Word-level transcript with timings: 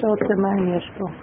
שעות 0.00 0.20
למים 0.20 0.74
יש 0.76 0.90
פה? 0.98 1.04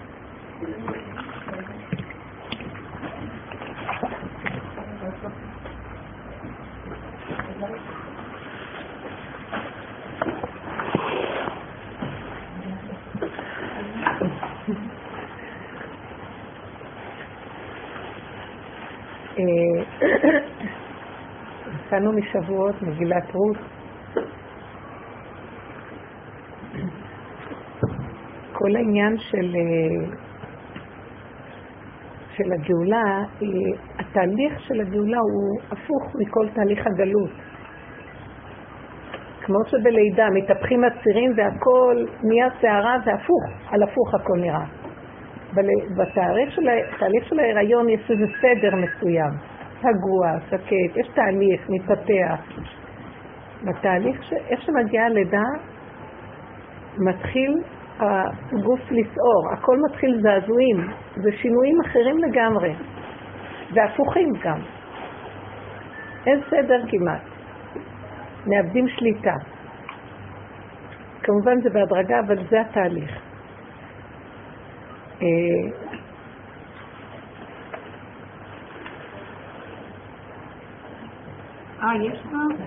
יצאנו 21.86 22.12
משבועות, 22.14 22.82
מגילת 22.82 23.32
רות. 23.34 23.75
כל 28.66 28.76
העניין 28.76 29.18
של, 29.18 29.56
של 32.36 32.54
הגאולה, 32.54 33.24
התהליך 34.00 34.60
של 34.60 34.82
הגאולה 34.82 35.18
הוא 35.18 35.60
הפוך 35.72 36.16
מכל 36.16 36.48
תהליך 36.54 36.88
הגלות. 36.88 37.30
כמו 39.42 39.58
שבלידה 39.66 40.30
מתהפכים 40.30 40.84
הצירים 40.84 41.32
והכל 41.36 42.06
נהיה 42.24 42.48
שערה, 42.62 42.98
זה 43.06 43.14
הפוך, 43.14 43.44
על 43.72 43.84
הפוך 43.84 44.14
הכל 44.14 44.40
נראה. 44.40 44.66
בתהליך 45.98 46.52
של, 46.52 46.70
של 47.30 47.40
ההיריון 47.40 47.90
יש 47.90 48.12
איזה 48.12 48.26
סדר 48.42 48.76
מסוים. 48.76 49.32
רגוע, 49.84 50.40
שקט, 50.50 50.98
יש 50.98 51.08
תהליך, 51.16 51.70
מתפתח. 51.70 52.60
בתהליך, 53.64 54.24
ש... 54.24 54.34
איך 54.50 54.62
שמגיעה 54.62 55.06
הלידה, 55.06 55.44
מתחיל 56.98 57.62
הגוף 58.00 58.80
לסעור, 58.92 59.54
הכל 59.54 59.78
מתחיל 59.90 60.22
זעזועים, 60.22 60.78
זה 61.16 61.30
שינויים 61.42 61.82
אחרים 61.82 62.18
לגמרי, 62.18 62.74
והפוכים 63.74 64.30
גם. 64.44 64.60
אין 66.28 66.42
סדר 66.50 66.82
כמעט, 66.88 67.22
מאבדים 68.48 68.88
שליטה. 68.88 69.36
כמובן 71.24 71.62
זה 71.62 71.70
בהדרגה, 71.70 72.20
אבל 72.28 72.48
זה 72.50 72.62
התהליך. 72.62 73.12
אה, 75.22 75.28
אה, 81.84 81.96
יש 82.04 82.20
כבר? 82.22 82.66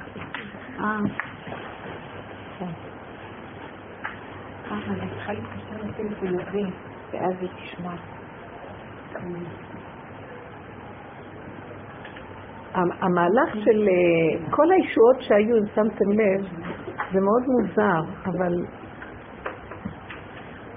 אה, 4.71 4.77
אני 4.77 5.11
צריכה 5.11 5.33
להתקשר 5.33 5.77
לטלפון 5.85 6.29
הזה, 6.29 6.61
ואז 7.13 7.35
היא 7.41 7.49
תשמע. 7.57 7.95
המהלך 12.75 13.55
של 13.65 13.89
אה, 13.89 14.51
כל 14.51 14.73
הישועות 14.73 15.17
שהיו, 15.21 15.57
אם 15.57 15.67
שמתם 15.75 16.11
לב, 16.11 16.47
זה 17.13 17.21
מאוד 17.21 17.43
מוזר, 17.47 18.01
אבל 18.27 18.55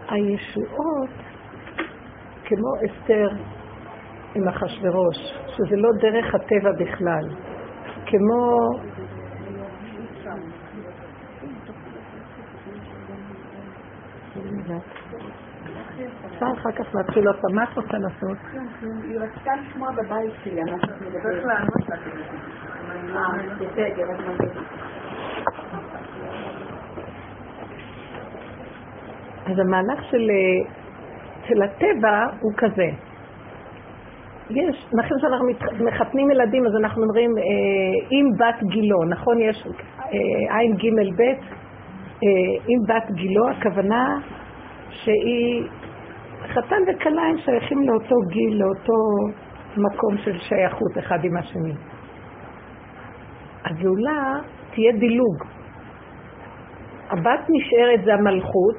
הישועות, 0.09 1.09
כמו 2.45 2.69
אסתר 2.85 3.29
עם 4.35 4.47
אחשורוש, 4.47 5.17
שזה 5.47 5.75
לא 5.75 5.89
דרך 6.01 6.35
הטבע 6.35 6.71
בכלל. 6.79 7.23
כמו... 8.05 8.57
אפשר 16.41 16.61
אחר 16.61 16.71
כך 16.71 16.95
להתחיל 16.95 17.27
אותה, 17.27 17.47
מה 17.53 17.63
את 17.63 17.77
רוצה 17.77 17.97
לעשות? 17.97 18.37
היא 19.03 19.19
רצתה 19.19 19.51
לשמוע 19.55 19.91
בבית 19.91 20.31
שלי, 20.43 20.61
צריך 21.23 21.45
לענות 21.45 21.73
אז 29.45 29.59
המהלך 29.59 30.03
של, 30.03 30.31
של 31.47 31.61
הטבע 31.61 32.25
הוא 32.39 32.51
כזה. 32.57 32.89
יש, 34.49 34.85
נכון 34.93 35.19
שאנחנו 35.19 35.45
מחתנים 35.85 36.31
ילדים, 36.31 36.65
אז 36.65 36.75
אנחנו 36.75 37.03
אומרים, 37.03 37.37
אה, 37.37 37.43
עם 38.09 38.25
בת 38.37 38.63
גילו, 38.63 39.03
נכון? 39.09 39.41
יש 39.41 39.67
אה, 39.97 40.57
עין 40.57 40.73
ג' 40.75 41.13
ב', 41.17 41.21
אה, 41.21 41.37
עם 42.67 42.79
בת 42.87 43.11
גילו, 43.11 43.49
הכוונה 43.49 44.17
שהיא, 44.89 45.63
חתן 46.51 46.81
וכלה 46.87 47.21
הם 47.21 47.37
שייכים 47.37 47.81
לאותו 47.81 48.15
גיל, 48.27 48.63
לאותו 48.63 48.93
מקום 49.77 50.17
של 50.17 50.37
שייכות 50.39 50.97
אחד 50.99 51.23
עם 51.23 51.37
השני. 51.37 51.73
הגאולה 53.65 54.39
תהיה 54.73 54.91
דילוג. 54.91 55.43
הבת 57.09 57.49
נשארת 57.49 58.05
זה 58.05 58.13
המלכות, 58.13 58.77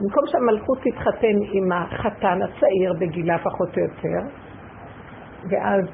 במקום 0.00 0.24
שהמלכות 0.26 0.78
תתחתן 0.78 1.36
עם 1.52 1.72
החתן 1.72 2.38
הצעיר 2.42 2.92
בגילה 2.98 3.38
פחות 3.38 3.76
או 3.76 3.82
יותר, 3.82 4.30
ואז 5.50 5.84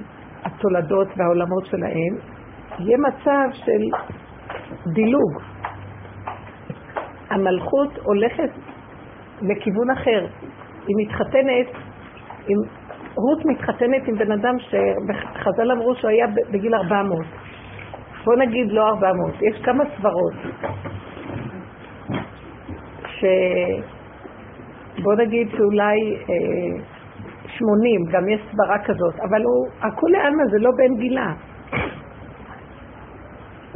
התולדות 0.44 1.08
והעולמות 1.16 1.66
שלהם, 1.66 2.14
יהיה 2.78 2.98
מצב 2.98 3.48
של 3.52 3.82
דילוג. 4.94 5.42
המלכות 7.30 7.98
הולכת 8.02 8.50
לכיוון 9.42 9.90
אחר. 9.90 10.26
היא 10.86 10.96
מתחתנת, 10.98 11.66
עם, 12.48 12.58
רות 13.14 13.44
מתחתנת 13.44 14.08
עם 14.08 14.14
בן 14.18 14.32
אדם 14.32 14.54
שחז"ל 14.58 15.72
אמרו 15.72 15.94
שהוא 15.94 16.10
היה 16.10 16.26
בגיל 16.52 16.74
400. 16.74 17.26
בוא 18.24 18.36
נגיד 18.36 18.72
לא 18.72 18.88
400, 18.88 19.34
יש 19.42 19.62
כמה 19.64 19.84
סברות. 19.96 20.34
ש... 23.06 23.24
בוא 25.02 25.14
נגיד 25.14 25.48
שאולי 25.56 26.16
אה, 26.30 26.80
80, 27.46 28.04
גם 28.10 28.28
יש 28.28 28.40
סברה 28.52 28.78
כזאת, 28.84 29.14
אבל 29.20 29.42
הוא, 29.42 29.68
הכולי 29.80 30.18
עלמא 30.18 30.44
זה 30.50 30.58
לא 30.58 30.70
בן 30.76 30.96
גילה. 30.96 31.32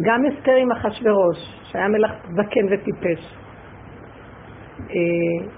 גם 0.03 0.27
אסתר 0.27 0.55
עם 0.55 0.73
אחשורוש, 0.73 1.39
שהיה 1.63 1.89
מלך 1.89 2.11
זקן 2.31 2.67
וטיפש. 2.71 3.35
אה, 4.91 5.58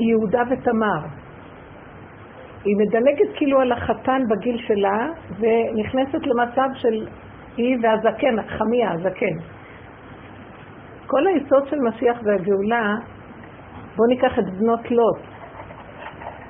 יהודה 0.00 0.42
ותמר. 0.50 1.00
היא 2.64 2.76
מדלגת 2.76 3.36
כאילו 3.36 3.60
על 3.60 3.72
החתן 3.72 4.22
בגיל 4.30 4.58
שלה, 4.58 5.08
ונכנסת 5.38 6.26
למצב 6.26 6.68
של 6.74 7.06
היא 7.56 7.76
והזקן, 7.82 8.42
חמיה, 8.48 8.92
הזקן. 8.92 9.36
כל 11.06 11.26
היסוד 11.26 11.68
של 11.68 11.76
משיח 11.88 12.16
והגאולה, 12.24 12.94
בואו 13.96 14.08
ניקח 14.08 14.38
את 14.38 14.44
בנות 14.58 14.90
לוט. 14.90 15.18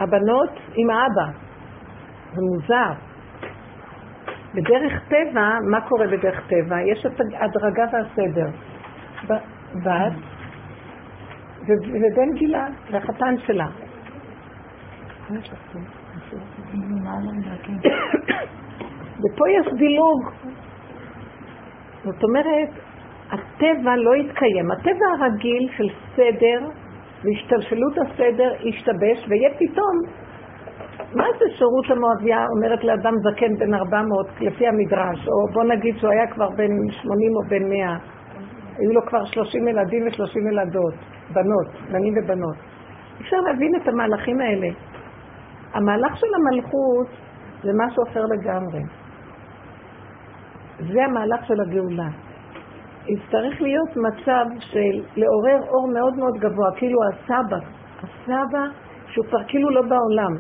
הבנות 0.01 0.51
עם 0.75 0.91
האבא. 0.91 1.39
זה 2.35 2.41
מוזר. 2.43 2.93
בדרך 4.55 5.09
טבע, 5.09 5.59
מה 5.71 5.81
קורה 5.81 6.07
בדרך 6.07 6.49
טבע? 6.49 6.77
יש 6.93 7.07
את 7.07 7.21
ההדרגה 7.35 7.85
והסדר. 7.93 8.49
בת 9.85 10.36
ובן 11.69 12.33
גילה, 12.35 12.67
והחתן 12.91 13.35
שלה. 13.47 13.67
ופה 19.19 19.45
יש 19.51 19.67
דילוג. 19.79 20.31
זאת 22.05 22.25
אומרת, 22.25 22.69
הטבע 23.31 23.97
לא 23.97 24.17
יתקיים. 24.17 24.71
הטבע 24.71 25.07
הרגיל 25.19 25.69
של 25.77 25.89
סדר 26.17 26.69
והשתלשלות 27.25 27.93
הסדר 27.99 28.53
ישתבש, 28.61 29.29
ויהיה 29.29 29.51
פתאום, 29.55 29.95
מה 31.15 31.25
זה 31.39 31.45
שירות 31.57 31.91
המואביה 31.91 32.47
אומרת 32.57 32.85
לאדם 32.85 33.15
זקן 33.23 33.57
בן 33.59 33.75
400 33.75 34.27
לפי 34.41 34.67
המדרש, 34.67 35.29
או 35.29 35.53
בוא 35.53 35.65
נגיד 35.65 35.97
שהוא 35.99 36.11
היה 36.11 36.27
כבר 36.27 36.49
בן 36.51 36.73
80 36.91 37.33
או 37.37 37.43
בן 37.49 37.69
100, 37.69 37.97
היו 38.79 38.93
לו 38.93 39.01
כבר 39.07 39.25
30 39.25 39.69
ילדים 39.69 40.03
ו-30 40.07 40.49
ילדות, 40.53 40.95
בנות, 41.33 41.67
בנים 41.93 42.15
ובנות. 42.17 42.57
אפשר 43.21 43.37
להבין 43.37 43.77
את 43.77 43.89
המהלכים 43.89 44.41
האלה. 44.41 44.69
המהלך 45.75 46.17
של 46.17 46.27
המלכות 46.35 47.07
זה 47.63 47.71
משהו 47.75 48.03
אחר 48.11 48.25
לגמרי. 48.25 48.83
זה 50.79 51.05
המהלך 51.05 51.47
של 51.47 51.61
הגאולה. 51.61 52.09
יצטרך 53.07 53.61
להיות 53.61 53.97
מצב 53.97 54.45
של 54.59 55.05
לעורר 55.17 55.61
אור 55.69 55.89
מאוד 55.93 56.17
מאוד 56.17 56.35
גבוה, 56.39 56.71
כאילו 56.77 56.99
הסבא, 57.09 57.57
הסבא 57.99 58.65
שהוא 59.07 59.27
כבר 59.27 59.45
כאילו 59.49 59.71
לא 59.71 59.83
בעולם. 59.83 60.33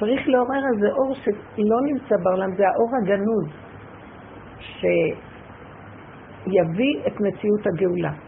צריך 0.00 0.28
לעורר 0.28 0.62
איזה 0.74 0.88
אור 0.92 1.14
שלא 1.14 1.80
נמצא 1.82 2.16
בעולם, 2.22 2.56
זה 2.56 2.68
האור 2.68 2.90
הגנוז, 3.02 3.46
שיביא 4.58 4.92
את 7.06 7.20
מציאות 7.20 7.66
הגאולה. 7.66 8.25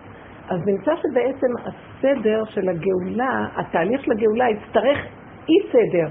אז 0.50 0.60
נמצא 0.66 0.92
שבעצם 0.96 1.52
הסדר 1.66 2.44
של 2.44 2.68
הגאולה, 2.68 3.46
התהליך 3.56 4.04
של 4.04 4.12
הגאולה 4.12 4.44
יצטרך 4.50 4.98
אי 5.48 5.72
סדר, 5.72 6.08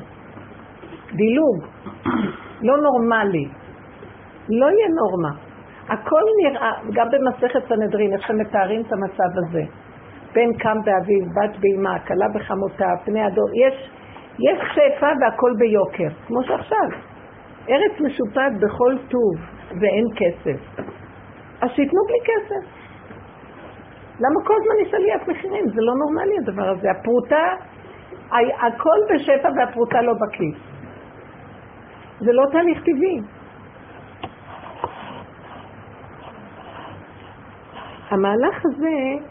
דילוג, 1.12 1.66
לא 2.62 2.78
נורמלי. 2.78 3.48
לא 4.50 4.66
יהיה 4.66 4.88
נורמה. 4.88 5.30
הכל 5.90 6.22
נראה, 6.44 6.72
גם 6.94 7.08
במסכת 7.12 7.68
סנהדרין, 7.68 8.14
איך 8.14 8.28
שמתארים 8.28 8.82
את 8.82 8.94
המצב 8.94 9.38
הזה. 9.38 9.64
בן 10.34 10.54
קם 10.54 10.78
באביו, 10.86 11.26
בת 11.36 11.58
באמה, 11.60 12.00
כלה 12.00 12.26
בחמותה, 12.36 12.90
פני 13.06 13.22
הדור. 13.22 13.50
יש, 13.68 13.90
יש 14.40 14.60
שפע 14.74 15.12
והכל 15.22 15.54
ביוקר, 15.58 16.10
כמו 16.28 16.44
שעכשיו. 16.44 16.88
ארץ 17.70 18.00
משופעת 18.00 18.54
בכל 18.60 18.96
טוב 19.10 19.36
ואין 19.82 20.06
כסף. 20.16 20.82
אז 21.62 21.70
שייתנו 21.76 22.00
בלי 22.08 22.20
כסף. 22.24 22.77
למה 24.20 24.46
כל 24.46 24.54
הזמן 24.62 24.88
יש 24.88 24.94
עליית 24.94 25.28
מחירים? 25.28 25.66
זה 25.68 25.82
לא 25.82 25.94
נורמלי 25.96 26.38
הדבר 26.38 26.70
הזה. 26.70 26.92
הפרוטה, 26.92 27.44
הכל 28.68 28.98
בשפע 29.10 29.50
והפרוטה 29.58 30.02
לא 30.02 30.14
בכיס. 30.14 30.58
זה 32.20 32.34
לא 32.34 32.44
תהליך 32.52 32.80
טבעי. 32.80 33.20
המהלך 38.10 38.66
הזה 38.66 39.26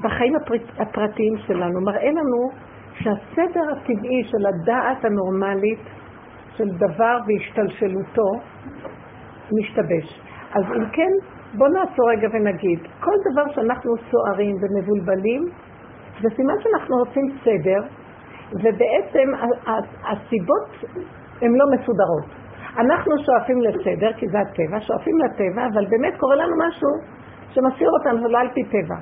בחיים 0.00 0.32
הפרטיים 0.78 1.34
שלנו 1.46 1.80
מראה 1.80 2.10
לנו 2.10 2.50
שהסדר 2.94 3.62
הטבעי 3.72 4.24
של 4.24 4.46
הדעת 4.46 5.04
הנורמלית 5.04 5.80
של 6.56 6.68
דבר 6.68 7.18
והשתלשלותו 7.26 8.30
משתבש. 9.52 10.20
אז 10.54 10.64
אם 10.76 10.90
כן, 10.92 11.37
בואו 11.54 11.70
נעצור 11.70 12.10
רגע 12.10 12.28
ונגיד, 12.32 12.78
כל 13.00 13.14
דבר 13.30 13.52
שאנחנו 13.54 13.94
סוערים 14.10 14.56
ומבולבלים, 14.60 15.42
זה 16.22 16.28
סימן 16.36 16.54
שאנחנו 16.60 16.96
רוצים 16.96 17.24
סדר, 17.44 17.80
ובעצם 18.52 19.28
הסיבות 20.04 20.70
הן 21.42 21.52
לא 21.54 21.64
מסודרות. 21.74 22.24
אנחנו 22.78 23.12
שואפים 23.24 23.60
לסדר, 23.60 24.12
כי 24.12 24.28
זה 24.28 24.38
הטבע, 24.38 24.80
שואפים 24.80 25.18
לטבע, 25.18 25.66
אבל 25.72 25.86
באמת 25.86 26.14
קורה 26.18 26.36
לנו 26.36 26.56
משהו 26.68 26.88
שמסיר 27.50 27.88
אותנו 27.98 28.24
ולא 28.24 28.38
על 28.38 28.48
פי 28.54 28.64
טבע. 28.64 28.96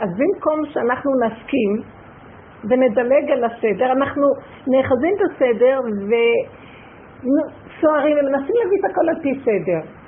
אז 0.00 0.08
במקום 0.18 0.66
שאנחנו 0.66 1.10
נסכים 1.24 1.82
ונדלג 2.64 3.30
על 3.30 3.44
הסדר, 3.44 3.92
אנחנו 3.92 4.26
נאחזים 4.66 5.14
בסדר 5.20 5.80
וסוערים 7.20 8.16
ומנסים 8.18 8.54
להביא 8.62 8.78
את 8.80 8.84
הכל 8.90 9.08
על 9.08 9.22
פי 9.22 9.40
סדר. 9.44 10.03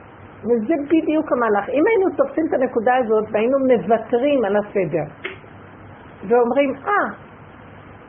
וזה 0.46 0.74
בדיוק 0.90 1.32
המהלך. 1.32 1.68
אם 1.68 1.82
היינו 1.86 2.16
תופסים 2.16 2.44
את 2.48 2.54
הנקודה 2.54 2.96
הזאת 2.96 3.24
והיינו 3.32 3.58
מוותרים 3.58 4.44
על 4.44 4.56
הסדר 4.56 5.06
ואומרים, 6.28 6.70
אה, 6.74 6.90
ah, 6.90 7.26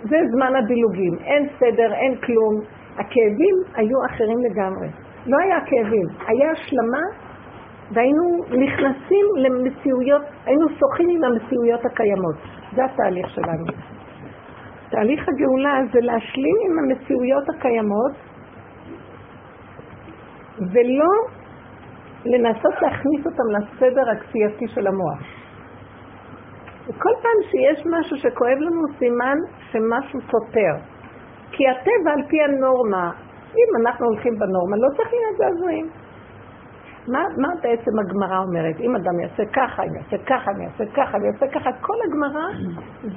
זה 0.10 0.18
זמן 0.31 0.56
הדילוגים, 0.56 1.13
אין 1.24 1.48
סדר, 1.60 1.94
אין 1.94 2.16
כלום, 2.16 2.62
הכאבים 2.94 3.56
היו 3.75 4.06
אחרים 4.06 4.38
לגמרי. 4.39 4.88
לא 5.25 5.38
היה 5.38 5.57
כאבים, 5.66 6.07
היה 6.28 6.51
השלמה 6.51 7.04
והיינו 7.92 8.24
נכנסים 8.48 9.25
למציאויות, 9.38 10.22
היינו 10.45 10.66
שוחים 10.69 11.10
עם 11.10 11.24
המציאויות 11.24 11.86
הקיימות. 11.86 12.36
זה 12.75 12.86
התהליך 12.86 13.30
שלנו. 13.30 13.66
תהליך 14.89 15.30
הגאולה 15.30 15.80
זה 15.94 16.00
להשלים 16.01 16.56
עם 16.66 16.80
המציאויות 16.80 17.44
הקיימות 17.50 18.12
ולא 20.60 21.37
לנסות 22.27 22.74
להכניס 22.81 23.25
אותם 23.25 23.47
לסדר 23.56 24.09
הכפייתי 24.09 24.68
של 24.68 24.88
המוח. 24.88 25.19
וכל 26.88 27.13
פעם 27.21 27.39
שיש 27.51 27.85
משהו 27.85 28.18
שכואב 28.18 28.57
לנו, 28.59 28.81
סימן 29.00 29.38
שמשהו 29.71 30.19
סותר. 30.21 30.74
כי 31.51 31.63
הטבע 31.69 32.12
על 32.13 32.24
פי 32.27 32.38
הנורמה, 32.44 33.12
אם 33.53 33.69
אנחנו 33.81 34.06
הולכים 34.06 34.33
בנורמה, 34.39 34.77
לא 34.77 34.88
צריך 34.97 35.09
להיות 35.13 35.38
זעזועים. 35.38 35.89
מה, 37.07 37.24
מה 37.38 37.50
בעצם 37.63 37.91
הגמרא 38.00 38.39
אומרת? 38.39 38.79
אם 38.79 38.95
אדם 38.95 39.19
יעשה 39.19 39.44
ככה, 39.53 39.83
אם 39.83 39.95
יעשה 39.95 40.18
ככה, 40.25 40.51
אם 40.51 40.62
יעשה 40.62 40.83
ככה, 40.95 41.18
אם 41.18 41.25
יעשה 41.25 41.47
ככה, 41.47 41.69
כל 41.81 41.97
הגמרא 42.07 42.47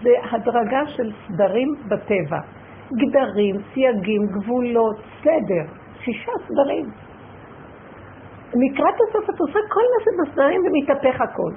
זה 0.02 0.10
הדרגה 0.30 0.86
של 0.86 1.12
סדרים 1.26 1.74
בטבע. 1.88 2.40
גדרים, 2.92 3.56
סייגים, 3.74 4.26
גבולות, 4.26 4.96
סדר. 5.20 5.64
שישה 6.00 6.32
סדרים. 6.48 7.09
לקראת 8.54 8.94
הסוף 9.08 9.30
את 9.30 9.40
עושה 9.40 9.58
כל 9.68 9.80
מה 9.92 10.04
שבסדרים 10.04 10.60
ומתהפך 10.66 11.20
הכל. 11.20 11.52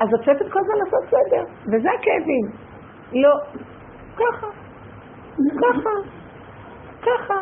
אז 0.00 0.08
את 0.14 0.24
שואפת 0.24 0.52
כל 0.52 0.58
הזמן 0.60 0.74
לעשות 0.84 1.04
סדר, 1.10 1.44
וזה 1.66 1.88
הכאבים. 1.98 2.46
לא, 3.12 3.34
ככה, 4.16 4.46
ככה, 5.60 5.90
ככה. 7.02 7.34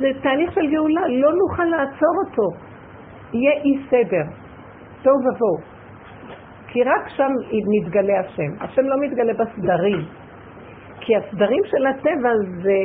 זה 0.00 0.08
תהליך 0.22 0.52
של 0.52 0.70
גאולה, 0.70 1.08
לא 1.08 1.32
נוכל 1.32 1.64
לעצור 1.64 2.14
אותו. 2.26 2.48
יהיה 3.32 3.52
אי 3.52 3.78
סדר, 3.90 4.24
תוהו 5.02 5.16
ובוהו. 5.16 5.58
כי 6.66 6.82
רק 6.84 7.08
שם 7.08 7.32
מתגלה 7.50 8.20
השם. 8.20 8.64
השם 8.64 8.82
לא 8.82 8.96
מתגלה 9.00 9.32
בסדרים. 9.32 10.04
כי 11.00 11.16
הסדרים 11.16 11.62
של 11.64 11.86
הטבע 11.86 12.30
זה... 12.62 12.78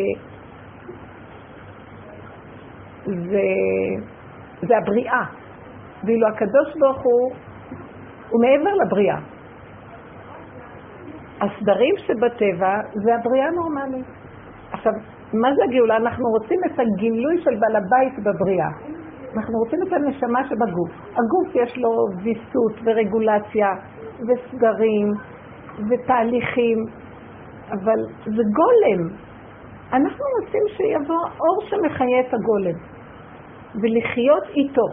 זה, 3.06 3.48
זה 4.68 4.78
הבריאה. 4.78 5.26
ואילו 6.04 6.28
הקדוש 6.28 6.78
ברוך 6.80 7.02
הוא, 7.04 7.32
הוא 8.30 8.42
מעבר 8.42 8.74
לבריאה. 8.86 9.18
הסדרים 11.42 11.96
שבטבע 11.98 12.80
זה 12.94 13.16
הבריאה 13.16 13.48
הנורמלית. 13.48 14.06
עכשיו, 14.72 14.92
מה 15.34 15.50
זה 15.56 15.64
הגאולה? 15.64 15.98
אנחנו 15.98 16.26
רוצים 16.30 16.60
את 16.66 16.80
הגילוי 16.80 17.42
של 17.44 17.56
בעל 17.60 17.76
הבית 17.76 18.20
בבריאה. 18.20 18.70
אנחנו 19.38 19.60
רוצים 19.60 19.80
את 19.88 19.94
הנשמה 19.94 20.48
שבגוף. 20.48 20.90
הגוף 21.12 21.56
יש 21.56 21.78
לו 21.78 21.90
ויסות 22.24 22.74
ורגולציה 22.84 23.68
וסגרים 24.28 25.12
ותהליכים, 25.90 26.78
אבל 27.72 28.00
זה 28.26 28.44
גולם. 28.60 29.10
אנחנו 29.94 30.26
רוצים 30.40 30.62
שיבוא 30.68 31.22
אור 31.40 31.62
שמחיה 31.70 32.20
את 32.20 32.34
הגולם 32.34 32.95
ולחיות 33.82 34.44
איתו. 34.56 34.88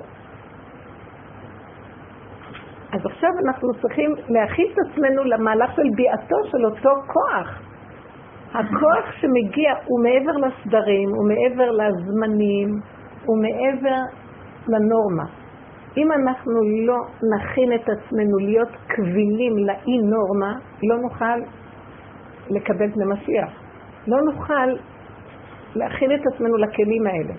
אז 2.92 3.00
עכשיו 3.06 3.30
אנחנו 3.46 3.68
צריכים 3.80 4.14
להכין 4.28 4.66
את 4.72 4.78
עצמנו 4.78 5.24
למהלך 5.24 5.70
של 5.76 5.88
ביאתו 5.96 6.36
של 6.50 6.64
אותו 6.64 6.90
כוח. 7.06 7.62
הכוח 8.54 9.12
שמגיע 9.20 9.72
הוא 9.84 10.02
מעבר 10.02 10.32
לסדרים, 10.32 11.08
הוא 11.08 11.28
מעבר 11.28 11.70
לזמנים, 11.70 12.68
הוא 13.26 13.36
מעבר 13.42 14.00
לנורמה. 14.68 15.24
אם 15.96 16.12
אנחנו 16.12 16.60
לא 16.86 16.98
נכין 17.36 17.72
את 17.72 17.88
עצמנו 17.88 18.38
להיות 18.38 18.68
קבילים 18.86 19.58
לאי 19.58 19.98
נורמה, 19.98 20.52
לא 20.82 20.96
נוכל 20.96 21.38
לקבל 22.50 22.92
פני 22.92 23.04
משיח. 23.04 23.62
לא 24.06 24.16
נוכל 24.32 24.68
להכין 25.74 26.10
את 26.14 26.20
עצמנו 26.34 26.56
לכלים 26.56 27.06
האלה, 27.06 27.34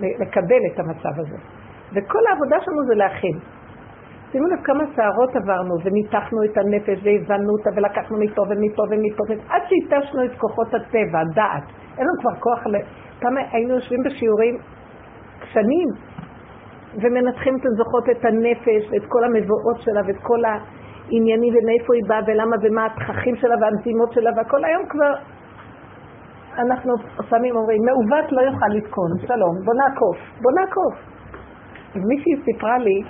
לקבל 0.00 0.62
את 0.72 0.80
המצב 0.80 1.20
הזה. 1.20 1.36
וכל 1.92 2.18
העבודה 2.30 2.56
שלנו 2.60 2.86
זה 2.86 2.94
להכין. 2.94 3.38
שימו 4.32 4.46
לב 4.46 4.60
כמה 4.64 4.84
סערות 4.96 5.36
עברנו, 5.36 5.74
וניתחנו 5.84 6.44
את 6.44 6.58
הנפש, 6.58 6.98
והבנו 7.04 7.52
אותה, 7.52 7.70
ולקחנו 7.76 8.18
מפה 8.18 8.42
ומפה 8.42 8.82
ומפה, 8.90 9.24
עד 9.48 9.62
שהתשנו 9.68 10.24
את 10.24 10.30
כוחות 10.38 10.74
הטבע, 10.74 11.20
הדעת. 11.20 11.62
אין 11.98 12.06
לנו 12.06 12.20
כבר 12.20 12.34
כוח 12.40 12.66
ל... 12.66 12.76
כמה 13.20 13.40
היינו 13.52 13.74
יושבים 13.74 14.02
בשיעורים 14.02 14.58
שנים, 15.52 15.88
ומנתחים 16.94 17.56
את 17.56 17.66
הזוכות 17.66 18.10
את 18.10 18.24
הנפש, 18.24 18.90
ואת 18.90 19.04
כל 19.08 19.24
המבואות 19.24 19.80
שלה, 19.80 20.00
ואת 20.06 20.16
כל 20.22 20.40
העניינים, 20.44 21.54
ומאיפה 21.54 21.94
היא 21.94 22.02
באה, 22.08 22.20
ולמה, 22.26 22.56
ומה 22.62 22.86
התככים 22.86 23.36
שלה, 23.36 23.54
והמשימות 23.60 24.12
שלה, 24.12 24.30
והכל 24.36 24.64
היום 24.64 24.82
כבר... 24.88 25.12
אנחנו 26.58 26.94
לפעמים 27.18 27.56
אומרים, 27.56 27.80
מעוות 27.84 28.32
לא 28.32 28.40
יוכל 28.40 28.66
לתקון, 28.76 29.10
שלום, 29.26 29.54
בוא 29.64 29.74
נעקוף, 29.74 30.16
בוא 30.42 30.52
נעקוף. 30.60 30.94
מישהי 31.94 32.32
סיפרה 32.44 32.78
לי, 32.78 33.02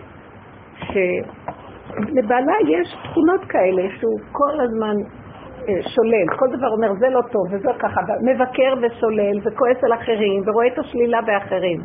שלבעלה 0.90 2.54
יש 2.68 2.97
תכונות 3.04 3.44
כאלה 3.49 3.82
שהוא 3.99 4.18
כל 4.32 4.61
הזמן 4.61 4.97
אה, 5.68 5.82
שולל, 5.94 6.26
כל 6.38 6.56
דבר 6.56 6.68
אומר 6.68 6.92
זה 6.99 7.09
לא 7.11 7.20
טוב 7.32 7.47
וזה 7.50 7.68
ככה, 7.78 8.00
מבקר 8.23 8.75
ושולל 8.82 9.38
וכועס 9.44 9.85
על 9.85 9.92
אחרים 9.92 10.42
ורואה 10.47 10.66
את 10.66 10.78
השלילה 10.78 11.23
באחרים. 11.23 11.80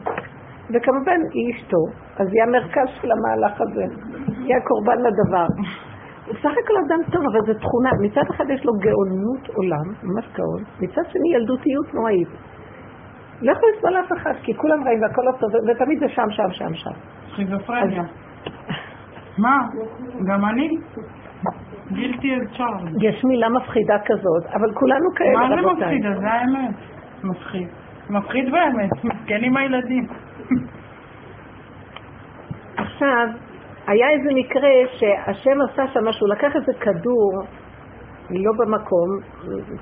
וכמובן 0.74 1.20
היא 1.34 1.56
אשתו, 1.56 1.84
אז 2.20 2.28
היא 2.34 2.44
המרכז 2.44 2.88
של 3.02 3.12
המהלך 3.12 3.62
הזה, 3.62 3.86
היא 4.38 4.56
הקורבן 4.56 4.98
לדבר. 5.00 5.48
הוא 6.26 6.36
סך 6.36 6.52
הכל 6.64 6.74
אדם 6.88 7.00
טוב, 7.12 7.24
אבל 7.32 7.42
זו 7.46 7.60
תכונה. 7.60 7.90
מצד 8.02 8.22
אחד 8.36 8.46
יש 8.50 8.66
לו 8.66 8.74
גאונות 8.74 9.50
עולם, 9.54 9.88
ממש 10.04 10.26
גאון, 10.36 10.64
מצד 10.82 11.02
שני 11.12 11.36
ילדותיות 11.36 11.94
נוראית. 11.94 12.28
לא 13.42 13.52
יכול 13.52 13.70
לסבול 13.76 13.98
אף 14.00 14.12
אחד, 14.18 14.34
כי 14.44 14.54
כולם 14.54 14.84
רעים 14.84 15.02
והכל 15.02 15.22
לא 15.22 15.32
טוב, 15.40 15.50
ותמיד 15.68 16.00
זה 16.00 16.10
שם, 16.10 16.30
שם, 16.30 16.52
שם, 16.52 16.74
שם. 16.74 16.92
סכיזופרניה. 17.32 18.04
מה? 19.38 19.58
גם 20.28 20.46
אני. 20.46 20.70
גילתי 21.92 22.36
את 22.36 22.58
צ'ארלס. 22.58 22.94
יש 23.02 23.24
מילה 23.24 23.50
מפחידה 23.50 23.96
כזאת, 24.06 24.46
אבל 24.54 24.74
כולנו 24.74 25.10
כאלה, 25.16 25.34
מה 25.34 25.50
זה 25.50 25.62
רבותיי. 25.62 26.00
מפחיד? 26.00 26.20
זה 26.20 26.32
האמת. 26.32 26.76
מפחיד. 27.24 27.68
מפחיד 28.10 28.52
באמת. 28.52 28.90
מסכנים 29.04 29.58
הילדים. 29.58 30.08
עכשיו, 32.78 33.28
היה 33.88 34.10
איזה 34.10 34.30
מקרה 34.36 34.70
שהשם 34.88 35.62
עשה 35.62 35.88
שם 35.94 36.06
משהו, 36.06 36.28
לקח 36.28 36.56
איזה 36.56 36.74
כדור, 36.80 37.32
לא 38.30 38.52
במקום, 38.58 39.10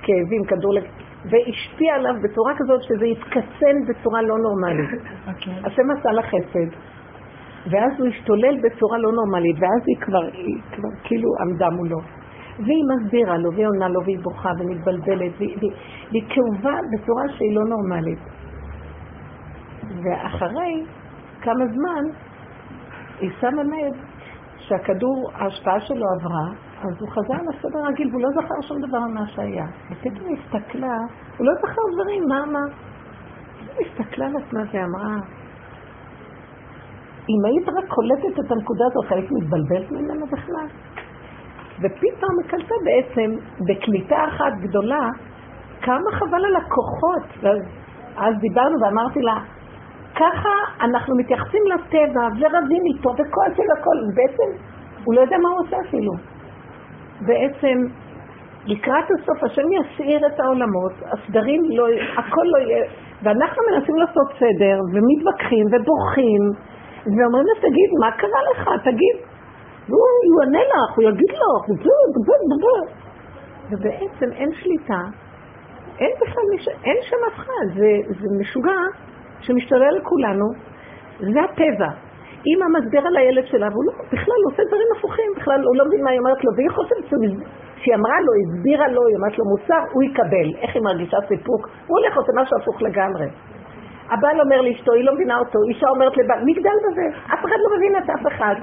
כאבים, 0.01 0.43
כדור, 0.47 0.73
לב, 0.73 0.83
והשפיע 1.25 1.95
עליו 1.95 2.13
בצורה 2.23 2.53
כזאת 2.57 2.83
שזה 2.83 3.05
התקצן 3.05 3.75
בצורה 3.87 4.21
לא 4.21 4.35
נורמלית. 4.37 4.89
אוקיי. 5.27 5.53
השם 5.65 5.91
עשה 5.91 6.11
לה 6.11 6.21
חסד, 6.21 6.69
ואז 7.71 7.91
הוא 7.99 8.07
השתולל 8.07 8.57
בצורה 8.63 8.97
לא 8.97 9.11
נורמלית, 9.11 9.55
ואז 9.59 9.81
היא 9.87 9.97
כבר, 10.01 10.25
היא 10.33 10.57
כבר 10.71 10.89
כאילו 11.03 11.29
עמדה 11.41 11.69
מולו. 11.69 11.99
והיא 12.59 12.83
מסבירה 12.95 13.37
לו, 13.37 13.53
והיא 13.53 13.67
עונה 13.67 13.87
לו, 13.87 14.03
והיא 14.03 14.19
בוכה 14.23 14.49
ומתבלבלת, 14.59 15.31
והיא, 15.37 15.57
והיא, 15.59 15.71
והיא 16.11 16.23
כאובה 16.29 16.75
בצורה 16.91 17.23
שהיא 17.37 17.55
לא 17.55 17.63
נורמלית. 17.63 18.19
ואחרי 20.03 20.83
כמה 21.41 21.65
זמן, 21.67 22.03
היא 23.19 23.29
שמה 23.39 23.63
לב 23.63 23.93
שהכדור, 24.57 25.31
ההשפעה 25.35 25.79
שלו 25.79 26.05
עברה, 26.19 26.47
אז 26.81 27.01
הוא 27.01 27.09
חזר 27.09 27.41
לסדר 27.49 27.79
רגיל, 27.87 28.09
והוא 28.11 28.21
לא 28.21 28.29
זכר 28.29 28.67
שום 28.67 28.81
דבר 28.87 28.99
ממה 28.99 29.27
שהיה. 29.27 29.65
ופתאום 29.91 30.27
היא 30.27 30.37
הסתכלה, 30.37 30.97
הוא 31.37 31.47
לא 31.47 31.53
זכר 31.61 31.81
דברים, 31.93 32.23
מה, 32.29 32.45
מה? 32.45 32.59
היא 33.77 33.87
הסתכלה 33.87 34.25
על 34.25 34.33
עצמה 34.37 34.61
ואמרה, 34.73 35.15
אם 37.29 37.45
היית 37.45 37.69
רק 37.69 37.87
קולטת 37.87 38.39
את 38.39 38.51
הנקודה 38.51 38.85
הזאת, 38.91 39.11
היית 39.11 39.31
מתבלבלת 39.31 39.91
ממנה 39.91 40.25
בכלל? 40.31 40.67
ופתאום 41.79 42.31
היא 42.41 42.49
קלטה 42.49 42.75
בעצם, 42.85 43.35
בקליטה 43.67 44.15
אחת 44.27 44.53
גדולה, 44.59 45.09
כמה 45.81 46.11
חבל 46.11 46.45
על 46.45 46.55
הכוחות. 46.55 47.43
ואז 47.43 47.59
אז 48.17 48.35
דיברנו 48.39 48.75
ואמרתי 48.81 49.21
לה, 49.21 49.37
ככה 50.15 50.53
אנחנו 50.81 51.15
מתייחסים 51.17 51.63
לטבע 51.73 52.25
ורבים 52.39 52.83
איתו 52.85 53.09
וכועסים 53.09 53.65
הכל, 53.77 53.97
בעצם 54.15 54.63
הוא 55.03 55.15
לא 55.15 55.21
יודע 55.21 55.37
מה 55.37 55.49
הוא 55.49 55.59
עושה 55.59 55.77
אפילו. 55.87 56.13
בעצם 57.21 57.77
לקראת 58.65 59.05
הסוף 59.11 59.43
השם 59.43 59.61
יסעיר 59.71 60.27
את 60.27 60.39
העולמות, 60.39 60.93
הסדרים 61.11 61.61
לא, 61.69 61.85
הכל 62.17 62.45
לא 62.45 62.57
יהיה, 62.57 62.85
ואנחנו 63.23 63.61
מנסים 63.71 63.95
לעשות 63.95 64.27
סדר 64.39 64.77
ומתווכחים 64.93 65.65
ובוכים 65.65 66.41
ואומרים 67.05 67.45
לה 67.45 67.55
תגיד 67.61 67.89
מה 67.99 68.11
קרה 68.11 68.41
לך, 68.51 68.69
תגיד, 68.83 69.15
והוא 69.89 70.41
יענה 70.41 70.63
לך, 70.63 70.95
הוא 70.95 71.03
יגיד 71.03 71.29
לך, 71.29 71.41
ובעצם 73.71 74.31
אין 74.31 74.49
שליטה, 74.53 75.01
אין 75.99 76.11
בכלל. 76.21 76.73
אין 76.83 76.97
שם 77.01 77.15
אף 77.27 77.35
אחד, 77.35 77.65
זה, 77.75 77.89
זה 78.19 78.27
משוגע 78.41 78.81
שמשתולל 79.45 79.83
על 79.83 80.01
כולנו, 80.09 80.47
זה 81.33 81.39
הטבע. 81.47 81.89
אימא 82.47 82.65
מסבירה 82.75 83.09
לילד 83.09 83.45
שלה, 83.51 83.67
והוא 83.71 83.85
לא, 83.87 83.93
בכלל 84.13 84.39
הוא 84.43 84.51
עושה 84.51 84.63
דברים 84.69 84.89
הפוכים, 84.97 85.29
בכלל 85.37 85.59
הוא 85.67 85.75
לא 85.77 85.83
מבין 85.87 86.03
מה 86.03 86.09
היא 86.09 86.19
אומרת 86.19 86.43
לו, 86.43 86.51
והיא 86.55 86.69
חושבת 86.77 87.05
שהיא 87.81 87.95
אמרה 87.95 88.17
לו, 88.25 88.31
הסבירה 88.41 88.87
לו, 88.95 89.01
היא 89.07 89.15
אמרת 89.19 89.35
לו 89.39 89.45
מוסר, 89.51 89.81
הוא 89.93 90.03
יקבל. 90.03 90.47
איך 90.61 90.71
היא 90.75 90.83
מרגישה 90.83 91.17
סיפוק? 91.27 91.61
הוא 91.87 91.97
הולך 91.97 92.11
לעשות 92.17 92.35
משהו 92.41 92.57
הפוך 92.59 92.81
לגמרי. 92.81 93.27
הבעל 94.11 94.41
אומר 94.41 94.61
לאשתו, 94.61 94.91
היא 94.93 95.05
לא 95.07 95.13
מבינה 95.15 95.39
אותו, 95.39 95.59
אישה 95.69 95.87
אומרת 95.87 96.17
לבעל, 96.17 96.41
מגדל 96.49 96.77
בזה, 96.85 97.05
אף 97.33 97.41
אחד 97.45 97.59
לא 97.63 97.69
מבין 97.75 97.93
את 97.99 98.09
אף 98.09 98.27
אחד. 98.31 98.55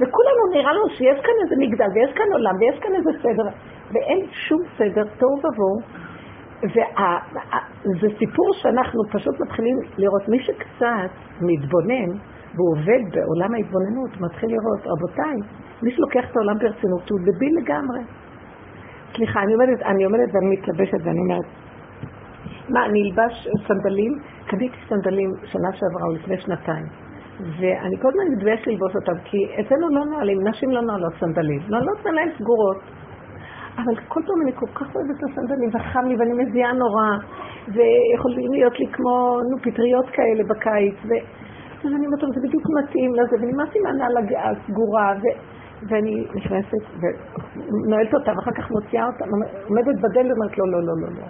וכולנו 0.00 0.42
נראה 0.54 0.72
לנו 0.72 0.88
שיש 0.88 1.18
כאן 1.26 1.36
איזה 1.42 1.54
מגדל, 1.58 1.90
ויש 1.94 2.12
כאן 2.18 2.28
עולם, 2.32 2.54
ויש 2.60 2.78
כאן 2.82 2.92
איזה 2.94 3.10
סדר, 3.22 3.46
ואין 3.92 4.20
שום 4.30 4.62
סדר, 4.78 5.04
תוהו 5.18 5.38
ובוהו. 5.38 6.05
וזה 6.62 8.08
סיפור 8.18 8.52
שאנחנו 8.52 9.02
פשוט 9.12 9.40
מתחילים 9.40 9.76
לראות, 9.98 10.28
מי 10.28 10.38
שקצת 10.40 11.10
מתבונן, 11.40 12.10
והוא 12.54 12.70
עובד 12.70 13.02
בעולם 13.12 13.54
ההתבוננות, 13.54 14.20
מתחיל 14.20 14.48
לראות, 14.50 14.86
רבותיי, 14.86 15.36
מי 15.82 15.90
שלוקח 15.90 16.30
את 16.30 16.36
העולם 16.36 16.58
ברצינות 16.58 17.10
הוא 17.10 17.20
דביל 17.20 17.52
לגמרי. 17.62 18.00
סליחה, 19.16 19.42
אני 19.42 19.52
עומדת, 19.52 19.82
אני 19.82 20.04
עומדת 20.04 20.34
ואני 20.34 20.56
מתלבשת 20.56 20.98
ואני 21.04 21.18
אומרת, 21.18 21.44
מה, 22.68 22.86
אני 22.86 23.02
אלבש 23.02 23.48
סנדלים? 23.68 24.12
קניתי 24.46 24.76
סנדלים 24.88 25.30
שנה 25.44 25.72
שעברה 25.72 26.06
או 26.08 26.12
לפני 26.12 26.40
שנתיים. 26.40 26.86
ואני 27.40 27.96
כל 28.02 28.08
הזמן 28.08 28.36
מתבייש 28.36 28.68
ללבוש 28.68 28.92
אותם, 28.94 29.18
כי 29.24 29.38
אצלנו 29.60 29.88
לא 29.90 30.04
נועלים, 30.04 30.48
נשים 30.48 30.70
לא 30.70 30.82
נועלות 30.82 31.12
סנדלים. 31.20 31.60
נועלות 31.68 32.06
נעליים 32.06 32.28
סגורות. 32.38 32.76
אבל 33.78 33.94
כל 34.08 34.20
פעם 34.26 34.42
אני 34.42 34.52
כל 34.52 34.66
כך 34.66 34.94
אוהבת 34.94 35.16
את 35.18 35.24
הסנדלים, 35.30 35.70
וחם 35.72 36.04
לי 36.08 36.16
ואני 36.16 36.32
מזיעה 36.42 36.72
נורא, 36.72 37.10
ויכולים 37.74 38.52
להיות 38.52 38.78
לי 38.80 38.86
כמו, 38.92 39.40
נו, 39.50 39.56
פטריות 39.62 40.06
כאלה 40.16 40.42
בקיץ, 40.48 40.96
ו... 41.08 41.10
אז 41.84 41.92
אני 41.96 42.06
אומרת, 42.06 42.34
זה 42.34 42.40
בדיוק 42.46 42.64
מתאים 42.78 43.14
לזה, 43.14 43.36
ונמאסתי 43.40 43.78
מהנעל 43.84 44.12
הסגורה, 44.44 45.14
ו... 45.22 45.24
ואני 45.88 46.24
נכנסת 46.34 46.84
ונועלת 47.00 48.14
אותה, 48.14 48.32
ואחר 48.36 48.50
כך 48.58 48.70
מוציאה 48.70 49.06
אותה, 49.06 49.24
עומדת 49.68 49.96
בדלת 50.02 50.30
ואומרת, 50.30 50.58
לא, 50.58 50.66
לא, 50.72 50.80
לא, 50.82 50.94
לא, 51.02 51.08
לא. 51.16 51.26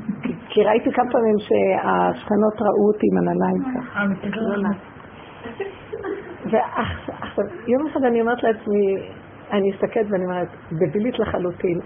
כי 0.50 0.64
ראיתי 0.64 0.92
כמה 0.92 1.10
פעמים 1.12 1.38
שהשכנות 1.38 2.56
ראו 2.60 2.86
אותי 2.92 3.06
עם 3.12 3.18
הנעליים 3.18 3.62
ככה. 3.74 4.00
ועכשיו, 6.50 7.44
יום 7.66 7.86
אחד 7.86 8.04
אני 8.04 8.20
אומרת 8.20 8.42
לעצמי, 8.42 8.96
אני 9.54 9.70
אסתכלת 9.70 10.06
ואני 10.10 10.24
אומרת, 10.24 10.48
דבילית 10.72 11.18
לחלוטין, 11.18 11.78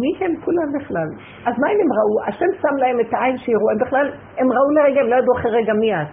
מי 0.00 0.10
הם 0.20 0.32
כולם 0.44 0.68
בכלל? 0.78 1.08
אז 1.46 1.54
מה 1.60 1.66
אם 1.72 1.78
הם 1.84 1.90
ראו? 1.98 2.28
השם 2.28 2.50
שם 2.62 2.76
להם 2.76 3.00
את 3.00 3.14
העין 3.14 3.38
שיראו, 3.38 3.70
הם 3.70 3.78
בכלל, 3.86 4.06
הם 4.38 4.52
ראו 4.52 4.70
לרגע, 4.76 5.00
הם 5.00 5.08
לא 5.08 5.16
ידעו 5.16 5.34
אחרי 5.38 5.50
רגע 5.50 5.72
מי 5.72 5.94
את. 5.94 6.06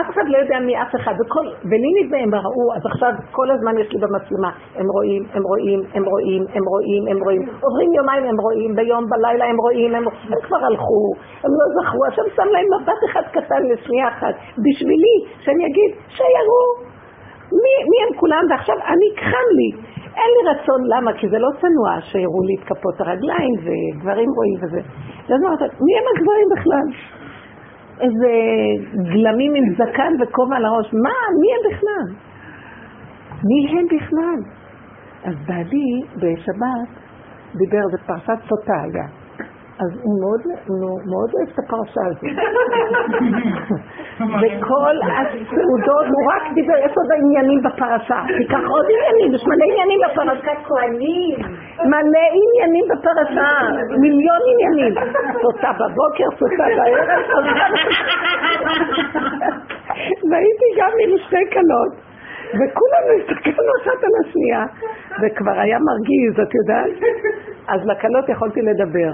אף 0.00 0.06
אחד 0.10 0.26
לא 0.28 0.38
יודע 0.38 0.58
מי 0.66 0.82
אף 0.82 0.92
אחד, 1.00 1.14
וכל, 1.20 1.46
ולי 1.68 1.90
נדמה 1.98 2.18
הם 2.24 2.34
ראו, 2.34 2.64
אז 2.76 2.82
עכשיו 2.92 3.12
כל 3.30 3.50
הזמן 3.50 3.78
יש 3.78 3.88
לי 3.92 3.98
במצלמה, 4.00 4.50
הם 4.78 4.86
רואים, 4.94 5.22
הם 5.34 5.42
רואים, 5.50 5.80
הם 5.94 6.04
רואים, 6.04 6.42
הם 6.54 6.64
רואים, 6.72 7.02
הם 7.10 7.18
רואים, 7.24 7.42
עוברים 7.64 7.90
יומיים 7.98 8.24
הם 8.24 8.38
רואים, 8.44 8.70
ביום, 8.76 9.04
בלילה 9.10 9.44
הם 9.44 9.56
רואים, 9.64 9.94
הם, 9.94 10.04
הם 10.32 10.40
כבר 10.46 10.60
הלכו, 10.68 11.04
הם 11.44 11.52
לא 11.58 11.66
זכרו, 11.74 12.02
השם 12.08 12.26
שם 12.36 12.48
להם 12.54 12.66
מבט 12.74 13.00
אחד 13.10 13.24
קטן 13.36 13.62
לשנייה 13.70 14.08
אחת, 14.08 14.34
בשבילי, 14.64 15.16
שאני 15.44 15.62
אגיד, 15.66 15.90
שיראו, 16.08 16.62
מי, 17.62 17.72
מי 17.90 17.98
הם 18.04 18.12
כולם, 18.20 18.44
ועכשיו 18.50 18.76
אני 18.92 19.08
חם 19.30 19.48
לי, 19.58 19.68
אין 20.04 20.30
לי 20.34 20.50
רצון, 20.50 20.80
למה? 20.96 21.12
כי 21.12 21.28
זה 21.28 21.38
לא 21.38 21.48
צנוע 21.60 22.00
שיראו 22.00 22.42
לי 22.42 22.54
את 22.58 22.64
כפות 22.68 23.00
הרגליים 23.00 23.54
וגברים 23.64 24.30
רואים 24.36 24.58
וזה. 24.62 24.80
ואז 25.28 25.40
אמרת, 25.44 25.60
מי 25.60 25.92
הם 25.98 26.04
הגברים 26.12 26.48
בכלל? 26.56 26.86
איזה 28.00 28.30
גלמים 29.12 29.54
עם 29.54 29.64
זקן 29.74 30.12
וכובע 30.20 30.56
על 30.56 30.64
הראש. 30.64 30.86
מה? 30.92 31.18
מי 31.40 31.48
הם 31.54 31.62
בכלל? 31.70 32.06
מי 33.44 33.78
הם 33.78 33.86
בכלל? 33.86 34.40
אז 35.24 35.34
בעלי 35.46 36.02
בשבת 36.16 36.90
דיבר, 37.54 37.82
זה 37.90 37.98
פרשת 38.06 38.38
סוטה 38.48 38.74
היה. 38.82 39.17
אז 39.82 39.90
הוא 40.02 40.20
מאוד, 40.20 40.40
הוא 40.66 41.00
מאוד 41.12 41.30
אוהב 41.34 41.48
את 41.52 41.58
הפרשה 41.58 42.00
הזאת. 42.10 42.24
וכל 44.40 44.96
הסעודות, 45.18 46.06
הוא 46.14 46.22
רק 46.32 46.42
דיבר, 46.54 46.74
איפה 46.76 47.00
זה 47.08 47.14
עניינים 47.14 47.60
בפרשה? 47.62 48.20
תיקח 48.38 48.62
עוד 48.68 48.86
עניינים, 48.94 49.34
יש 49.34 49.44
מלא 49.46 49.64
עניינים 49.70 50.00
בפרשה. 50.04 50.52
כהנים. 50.68 51.38
מלא 51.92 52.24
עניינים 52.40 52.84
בפרשה, 52.90 53.50
מיליון 54.00 54.40
עניינים. 54.52 54.94
סוטה 55.42 55.70
בבוקר, 55.80 56.28
סוטה 56.38 56.64
בערב, 56.76 57.08
והייתי 60.30 60.68
גם 60.78 60.92
עם 61.02 61.18
שתי 61.18 61.44
כלות. 61.52 61.92
וכולנו 62.48 63.10
הסתכלנו 63.18 63.72
אחת 63.82 64.04
על 64.04 64.10
השנייה, 64.20 64.64
וכבר 65.22 65.60
היה 65.60 65.78
מרגיז, 65.78 66.40
את 66.42 66.54
יודעת? 66.54 66.90
אז 67.68 67.80
לכלות 67.86 68.28
יכולתי 68.28 68.60
לדבר. 68.62 69.12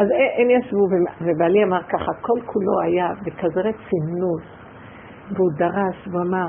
אז 0.00 0.06
הם 0.38 0.50
ישבו, 0.50 0.84
ובעלי 1.20 1.64
אמר 1.64 1.82
ככה, 1.82 2.12
כל 2.20 2.40
כולו 2.46 2.80
היה 2.84 3.08
בכזה 3.24 3.60
רצינות, 3.60 4.42
והוא 5.32 5.50
דרש, 5.58 6.08
והוא 6.08 6.22
אמר, 6.22 6.46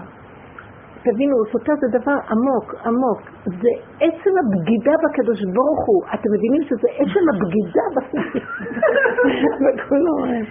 תבינו, 1.04 1.36
סוטה 1.52 1.74
זה 1.82 2.00
דבר 2.00 2.18
עמוק, 2.32 2.76
עמוק, 2.86 3.22
זה 3.46 3.70
עצם 4.00 4.34
הבגידה 4.42 4.92
בקדוש 5.04 5.40
ברוך 5.56 5.82
הוא, 5.88 6.02
אתם 6.14 6.30
מבינים 6.36 6.62
שזה 6.64 6.88
עצם 7.02 7.24
הבגידה 7.34 7.86
בקדוש 7.96 8.44
וכולו 9.64 10.12
אומר. 10.20 10.44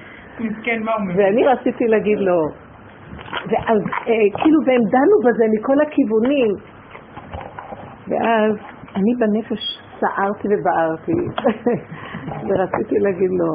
ואני 1.16 1.44
רציתי 1.46 1.84
להגיד 1.88 2.18
לו, 2.18 2.38
ואז 3.50 3.80
אה, 4.08 4.40
כאילו, 4.42 4.58
והם 4.66 4.82
דנו 4.92 5.16
בזה 5.26 5.44
מכל 5.54 5.80
הכיוונים, 5.80 6.50
ואז 8.08 8.52
אני 8.96 9.12
בנפש 9.18 9.62
סערתי 10.00 10.48
ובערתי, 10.50 11.12
ורציתי 12.48 12.98
להגיד 12.98 13.30
לו, 13.40 13.50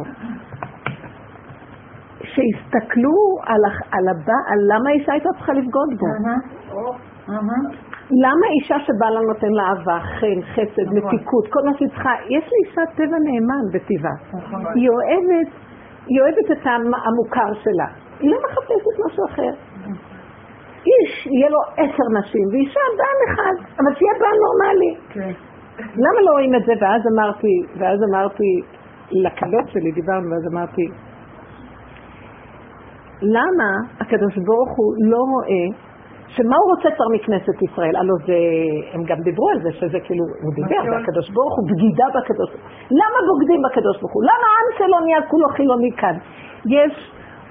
שיסתכלו 2.24 3.18
על, 3.46 3.62
על 3.92 4.08
הבא, 4.12 4.40
על 4.52 4.60
למה 4.72 4.90
האישה 4.90 5.12
הייתה 5.12 5.30
צריכה 5.38 5.54
לבגוד 5.54 5.90
בו. 6.00 6.08
למה 8.24 8.46
אישה 8.56 8.76
שבעלה 8.80 9.22
נותן 9.22 9.52
לה 9.58 9.64
אהבה, 9.64 10.00
חן, 10.20 10.40
חסד, 10.54 10.88
נכון. 10.88 10.98
מתיקות, 10.98 11.46
כל 11.50 11.60
מה 11.66 11.78
שהיא 11.78 11.90
צריכה, 11.90 12.14
יש 12.30 12.46
לאישה 12.54 12.82
טבע 12.96 13.18
נאמן 13.28 13.66
בטבעה. 13.74 14.18
נכון. 14.34 14.66
היא 14.76 14.90
אוהבת, 14.90 15.50
היא 16.08 16.22
אוהבת 16.22 16.52
את 16.52 16.66
המוכר 17.06 17.50
שלה. 17.64 17.88
היא 18.20 18.32
לא 18.32 18.38
מחפשת 18.46 18.96
משהו 19.06 19.26
אחר. 19.30 19.54
איש, 20.88 21.28
יהיה 21.28 21.50
לו 21.50 21.60
עשר 21.78 22.06
נשים, 22.20 22.46
ואישה 22.52 22.80
בעל 22.98 23.20
אחד, 23.28 23.56
אבל 23.80 23.96
שיהיה 23.98 24.14
בעל 24.20 24.38
נורמלי. 24.46 24.94
למה 25.80 26.20
לא 26.26 26.32
רואים 26.32 26.56
את 26.56 26.64
זה? 26.66 26.74
ואז 26.82 27.02
אמרתי, 27.14 27.54
ואז 27.80 28.00
אמרתי 28.10 28.50
לכלות 29.12 29.68
שלי, 29.68 29.92
דיברנו, 29.92 30.32
ואז 30.32 30.54
אמרתי, 30.54 30.86
למה 33.22 33.70
הקדוש 34.00 34.36
ברוך 34.38 34.72
הוא 34.78 34.90
לא 35.12 35.22
רואה 35.34 35.66
שמה 36.28 36.56
הוא 36.62 36.68
רוצה 36.76 36.90
כבר 36.96 37.08
מכנסת 37.16 37.58
ישראל? 37.68 37.96
הלוא 37.96 38.18
זה, 38.28 38.40
הם 38.94 39.04
גם 39.04 39.20
דיברו 39.28 39.50
על 39.50 39.60
זה, 39.64 39.72
שזה 39.72 40.00
כאילו, 40.06 40.24
הוא 40.44 40.54
דיבר, 40.56 40.82
נכון. 40.82 40.90
זה 40.92 40.98
הקדוש 41.04 41.30
ברוך 41.36 41.54
הוא, 41.58 41.66
בגידה 41.70 42.08
בקדוש 42.16 42.50
ברוך 42.52 42.64
הוא. 42.64 42.74
למה 43.00 43.18
בוגדים 43.30 43.60
בקדוש 43.66 43.96
ברוך 44.00 44.14
הוא? 44.16 44.24
למה 44.30 44.46
העם 44.54 44.70
שלו 44.78 44.98
נהיה 45.06 45.22
כולו 45.32 45.48
חילוני 45.58 45.92
כאן? 46.02 46.16
יש 46.78 46.94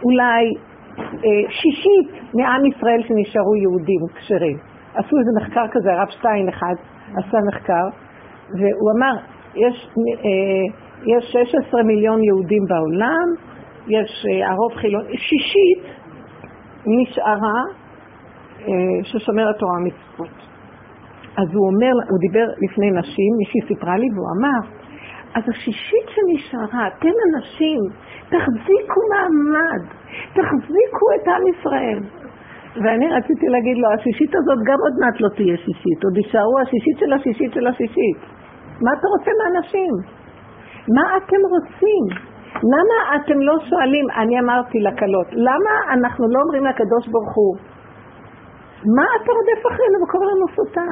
אולי 0.05 0.43
אה, 0.99 1.43
שישית 1.59 2.09
מעם 2.39 2.63
ישראל 2.67 3.01
שנשארו 3.07 3.55
יהודים 3.57 4.03
כשרים. 4.15 4.59
עשו 4.95 5.15
איזה 5.21 5.31
מחקר 5.41 5.67
כזה, 5.73 5.93
הרב 5.93 6.09
שטיין 6.09 6.49
אחד 6.49 6.75
עשה 7.21 7.39
מחקר, 7.49 7.87
והוא 8.59 8.91
אמר, 8.97 9.15
יש, 9.55 9.89
אה, 10.25 10.65
יש 11.13 11.25
16 11.33 11.83
מיליון 11.83 12.23
יהודים 12.23 12.63
בעולם, 12.69 13.27
יש 13.89 14.27
אה, 14.31 14.51
הרוב 14.51 14.73
חילוני, 14.75 15.19
שישית 15.19 15.85
נשארה 16.87 17.61
אה, 18.61 19.05
ששומרת 19.05 19.57
תורה 19.59 19.73
ומצוות. 19.79 20.39
אז 21.37 21.49
הוא 21.55 21.67
אומר, 21.71 21.95
הוא 22.11 22.19
דיבר 22.21 22.47
לפני 22.65 22.91
נשים, 22.91 23.31
מישהי 23.39 23.61
סיפרה 23.69 23.97
לי, 23.97 24.09
והוא 24.15 24.29
אמר, 24.37 24.61
אז 25.35 25.43
השישית 25.49 26.07
שנשארה, 26.15 26.89
אתם 26.89 27.15
הנשים, 27.25 27.81
תחזיקו 28.29 29.01
מעמד, 29.11 29.83
תחזיקו 30.37 31.07
את 31.17 31.29
עם 31.29 31.45
ישראל. 31.53 32.01
ואני 32.83 33.07
רציתי 33.17 33.47
להגיד 33.49 33.77
לו, 33.77 33.89
השישית 33.93 34.33
הזאת 34.35 34.59
גם 34.69 34.79
עוד 34.85 34.95
מעט 35.01 35.21
לא 35.21 35.29
תהיה 35.37 35.57
שישית, 35.57 36.05
עוד 36.05 36.17
יישארו 36.17 36.59
השישית 36.63 36.99
של 36.99 37.13
השישית 37.13 37.53
של 37.53 37.67
השישית. 37.67 38.19
מה 38.83 38.91
אתה 38.99 39.07
רוצה 39.15 39.31
מהנשים? 39.41 39.93
מה 40.97 41.17
אתם 41.17 41.41
רוצים? 41.55 42.05
למה 42.55 43.17
אתם 43.17 43.41
לא 43.41 43.55
שואלים, 43.69 44.07
אני 44.17 44.41
אמרתי 44.41 44.79
לכלות, 44.81 45.27
למה 45.33 45.73
אנחנו 45.95 46.25
לא 46.29 46.39
אומרים 46.45 46.65
לקדוש 46.65 47.09
ברוך 47.09 47.35
הוא, 47.35 47.57
מה 48.97 49.07
אתה 49.17 49.31
רודף 49.39 49.61
אחרינו 49.71 49.97
וקורא 50.03 50.25
לנו 50.25 50.47
סוטה? 50.57 50.91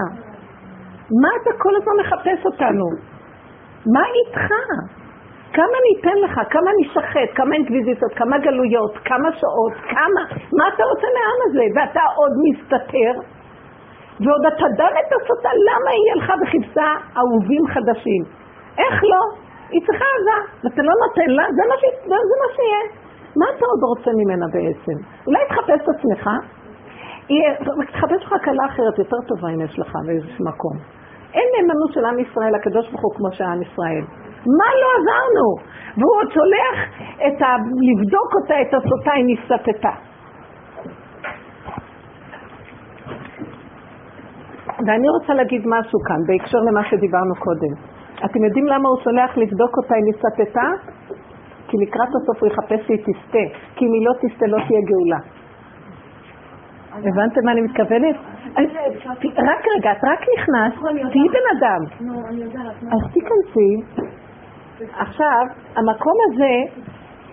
מה 1.22 1.28
אתה 1.42 1.50
כל 1.58 1.76
הזמן 1.76 1.92
מחפש 2.00 2.46
אותנו? 2.46 2.86
מה 3.94 4.04
איתך? 4.16 4.48
כמה 5.52 5.76
ניתן 5.88 6.16
לך? 6.24 6.34
כמה 6.50 6.70
נשחט? 6.80 7.30
כמה 7.34 7.54
אינקוויזיציות? 7.54 8.12
כמה 8.14 8.38
גלויות? 8.38 8.94
כמה 9.04 9.28
שעות? 9.32 9.72
כמה? 9.90 10.22
מה 10.58 10.64
אתה 10.74 10.82
רוצה 10.90 11.06
מהעם 11.16 11.40
הזה? 11.46 11.64
ואתה 11.74 12.00
עוד 12.16 12.32
מסתתר? 12.46 13.12
ועוד 14.24 14.46
את 15.00 15.10
הסוטה? 15.16 15.50
למה 15.68 15.90
היא 15.96 16.06
הלכה 16.12 16.34
וחיפשה 16.42 16.88
אהובים 17.18 17.64
חדשים? 17.74 18.22
איך 18.78 19.04
לא? 19.12 19.22
היא 19.72 19.80
צריכה 19.86 20.04
אהבה, 20.12 20.38
ואתה 20.62 20.82
לא 20.88 20.94
נותן 21.02 21.30
לה, 21.36 21.44
זה 21.56 21.62
מה, 21.70 21.76
ש... 21.80 21.84
זה, 22.08 22.34
מה 22.42 22.48
שיהיה. 22.56 22.82
מה 23.40 23.46
אתה 23.52 23.64
עוד 23.70 23.82
רוצה 23.92 24.10
ממנה 24.20 24.46
בעצם? 24.54 24.96
אולי 25.26 25.42
תחפש 25.48 25.80
את 25.84 25.88
עצמך? 25.94 26.24
תחפש 27.92 28.20
לך 28.24 28.34
כלה 28.44 28.64
אחרת 28.66 28.98
יותר 28.98 29.16
טובה 29.28 29.48
אם 29.54 29.60
יש 29.60 29.78
לך 29.78 29.92
באיזשהו 30.06 30.44
מקום. 30.44 30.76
אין 31.34 31.48
נאמנות 31.54 31.92
של 31.94 32.04
עם 32.04 32.18
ישראל 32.18 32.54
לקדוש 32.54 32.86
ברוך 32.90 33.02
הוא 33.02 33.14
כמו 33.16 33.32
שעם 33.32 33.62
ישראל. 33.62 34.04
מה 34.58 34.68
לא 34.80 34.88
עברנו? 34.98 35.46
והוא 35.96 36.16
עוד 36.18 36.28
שולח 36.36 36.78
את 37.26 37.42
ה... 37.42 37.48
לבדוק 37.88 38.30
אותה, 38.38 38.54
את 38.62 38.74
הסוטה 38.74 39.12
אם 39.20 39.26
היא 39.26 39.38
סטתה. 39.44 40.11
ואני 44.86 45.08
רוצה 45.08 45.34
להגיד 45.34 45.62
משהו 45.66 45.98
כאן, 46.08 46.20
בהקשר 46.26 46.58
למה 46.68 46.82
שדיברנו 46.90 47.34
קודם. 47.38 47.72
אתם 48.24 48.44
יודעים 48.44 48.66
למה 48.66 48.88
הוא 48.88 48.98
שולח 49.04 49.30
לבדוק 49.36 49.72
אותה 49.78 49.94
אם 49.94 50.06
היא 50.08 50.14
סטתה? 50.22 50.68
כי 51.68 51.76
לקראת 51.82 52.08
הסוף 52.08 52.42
הוא 52.42 52.48
יחפש 52.50 52.86
שהיא 52.86 52.98
תסטה, 52.98 53.44
כי 53.74 53.84
אם 53.86 53.92
היא 53.92 54.06
לא 54.06 54.12
תסטה 54.22 54.46
לא 54.46 54.58
תהיה 54.66 54.80
גאולה. 54.90 55.20
הבנתם 56.92 57.40
מה 57.44 57.52
אני 57.52 57.60
מתכוונת? 57.60 58.16
רק 59.38 59.62
רגע, 59.76 59.92
את 59.92 60.02
רק 60.04 60.20
נכנסת, 60.34 60.76
תהיי 61.12 61.28
בן 61.28 61.46
אדם. 61.58 61.82
אז 62.92 63.12
תיכנסי. 63.12 63.72
עכשיו, 64.98 65.42
המקום 65.76 66.16
הזה 66.26 66.82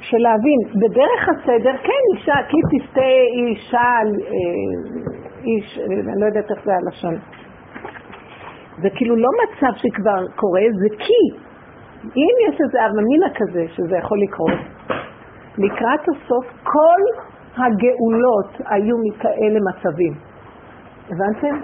של 0.02 0.18
להבין, 0.18 0.60
בדרך 0.82 1.30
הסדר, 1.30 1.78
כן 1.84 2.02
אישה, 2.16 2.36
כי 2.50 2.58
תסטה 2.72 3.02
אישה, 3.34 3.78
אה, 3.80 4.40
איש, 5.44 5.80
אה, 5.80 5.84
אני 5.86 6.22
לא 6.22 6.26
יודעת 6.26 6.52
איך 6.52 6.66
זה 6.66 6.72
הלשון. 6.76 7.16
זה 8.82 8.90
כאילו 8.96 9.16
לא 9.16 9.30
מצב 9.44 9.78
שכבר 9.78 10.28
קורה, 10.36 10.62
זה 10.82 10.96
כי. 10.98 11.50
אם 12.04 12.34
יש 12.50 12.62
איזה 12.66 12.86
אבמינה 12.86 13.30
כזה 13.36 13.66
שזה 13.76 13.98
יכול 13.98 14.18
לקרות, 14.22 14.60
לקראת 15.58 16.02
הסוף 16.10 16.46
כל 16.64 17.02
הגאולות 17.58 18.52
היו 18.66 18.96
מכאלה 19.08 19.60
מצבים. 19.70 20.14
הבנתם? 21.10 21.62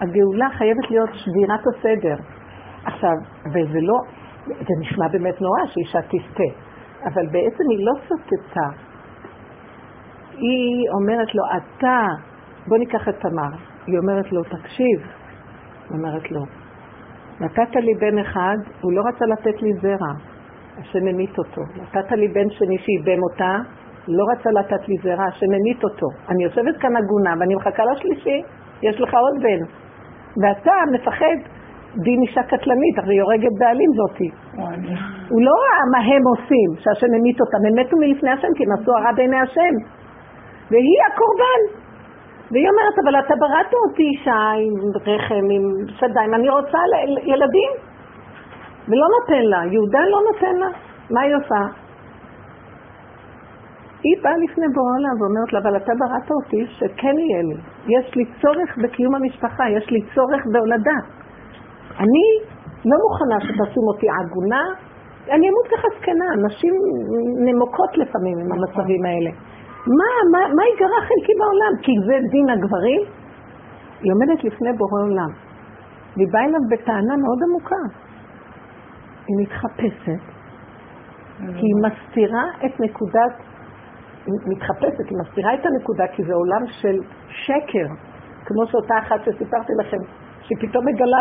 הגאולה 0.00 0.48
חייבת 0.50 0.90
להיות 0.90 1.10
שבירת 1.12 1.60
הסדר. 1.66 2.16
עכשיו, 2.84 3.14
וזה 3.46 3.78
לא, 3.80 3.98
זה 4.46 4.74
נשמע 4.80 5.08
באמת 5.08 5.40
נורא 5.40 5.66
שאישה 5.66 6.02
תסטה, 6.02 6.65
אבל 7.06 7.26
בעצם 7.26 7.64
היא 7.70 7.86
לא 7.86 7.92
סוטטה. 8.08 8.68
היא 10.32 10.88
אומרת 11.00 11.34
לו, 11.34 11.42
אתה, 11.56 12.06
בוא 12.68 12.78
ניקח 12.78 13.08
את 13.08 13.14
תמר. 13.20 13.56
היא 13.86 13.98
אומרת 13.98 14.32
לו, 14.32 14.42
תקשיב. 14.42 14.98
היא 15.90 15.98
אומרת 15.98 16.30
לו, 16.30 16.40
נתת 17.40 17.76
לי 17.76 17.94
בן 17.94 18.18
אחד, 18.18 18.56
הוא 18.80 18.92
לא 18.92 19.02
רצה 19.08 19.24
לתת 19.26 19.62
לי 19.62 19.72
זרע, 19.82 20.12
השם 20.78 21.06
המית 21.06 21.38
אותו. 21.38 21.62
נתת 21.82 22.12
לי 22.12 22.28
בן 22.28 22.50
שני 22.50 22.78
שאיבם 22.78 23.22
אותה, 23.22 23.58
לא 24.08 24.24
רצה 24.32 24.50
לתת 24.50 24.88
לי 24.88 24.94
זרע, 25.02 25.24
השם 25.24 25.46
המית 25.60 25.84
אותו. 25.84 26.06
אני 26.28 26.44
יושבת 26.44 26.76
כאן 26.80 26.96
עגונה 26.96 27.34
ואני 27.40 27.54
מחכה 27.54 27.82
לשלישי, 27.92 28.42
יש 28.82 29.00
לך 29.00 29.14
עוד 29.14 29.42
בן. 29.42 29.64
ואתה 30.42 30.72
מפחד 30.92 31.55
דין 32.04 32.22
אישה 32.22 32.42
קטלנית, 32.42 32.98
הרי 32.98 33.14
היא 33.14 33.22
הורגת 33.22 33.54
בעלים 33.58 33.90
זאתי. 33.98 34.30
הוא 35.28 35.42
לא 35.42 35.54
ראה 35.62 35.84
מה 35.92 35.98
הם 35.98 36.22
עושים, 36.32 36.68
שהשם 36.82 37.14
המית 37.16 37.40
אותם, 37.40 37.60
הם 37.66 37.74
מתו 37.80 37.96
מלפני 37.96 38.30
השם 38.30 38.48
כי 38.56 38.64
נשאו 38.72 38.92
הרע 38.96 39.12
בעיני 39.16 39.40
השם. 39.40 39.74
והיא 40.70 41.00
הקורבן. 41.06 41.62
והיא 42.50 42.68
אומרת, 42.70 42.96
אבל 43.04 43.14
אתה 43.20 43.34
בראת 43.40 43.72
אותי 43.74 44.02
אישה 44.02 44.40
עם 44.62 44.74
רחם, 45.06 45.44
עם 45.56 45.64
שדיים, 45.98 46.34
אני 46.34 46.48
רוצה 46.48 46.78
ילדים. 47.22 47.72
ולא 48.88 49.06
נותן 49.16 49.44
לה, 49.52 49.60
יהודה 49.72 50.00
לא 50.00 50.20
נותן 50.28 50.56
לה. 50.56 50.68
מה 51.10 51.20
היא 51.20 51.36
עושה? 51.36 51.60
היא 54.02 54.16
באה 54.22 54.36
לפני 54.44 54.66
בורא 54.74 54.92
עולם 54.98 55.16
ואומרת 55.20 55.52
לה, 55.52 55.58
אבל 55.58 55.76
אתה 55.76 55.92
בראת 55.98 56.30
אותי 56.30 56.66
שכן 56.78 57.18
יהיה 57.18 57.42
לי. 57.42 57.56
יש 57.94 58.14
לי 58.16 58.24
צורך 58.42 58.78
בקיום 58.82 59.14
המשפחה, 59.14 59.70
יש 59.70 59.90
לי 59.90 60.00
צורך 60.14 60.42
בהולדה. 60.52 60.98
אני 62.02 62.26
לא 62.84 62.96
מוכנה 63.04 63.36
שתשים 63.40 63.84
אותי 63.90 64.06
עגונה, 64.18 64.62
אני 65.34 65.44
אמות 65.50 65.66
ככה 65.72 65.88
זקנה, 65.98 66.28
נשים 66.46 66.74
נמוקות 67.46 67.98
לפעמים 67.98 68.38
עם 68.38 68.52
המצבים 68.52 69.04
האלה. 69.04 69.30
מה, 69.98 70.10
מה, 70.32 70.40
מה 70.56 70.62
ייגרע 70.70 71.00
חלקי 71.08 71.34
בעולם? 71.40 71.72
כי 71.82 71.92
זה 72.06 72.16
דין 72.30 72.50
הגברים? 72.50 73.02
היא 74.02 74.12
עומדת 74.12 74.44
לפני 74.44 74.72
בורא 74.78 75.02
עולם, 75.02 75.32
והיא 76.16 76.28
באה 76.32 76.44
אליו 76.44 76.60
בטענה 76.70 77.16
מאוד 77.16 77.38
עמוקה. 77.48 77.82
היא 79.26 79.36
מתחפשת, 79.42 80.22
כי 81.38 81.66
היא 81.70 81.78
מסתירה 81.86 82.44
את 82.66 82.80
נקודת, 82.80 83.34
היא 84.26 84.34
מתחפשת, 84.46 85.06
היא 85.10 85.18
מסתירה 85.22 85.54
את 85.54 85.66
הנקודה, 85.66 86.04
כי 86.12 86.22
זה 86.24 86.34
עולם 86.34 86.66
של 86.66 86.96
שקר, 87.28 87.86
כמו 88.44 88.66
שאותה 88.66 88.94
אחת 88.98 89.20
שסיפרתי 89.24 89.72
לכם, 89.80 90.02
שהיא 90.46 90.58
פתאום 90.60 90.84
מגלה, 90.88 91.20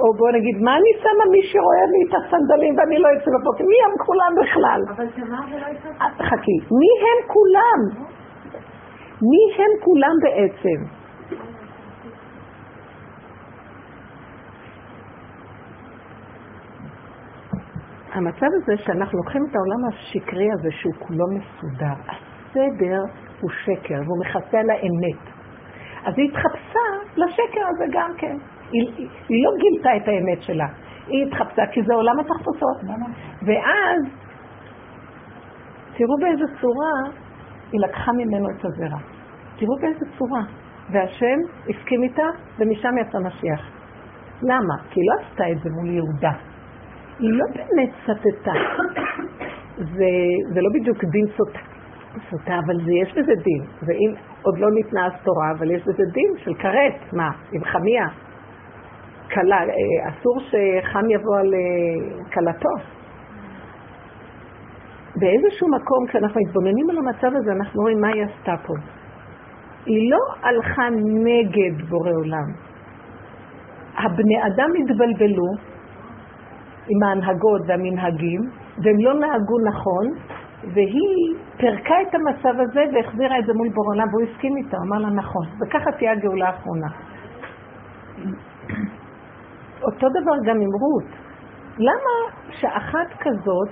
או 0.00 0.06
בוא 0.18 0.30
נגיד, 0.36 0.56
מה 0.66 0.72
אני 0.76 0.92
שמה 1.02 1.24
מי 1.32 1.42
שרואה 1.50 1.84
לי 1.92 2.00
את 2.06 2.14
הסנדלים 2.18 2.72
ואני 2.78 2.98
לא 2.98 3.08
יוצא 3.08 3.30
בבוקר? 3.34 3.64
מי 3.72 3.78
הם 3.86 3.94
כולם 4.06 4.32
בכלל? 4.40 4.80
אבל 4.96 5.06
זה 5.16 5.22
לא 5.32 5.68
יצא. 5.72 5.88
אה, 6.02 6.10
חכי, 6.28 6.56
מי 6.80 6.90
הם 7.04 7.18
כולם? 7.34 7.80
מי 9.30 9.42
הם 9.58 9.72
כולם 9.84 10.14
בעצם? 10.24 10.78
המצב 18.12 18.46
הזה 18.62 18.82
שאנחנו 18.84 19.18
לוקחים 19.18 19.42
את 19.50 19.56
העולם 19.56 19.88
השקרי 19.88 20.48
הזה 20.52 20.68
שהוא 20.70 20.94
כולו 20.98 21.24
מסודר, 21.36 21.96
הסדר 22.08 23.00
הוא 23.40 23.50
שקר 23.64 24.00
והוא 24.04 24.18
מכסה 24.24 24.58
על 24.60 24.70
האמת. 24.70 25.37
אז 26.04 26.14
היא 26.16 26.30
התחפשה 26.30 26.86
לשקר 27.16 27.66
הזה 27.68 27.84
גם 27.90 28.10
כן. 28.18 28.36
היא, 28.72 28.88
היא, 28.96 29.08
היא 29.28 29.44
לא 29.44 29.50
גילתה 29.58 29.96
את 29.96 30.08
האמת 30.08 30.42
שלה. 30.42 30.66
היא 31.06 31.26
התחפשה 31.26 31.66
כי 31.72 31.82
זה 31.82 31.94
עולם 31.94 32.20
התחפושות. 32.20 32.76
ואז, 33.42 34.02
תראו 35.96 36.16
באיזה 36.20 36.44
צורה 36.60 36.92
היא 37.72 37.80
לקחה 37.80 38.12
ממנו 38.12 38.50
את 38.50 38.64
הזרע. 38.64 38.98
תראו 39.56 39.76
באיזה 39.80 40.06
צורה. 40.18 40.42
והשם 40.92 41.38
הסכים 41.68 42.02
איתה, 42.02 42.26
ומשם 42.58 42.98
יצא 43.00 43.18
משיח. 43.18 43.60
למה? 44.42 44.74
כי 44.90 45.00
היא 45.00 45.10
לא 45.10 45.14
עשתה 45.22 45.50
את 45.50 45.58
זה 45.62 45.70
מול 45.70 45.90
יהודה. 45.90 46.32
היא 47.18 47.30
לא 47.32 47.44
באמת 47.54 47.90
סטתה. 48.02 48.52
זה, 49.96 50.10
זה 50.54 50.60
לא 50.60 50.70
בדיוק 50.74 51.04
דין 51.04 51.26
סוטה, 51.36 51.58
סוטה, 52.30 52.58
אבל 52.66 52.76
זה, 52.84 52.92
יש 53.02 53.12
בזה 53.12 53.32
דין. 53.44 53.62
ואם 53.82 54.14
עוד 54.42 54.58
לא 54.58 54.70
ניתנה 54.70 55.06
אז 55.06 55.12
תורה, 55.24 55.50
אבל 55.58 55.70
יש 55.70 55.82
בזה 55.82 56.02
דין 56.12 56.32
של 56.36 56.54
כרת, 56.54 57.12
מה, 57.12 57.30
עם 57.52 57.64
חמיה. 57.64 58.08
כלה, 59.34 59.56
אה, 59.56 60.08
אסור 60.08 60.40
שחם 60.40 61.10
יבוא 61.10 61.38
על 61.38 61.54
אה, 61.54 62.24
כלתו. 62.32 62.74
באיזשהו 65.16 65.68
מקום, 65.68 66.06
כשאנחנו 66.08 66.40
מתבוננים 66.40 66.90
על 66.90 66.98
המצב 66.98 67.36
הזה, 67.36 67.52
אנחנו 67.52 67.82
רואים 67.82 68.00
מה 68.00 68.08
היא 68.08 68.24
עשתה 68.24 68.54
פה. 68.66 68.74
היא 69.86 70.10
לא 70.10 70.18
הלכה 70.42 70.88
נגד 71.24 71.88
בורא 71.88 72.10
עולם. 72.10 72.48
הבני 73.96 74.38
אדם 74.46 74.70
התבלבלו 74.80 75.48
עם 76.88 77.02
ההנהגות 77.02 77.60
והמנהגים, 77.66 78.40
והם 78.82 78.96
לא 78.98 79.14
נהגו 79.14 79.58
נכון, 79.68 80.04
והיא 80.62 81.36
פירקה 81.56 81.94
את 82.08 82.14
המצב 82.14 82.60
הזה 82.60 82.84
והחזירה 82.92 83.38
את 83.38 83.46
זה 83.46 83.52
מול 83.52 83.68
בורא 83.68 84.04
והוא 84.10 84.22
הסכים 84.22 84.56
איתה, 84.56 84.76
אמר 84.86 84.98
לה 84.98 85.10
נכון, 85.10 85.46
וככה 85.60 85.92
תהיה 85.92 86.12
הגאולה 86.12 86.46
האחרונה. 86.46 86.88
אותו 89.82 90.06
דבר 90.08 90.36
גם 90.44 90.56
עם 90.56 90.68
רות. 90.80 91.10
למה 91.78 92.38
שאחת 92.50 93.18
כזאת, 93.20 93.68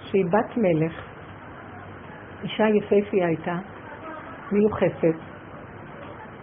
שהיא 0.00 0.24
בת 0.24 0.56
מלך, 0.56 0.92
אישה 2.42 2.64
יפהפייה 2.68 3.26
הייתה, 3.26 3.56
מיוחסת, 4.52 5.16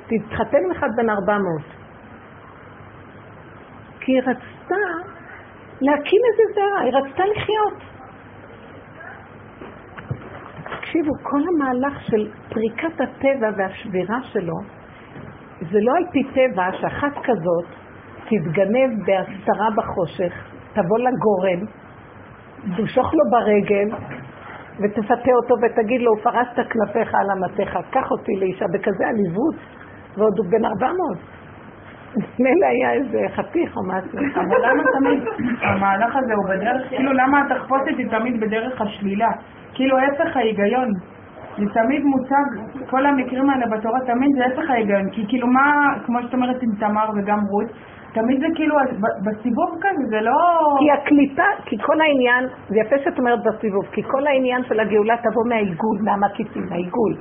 תתחתן 0.08 0.58
עם 0.66 0.72
אחד 0.72 0.88
בן 0.96 1.10
ארבע 1.10 1.38
מאות. 1.38 1.78
כי 4.00 4.12
היא 4.12 4.22
רצתה 4.22 4.76
להקים 5.82 6.22
איזה 6.32 6.44
זרע, 6.56 6.80
היא 6.80 6.94
רצתה 6.94 7.24
לחיות. 7.26 7.97
תקשיבו, 10.88 11.12
כל 11.24 11.42
המהלך 11.48 12.02
של 12.02 12.32
פריקת 12.50 13.02
הטבע 13.02 13.50
והשבירה 13.58 14.20
שלו, 14.24 14.54
זה 15.72 15.80
לא 15.82 15.92
על 15.98 16.04
פי 16.12 16.24
טבע 16.24 16.64
שאחת 16.82 17.14
כזאת 17.24 17.66
תתגנב 18.26 19.06
בהסתרה 19.06 19.68
בחושך, 19.76 20.34
תבוא 20.74 20.98
לגורן, 21.00 21.66
תמשוך 22.78 23.14
לו 23.14 23.32
ברגל 23.32 23.90
ותפתה 24.80 25.32
אותו 25.42 25.56
ותגיד 25.62 26.02
לו, 26.02 26.12
פרסת 26.24 26.70
כנפיך 26.70 27.16
על 27.16 27.28
אמתיך, 27.32 27.78
קח 27.92 28.12
אותי 28.12 28.32
לאישה 28.40 28.66
בכזה 28.74 29.08
עליבות, 29.08 29.56
ועוד 30.18 30.34
הוא 30.38 30.46
בן 30.50 30.66
ארבע 30.66 30.88
מאות. 30.88 31.18
מילא 32.40 32.66
היה 32.66 32.94
איזה 32.94 33.20
חתיך 33.36 33.78
או 33.78 33.82
משהו. 33.88 34.20
אבל 34.36 34.70
למה 34.70 34.84
תמיד 35.00 35.24
המהלך 35.62 36.16
הזה 36.16 36.34
הוא 36.34 36.46
בדרך, 36.50 36.90
כאילו 36.90 37.14
למה 37.14 37.42
התחפושת 37.42 37.98
היא 37.98 38.10
תמיד 38.10 38.40
בדרך 38.40 38.82
השלילה? 38.82 39.30
כאילו 39.74 39.98
הפך 39.98 40.38
ההיגיון. 40.38 40.90
זה 41.58 41.66
תמיד 41.74 42.04
מוצג, 42.04 42.48
כל 42.90 43.06
המקרים 43.06 43.50
האלה 43.50 43.66
בתורה 43.78 44.00
תמיד 44.00 44.32
זה 44.38 44.46
הפך 44.46 44.70
ההיגיון. 44.70 45.10
כי 45.10 45.26
כאילו 45.28 45.48
מה, 45.48 45.96
כמו 46.06 46.22
שאת 46.22 46.34
אומרת 46.34 46.64
עם 46.64 46.70
תמר 46.80 47.10
וגם 47.16 47.40
רות, 47.50 47.72
תמיד 48.14 48.40
זה 48.40 48.48
כאילו, 48.56 48.76
בסיבוב 49.26 49.70
כזה, 49.82 50.04
זה 50.10 50.22
לא... 50.22 50.38
כי 50.80 50.92
הקליפה, 50.92 51.50
כי 51.66 51.76
כל 51.82 52.02
העניין, 52.02 52.46
זה 52.70 52.76
יפה 52.80 52.96
שאת 53.04 53.20
אומרת 53.20 53.40
בסיבוב, 53.44 53.86
כי 53.92 54.04
כל 54.04 54.28
העניין 54.28 54.64
של 54.64 54.80
הגאולה 54.80 55.16
תבוא 55.18 55.44
מהעיגול, 55.50 55.98
מהמקיפים, 56.02 56.64
מהעיגול. 56.70 57.14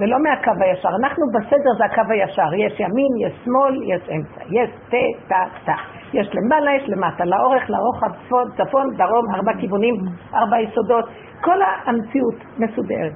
ולא 0.00 0.18
מהקו 0.22 0.50
הישר. 0.60 0.88
אנחנו 1.00 1.24
בסדר 1.34 1.70
זה 1.78 1.84
הקו 1.84 2.12
הישר. 2.12 2.54
יש 2.54 2.80
ימין, 2.80 3.12
יש 3.24 3.32
שמאל, 3.44 3.82
יש 3.82 4.02
אמצע. 4.10 4.42
יש 4.50 4.70
תה, 4.90 4.96
תה, 5.28 5.42
תה. 5.64 5.76
יש 6.12 6.30
למעלה, 6.34 6.70
יש 6.76 6.88
למטה. 6.88 7.24
לאורך, 7.24 7.70
לרוחב, 7.70 8.10
צפון, 8.24 8.46
צפון, 8.56 8.96
דרום, 8.96 9.34
ארבע 9.34 9.52
כיוונים, 9.60 9.94
ארבע 10.34 10.60
יסודות. 10.60 11.04
כל 11.40 11.58
המציאות 11.86 12.34
מסודרת. 12.58 13.12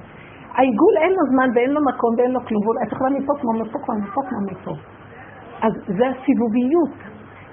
העיגול 0.55 0.97
אין 0.97 1.11
לו 1.11 1.23
זמן 1.31 1.49
ואין 1.55 1.71
לו 1.71 1.81
מקום 1.85 2.15
ואין 2.17 2.31
לו 2.31 2.39
כלום. 2.45 2.61
את 2.87 2.91
יכולה 2.91 3.09
מפה 3.09 3.33
כמו 3.41 3.53
מפה 3.53 3.79
כמו 3.85 3.95
מפה 3.99 4.21
כמו 4.29 4.39
מפה. 4.51 4.71
אז 5.61 5.73
זה 5.87 6.05
הסיבוביות. 6.07 6.95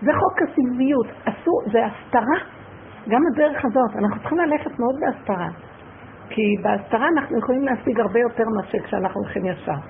זה 0.02 0.10
חוק 0.12 0.42
הסיבוביות. 0.42 1.06
אסור, 1.24 1.62
זה 1.72 1.78
הסתרה. 1.86 2.38
גם 3.08 3.20
הדרך 3.32 3.64
הזאת. 3.64 3.96
אנחנו 3.98 4.20
צריכים 4.20 4.38
ללכת 4.38 4.78
מאוד 4.78 4.94
בהסתרה. 5.00 5.48
כי 6.34 6.42
בהסתרה 6.62 7.08
אנחנו 7.08 7.38
יכולים 7.38 7.62
להשיג 7.62 8.00
הרבה 8.00 8.20
יותר 8.20 8.44
מאשר 8.56 8.78
כשאנחנו 8.78 9.20
הולכים 9.20 9.46
ישר. 9.46 9.80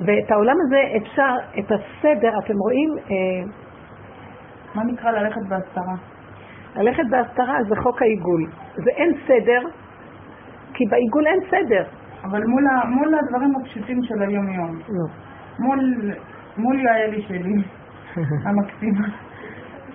ואת 0.00 0.30
העולם 0.30 0.56
הזה 0.66 0.82
אפשר, 0.96 1.34
את 1.58 1.72
הסדר, 1.72 2.30
אתם 2.44 2.54
רואים... 2.58 2.90
אה, 3.10 3.50
מה 4.74 4.84
נקרא 4.84 5.10
ללכת 5.10 5.40
בהסתרה? 5.48 5.94
ללכת 6.76 7.02
בהסתרה 7.10 7.56
זה 7.68 7.76
חוק 7.82 8.02
העיגול. 8.02 8.46
זה 8.74 8.90
אין 8.90 9.12
סדר, 9.26 9.68
כי 10.74 10.84
בעיגול 10.90 11.26
אין 11.26 11.40
סדר. 11.50 11.84
אבל 12.24 12.44
מול, 12.44 12.64
מול 12.88 13.14
הדברים 13.14 13.56
הפשוטים 13.56 14.02
של 14.02 14.22
היום-יום. 14.22 14.78
לא. 14.88 15.06
מול, 15.58 16.12
מול 16.56 16.80
יעלי 16.80 17.22
שלי, 17.22 17.54
המקסימה, 18.46 19.08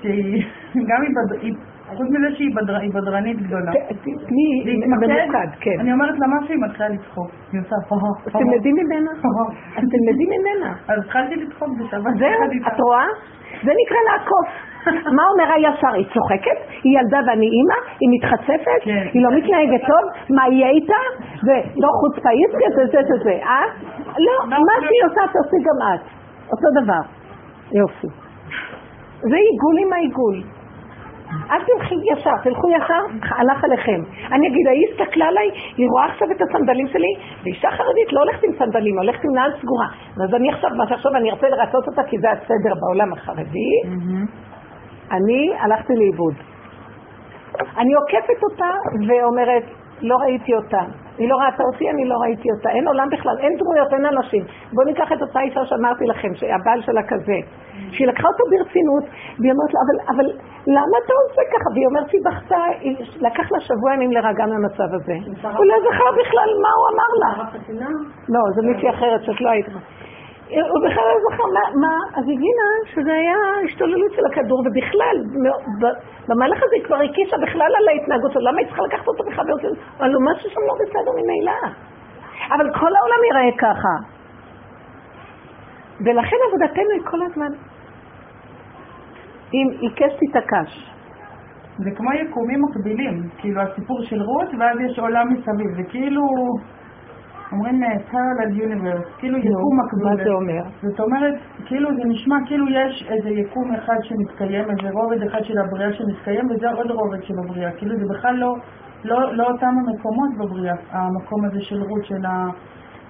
שהיא 0.01 0.43
גם 0.88 1.01
היא 1.41 1.53
חוץ 1.97 2.08
מזה 2.10 2.36
שהיא 2.36 2.56
בדרנית 2.93 3.38
גדולה. 3.41 3.71
תני 4.04 4.75
ממוקד, 4.88 5.49
כן. 5.60 5.80
אני 5.80 5.93
אומרת 5.93 6.19
לה 6.19 6.27
משהו, 6.27 6.54
היא 6.54 6.62
מתחילה 6.65 6.89
לצחוק. 6.89 7.30
היא 7.51 7.62
עושה 7.62 7.75
הו. 7.89 7.97
אז 8.25 8.32
תלמדי 8.32 8.71
ממנה. 8.71 9.12
אז 9.77 9.84
תלמדי 9.93 10.25
ממנה. 10.36 10.73
אז 10.88 10.99
התחלתי 11.06 11.36
לצחוק 11.36 11.69
בשבת. 11.80 12.13
זהו, 12.19 12.67
את 12.67 12.80
רואה? 12.80 13.06
זה 13.65 13.71
נקרא 13.82 13.99
לעקוף. 14.10 14.49
מה 15.17 15.23
אומר 15.32 15.54
הישר? 15.54 15.93
היא 15.93 16.06
צוחקת? 16.13 16.60
היא 16.84 16.99
ילדה 16.99 17.19
ואני 17.27 17.47
אימא? 17.56 17.80
היא 17.99 18.10
מתחצפת? 18.15 18.82
כן. 18.82 19.06
היא 19.13 19.21
לא 19.23 19.30
מתנהגת 19.38 19.82
טוב? 19.88 20.36
מה 20.36 20.43
יהיה 20.47 20.69
איתה? 20.69 21.01
ולא 21.45 21.89
חוצפאית? 22.01 22.51
זה 22.51 22.86
זה 22.91 22.99
זה 23.10 23.15
זה, 23.23 23.36
אה? 23.43 23.65
לא, 24.25 24.36
מה 24.49 24.75
שהיא 24.80 25.04
עושה 25.06 25.21
תעשי 25.34 25.60
גם 25.67 25.77
את. 25.93 26.01
אותו 26.51 26.67
דבר. 26.84 27.04
יופי. 27.80 28.08
זה 29.21 29.36
עיגול 29.36 29.77
עם 29.82 29.93
העיגול. 29.93 30.41
אל 31.52 31.60
תלכי 31.60 31.96
ישר, 32.12 32.38
תלכו 32.44 32.67
ישר, 32.70 33.04
הלך 33.38 33.63
עליכם. 33.63 34.02
אני 34.32 34.48
אגיד, 34.48 34.67
היא 34.67 34.88
הסתכלה 34.91 35.26
עליי, 35.26 35.50
היא 35.78 35.88
רואה 35.91 36.06
עכשיו 36.06 36.28
את 36.32 36.41
הסנדלים 36.41 36.88
שלי, 36.88 37.13
ואישה 37.44 37.70
חרדית 37.72 38.13
לא 38.13 38.20
הולכת 38.20 38.44
עם 38.44 38.52
סנדלים, 38.60 38.98
הולכת 38.98 39.24
עם 39.24 39.36
נעל 39.36 39.52
סגורה. 39.62 39.88
אז 40.24 40.34
אני 40.34 40.50
עכשיו, 40.50 40.70
מה 40.78 40.88
שעכשיו 40.88 41.12
אני 41.15 41.32
ארצה 41.32 41.48
לרצות 41.50 41.88
אותה, 41.88 42.04
כי 42.04 42.17
זה 42.17 42.32
הסדר 42.32 42.74
בעולם 42.82 43.13
החרדי, 43.13 43.72
אני 45.12 45.54
הלכתי 45.60 45.94
לאיבוד. 45.96 46.34
אני 47.78 47.94
עוקפת 47.94 48.44
אותה 48.44 48.70
ואומרת, 49.08 49.63
לא 50.02 50.15
ראיתי 50.15 50.54
אותה. 50.54 50.82
היא 51.21 51.29
לא 51.29 51.36
ראתה 51.36 51.63
אותי, 51.63 51.86
אני 51.93 52.03
לא 52.12 52.15
ראיתי 52.23 52.47
אותה. 52.51 52.69
אין 52.75 52.88
עולם 52.88 53.07
בכלל, 53.12 53.36
אין 53.43 53.53
דמויות, 53.60 53.93
אין 53.93 54.05
אנשים. 54.05 54.43
בואו 54.73 54.86
ניקח 54.88 55.12
את 55.13 55.21
אותה 55.21 55.39
אישה 55.41 55.65
שאמרתי 55.65 56.05
לכם, 56.12 56.31
שהבעל 56.39 56.81
שלה 56.81 57.03
כזה. 57.12 57.38
שהיא 57.93 58.07
לקחה 58.07 58.27
אותו 58.31 58.43
ברצינות, 58.51 59.03
והיא 59.39 59.51
אומרת 59.53 59.71
לה, 59.75 59.79
אבל, 59.86 59.97
אבל 60.12 60.27
למה 60.77 60.95
אתה 61.01 61.13
עושה 61.23 61.41
ככה? 61.53 61.69
והיא 61.73 61.88
אומרת 61.89 62.07
שהיא 62.10 62.21
בכתה, 62.27 62.62
לקח 63.27 63.51
לה 63.51 63.60
שבוע 63.60 63.93
ימים 63.93 64.12
להירגע 64.12 64.45
מהמצב 64.51 64.89
הזה. 64.97 65.15
הוא 65.57 65.65
לא 65.65 65.75
זכר 65.86 66.10
בכלל 66.21 66.49
מה 66.63 66.71
הוא 66.77 66.86
אמר 66.93 67.12
לה. 67.21 67.31
לא, 68.34 68.41
זה 68.55 68.62
מישהי 68.67 68.89
אחרת 68.89 69.21
שאת 69.23 69.41
לא 69.41 69.49
היית. 69.49 69.67
הוא 70.52 70.80
בכלל 70.86 71.06
לא 71.14 71.20
זוכר 71.30 71.44
מה, 71.54 71.66
מה, 71.82 71.96
אז 72.18 72.24
הבינה 72.24 72.70
שזה 72.86 73.14
היה 73.14 73.38
השתוללות 73.66 74.12
של 74.16 74.22
הכדור, 74.32 74.60
ובכלל, 74.66 75.18
במהלך 76.28 76.58
הזה 76.64 76.76
היא 76.76 76.84
כבר 76.84 76.96
הקישה 76.96 77.38
בכלל 77.38 77.72
על 77.78 77.88
ההתנהגות 77.88 78.32
שלו, 78.32 78.42
למה 78.42 78.60
היא 78.60 78.68
צריכה 78.68 78.84
לקחת 78.84 79.08
אותו 79.08 79.24
בכלל 79.24 79.46
ברצינות? 79.48 79.78
אבל 80.00 80.14
הוא 80.14 80.24
משהו 80.32 80.50
שם 80.50 80.62
לא 80.70 80.76
בסדר 80.82 81.12
ממילא. 81.12 81.60
אבל 82.56 82.68
כל 82.80 82.92
העולם 82.96 83.22
ייראה 83.28 83.58
ככה. 83.58 83.96
ולכן 86.06 86.38
עבודתנו 86.48 86.92
היא 86.92 87.02
כל 87.12 87.22
הזמן, 87.26 87.52
אם 89.54 89.68
עיקש 89.80 90.14
תתעקש. 90.20 90.92
זה 91.78 91.92
כמו 91.98 92.14
יקומים 92.14 92.62
מקבילים, 92.62 93.30
כאילו 93.38 93.62
הסיפור 93.62 94.02
של 94.02 94.22
רות, 94.22 94.48
ואז 94.60 94.78
יש 94.90 95.00
עולם 95.00 95.34
מסביב, 95.34 95.76
זה 95.76 95.84
כאילו... 95.90 96.22
אומרים 97.52 97.84
parallel 98.12 98.52
universe, 98.66 99.20
כאילו 99.20 99.38
יקום 99.38 99.80
מקביל. 99.80 100.10
מה 100.10 100.24
זה 100.24 100.30
אומר? 100.30 100.64
זאת 100.82 101.00
אומרת, 101.00 101.34
כאילו 101.66 101.90
זה 101.96 102.02
נשמע 102.06 102.36
כאילו 102.46 102.66
יש 102.70 103.06
איזה 103.10 103.30
יקום 103.30 103.76
אחד 103.76 103.98
שמתקיים, 104.02 104.66
איזה 104.70 104.90
רובד 104.94 105.24
אחד 105.24 105.44
של 105.44 105.58
הבריאה 105.60 105.94
שמתקיים, 105.94 106.46
וזה 106.50 106.72
עוד 106.72 106.92
רובד 106.92 107.24
של 107.24 107.34
הבריאה. 107.44 107.72
כאילו 107.72 107.96
זה 108.00 108.06
בכלל 108.14 108.36
לא, 108.36 108.56
לא, 109.04 109.34
לא 109.34 109.48
אותם 109.52 109.74
המקומות 109.80 110.30
בבריאה, 110.40 110.76
המקום 110.92 111.46
הזה 111.46 111.62
של 111.62 111.82
רות, 111.82 112.06
של, 112.06 112.26
ה, 112.26 112.48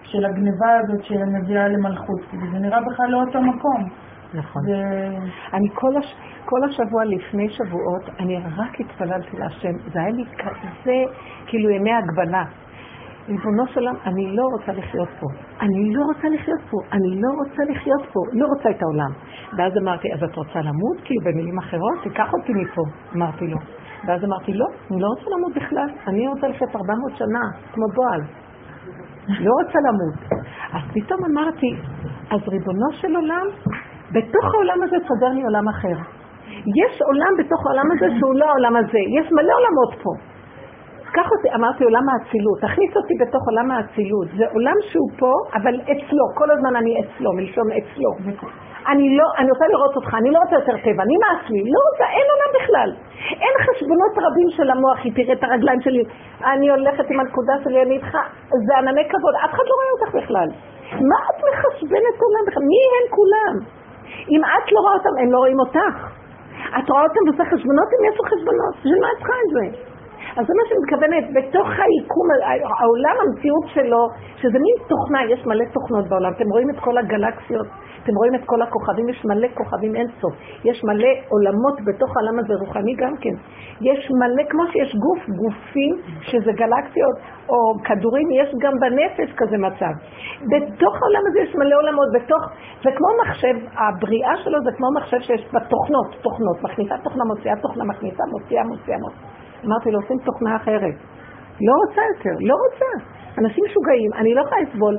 של 0.03 0.25
הגניבה 0.25 0.71
הזאת 0.79 1.03
שמביאה 1.03 1.67
למלכות, 1.67 2.21
כי 2.31 2.37
זה 2.53 2.59
נראה 2.59 2.79
בכלל 2.81 3.07
לא 3.09 3.21
אותו 3.21 3.41
מקום. 3.41 3.89
נכון. 4.33 4.61
זה... 4.65 4.77
אני 5.53 5.69
כל, 5.73 5.97
הש... 5.97 6.15
כל 6.45 6.63
השבוע 6.63 7.05
לפני 7.05 7.49
שבועות, 7.49 8.09
אני 8.19 8.37
רק 8.57 8.79
התפללתי 8.79 9.37
להשם. 9.37 9.73
זה 9.93 9.99
היה 9.99 10.09
לי 10.09 10.23
כזה, 10.37 10.95
כאילו 11.45 11.69
ימי 11.69 11.91
הגבלה. 11.93 12.43
ריבונו 13.31 13.67
של 13.67 13.79
עולם, 13.79 13.95
אני 14.05 14.35
לא 14.35 14.43
רוצה 14.53 14.71
לחיות 14.71 15.09
פה. 15.19 15.27
אני 15.61 15.93
לא 15.95 16.01
רוצה 16.09 16.27
לחיות 16.35 16.61
פה. 16.71 16.77
אני 16.91 17.21
לא 17.21 17.29
רוצה 17.39 17.61
לחיות 17.71 18.03
פה. 18.13 18.19
לא 18.33 18.45
רוצה 18.53 18.69
את 18.69 18.81
העולם. 18.83 19.11
ואז 19.57 19.71
אמרתי, 19.83 20.13
אז 20.13 20.23
את 20.23 20.35
רוצה 20.35 20.59
למות? 20.59 20.97
כאילו 21.05 21.21
במילים 21.25 21.57
אחרות, 21.57 21.97
תיקח 22.03 22.29
אותי 22.33 22.53
מפה. 22.53 22.81
אמרתי 23.15 23.47
לו. 23.47 23.57
ואז 24.07 24.23
אמרתי, 24.23 24.53
לא, 24.53 24.65
אני 24.91 25.01
לא 25.01 25.07
רוצה 25.07 25.27
למות 25.35 25.53
בכלל. 25.55 25.89
אני 26.07 26.27
רוצה 26.27 26.47
לחיות 26.47 26.75
400 26.75 27.17
שנה, 27.17 27.43
כמו 27.73 27.85
בועל. 27.95 28.21
לא 29.45 29.51
רוצה 29.63 29.79
למות. 29.87 30.15
אז 30.73 30.83
פתאום 30.93 31.19
אמרתי, 31.31 31.71
אז 32.31 32.41
ריבונו 32.47 32.89
של 32.91 33.15
עולם, 33.15 33.45
בתוך 34.11 34.45
העולם 34.53 34.83
הזה 34.83 34.95
תסדר 35.05 35.31
לי 35.35 35.43
עולם 35.43 35.67
אחר. 35.67 35.97
יש 36.81 37.01
עולם 37.01 37.33
בתוך 37.39 37.59
העולם 37.65 37.87
הזה 37.91 38.07
שהוא 38.19 38.35
לא 38.35 38.45
העולם 38.45 38.75
הזה. 38.75 39.01
יש 39.17 39.27
מלא 39.31 39.53
עולמות 39.59 40.03
פה. 40.03 40.30
קח 41.15 41.27
אותי, 41.31 41.49
אמרתי 41.55 41.83
עולם 41.83 42.05
האצילות, 42.09 42.57
תכניס 42.61 42.91
אותי 42.99 43.13
בתוך 43.21 43.43
עולם 43.49 43.71
האצילות. 43.71 44.27
זה 44.37 44.45
עולם 44.53 44.77
שהוא 44.89 45.09
פה, 45.19 45.33
אבל 45.57 45.75
אצלו, 45.91 46.25
כל 46.39 46.51
הזמן 46.51 46.75
אני 46.75 46.91
אצלו, 47.01 47.33
מלשון 47.33 47.67
אצלו. 47.79 48.09
אני 48.91 49.17
לא, 49.17 49.27
אני 49.39 49.49
רוצה 49.53 49.65
לראות 49.73 49.95
אותך, 49.95 50.11
אני 50.19 50.29
לא 50.31 50.39
רוצה 50.43 50.55
יותר 50.55 50.77
טבע, 50.85 51.03
נמאס 51.11 51.41
לי, 51.49 51.61
לא 51.73 51.79
רוצה, 51.87 52.05
אין 52.15 52.27
עולם 52.33 52.51
בכלל. 52.57 52.89
אין 53.43 53.55
חשבונות 53.65 54.13
רבים 54.25 54.49
של 54.57 54.67
המוח, 54.73 54.99
היא 55.03 55.13
תראה 55.15 55.33
את 55.33 55.43
הרגליים 55.43 55.81
שלי, 55.81 56.03
אני 56.51 56.69
הולכת 56.69 57.05
עם 57.11 57.19
הנקודה 57.19 57.53
שלי, 57.63 57.81
אני 57.81 57.95
איתך, 57.95 58.13
זה 58.67 58.73
ענני 58.77 59.03
כבוד, 59.11 59.33
אף 59.45 59.51
אחד 59.55 59.65
לא 59.69 59.75
רואה 59.79 59.91
אותך 59.95 60.09
בכלל. 60.19 60.49
מה 61.09 61.19
את 61.29 61.37
מחשבנת 61.47 62.15
עולם 62.25 62.43
בכלל? 62.47 62.63
מי 62.71 62.81
הם 62.95 63.05
כולם? 63.17 63.53
אם 64.33 64.41
את 64.55 64.65
לא 64.73 64.79
רואה 64.83 64.93
אותם, 64.93 65.13
הם 65.21 65.31
לא 65.33 65.37
רואים 65.37 65.59
אותך. 65.59 65.95
את 66.77 66.89
רואה 66.89 67.03
אותם 67.03 67.21
ועושה 67.25 67.45
חשבונות, 67.51 67.89
אם 67.95 68.01
יש 68.09 68.15
לו 68.19 68.23
חשבונות, 68.31 68.73
בשביל 68.79 69.03
את 69.11 69.17
צריכה 69.17 69.37
את 69.45 69.51
זה? 69.55 69.90
אז 70.37 70.43
זה 70.47 70.53
מה 70.57 70.63
שאני 70.67 70.79
מתכוונת, 70.83 71.25
בתוך 71.37 71.67
היקום, 71.83 72.27
העולם 72.79 73.15
המציאות 73.21 73.65
שלו, 73.73 74.01
שזה 74.35 74.57
מין 74.65 74.75
תוכנה, 74.87 75.19
יש 75.33 75.45
מלא 75.45 75.65
תוכנות 75.73 76.07
בעולם, 76.09 76.31
אתם 76.37 76.49
רואים 76.53 76.69
את 76.69 76.79
כל 76.79 76.97
הגלקסיות, 76.97 77.67
אתם 78.03 78.13
רואים 78.19 78.35
את 78.35 78.43
כל 78.45 78.61
הכוכבים, 78.61 79.09
יש 79.09 79.25
מלא 79.25 79.47
כוכבים 79.53 79.95
אין 79.95 80.07
סוף, 80.21 80.33
יש 80.63 80.83
מלא 80.83 81.11
עולמות 81.29 81.77
בתוך 81.87 82.09
העולם 82.15 82.39
הזה, 82.39 82.53
רוחני 82.59 82.95
גם 82.95 83.13
כן. 83.21 83.35
יש 83.81 84.11
מלא, 84.19 84.43
כמו 84.49 84.63
שיש 84.71 84.95
גוף, 84.95 85.21
גופים, 85.41 85.93
שזה 86.21 86.51
גלקסיות 86.51 87.17
או 87.49 87.57
כדורים, 87.85 88.27
יש 88.31 88.49
גם 88.63 88.73
בנפש 88.81 89.29
כזה 89.37 89.57
מצב. 89.57 89.93
בתוך 90.51 90.93
העולם 91.01 91.23
הזה 91.27 91.39
יש 91.39 91.55
מלא 91.55 91.75
עולמות, 91.81 92.07
בתוך, 92.15 92.43
זה 92.83 92.89
כמו 92.97 93.09
מחשב, 93.21 93.55
הבריאה 93.81 94.33
שלו 94.43 94.57
זה 94.63 94.71
כמו 94.77 94.87
מחשב 94.97 95.19
שיש 95.19 95.43
בתוכנות, 95.53 96.07
תוכנות, 96.21 96.57
מכניסה 96.63 96.95
תוכנה, 97.03 97.23
מוציאה 97.23 97.55
תוכנה, 97.61 97.83
מכניסה, 97.83 98.23
מוציאה, 98.31 98.63
מוציאה, 98.63 98.97
מוציאה. 98.97 99.40
אמרתי 99.65 99.91
לו, 99.91 99.99
עושים 99.99 100.17
תוכנה 100.25 100.55
אחרת. 100.55 100.95
לא 101.67 101.73
רוצה 101.81 102.01
יותר, 102.11 102.35
לא 102.49 102.55
רוצה. 102.63 102.91
אנשים 103.37 103.63
משוגעים, 103.65 104.11
אני 104.13 104.35
לא 104.35 104.41
יכולה 104.41 104.61
לסבול, 104.61 104.95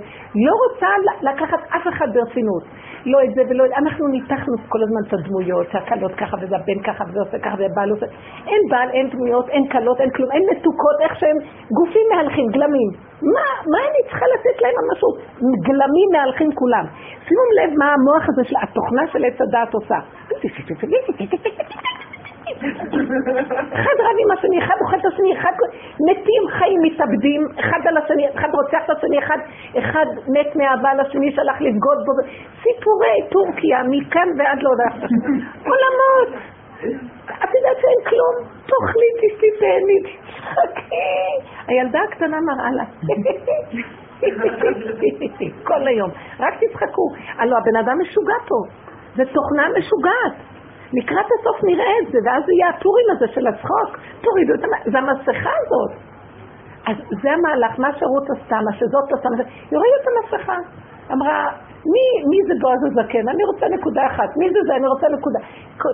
לא 0.47 0.53
רוצה 0.65 0.89
לקחת 1.23 1.61
אף 1.77 1.85
אחד 1.89 2.09
ברצינות. 2.15 2.65
לא 3.07 3.19
את 3.25 3.35
זה 3.35 3.43
ולא 3.49 3.65
את 3.65 3.71
זה. 3.71 3.77
אנחנו 3.77 4.09
ניתחנו 4.09 4.55
כל 4.69 4.83
הזמן 4.83 5.03
את 5.09 5.13
הדמויות, 5.13 5.67
שהקלות 5.73 6.15
ככה 6.15 6.37
וזה 6.41 6.57
הבן 6.57 6.83
ככה 6.87 7.05
וזה 7.09 7.21
עושה 7.21 7.39
ככה 7.39 7.55
ובעל 7.59 7.91
עושה. 7.91 8.07
אין 8.47 8.63
בעל, 8.71 8.91
אין 8.91 9.09
דמויות, 9.11 9.49
אין 9.49 9.65
קלות, 9.69 10.01
אין 10.01 10.11
כלום, 10.11 10.31
אין 10.33 10.43
מתוקות, 10.51 10.97
איך 11.01 11.13
שהם 11.21 11.37
גופים 11.79 12.07
מהלכים, 12.15 12.47
גלמים. 12.55 12.91
מה, 13.35 13.47
מה 13.73 13.79
אני 13.89 14.01
צריכה 14.09 14.27
לתת 14.35 14.57
להם 14.63 14.75
משהו? 14.93 15.09
גלמים 15.67 16.09
מהלכים 16.13 16.51
כולם. 16.55 16.85
שימו 17.27 17.45
לב 17.59 17.71
מה 17.79 17.89
המוח 17.95 18.25
הזה 18.29 18.45
של 18.49 18.57
התוכנה 18.63 19.03
של 19.13 19.25
עץ 19.25 19.41
הדעת 19.41 19.75
עושה. 19.75 19.99
אחד 23.73 23.97
רב 23.99 24.17
עם 24.25 24.31
השני, 24.39 24.59
אחד 24.59 24.75
אוכל 24.81 24.97
את 24.97 25.07
השני, 25.13 25.33
אחד 25.39 25.53
מתים, 26.09 26.43
חיים, 26.59 26.81
מתאבדים, 26.83 27.47
אחד 27.61 27.81
על 27.89 27.97
השני, 27.97 28.29
אחד 28.35 28.49
רוצח 28.55 28.85
את 28.85 28.91
השני, 28.91 29.19
אחד, 29.19 29.39
אחד 29.79 30.07
מת 30.29 30.57
מאהבה 30.57 30.95
לשני 30.95 31.33
שהלך 31.33 31.61
לבגוד 31.61 31.99
בו, 32.07 32.13
סיפורי 32.63 33.19
טורקיה, 33.33 33.83
מכאן 33.91 34.29
ועד 34.39 34.63
להודעה. 34.63 35.09
עולמות. 35.69 36.43
את 37.27 37.51
יודעת 37.55 37.77
שאין 37.81 38.01
כלום? 38.09 38.35
תאכלי, 38.67 39.11
תשתי, 39.21 39.47
תהני, 39.59 39.99
תצחקי. 40.03 40.95
הילדה 41.69 42.01
הקטנה 42.09 42.37
מראה 42.41 42.71
לה. 42.71 42.85
כל 45.69 45.89
היום. 45.89 46.11
רק 46.41 46.55
תצחקו. 46.55 47.09
הלוא 47.39 47.59
הבן 47.59 47.77
אדם 47.77 47.99
משוגע 48.01 48.35
פה. 48.49 48.55
זה 49.17 49.23
תוכנה 49.25 49.67
משוגעת. 49.79 50.52
לקראת 50.99 51.29
הסוף 51.35 51.65
נראה 51.65 51.95
את 52.03 52.13
זה, 52.13 52.19
ואז 52.25 52.43
יהיה 52.49 52.69
הפורים 52.69 53.07
הזה 53.13 53.27
של 53.35 53.47
הצחוק. 53.47 53.91
תורידו 54.25 54.55
את 54.55 54.65
המסכה, 54.65 54.91
זה 54.91 54.99
המסכה 54.99 55.55
הזאת. 55.63 55.93
אז 56.89 56.97
זה 57.23 57.29
המהלך, 57.33 57.79
מה 57.79 57.91
שרות 57.99 58.27
עשתה, 58.31 58.57
מה 58.67 58.73
שזאת 58.79 59.07
עשתה, 59.13 59.29
היא 59.71 59.79
הורידה 59.79 59.97
את 60.03 60.07
המסכה. 60.11 60.57
אמרה, 61.13 61.37
מי, 61.93 62.05
מי 62.31 62.39
זה 62.49 62.55
בועז 62.61 62.83
הזקן? 62.87 63.29
אני 63.29 63.45
רוצה 63.45 63.67
נקודה 63.77 64.07
אחת. 64.07 64.31
מי 64.37 64.47
זה 64.55 64.61
זה? 64.67 64.73
אני 64.77 64.87
רוצה 64.87 65.07
נקודה. 65.17 65.41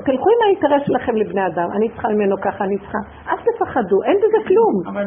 תלכו 0.07 0.29
עם 0.35 0.41
האינטרס 0.45 0.83
שלכם 0.87 1.15
לבני 1.17 1.47
אדם. 1.47 1.69
אני 1.77 1.89
צריכה 1.89 2.09
ממנו 2.09 2.37
ככה, 2.41 2.65
אני 2.65 2.79
צריכה. 2.79 2.99
אל 3.29 3.37
תפחדו, 3.47 3.97
אין 4.07 4.17
בזה 4.23 4.41
כלום. 4.49 4.75
אבל... 4.91 5.07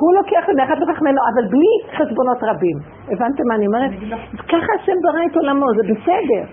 הוא 0.00 0.14
לוקח 0.14 0.44
ממך, 0.48 0.70
לוקח 0.80 1.00
ממנו, 1.02 1.20
אבל 1.30 1.44
בלי 1.54 1.72
חשבונות 1.96 2.38
רבים. 2.42 2.76
הבנתם 3.10 3.42
מה 3.48 3.54
אני 3.54 3.66
אומרת? 3.66 3.90
ככה 4.48 4.70
השם 4.80 4.98
ברא 5.04 5.22
את 5.30 5.36
עולמו, 5.36 5.66
זה 5.76 5.82
בסדר. 5.92 6.44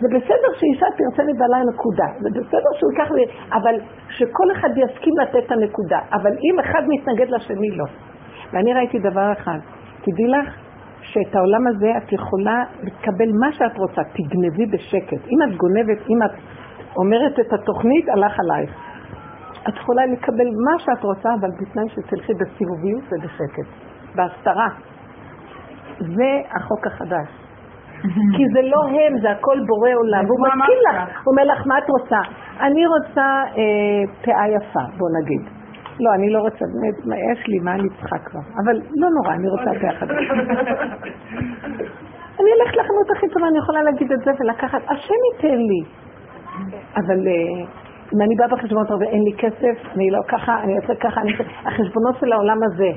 זה 0.00 0.08
בסדר 0.08 0.50
שאישה 0.58 0.86
תרצה 0.96 1.22
מבעלה 1.32 1.58
נקודה, 1.72 2.08
זה 2.20 2.28
בסדר 2.30 2.70
שהוא 2.78 2.90
ייקח 2.92 3.10
לי, 3.10 3.24
אבל 3.52 3.74
שכל 4.08 4.48
אחד 4.52 4.68
יסכים 4.76 5.14
לתת 5.22 5.46
את 5.46 5.52
הנקודה, 5.52 5.98
אבל 6.12 6.30
אם 6.30 6.60
אחד 6.60 6.82
מתנגד 6.88 7.30
לשני 7.30 7.70
לא. 7.70 7.84
ואני 8.52 8.74
ראיתי 8.74 8.98
דבר 8.98 9.32
אחד, 9.32 9.58
תדעי 10.02 10.26
לך 10.26 10.54
שאת 11.02 11.34
העולם 11.34 11.66
הזה 11.66 11.92
את 11.96 12.12
יכולה 12.12 12.64
לקבל 12.82 13.30
מה 13.40 13.52
שאת 13.52 13.78
רוצה, 13.78 14.02
תגנבי 14.04 14.66
בשקט. 14.66 15.22
אם 15.32 15.38
את 15.48 15.56
גונבת, 15.56 15.98
אם 16.10 16.22
את 16.26 16.30
אומרת 16.96 17.40
את 17.40 17.52
התוכנית, 17.52 18.08
הלך 18.08 18.40
עלייך. 18.40 18.70
את 19.68 19.76
יכולה 19.76 20.06
לקבל 20.06 20.48
מה 20.64 20.78
שאת 20.78 21.04
רוצה, 21.04 21.28
אבל 21.40 21.50
בתנאי 21.60 21.88
שתלכי 21.88 22.32
בסיבוביות 22.34 23.04
ובשקט, 23.12 23.68
בהסתרה. 24.14 24.68
זה 25.98 26.30
החוק 26.56 26.86
החדש. 26.86 27.39
כי 28.36 28.42
זה 28.54 28.60
לא 28.62 28.80
הם, 28.88 29.12
זה 29.22 29.30
הכל 29.30 29.58
בורא 29.66 29.90
עולם. 29.94 30.24
והוא 30.26 30.40
מסכים 30.46 30.80
לך, 30.86 30.96
הוא 31.24 31.32
אומר 31.32 31.44
לך, 31.52 31.66
מה 31.66 31.78
את 31.78 31.88
רוצה? 31.88 32.20
אני 32.60 32.86
רוצה 32.86 33.26
אה, 33.56 34.02
פאה 34.24 34.48
יפה, 34.56 34.84
בוא 34.98 35.08
נגיד. 35.20 35.42
לא, 36.00 36.14
אני 36.14 36.30
לא 36.30 36.38
רוצה, 36.38 36.64
יש 37.32 37.48
לי, 37.48 37.58
מה 37.58 37.74
אני 37.74 37.88
צריכה 37.88 38.18
כבר? 38.18 38.40
אבל 38.64 38.76
לא 38.94 39.08
נורא, 39.16 39.32
אני 39.34 39.48
רוצה 39.48 39.70
פאה 39.80 39.92
חדשה. 39.98 40.14
אני 42.40 42.50
אלך 42.56 42.70
לחנות 42.76 43.10
הכי 43.16 43.28
טובה, 43.28 43.46
אני 43.48 43.58
יכולה 43.58 43.82
להגיד 43.82 44.12
את 44.12 44.18
זה 44.24 44.30
ולקחת, 44.40 44.82
השם 44.88 45.20
ייתן 45.32 45.58
לי. 45.70 45.82
אבל 46.96 47.28
אה, 47.28 47.64
אם 48.14 48.20
אני 48.20 48.34
באה 48.38 48.48
בחשבונות 48.48 48.90
הרבה, 48.90 49.04
אין 49.04 49.22
לי 49.22 49.32
כסף, 49.38 49.76
אני 49.94 50.10
לא 50.10 50.18
ככה, 50.28 50.62
אני 50.62 50.76
עושה 50.76 50.94
ככה, 50.94 51.20
אני... 51.20 51.32
החשבונות 51.66 52.16
של 52.20 52.32
העולם 52.32 52.58
הזה. 52.62 52.90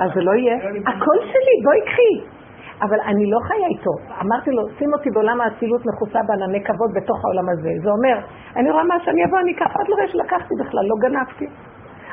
אז 0.00 0.10
זה 0.14 0.20
לא 0.20 0.32
יהיה. 0.34 0.56
הכל 0.86 1.18
שלי, 1.20 1.54
בואי 1.64 1.80
קחי. 1.86 2.37
אבל 2.82 3.00
אני 3.00 3.30
לא 3.30 3.38
חיה 3.48 3.66
איתו. 3.66 3.90
אמרתי 4.22 4.50
לו, 4.50 4.62
שים 4.78 4.92
אותי 4.94 5.10
בעולם 5.10 5.40
האצילות 5.40 5.82
מכוסה 5.86 6.20
בענני 6.26 6.64
כבוד 6.64 6.90
בתוך 6.94 7.24
העולם 7.24 7.48
הזה. 7.48 7.70
זה 7.82 7.90
אומר, 7.90 8.16
אני 8.56 8.70
רואה 8.70 8.84
מה 8.84 9.00
שאני 9.04 9.24
אבוא, 9.24 9.38
אני 9.38 9.52
אקח, 9.52 9.76
עוד 9.76 9.88
לא 9.88 9.94
רואה 9.94 10.08
שלקחתי 10.08 10.54
בכלל, 10.60 10.84
לא 10.90 10.96
גנבתי. 11.00 11.46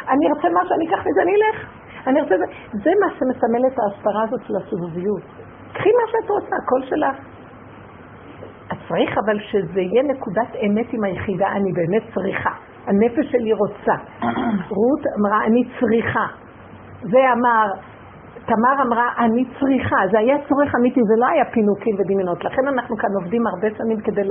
אני 0.10 0.24
ארצה 0.30 0.50
מה 0.50 0.66
שאני 0.68 0.88
אקח 0.88 1.00
מזה, 1.08 1.22
אני 1.22 1.32
אלך. 1.36 1.58
אני 2.08 2.20
ארצה 2.20 2.38
זה. 2.38 2.46
זה 2.84 2.92
מה 3.02 3.10
שמסמל 3.16 3.68
את 3.68 3.78
ההסתרה 3.80 4.24
הזאת 4.24 4.42
של 4.48 4.54
הסובביות. 4.56 5.22
קחי 5.74 5.90
מה 5.90 6.06
שאת 6.12 6.30
רוצה, 6.30 6.56
הכל 6.64 6.82
שלך. 6.90 7.18
את 8.72 8.78
צריך 8.88 9.18
אבל 9.26 9.40
שזה 9.40 9.82
יהיה 9.82 10.04
נקודת 10.04 10.56
אמת 10.66 10.94
עם 10.94 11.04
היחידה, 11.04 11.48
אני 11.48 11.72
באמת 11.74 12.04
צריכה. 12.14 12.52
הנפש 12.88 13.32
שלי 13.32 13.54
רוצה. 13.54 13.94
רות 14.70 15.04
אמרה, 15.20 15.46
אני 15.46 15.64
צריכה. 15.80 16.26
זה 17.02 17.20
אמר, 17.34 17.66
תמר 18.46 18.76
אמרה, 18.86 19.08
אני 19.26 19.44
צריכה, 19.60 19.96
זה 20.12 20.20
היה 20.20 20.36
צורך 20.48 20.76
אמיתי, 20.80 21.02
זה 21.10 21.16
לא 21.22 21.28
היה 21.34 21.46
פינוקים 21.46 21.96
ודמיונות. 22.00 22.44
לכן 22.44 22.68
אנחנו 22.68 22.98
כאן 22.98 23.10
עובדים 23.20 23.48
הרבה 23.48 23.68
שנים 23.78 24.00
כדי 24.06 24.22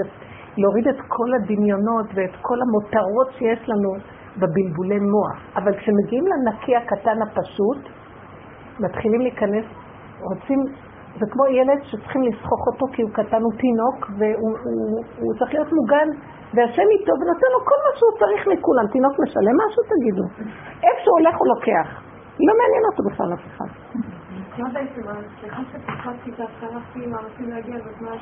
להוריד 0.57 0.88
את 0.88 1.00
כל 1.09 1.29
הדמיונות 1.37 2.07
ואת 2.14 2.35
כל 2.40 2.59
המותרות 2.64 3.29
שיש 3.38 3.68
לנו 3.68 3.90
בבלבולי 4.40 4.98
מוח. 4.98 5.37
אבל 5.57 5.72
כשמגיעים 5.79 6.24
לנקי 6.27 6.77
הקטן 6.77 7.18
הפשוט, 7.22 7.81
מתחילים 8.81 9.20
להיכנס, 9.20 9.64
רוצים, 10.31 10.61
זה 11.20 11.27
כמו 11.33 11.46
ילד 11.46 11.81
שצריכים 11.83 12.22
לסחוך 12.22 12.62
אותו 12.66 12.87
כי 12.92 13.03
הוא 13.03 13.11
קטן, 13.11 13.42
הוא 13.42 13.53
תינוק, 13.62 13.98
והוא 14.18 14.55
הוא, 14.64 15.05
הוא 15.20 15.35
צריך 15.38 15.55
להיות 15.55 15.72
מוגן, 15.72 16.09
והשם 16.55 16.88
איתו 16.94 17.12
ונותן 17.20 17.50
לו 17.55 17.61
כל 17.70 17.79
מה 17.85 17.92
שהוא 17.98 18.12
צריך 18.18 18.42
מכולם. 18.53 18.87
תינוק 18.92 19.14
משלם 19.22 19.57
משהו, 19.62 19.83
תגידו. 19.92 20.24
איפה 20.85 20.98
שהוא 21.03 21.18
הולך 21.18 21.35
הוא 21.38 21.48
לוקח. 21.55 22.13
לא 22.40 22.53
מעניין 22.61 22.85
אותו 22.90 23.03
בכלל 23.11 23.35
אף 23.35 23.47
אחד. 23.47 23.70
מה 24.59 24.68
בעצם, 24.68 25.03
סליחה 25.40 25.62
שפחדתי 25.73 26.31
את 26.31 26.40
ההתחלה, 26.40 26.81
עשיתי 26.90 27.07
מאמצים 27.07 27.51
להגיע 27.51 27.77
בזמן, 27.79 28.16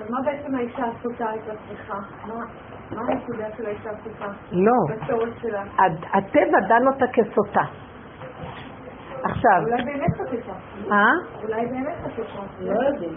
אז 0.00 0.10
מה 0.10 0.18
בעצם 0.24 0.54
האישה 0.54 0.84
הסוטה 0.84 1.30
הייתה 1.30 1.52
צריכה? 1.68 1.98
מה 2.26 3.02
הנקודה 3.08 3.46
של 3.56 3.66
האישה 3.66 3.90
הסוטה? 3.90 4.26
לא. 4.52 4.72
בצורך 4.88 5.40
שלה? 5.42 5.62
הטבע 6.12 6.60
דן 6.68 6.86
אותה 6.86 7.04
כסוטה. 7.12 7.64
עכשיו. 9.24 9.62
אולי 9.62 9.84
באמת 9.84 10.14
חצופה. 10.14 10.52
אה? 10.92 11.12
אולי 11.42 11.66
באמת 11.66 11.96
חצופה. 12.04 12.42
לא 12.60 12.82
יודעים. 12.82 13.14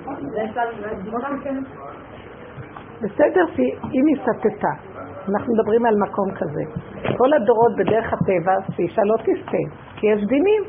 בסדר, 3.01 3.45
אם 3.93 4.05
היא 4.07 4.17
סטתה. 4.21 4.91
אנחנו 5.29 5.53
מדברים 5.53 5.85
על 5.85 5.95
מקום 5.97 6.31
כזה. 6.31 6.63
כל 7.17 7.33
הדורות 7.33 7.71
בדרך 7.77 8.13
הטבע, 8.13 8.55
שאישה 8.75 9.01
לא 9.05 9.15
תסטה, 9.17 9.57
כי 10.01 10.07
יש 10.07 10.23
דינים. 10.25 10.63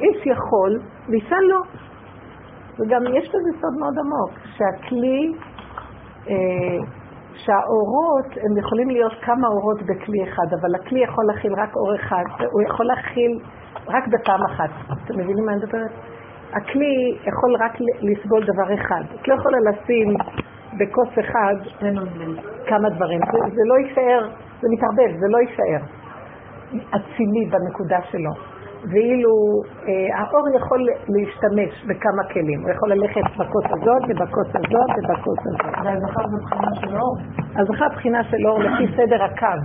איש 0.00 0.26
יכול 0.26 0.80
ואישה 1.08 1.36
לא. 1.50 1.60
וגם 2.78 3.02
יש 3.16 3.28
לזה 3.28 3.60
סוד 3.60 3.74
מאוד 3.80 3.94
עמוק, 3.98 4.30
שהכלי, 4.56 5.32
אה, 6.28 6.78
שהאורות, 7.34 8.30
הם 8.44 8.58
יכולים 8.58 8.90
להיות 8.90 9.12
כמה 9.22 9.48
אורות 9.48 9.82
בכלי 9.82 10.22
אחד, 10.22 10.48
אבל 10.60 10.74
הכלי 10.74 11.00
יכול 11.00 11.24
להכיל 11.32 11.52
רק 11.52 11.76
אור 11.76 11.94
אחד, 11.94 12.24
הוא 12.52 12.62
יכול 12.62 12.86
להכיל 12.86 13.32
רק 13.88 14.04
בפעם 14.08 14.40
אחת. 14.50 14.70
אתם 15.04 15.18
מבינים 15.18 15.44
מה 15.44 15.52
אני 15.52 15.60
מדברת? 15.60 15.90
הכלי 16.52 17.18
יכול 17.26 17.56
רק 17.60 17.72
לסבול 18.00 18.44
דבר 18.44 18.74
אחד. 18.74 19.02
את 19.20 19.28
לא 19.28 19.34
יכולה 19.34 19.58
לשים 19.70 20.14
בכוס 20.78 21.08
אחד 21.20 21.54
כמה 22.66 22.90
דברים. 22.90 23.20
זה, 23.32 23.38
זה 23.54 23.62
לא 23.66 23.74
יישאר, 23.78 24.28
זה 24.60 24.68
מתערבב, 24.70 25.20
זה 25.20 25.26
לא 25.28 25.38
יישאר 25.38 25.97
אצילי 26.70 27.44
בנקודה 27.50 27.98
שלו. 28.10 28.30
ואילו 28.92 29.32
אה, 29.88 30.18
האור 30.18 30.46
יכול 30.56 30.86
להשתמש 31.08 31.84
בכמה 31.86 32.24
כלים, 32.32 32.60
הוא 32.62 32.70
יכול 32.70 32.92
ללכת 32.92 33.26
בכוס 33.38 33.64
הזאת 33.64 34.02
ובכוס 34.08 34.48
הזאת 34.48 34.90
ובכוס 34.98 35.38
הזאת. 35.46 35.74
והזכר 35.84 36.24
זה 36.28 36.36
בחינה 36.44 36.74
של 36.80 36.96
אור? 36.96 37.16
הזכר 37.56 37.88
בחינה 37.94 38.24
של 38.24 38.46
אור 38.46 38.58
לפי 38.58 38.96
סדר 38.96 39.24
הקו. 39.24 39.60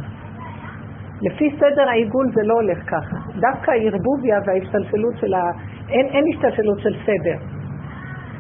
לפי 1.21 1.55
סדר 1.59 1.89
העיגול 1.89 2.31
זה 2.33 2.41
לא 2.43 2.53
הולך 2.53 2.77
ככה. 2.87 3.17
דווקא 3.39 3.71
הערבוביה 3.71 4.39
וההשתלשלות 4.45 5.13
של 5.17 5.33
ה... 5.33 5.41
אין, 5.89 6.05
אין 6.05 6.23
השתלשלות 6.33 6.79
של 6.79 6.93
סדר. 7.05 7.62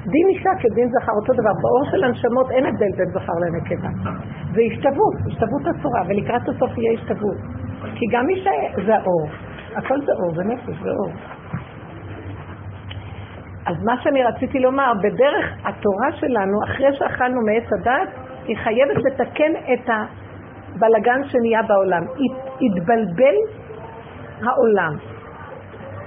דין 0.05 0.27
אישה 0.29 0.49
כדין 0.59 0.89
זכר, 0.89 1.11
אותו 1.21 1.33
דבר. 1.33 1.53
באור 1.61 1.83
של 1.91 2.03
הנשמות 2.03 2.51
אין 2.51 2.65
הבדל 2.65 2.91
בין 2.97 3.09
זכר 3.13 3.33
לנקבה. 3.41 3.89
זה 4.53 4.61
השתוות, 4.71 5.15
השתוות 5.27 5.61
אסורה, 5.75 6.01
ולקראת 6.07 6.49
הסוף 6.49 6.77
יהיה 6.77 6.93
השתוות. 6.93 7.37
כי 7.95 8.05
גם 8.11 8.29
אישה 8.29 8.51
זה 8.85 8.95
האור. 8.95 9.27
הכל 9.75 10.01
זה 10.05 10.11
אור, 10.11 10.35
זה 10.35 10.43
נפש, 10.43 10.75
זה 10.83 10.89
אור. 10.89 11.11
אז 13.65 13.83
מה 13.83 13.95
שאני 14.03 14.23
רציתי 14.23 14.59
לומר, 14.59 14.93
בדרך 15.03 15.45
התורה 15.63 16.11
שלנו, 16.11 16.57
אחרי 16.63 16.93
שאכלנו 16.93 17.41
מעץ 17.41 17.73
הדת, 17.73 18.09
היא 18.45 18.57
חייבת 18.57 18.97
לתקן 18.97 19.51
את 19.73 19.89
הבלגן 19.89 21.21
שנהיה 21.27 21.61
בעולם. 21.63 22.03
התבלבל 22.61 23.35
העולם, 24.41 24.93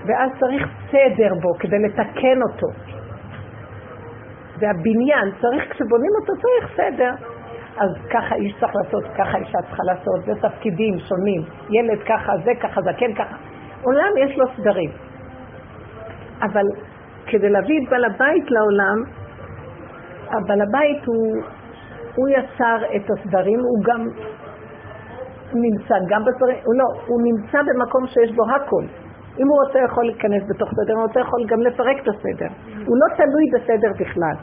ואז 0.06 0.30
צריך 0.40 0.68
סדר 0.90 1.34
בו 1.42 1.54
כדי 1.58 1.78
לתקן 1.78 2.42
אותו. 2.42 2.66
והבניין, 4.58 5.30
צריך, 5.40 5.72
כשבונים 5.72 6.10
אותו 6.20 6.32
צריך 6.42 6.76
סדר. 6.76 7.10
אז 7.78 7.90
ככה 8.10 8.34
איש 8.34 8.52
צריך 8.60 8.72
לעשות, 8.76 9.04
ככה 9.18 9.38
אישה 9.38 9.58
צריכה 9.68 9.82
לעשות, 9.84 10.24
זה 10.26 10.48
תפקידים 10.48 10.98
שונים. 10.98 11.42
ילד 11.70 12.02
ככה, 12.08 12.32
זה 12.44 12.50
ככה, 12.62 12.80
זקן 12.80 13.14
ככה. 13.14 13.36
עולם 13.82 14.12
יש 14.18 14.38
לו 14.38 14.44
סדרים. 14.56 14.90
אבל 16.42 16.66
כדי 17.26 17.48
להביא 17.48 17.80
את 17.84 17.90
בעל 17.90 18.04
הבית 18.04 18.50
לעולם, 18.50 18.96
הבעל 20.28 20.60
הבית 20.60 21.04
הוא, 21.06 21.42
הוא 22.14 22.28
יצר 22.28 22.76
את 22.96 23.10
הסדרים, 23.10 23.58
הוא 23.58 23.84
גם 23.84 24.06
נמצא 25.54 25.94
גם 26.08 26.24
בסדרים, 26.24 26.58
הוא 26.64 26.74
לא, 26.74 27.00
הוא 27.06 27.20
נמצא 27.22 27.58
במקום 27.62 28.06
שיש 28.06 28.32
בו 28.32 28.42
הכל. 28.54 29.05
אם 29.40 29.46
הוא 29.48 29.56
רוצה 29.64 29.78
יכול 29.88 30.04
להיכנס 30.04 30.42
בתוך 30.48 30.70
סדר, 30.78 30.94
הוא 30.94 31.02
רוצה 31.02 31.20
יכול 31.20 31.40
גם 31.46 31.60
לפרק 31.60 31.96
את 32.02 32.08
הסדר. 32.08 32.50
הוא 32.86 32.96
לא 33.00 33.16
תלוי 33.16 33.44
בסדר 33.54 33.90
בכלל. 34.00 34.36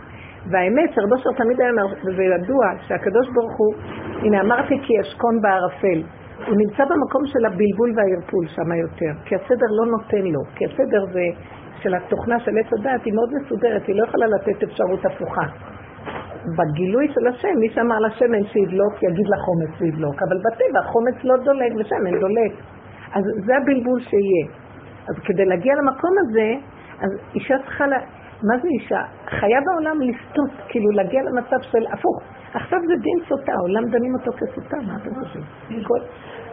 והאמת 0.52 0.90
שרבו 0.94 1.18
שר 1.18 1.30
תמיד 1.38 1.62
היה 1.62 1.70
אומר, 1.72 1.86
וזה 2.06 2.24
ידוע, 2.24 2.66
שהקדוש 2.88 3.28
ברוך 3.34 3.56
הוא, 3.58 3.74
הנה 4.22 4.42
אמרתי 4.42 4.76
כי 4.84 4.94
אשכון 5.02 5.42
בערפל. 5.42 6.02
הוא 6.48 6.56
נמצא 6.58 6.84
במקום 6.86 7.24
של 7.26 7.46
הבלבול 7.46 7.92
והערפול 7.96 8.48
שם 8.48 8.72
יותר, 8.86 9.14
כי 9.26 9.36
הסדר 9.36 9.70
לא 9.80 9.86
נותן 9.86 10.26
לו, 10.34 10.42
כי 10.56 10.66
הסדר 10.66 11.06
זה 11.14 11.26
של 11.82 11.96
התוכנה 11.96 12.40
של 12.40 12.52
עץ 12.58 12.74
הדעת 12.80 13.04
היא 13.06 13.14
מאוד 13.14 13.30
מסודרת, 13.34 13.88
היא 13.88 13.96
לא 13.96 14.04
יכולה 14.04 14.28
לתת 14.28 14.64
אפשרות 14.64 15.06
הפוכה. 15.06 15.46
בגילוי 16.58 17.08
של 17.14 17.28
השם, 17.28 17.56
מי 17.60 17.70
שאמר 17.70 18.00
לשמן 18.00 18.44
שידלוק, 18.44 19.04
יגיד 19.04 19.28
לחומץ 19.34 19.78
שידלוק, 19.78 20.16
אבל 20.28 20.38
בטבע 20.38 20.82
חומץ 20.92 21.16
לא 21.24 21.36
דולק 21.38 21.72
ושמן 21.80 22.20
דולק. 22.20 22.52
אז 23.14 23.24
זה 23.46 23.58
הבלבול 23.58 24.00
שיהיה. 24.00 24.63
אז 25.10 25.16
כדי 25.26 25.46
להגיע 25.46 25.74
למקום 25.76 26.12
הזה, 26.22 26.48
אז 27.00 27.12
אישה 27.36 27.56
צריכה, 27.66 27.88
לה... 27.88 27.98
מה 28.44 28.58
זה 28.62 28.68
אישה? 28.80 29.02
חייב 29.40 29.64
העולם 29.72 30.02
לסטות, 30.02 30.52
כאילו 30.68 30.92
להגיע 30.92 31.22
למצב 31.24 31.62
של 31.62 31.86
הפוך. 31.94 32.22
עכשיו 32.54 32.80
זה 32.88 32.96
דין 32.96 33.20
סוטה, 33.28 33.52
העולם 33.54 33.90
דנים 33.90 34.14
אותו 34.16 34.32
כסוטה, 34.32 34.78
מה 34.88 34.94
אתם 35.02 35.16
חושבים? 35.16 35.44
כל, 35.84 36.00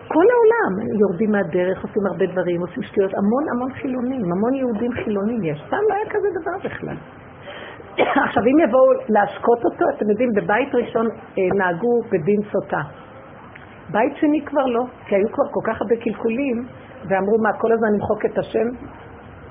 כל 0.09 0.25
העולם 0.35 0.73
יורדים 1.01 1.31
מהדרך, 1.33 1.83
עושים 1.83 2.03
הרבה 2.07 2.27
דברים, 2.27 2.61
עושים 2.61 2.83
שטויות, 2.83 3.13
המון 3.15 3.45
המון 3.53 3.73
חילונים, 3.73 4.23
המון 4.33 4.55
יהודים 4.55 4.93
חילונים 4.93 5.45
יש. 5.45 5.63
פעם 5.71 5.85
לא 5.89 5.95
היה 5.95 6.07
כזה 6.11 6.29
דבר 6.41 6.69
בכלל. 6.69 6.97
עכשיו, 8.27 8.43
אם 8.43 8.59
יבואו 8.65 8.93
להשקות 9.09 9.65
אותו, 9.65 9.85
אתם 9.97 10.11
יודעים, 10.11 10.31
בבית 10.37 10.75
ראשון 10.75 11.07
אה, 11.39 11.43
נהגו 11.59 12.01
בדין 12.11 12.41
סוטה. 12.53 12.81
בית 13.91 14.17
שני 14.17 14.41
כבר 14.45 14.67
לא, 14.67 14.85
כי 15.07 15.15
היו 15.15 15.29
כבר 15.33 15.45
כל 15.51 15.61
כך 15.65 15.81
הרבה 15.81 15.97
קלקולים, 15.97 16.67
ואמרו, 17.09 17.39
מה, 17.43 17.53
כל 17.53 17.73
הזמן 17.73 17.89
למחוק 17.95 18.25
את 18.25 18.39
השם? 18.39 18.69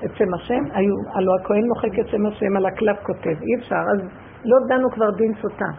את 0.04 0.10
שם 0.14 0.34
השם? 0.34 0.62
היו, 0.72 0.94
הלוא 1.14 1.34
הכהן 1.40 1.64
מוחק 1.68 1.98
את 2.00 2.08
שם 2.08 2.26
השם, 2.26 2.56
על 2.56 2.66
הקלף 2.66 2.98
כותב, 3.02 3.36
אי 3.42 3.54
אפשר, 3.58 3.84
אז 3.94 4.00
לא 4.44 4.56
דנו 4.68 4.90
כבר 4.90 5.10
דין 5.10 5.32
סוטה. 5.42 5.70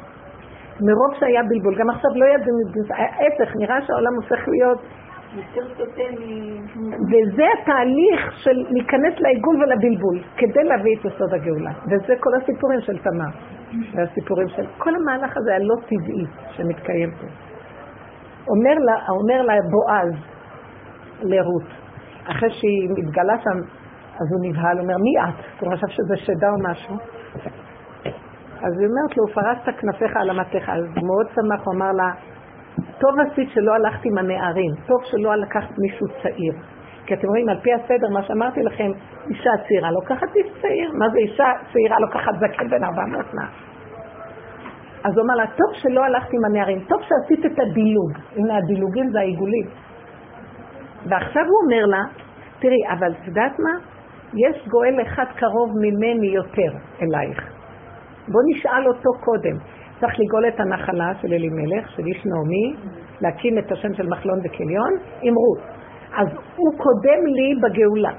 מרוב 0.81 1.11
שהיה 1.19 1.41
בלבול, 1.49 1.75
גם 1.79 1.89
עכשיו 1.89 2.11
לא 2.15 2.25
ידעו, 2.25 2.55
ההפך, 2.89 3.55
נראה 3.55 3.81
שהעולם 3.81 4.13
הופך 4.15 4.47
להיות... 4.47 4.79
סוטה 5.77 6.03
וזה 7.11 7.43
התהליך 7.53 8.21
של 8.43 8.57
להיכנס 8.69 9.13
לעיגול 9.19 9.55
ולבלבול, 9.63 10.19
כדי 10.37 10.63
להביא 10.63 10.95
את 10.99 11.05
יסוד 11.05 11.33
הגאולה. 11.33 11.71
וזה 11.85 12.13
כל 12.19 12.29
הסיפורים 12.41 12.81
של 12.81 12.97
תמר. 12.97 13.31
והסיפורים 13.93 14.47
של... 14.47 14.65
כל 14.77 14.95
המהלך 14.95 15.37
הזה 15.37 15.55
הלא 15.55 15.75
טבעי 15.85 16.25
שמתקיים 16.51 17.11
פה. 17.11 17.27
אומר 18.47 18.75
לה, 18.85 18.93
אומר 19.09 19.41
לה 19.41 19.53
בועז 19.71 20.30
לרות, 21.21 21.63
אחרי 22.25 22.49
שהיא 22.49 22.89
מתגלה 22.97 23.33
שם, 23.43 23.57
אז 24.19 24.27
הוא 24.31 24.49
נבהל, 24.49 24.79
אומר, 24.79 24.95
מי 24.97 25.13
את? 25.23 25.61
הוא 25.61 25.73
חשב 25.73 25.87
שזה 25.87 26.17
שדה 26.17 26.49
או 26.49 26.69
משהו. 26.69 26.95
אז 28.63 28.79
היא 28.79 28.87
אומרת 28.87 29.17
לו, 29.17 29.27
פרסת 29.33 29.79
כנפיך 29.79 30.17
על 30.17 30.29
המתך. 30.29 30.69
אז 30.69 30.83
הוא 30.95 31.07
מאוד 31.07 31.27
שמח, 31.35 31.65
הוא 31.65 31.73
אמר 31.75 31.91
לה, 31.91 32.11
טוב 32.99 33.19
עשית 33.19 33.49
שלא 33.49 33.73
הלכת 33.73 34.05
עם 34.05 34.17
הנערים, 34.17 34.71
טוב 34.87 34.97
שלא 35.03 35.35
לקחת 35.35 35.77
מישהו 35.77 36.07
צעיר. 36.23 36.53
כי 37.05 37.13
אתם 37.13 37.27
רואים, 37.27 37.49
על 37.49 37.59
פי 37.61 37.73
הסדר, 37.73 38.09
מה 38.13 38.23
שאמרתי 38.23 38.63
לכם, 38.63 38.91
אישה 39.29 39.49
צעירה 39.67 39.91
לוקחת 39.91 40.35
איש 40.35 40.47
צעיר. 40.61 40.91
מה 40.93 41.09
זה 41.09 41.17
אישה 41.17 41.45
צעירה 41.73 41.99
לוקחת 41.99 42.33
זקן 42.39 42.69
בן 42.69 42.83
400 42.83 43.25
שנה? 43.31 43.47
אז 45.03 45.17
הוא 45.17 45.25
אמר 45.25 45.35
לה, 45.35 45.47
טוב 45.47 45.73
שלא 45.73 46.03
הלכת 46.03 46.33
עם 46.33 46.45
הנערים, 46.45 46.79
טוב 46.79 46.99
שעשית 47.01 47.45
את 47.45 47.59
הדילוג. 47.59 48.11
הנה, 48.35 48.57
הדילוגים 48.57 49.09
זה 49.11 49.19
העיגולים. 49.19 49.65
ועכשיו 51.09 51.43
הוא 51.47 51.57
אומר 51.63 51.85
לה, 51.85 52.03
תראי, 52.59 52.81
אבל 52.91 53.11
את 53.11 53.27
יודעת 53.27 53.59
מה? 53.59 53.73
יש 54.33 54.67
גואל 54.67 55.01
אחד 55.01 55.25
קרוב 55.35 55.69
ממני 55.75 56.27
יותר 56.27 56.71
אלייך. 57.01 57.39
בוא 58.27 58.41
נשאל 58.51 58.87
אותו 58.87 59.09
קודם. 59.25 59.57
צריך 59.99 60.19
לגאול 60.19 60.47
את 60.47 60.59
הנחלה 60.59 61.11
של 61.21 61.33
אלימלך, 61.33 61.91
של 61.91 62.05
איש 62.05 62.25
נעמי, 62.25 62.75
להקים 63.21 63.57
את 63.57 63.71
השם 63.71 63.93
של 63.93 64.07
מחלון 64.07 64.39
וכליון 64.43 64.91
עם 65.21 65.33
רות. 65.35 65.59
אז 66.17 66.27
הוא 66.55 66.71
קודם 66.77 67.25
לי 67.25 67.55
בגאולה. 67.61 68.11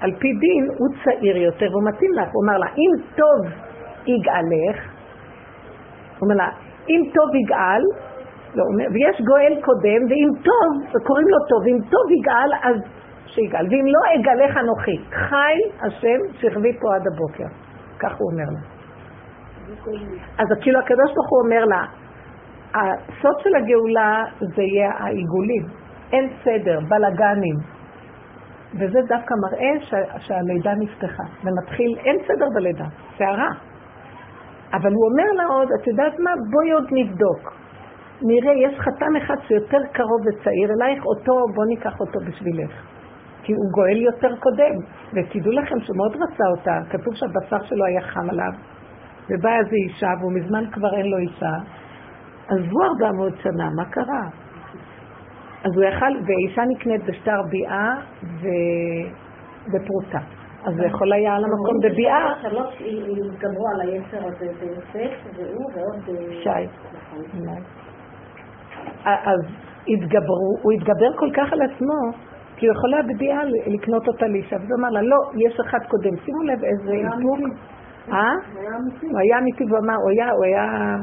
על 0.00 0.10
פי 0.18 0.28
דין 0.32 0.68
הוא 0.78 0.88
צעיר 1.04 1.36
יותר 1.36 1.66
והוא 1.70 1.82
מתאים 1.88 2.12
לך. 2.12 2.28
הוא 2.32 2.44
אמר 2.44 2.58
לה, 2.58 2.66
אם 2.66 3.02
טוב 3.16 3.52
יגאלך, 4.06 4.76
הוא 6.18 6.28
אומר 6.28 6.34
לה, 6.34 6.48
אם 6.88 7.00
טוב 7.14 7.34
יגאל, 7.34 7.82
לא, 8.54 8.64
ויש 8.92 9.20
גואל 9.20 9.54
קודם, 9.64 10.00
ואם 10.08 10.28
טוב, 10.44 11.02
קוראים 11.06 11.28
לו 11.28 11.38
טוב, 11.48 11.62
אם 11.66 11.78
טוב 11.90 12.06
יגאל, 12.18 12.50
אז 12.62 12.76
שיגאל, 13.26 13.66
ואם 13.70 13.86
לא 13.86 14.00
אגאלך 14.14 14.56
אנוכי. 14.56 14.98
חי 15.10 15.54
השם 15.80 16.20
שכבי 16.40 16.72
פה 16.80 16.94
עד 16.94 17.02
הבוקר. 17.12 17.48
כך 17.98 18.12
הוא 18.18 18.30
אומר 18.32 18.44
לה. 18.54 18.60
אז 20.38 20.46
כאילו 20.60 20.78
הקדוש 20.78 21.10
ברוך 21.14 21.30
הוא 21.30 21.42
אומר 21.44 21.64
לה, 21.64 21.84
הסוד 22.74 23.40
של 23.42 23.54
הגאולה 23.54 24.24
זה 24.38 24.62
יהיה 24.62 24.90
העיגולים. 24.98 25.62
אין 26.12 26.30
סדר, 26.44 26.78
בלאגנים. 26.88 27.56
וזה 28.74 28.98
דווקא 29.08 29.34
מראה 29.42 29.80
שה, 29.80 30.18
שהלידה 30.18 30.74
נפתחה, 30.74 31.22
ומתחיל, 31.44 31.98
אין 32.04 32.16
סדר 32.26 32.46
בלידה, 32.54 32.84
שערה. 33.18 33.50
אבל 34.72 34.92
הוא 34.92 35.08
אומר 35.10 35.32
לה 35.36 35.44
עוד, 35.44 35.68
את 35.80 35.86
יודעת 35.86 36.18
מה? 36.18 36.30
בואי 36.50 36.70
עוד 36.70 36.86
נבדוק. 36.92 37.61
נראה, 38.24 38.52
יש 38.66 38.78
חתן 38.78 39.16
אחד 39.16 39.36
שיותר 39.48 39.78
קרוב 39.92 40.20
וצעיר 40.26 40.70
אלייך, 40.72 41.06
אותו, 41.06 41.32
בוא 41.54 41.64
ניקח 41.64 42.00
אותו 42.00 42.18
בשבילך. 42.26 42.72
כי 43.42 43.52
הוא 43.52 43.70
גואל 43.74 43.96
יותר 43.96 44.36
קודם. 44.36 44.74
ותדעו 45.14 45.52
לכם 45.52 45.80
שהוא 45.80 45.96
מאוד 45.96 46.16
רצה 46.16 46.44
אותה, 46.56 46.78
כתוב 46.90 47.14
שהבשר 47.14 47.66
שלו 47.66 47.84
היה 47.84 48.00
חם 48.00 48.30
עליו, 48.30 48.52
ובאה 49.30 49.58
איזו 49.58 49.76
אישה, 49.86 50.08
והוא 50.20 50.32
מזמן 50.32 50.64
כבר 50.72 50.94
אין 50.94 51.06
לו 51.06 51.18
אישה. 51.18 51.54
עזבו 52.48 52.82
400 53.04 53.32
שנה, 53.42 53.68
מה 53.76 53.84
קרה? 53.84 54.24
אז 55.64 55.76
הוא 55.76 55.84
יכל, 55.84 56.12
ואישה 56.26 56.62
נקנית 56.68 57.04
בשטר 57.04 57.42
ביאה 57.50 57.94
ו... 58.22 58.46
ופרוטה. 59.72 60.18
אז 60.64 60.74
זה 60.74 60.86
יכול 60.86 61.12
היה 61.12 61.34
על 61.34 61.44
המקום 61.44 61.76
בביאה. 61.82 62.34
שלוש 62.42 62.82
התגברו 63.32 63.68
על 63.74 63.80
היצר 63.80 64.26
הזה, 64.26 64.46
זה 64.60 64.66
יוסף, 64.66 65.12
והוא 65.36 65.70
ועוד... 65.74 66.18
אה, 66.18 66.42
שי. 66.42 66.68
אז 69.04 69.40
התגברו, 69.88 70.58
הוא 70.62 70.72
התגבר 70.72 71.16
כל 71.16 71.30
כך 71.34 71.52
על 71.52 71.62
עצמו, 71.62 72.00
כי 72.56 72.66
הוא 72.66 72.74
יכול 72.76 72.94
היה 72.94 73.02
בביאה 73.02 73.40
לקנות 73.66 74.08
אותה 74.08 74.26
לאישה, 74.26 74.56
וזה 74.56 74.74
אמר 74.80 74.90
לה, 74.90 75.02
לא, 75.02 75.16
יש 75.34 75.60
אחד 75.60 75.78
קודם. 75.88 76.16
שימו 76.24 76.42
לב 76.42 76.64
איזה 76.64 76.92
איפוק. 76.92 77.38
אה? 78.12 78.32
הוא 79.10 79.18
היה 79.18 79.38
אמיתי, 79.38 79.64
והוא 79.64 79.78
אמר, 79.78 79.94
הוא 79.94 80.10
היה, 80.10 80.30
הוא 80.30 80.44
היה 80.44 80.96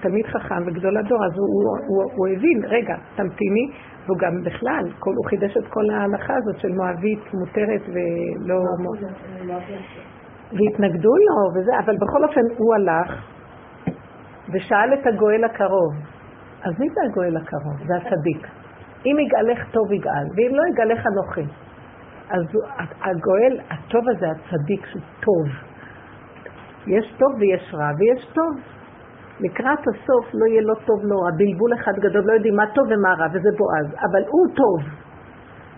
תלמיד 0.00 0.26
חכם 0.26 0.62
וגדול 0.66 0.96
הדור, 0.96 1.24
אז 1.24 1.32
הוא, 1.38 1.46
הוא, 1.46 1.78
הוא, 1.86 2.12
הוא 2.16 2.28
הבין, 2.28 2.64
רגע, 2.64 2.96
תמתיני, 3.16 3.66
והוא 4.06 4.18
גם 4.18 4.32
בכלל, 4.44 4.84
כל, 4.98 5.10
הוא 5.16 5.26
חידש 5.26 5.56
את 5.56 5.66
כל 5.66 5.90
ההלכה 5.90 6.34
הזאת 6.36 6.60
של 6.60 6.72
מואבית 6.72 7.34
מותרת 7.34 7.82
ולא... 7.88 8.56
והתנגדו 10.52 11.14
לו 11.26 11.60
וזה, 11.60 11.72
אבל 11.84 11.96
בכל 11.96 12.24
אופן 12.24 12.40
הוא 12.56 12.74
הלך 12.74 13.24
ושאל 14.52 14.94
את 14.94 15.06
הגואל 15.06 15.44
הקרוב. 15.44 15.94
אז 16.62 16.72
מי 16.78 16.88
זה 16.94 17.00
הגואל 17.10 17.36
הקרוב? 17.36 17.76
זה 17.86 17.96
הצדיק. 17.96 18.46
אם 19.06 19.16
יגאלך 19.18 19.70
טוב 19.70 19.92
יגאל, 19.92 20.26
ואם 20.36 20.50
לא 20.54 20.62
יגאלך 20.72 21.06
אנוכי. 21.06 21.52
אז 22.30 22.44
הגואל, 23.02 23.60
הטוב 23.70 24.04
הזה, 24.08 24.26
הצדיק, 24.30 24.86
שהוא 24.86 25.02
טוב. 25.20 25.46
יש 26.86 27.14
טוב 27.18 27.32
ויש 27.40 27.74
רע, 27.74 27.90
ויש 27.98 28.24
טוב. 28.34 28.52
לקראת 29.40 29.78
הסוף 29.88 30.26
לא 30.34 30.46
יהיה 30.46 30.62
לא 30.62 30.74
טוב 30.74 31.00
לא 31.02 31.16
רע, 31.24 31.30
בלבול 31.36 31.74
אחד 31.74 31.92
גדול, 31.98 32.24
לא 32.24 32.32
יודעים 32.32 32.56
מה 32.56 32.66
טוב 32.74 32.84
ומה 32.90 33.14
רע, 33.18 33.26
וזה 33.32 33.48
בועז, 33.58 33.86
אבל 33.86 34.22
הוא 34.28 34.46
טוב. 34.56 34.80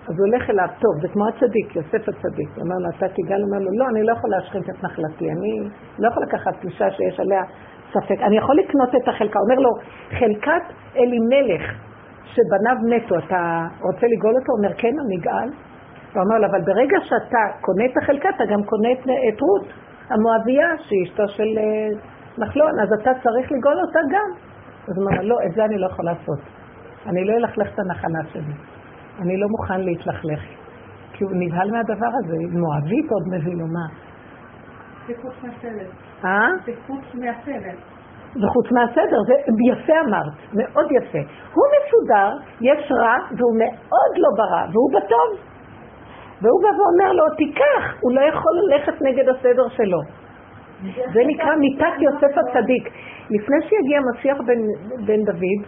אז 0.09 0.15
הוא 0.19 0.27
הולך 0.27 0.51
אליו, 0.51 0.69
טוב, 0.81 1.03
זה 1.03 1.09
כמו 1.09 1.29
הצדיק, 1.29 1.77
יוסף 1.77 2.09
הצדיק. 2.09 2.49
הוא 2.55 2.65
אומר 2.65 2.79
לו, 2.79 2.89
אתה 2.97 3.09
תיגל, 3.09 3.41
הוא 3.41 3.47
אומר 3.47 3.59
לו, 3.59 3.71
לא, 3.79 3.85
אני 3.89 4.03
לא 4.03 4.13
יכול 4.13 4.31
להשחית 4.31 4.71
את 4.71 4.85
נחלתי, 4.85 5.31
אני 5.31 5.69
לא 5.99 6.09
יכול 6.09 6.23
לקחת 6.23 6.65
אישה 6.65 6.91
שיש 6.91 7.21
עליה 7.21 7.43
ספק, 7.95 8.21
אני 8.23 8.37
יכול 8.37 8.57
לקנות 8.57 8.89
את 8.95 9.09
החלקה. 9.09 9.39
אומר 9.39 9.61
לו, 9.61 9.71
חלקת 10.19 10.65
אלימלך, 10.97 11.63
שבניו 12.25 12.77
מתו, 12.89 13.19
אתה 13.19 13.67
רוצה 13.81 14.07
לגאול 14.07 14.35
אותו? 14.35 14.53
אומר, 14.59 14.73
כן, 14.75 14.95
אגאל. 15.19 15.49
הוא 16.15 16.23
אומר 16.23 16.39
לו, 16.39 16.47
אבל 16.47 16.61
ברגע 16.61 16.99
שאתה 17.03 17.43
קונה 17.61 17.85
את 17.85 17.97
החלקה, 18.03 18.29
אתה 18.37 18.45
גם 18.53 18.63
קונה 18.65 18.89
את, 18.93 19.03
את 19.29 19.41
רות, 19.41 19.67
המואביה, 20.11 20.69
שהיא 20.79 21.05
אשתו 21.05 21.29
של 21.29 21.59
אה, 21.59 21.89
נחלון, 22.39 22.81
אז 22.81 22.89
אתה 23.01 23.11
צריך 23.23 23.53
לגאול 23.53 23.81
אותה 23.81 23.99
גם. 24.11 24.31
אז 24.89 24.99
הוא 24.99 25.07
אומר, 25.07 25.23
לא, 25.23 25.37
את 25.47 25.53
זה 25.55 25.65
אני 25.65 25.79
לא 25.79 25.87
יכול 25.87 26.05
לעשות. 26.05 26.39
אני 27.07 27.25
לא 27.25 27.33
אלכלך 27.33 27.75
את 27.75 27.79
הנחלה 27.79 28.23
שלי. 28.33 28.55
אני 29.21 29.37
לא 29.37 29.49
מוכן 29.49 29.81
להתלכלך. 29.81 30.41
כי 31.13 31.25
הוא 31.25 31.33
נבהל 31.35 31.71
מהדבר 31.71 32.11
הזה. 32.25 32.37
מואבית 32.51 33.11
עוד 33.11 33.29
מביא 33.29 33.57
לו, 33.57 33.67
מה? 33.67 33.87
זה 35.07 35.13
חוץ 35.23 35.33
מהסרט. 35.43 36.02
אה? 36.25 36.49
זה 36.67 36.73
חוץ 36.87 37.05
מהסרט. 37.15 37.79
וחוץ 38.37 38.73
מהסדר, 38.73 39.21
זה 39.27 39.35
יפה 39.73 39.93
אמרת, 40.07 40.33
מאוד 40.55 40.87
יפה. 40.91 41.19
הוא 41.55 41.65
מסודר, 41.75 42.31
יש 42.61 42.93
רע, 42.93 43.17
והוא 43.37 43.55
מאוד 43.59 44.13
לא 44.17 44.29
ברע, 44.37 44.65
והוא 44.73 44.91
בטוב. 44.91 45.31
והוא 46.43 46.63
בא 46.63 46.69
ואומר 46.79 47.13
לו, 47.13 47.25
תיקח, 47.37 47.85
הוא 48.01 48.13
לא 48.13 48.21
יכול 48.21 48.53
ללכת 48.63 49.03
נגד 49.03 49.29
הסדר 49.29 49.69
שלו. 49.69 50.01
זה 51.13 51.21
נקרא 51.27 51.57
מיתת 51.57 51.95
יוסף 51.99 52.39
הצדיק. 52.39 52.89
לפני 53.31 53.57
שיגיע 53.63 54.01
משיח 54.13 54.39
בן, 54.47 54.61
בן 55.07 55.25
דוד, 55.25 55.61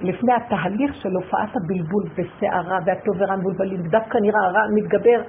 לפני 0.00 0.32
התהליך 0.32 0.94
של 0.94 1.08
הופעת 1.08 1.56
הבלבול 1.56 2.04
בסערה 2.16 2.78
והטוב 2.86 3.14
ורע 3.18 3.36
מבולבלים, 3.36 3.82
דווקא 3.82 4.18
נראה 4.18 4.40
הרע 4.40 4.62
מתגבר, 4.74 5.20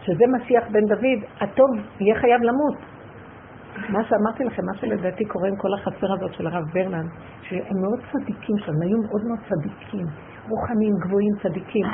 שזה 0.00 0.24
משיח 0.36 0.64
בן 0.70 0.86
דוד, 0.86 1.20
הטוב 1.40 1.70
יהיה 2.00 2.14
חייב 2.14 2.42
למות. 2.42 2.95
מה 3.88 4.04
שאמרתי 4.04 4.44
לכם, 4.44 4.62
מה 4.66 4.74
שלדעתי 4.74 5.24
קורה 5.24 5.48
עם 5.48 5.56
כל 5.56 5.74
החצר 5.74 6.12
הזאת 6.12 6.32
של 6.32 6.46
הרב 6.46 6.64
ברלנד, 6.74 7.10
שהם 7.42 7.76
מאוד 7.82 8.00
צדיקים 8.12 8.58
שם, 8.58 8.72
היו 8.82 8.98
מאוד 8.98 9.22
מאוד 9.28 9.38
צדיקים, 9.48 10.06
רוחניים, 10.48 10.92
גבוהים, 11.04 11.32
צדיקים. 11.42 11.86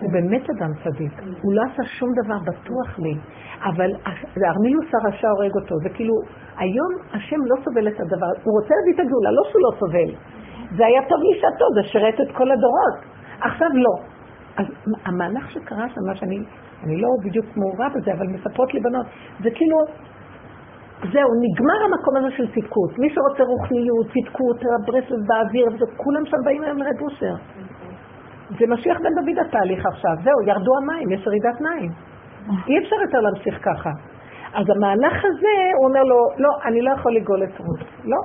הוא 0.00 0.12
באמת 0.12 0.50
אדם 0.50 0.72
צדיק, 0.84 1.12
הוא 1.42 1.54
לא 1.54 1.62
עשה 1.62 1.82
שום 1.84 2.10
דבר 2.24 2.38
בטוח 2.38 2.98
לי, 2.98 3.14
אבל 3.62 3.90
ארמילוס 4.50 4.88
הרשע 4.94 5.28
הורג 5.28 5.54
אותו, 5.62 5.74
זה 5.82 5.88
כאילו, 5.94 6.14
היום 6.58 6.92
השם 7.12 7.40
לא 7.50 7.56
סובל 7.64 7.88
את 7.88 8.00
הדבר, 8.00 8.30
הוא 8.44 8.60
רוצה 8.60 8.74
להביא 8.78 8.94
את 8.94 9.00
הגאולה, 9.00 9.30
לא 9.30 9.42
שהוא 9.50 9.62
לא 9.66 9.72
סובל. 9.80 10.10
זה 10.76 10.86
היה 10.86 11.00
טוב 11.08 11.18
לשעתו, 11.30 11.64
זה 11.74 11.88
שירת 11.88 12.20
את 12.20 12.36
כל 12.36 12.50
הדורות. 12.50 12.96
עכשיו 13.40 13.68
לא. 13.74 13.94
אז 14.56 14.66
המהלך 15.04 15.50
שקרה 15.50 15.88
שם, 15.88 16.00
מה 16.06 16.14
שאני, 16.16 16.38
אני 16.84 17.00
לא 17.00 17.08
בדיוק 17.24 17.46
מעורה 17.56 17.88
בזה, 17.94 18.12
אבל 18.12 18.26
מספרות 18.26 18.74
לי 18.74 18.80
בנות, 18.80 19.06
זה 19.42 19.50
כאילו, 19.54 19.76
זהו, 21.12 21.30
נגמר 21.44 21.78
המקום 21.84 22.16
הזה 22.16 22.30
של 22.36 22.46
צדקות. 22.54 22.98
מי 22.98 23.08
שרוצה 23.14 23.42
רוחניות, 23.42 24.06
צדקות, 24.14 24.56
הברסלב 24.74 25.20
באוויר, 25.26 25.66
וכולם 25.80 26.26
שם 26.26 26.36
באים 26.44 26.62
היום 26.62 26.78
לרד 26.78 27.00
אושר. 27.00 27.34
זה 28.58 28.64
משיח 28.68 28.98
בן 28.98 29.14
דוד 29.14 29.46
התהליך 29.46 29.86
עכשיו, 29.86 30.14
זהו, 30.24 30.42
ירדו 30.46 30.72
המים, 30.82 31.10
יש 31.10 31.26
ירידת 31.26 31.60
מים. 31.60 31.90
אי 32.68 32.78
אפשר 32.78 32.96
יותר 33.02 33.20
להמשיך 33.20 33.58
ככה. 33.64 33.90
אז 34.54 34.66
המהלך 34.70 35.24
הזה, 35.24 35.56
הוא 35.78 35.88
אומר 35.88 36.02
לו, 36.02 36.16
לא, 36.38 36.50
אני 36.64 36.82
לא 36.82 36.90
יכול 36.90 37.14
לגאול 37.14 37.44
את 37.44 37.58
רות. 37.58 37.80
לא, 38.04 38.16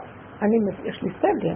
אני, 0.41 0.57
יש 0.83 1.03
לי 1.03 1.09
סדר. 1.21 1.55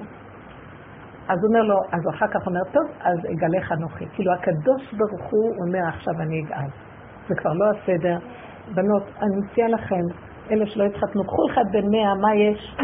אז 1.29 1.37
הוא 1.41 1.47
אומר 1.49 1.61
לו, 1.61 1.77
אז 1.91 2.01
אחר 2.15 2.27
כך 2.27 2.47
אומר, 2.47 2.63
טוב, 2.71 2.83
אז 3.01 3.17
אגלך 3.31 3.71
אנוכי. 3.71 4.05
כאילו 4.13 4.33
הקדוש 4.33 4.93
ברוך 4.93 5.31
הוא 5.31 5.53
אומר, 5.65 5.87
עכשיו 5.87 6.13
אני 6.19 6.41
אגאל. 6.41 6.69
זה 7.27 7.35
כבר 7.35 7.53
לא 7.53 7.65
הסדר. 7.69 8.17
בנות, 8.75 9.03
אני 9.21 9.35
מציעה 9.37 9.67
לכם, 9.67 10.28
אלה 10.51 10.65
שלא 10.65 10.83
התחתנו, 10.83 11.23
קחו 11.23 11.41
אחד 11.51 11.63
בן 11.71 11.85
מאה, 11.91 12.15
מה 12.21 12.35
יש? 12.35 12.75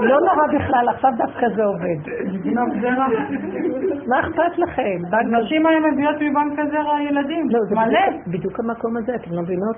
לא 0.00 0.20
נורא 0.20 0.46
בכלל, 0.54 0.88
עכשיו 0.88 1.10
דווקא 1.16 1.46
זה 1.56 1.64
עובד. 1.64 1.98
מה 4.08 4.20
אכפת 4.20 4.58
לכם? 4.58 4.98
נשים 5.30 5.66
היום 5.66 5.84
מביאות 5.92 6.16
מבנק 6.20 6.58
הזרע 6.58 7.02
ילדים, 7.02 7.46
לא, 7.50 7.60
זה 7.68 7.74
מלא. 7.74 8.00
בדיוק- 8.26 8.60
המקום 8.60 8.96
הזה, 8.96 9.14
אתם 9.14 9.30
לא 9.32 9.42
מבינות? 9.42 9.76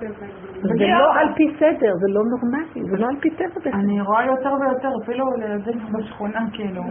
זה 0.61 0.73
לא 0.99 1.13
על 1.19 1.33
פי 1.35 1.53
סדר, 1.59 1.93
זה 2.01 2.07
לא 2.09 2.21
נורמלי, 2.31 2.89
זה 2.91 2.97
לא 2.97 3.07
על 3.07 3.15
פי 3.19 3.29
טבע 3.29 3.47
בכלל. 3.59 3.71
אני 3.73 4.01
רואה 4.01 4.25
יותר 4.25 4.53
ויותר, 4.61 4.89
אפילו 5.03 5.25
לילדים 5.37 5.79
בשכונה, 5.93 6.39
כאילו, 6.53 6.81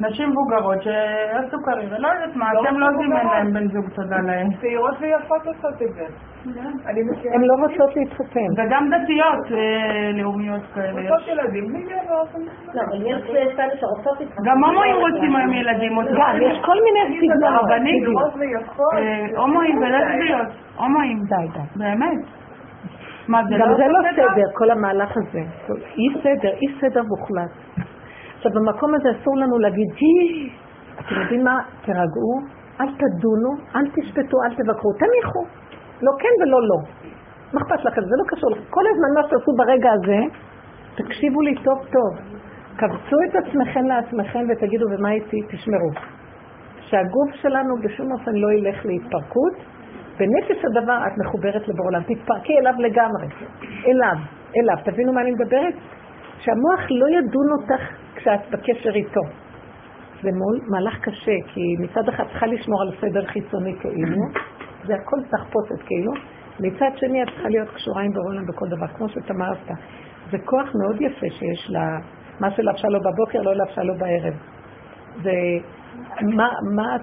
נשים 0.00 0.30
מבוגרות 0.30 0.82
שעשו 0.82 1.56
קריירה, 1.64 1.98
לא 1.98 2.08
יודעת 2.08 2.36
מה, 2.36 2.46
אתם 2.52 2.78
לא 2.78 2.86
יודעים 2.86 3.12
אין 3.12 3.26
להם 3.26 3.52
בן 3.52 3.68
זוג 3.68 3.86
תודה 3.94 4.16
להם. 4.26 4.46
צעירות 4.60 4.94
ויפות 5.00 5.46
עושות 5.46 5.82
את 5.82 5.94
זה. 5.94 6.04
מכירה 7.10 7.34
הן 7.34 7.42
לא 7.42 7.54
רוצות 7.62 7.96
להתחתן. 7.96 8.50
וגם 8.56 8.88
דתיות 8.90 9.52
אה, 9.52 9.73
לאומיות 10.14 10.62
כאלה. 10.74 11.00
עושות 11.10 11.28
ילדים 11.28 11.64
בלי 11.68 11.82
גבר. 11.82 12.22
לא, 12.74 12.82
אבל 12.82 13.06
יש 13.06 13.22
כאלה 13.56 13.76
שרוצות 13.80 14.20
להתחתן. 14.20 14.42
גם 14.44 14.64
הומואים 14.64 14.96
רוצים 14.96 15.36
היום 15.36 15.52
ילדים. 15.52 15.96
עוד 15.96 16.06
גם, 16.06 16.36
יש 16.42 16.58
כל 16.64 16.76
מיני 16.84 17.20
סגנונות. 17.20 17.64
צעירות 17.68 18.34
ויפות. 18.36 18.92
אה, 18.94 19.26
הומואים 19.36 19.78
ולסביות, 19.78 20.48
הומואים, 20.76 21.18
די, 21.18 21.48
די. 21.54 21.60
באמת. 21.76 22.24
מה 23.28 23.42
זה 23.48 23.54
גם 23.58 23.74
זה 23.76 23.86
לא 23.88 23.98
סדר? 24.12 24.26
סדר, 24.32 24.42
כל 24.54 24.70
המהלך 24.70 25.16
הזה. 25.16 25.40
אי 25.98 26.08
סדר, 26.22 26.50
אי 26.62 26.66
סדר 26.80 27.02
מוחלט. 27.02 27.50
עכשיו, 28.36 28.52
במקום 28.52 28.94
הזה 28.94 29.08
אסור 29.10 29.36
לנו 29.36 29.58
להגיד, 29.58 29.88
"הי, 29.96 30.50
אתם 31.00 31.20
יודעים 31.20 31.44
מה? 31.44 31.58
תירגעו, 31.84 32.40
אל 32.80 32.86
תדונו, 32.86 33.50
אל 33.76 33.86
תשפטו, 33.94 34.36
אל 34.44 34.54
תבקרו, 34.54 34.92
תניחו. 34.92 35.44
לא 36.02 36.12
כן 36.18 36.42
ולא 36.42 36.58
לא. 36.68 36.78
מה 37.54 37.60
אכפת 37.60 37.84
לכם? 37.84 38.00
זה 38.00 38.16
לא 38.20 38.24
קשור 38.26 38.50
לכם. 38.50 38.62
כל 38.70 38.84
הזמן 38.90 39.10
מה 39.14 39.22
שעשו 39.28 39.52
ברגע 39.56 39.90
הזה, 39.92 40.20
תקשיבו 40.94 41.40
לי 41.40 41.54
טוב 41.54 41.78
טוב. 41.96 42.12
קבצו 42.76 43.16
את 43.26 43.34
עצמכם 43.34 43.84
לעצמכם 43.86 44.44
ותגידו, 44.48 44.86
ומה 44.90 45.12
איתי? 45.12 45.40
תשמרו. 45.48 45.90
שהגוף 46.80 47.30
שלנו 47.34 47.74
בשום 47.84 48.12
אופן 48.12 48.34
לא 48.34 48.52
ילך 48.52 48.86
להתפרקות. 48.86 49.54
בנפש 50.18 50.64
הדבר 50.64 50.98
את 51.06 51.12
מחוברת 51.24 51.68
לבורא 51.68 51.86
עולם, 51.86 52.02
תתפרקי 52.02 52.58
אליו 52.58 52.74
לגמרי. 52.78 53.26
אליו, 53.86 54.16
אליו. 54.56 54.76
תבינו 54.84 55.12
מה 55.12 55.20
אני 55.20 55.30
מדברת? 55.30 55.74
שהמוח 56.38 56.80
לא 56.90 57.06
ידון 57.18 57.48
אותך 57.52 57.82
כשאת 58.14 58.40
בקשר 58.50 58.94
איתו. 58.94 59.20
זה 60.22 60.30
מול 60.32 60.60
מהלך 60.70 60.98
קשה, 61.00 61.36
כי 61.46 61.60
מצד 61.78 62.08
אחד 62.08 62.24
צריכה 62.24 62.46
לשמור 62.46 62.82
על 62.82 62.90
סדר 63.00 63.26
חיצוני 63.26 63.74
כאילו, 63.80 64.16
זה 64.86 64.94
הכל 64.94 65.16
תחפושת 65.30 65.86
כאילו. 65.86 66.12
מצד 66.60 66.90
שני 66.96 67.22
את 67.22 67.28
צריכה 67.28 67.48
להיות 67.48 67.68
קשורה 67.68 68.02
עם 68.02 68.12
בעולם 68.12 68.46
בכל 68.46 68.68
דבר, 68.68 68.86
כמו 68.86 69.08
שתמר 69.08 69.52
עשתה. 69.52 69.74
זה 70.30 70.38
כוח 70.44 70.68
מאוד 70.74 71.02
יפה 71.02 71.26
שיש 71.30 71.70
לה, 71.70 71.98
מה 72.40 72.50
שלבשה 72.50 72.88
לו 72.88 73.00
בבוקר 73.00 73.42
לא 73.42 73.54
לבשה 73.54 73.82
לו 73.82 73.94
בערב. 73.94 74.34
זה, 75.22 75.32
מה, 76.22 76.48
מה, 76.74 76.96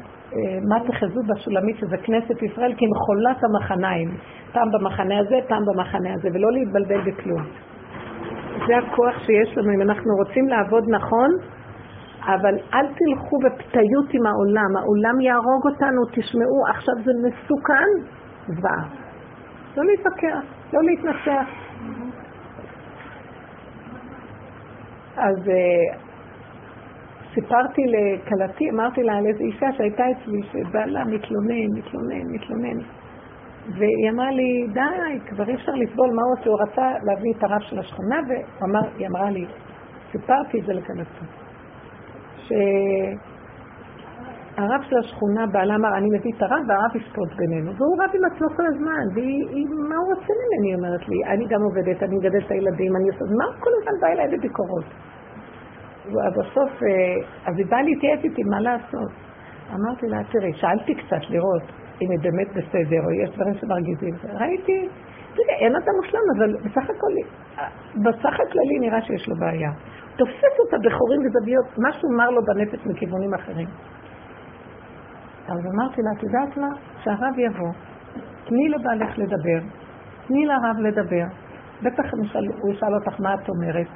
מה 0.69 0.79
תחזו 0.87 1.21
בשולמית 1.27 1.77
שזה 1.77 1.97
כנסת 1.97 2.41
ישראל 2.41 2.73
כמחולת 2.77 3.37
המחניים. 3.43 4.17
פעם 4.53 4.71
במחנה 4.71 5.19
הזה, 5.19 5.35
פעם 5.47 5.63
במחנה 5.65 6.13
הזה, 6.13 6.29
ולא 6.33 6.51
להתבלבל 6.51 7.01
בכלום. 7.01 7.43
זה 8.67 8.77
הכוח 8.77 9.19
שיש 9.25 9.57
לנו 9.57 9.73
אם 9.75 9.81
אנחנו 9.81 10.11
רוצים 10.15 10.47
לעבוד 10.47 10.83
נכון, 10.89 11.29
אבל 12.25 12.55
אל 12.73 12.85
תלכו 12.87 13.37
בפתיות 13.43 14.13
עם 14.13 14.25
העולם, 14.25 14.77
העולם 14.79 15.21
יהרוג 15.21 15.65
אותנו, 15.65 16.01
תשמעו, 16.11 16.67
עכשיו 16.69 16.95
זה 17.05 17.11
מסוכן, 17.27 17.89
זוועה. 18.47 19.00
לא 19.77 19.85
להתווכח, 19.85 20.43
לא 20.73 20.79
להתנצח. 20.83 21.47
אז 25.17 25.37
uh, 25.37 25.95
סיפרתי 27.33 27.81
לכלתי, 27.87 28.69
אמרתי 28.69 29.03
לה 29.03 29.17
על 29.17 29.25
איזו 29.25 29.43
אישה 29.43 29.71
שהייתה 29.77 30.03
אצלי, 30.11 30.41
שבעלה 30.51 31.05
מתלונן, 31.05 31.77
מתלונן, 31.77 32.33
מתלונן. 32.33 32.79
והיא 33.77 34.09
אמרה 34.13 34.31
לי, 34.31 34.67
די, 34.73 35.19
כבר 35.25 35.49
אי 35.49 35.55
אפשר 35.55 35.71
לסבול, 35.71 36.09
מה 36.15 36.21
הוא 36.21 36.33
עושה? 36.39 36.49
הוא 36.49 36.61
רצה 36.61 36.91
להביא 37.03 37.33
את 37.37 37.43
הרב 37.43 37.61
של 37.61 37.79
השכונה, 37.79 38.19
והיא 38.27 39.07
אמרה 39.07 39.29
לי, 39.29 39.45
סיפרתי 40.11 40.59
את 40.59 40.65
זה 40.65 40.73
לכלתי, 40.73 41.25
שהרב 44.55 44.81
של 44.89 44.97
השכונה, 44.97 45.45
בעלה 45.53 45.75
אמר, 45.75 45.97
אני 45.97 46.07
מביא 46.07 46.31
את 46.37 46.41
הרב 46.41 46.61
והרב 46.67 46.95
ישפוט 46.95 47.33
בינינו, 47.37 47.71
והוא 47.77 48.03
רב 48.03 48.09
עם 48.13 48.25
עצמו 48.25 48.47
כל 48.57 48.65
הזמן, 48.65 49.03
והיא, 49.13 49.65
מה 49.89 49.95
הוא 49.95 50.13
רוצה 50.13 50.33
ממני? 50.41 50.67
היא 50.67 50.75
אומרת 50.75 51.07
לי, 51.09 51.17
אני 51.25 51.45
גם 51.45 51.61
עובדת, 51.61 52.03
אני 52.03 52.15
מגדלת 52.15 52.45
את 52.45 52.51
הילדים, 52.51 52.95
אני 52.95 53.09
עושה, 53.09 53.23
מה 53.39 53.45
כל 53.59 53.69
הזמן 53.77 53.93
בא 54.01 54.07
אליי 54.07 54.37
בביקורות? 54.37 54.85
ובסוף, 56.05 56.83
אה, 56.83 56.89
אז 57.45 57.57
היא 57.57 57.65
באה 57.69 57.81
להתייעץ 57.81 58.19
איתי, 58.23 58.43
מה 58.43 58.59
לעשות? 58.61 59.11
אמרתי 59.75 60.07
לה, 60.07 60.17
תראי, 60.31 60.53
שאלתי 60.53 60.95
קצת 60.95 61.23
לראות 61.29 61.63
אם 62.01 62.11
היא 62.11 62.19
באמת 62.21 62.49
בסדר, 62.49 63.01
או 63.05 63.11
יש 63.11 63.29
דברים 63.35 63.53
שמרגיזים. 63.53 64.13
ראיתי, 64.39 64.87
תראי, 65.35 65.55
אין 65.59 65.75
אדם 65.75 65.93
מושלם, 66.01 66.25
אבל 66.37 66.55
בסך 66.57 66.89
הכל, 66.89 67.13
בסך 67.95 68.33
הכללי 68.33 68.79
נראה 68.79 69.01
שיש 69.01 69.29
לו 69.29 69.35
בעיה. 69.35 69.71
תופס 70.15 70.53
אותה 70.59 70.77
בחורים 70.83 71.21
וזוויות, 71.25 71.65
משהו 71.77 72.09
מר 72.17 72.29
לו 72.29 72.41
בנפש 72.45 72.85
מכיוונים 72.85 73.33
אחרים. 73.33 73.67
אז 75.51 75.65
אמרתי 75.73 76.01
לה, 76.01 76.11
את 76.17 76.23
יודעת 76.23 76.57
מה? 76.57 76.69
שהרב 77.03 77.39
יבוא, 77.39 77.71
תני 78.45 78.69
לבעלך 78.69 79.17
לדבר, 79.17 79.59
תני 80.27 80.45
לרב 80.45 80.77
לדבר. 80.79 81.25
בטח 81.83 82.03
הוא 82.61 82.71
ישאל 82.71 82.93
אותך 82.95 83.19
מה 83.19 83.33
את 83.33 83.49
אומרת. 83.49 83.87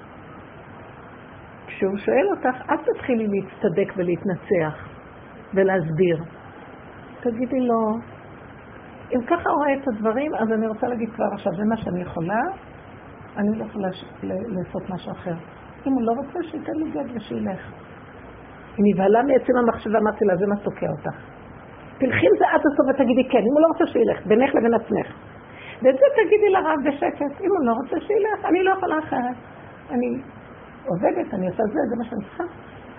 כשהוא 1.68 1.98
שואל 1.98 2.28
אותך, 2.32 2.70
אל 2.70 2.78
תתחילי 2.78 3.28
להצטדק 3.28 3.94
ולהתנצח 3.98 4.88
ולהסביר. 5.54 6.24
תגידי 7.20 7.60
לו, 7.60 7.98
אם 9.16 9.22
ככה 9.28 9.50
רואה 9.50 9.74
את 9.74 9.88
הדברים, 9.88 10.36
אז 10.36 10.52
אני 10.52 10.68
רוצה 10.68 10.88
להגיד 10.88 11.10
כבר 11.10 11.26
עכשיו, 11.34 11.52
זה 11.58 11.64
מה 11.70 11.78
שאני 11.78 12.02
יכולה, 12.02 12.42
אני 13.38 13.60
לא 13.60 13.66
יכולה 13.66 13.88
לעשות 14.28 14.90
משהו 14.90 15.12
אחר. 15.12 15.36
אם 15.88 15.92
הוא 15.92 16.02
לא 16.02 16.12
רוצה, 16.12 16.40
שייתן 16.44 16.74
לי 16.76 16.92
גד 16.92 17.16
ושילך. 17.16 17.72
היא 18.78 18.94
נבהלה 18.94 19.24
מעצם 19.24 19.54
המחשבה, 19.58 20.00
אמרתי 20.00 20.26
לה, 20.26 20.36
זה 20.36 20.46
מה 20.48 20.56
תוקע 20.56 20.88
אותך. 20.98 21.35
תלכי 21.98 22.26
עם 22.28 22.36
זה 22.40 22.46
עד 22.52 22.60
הסוף 22.60 22.86
ותגידי 22.90 23.30
כן, 23.30 23.38
אם 23.38 23.54
הוא 23.56 23.62
לא 23.62 23.68
רוצה 23.68 23.86
שילך, 23.94 24.28
בינך 24.28 24.56
לבין 24.56 24.74
עצמך. 24.74 25.08
ואת 25.82 25.96
זה 25.96 26.06
תגידי 26.16 26.50
לרב 26.50 26.80
בשקט, 26.86 27.42
אם 27.42 27.50
הוא 27.50 27.66
לא 27.66 27.72
רוצה 27.72 28.00
שילך, 28.00 28.46
אני 28.46 28.64
לא 28.64 28.72
יכולה 28.78 29.00
אחרת. 29.00 29.36
אני 29.92 30.22
עובדת, 30.86 31.34
אני 31.34 31.48
עושה 31.48 31.64
זה, 31.74 31.80
זה 31.90 31.96
מה 31.98 32.04
שאני 32.04 32.22
צריכה. 32.26 32.44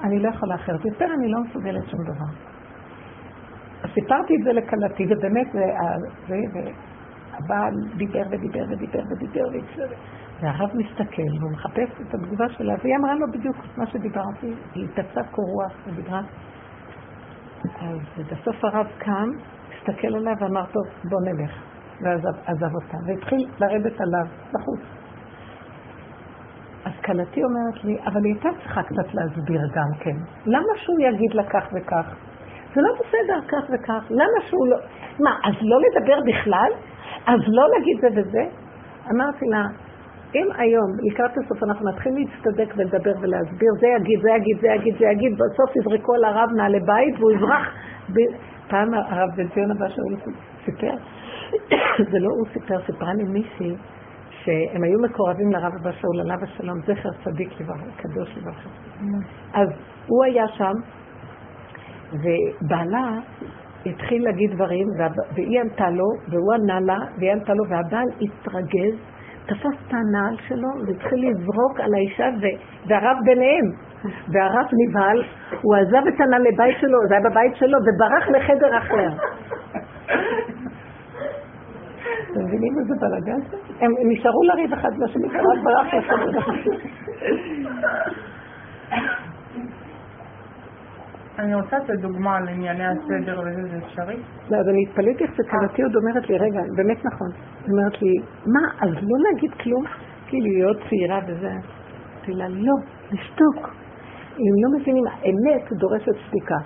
אני 0.05 0.19
לא 0.19 0.29
יכולה 0.29 0.55
אחרת. 0.55 0.85
יותר 0.85 1.09
אני 1.19 1.29
לא 1.29 1.39
מסוגלת 1.41 1.89
שום 1.91 2.01
דבר. 2.05 2.31
אז 3.83 3.91
סיפרתי 3.95 4.35
את 4.37 4.45
זה 4.45 4.53
לכלתי, 4.53 5.07
ובאמת, 5.11 5.53
זה, 5.53 5.65
והבעל 6.29 7.75
דיבר 7.97 8.23
ודיבר 8.31 8.65
ודיבר 8.71 9.03
ודיבר, 9.11 9.45
והרב 10.41 10.71
מסתכל 10.75 11.23
והוא 11.41 11.53
מחפש 11.53 12.01
את 12.01 12.15
התגובה 12.15 12.49
שלה, 12.49 12.75
והיא 12.83 12.97
אמרה 12.97 13.15
לו 13.15 13.27
בדיוק 13.33 13.57
מה 13.77 13.87
שדיברתי, 13.87 14.55
היא 14.75 14.85
התעצה 14.85 15.21
קור 15.31 15.63
ודיברה. 15.87 16.23
אז 17.81 18.25
בסוף 18.33 18.65
הרב 18.65 18.87
קם, 18.99 19.29
הסתכל 19.77 20.17
עליה 20.17 20.35
ואמר, 20.41 20.65
טוב, 20.67 20.85
בוא 21.11 21.21
נלך. 21.21 21.53
ועזב 22.01 22.75
אותה, 22.75 22.97
והתחיל 23.07 23.49
לרדת 23.61 24.01
עליו 24.01 24.27
בחוץ. 24.53 24.81
אז 26.85 26.93
כלתי 27.05 27.41
אומרת 27.45 27.85
לי, 27.85 27.99
אבל 28.07 28.25
היא 28.25 28.35
הייתה 28.35 28.49
צריכה 28.63 28.83
קצת 28.83 29.15
להסביר 29.15 29.61
גם 29.75 29.99
כן. 30.01 30.17
למה 30.47 30.73
שהוא 30.77 31.01
יגיד 31.01 31.35
לה 31.35 31.45
כך 31.45 31.69
וכך? 31.73 32.15
זה 32.75 32.81
לא 32.83 32.95
בסדר, 32.95 33.41
כך 33.49 33.71
וכך. 33.75 34.05
למה 34.11 34.41
שהוא 34.49 34.67
לא... 34.69 34.77
מה, 35.21 35.31
אז 35.45 35.55
לא 35.63 35.79
לדבר 35.81 36.21
בכלל? 36.27 36.71
אז 37.27 37.41
לא 37.47 37.69
להגיד 37.71 38.01
זה 38.01 38.09
וזה? 38.21 38.45
אמרתי 39.11 39.47
לה, 39.47 39.63
אם 40.35 40.47
היום, 40.59 40.91
לקראת 41.03 41.31
הסוף, 41.31 41.63
אנחנו 41.63 41.91
נתחיל 41.91 42.13
להצטדק 42.15 42.75
ולדבר 42.77 43.13
ולהסביר, 43.21 43.73
זה 43.81 43.87
יגיד, 43.97 44.21
זה 44.23 44.29
יגיד, 44.37 44.61
זה 44.61 44.69
יגיד, 44.69 44.95
זה 44.99 45.05
יגיד, 45.05 45.33
בסוף 45.33 45.77
יזרקו 45.77 46.15
על 46.15 46.25
הרב 46.25 46.51
נעלי 46.57 46.81
בית 46.81 47.15
והוא 47.19 47.33
יברח. 47.33 47.67
פעם 48.69 48.95
הרב 48.95 49.29
בן 49.37 49.49
ציון 49.49 49.71
הבא 49.71 49.89
שאול 49.89 50.17
סיפר, 50.65 50.95
זה 52.11 52.19
לא 52.19 52.29
הוא 52.39 52.47
סיפר, 52.53 52.81
סיפרה 52.87 53.15
לי 53.15 53.25
מישהי 53.25 53.77
שהם 54.31 54.83
היו 54.83 54.99
מקורבים 54.99 55.53
לרב 55.53 55.73
הבא 55.81 55.93
שאול, 55.93 56.21
עליו 56.21 56.37
השלום, 56.43 56.79
זכר 56.81 57.09
צדיק 57.25 57.61
לברכה, 57.61 57.85
קדוש 57.97 58.37
לברכה. 58.37 58.69
אז 59.55 59.69
הוא 60.07 60.25
היה 60.25 60.49
שם, 60.49 60.73
ובעלה 62.13 63.19
התחיל 63.87 64.25
להגיד 64.25 64.51
דברים, 64.55 64.87
והיא 65.35 65.61
ענתה 65.61 65.91
לו, 65.91 66.07
והוא 66.29 66.55
ענה 66.55 66.81
לה, 66.81 66.99
והיא 67.19 67.33
ענתה 67.33 67.55
לו, 67.55 67.65
והבעל 67.69 68.09
התרגז, 68.21 68.95
תפס 69.47 69.77
את 69.87 69.95
הנעל 69.95 70.37
שלו 70.49 70.69
והתחיל 70.87 71.31
לזרוק 71.31 71.81
על 71.81 71.95
האישה, 71.95 72.29
והרב 72.89 73.17
ביניהם. 73.25 73.67
והרב 74.33 74.67
נבהל, 74.73 75.23
הוא 75.63 75.77
עזב 75.77 76.07
את 76.09 76.21
הנעל 76.21 76.43
לבית 76.43 76.77
שלו, 76.81 76.99
זה 77.09 77.15
היה 77.15 77.31
בבית 77.31 77.57
שלו, 77.57 77.79
וברח 77.79 78.29
לחדר 78.29 78.79
אחר. 78.79 79.09
אתם 82.31 82.45
מבינים 82.45 82.79
איזה 82.79 82.95
בלאגן 83.01 83.41
זה? 83.51 83.57
הם 83.81 83.91
נשארו 84.09 84.43
לריב 84.43 84.73
אחד 84.73 84.91
לשני, 84.99 85.29
רק 85.29 85.59
ברח 85.65 85.95
לחדר 85.95 86.39
אחר. 86.39 86.71
אני 91.39 91.55
רוצה 91.55 91.79
לתת 91.79 92.01
דוגמה 92.01 92.37
על 92.37 92.49
ענייני 92.49 92.85
הסדר 92.87 93.41
וזה, 93.41 93.63
זה 93.71 93.79
אפשרי? 93.87 94.17
לא, 94.51 94.57
אז 94.57 94.69
אני 94.69 94.83
התפלאתי 94.89 95.25
איך 95.25 95.33
שכלתי 95.35 95.83
עוד 95.83 95.97
אומרת 95.97 96.29
לי, 96.29 96.39
רגע, 96.39 96.61
באמת 96.77 97.05
נכון. 97.05 97.31
היא 97.65 97.73
אומרת 97.73 98.03
לי, 98.03 98.13
מה, 98.47 98.65
אז 98.81 98.95
לא 98.95 99.19
להגיד 99.31 99.53
כלום? 99.53 99.85
כאילו, 100.27 100.47
להיות 100.47 100.77
צעירה 100.89 101.21
וזה. 101.29 101.51
אמרתי 101.51 102.33
לה, 102.33 102.49
לא, 102.49 102.75
לשתוק. 103.13 103.75
אם 104.39 104.55
לא 104.63 104.81
מבינים, 104.81 105.05
האמת 105.07 105.73
דורשת 105.73 106.17
שתיקה. 106.27 106.59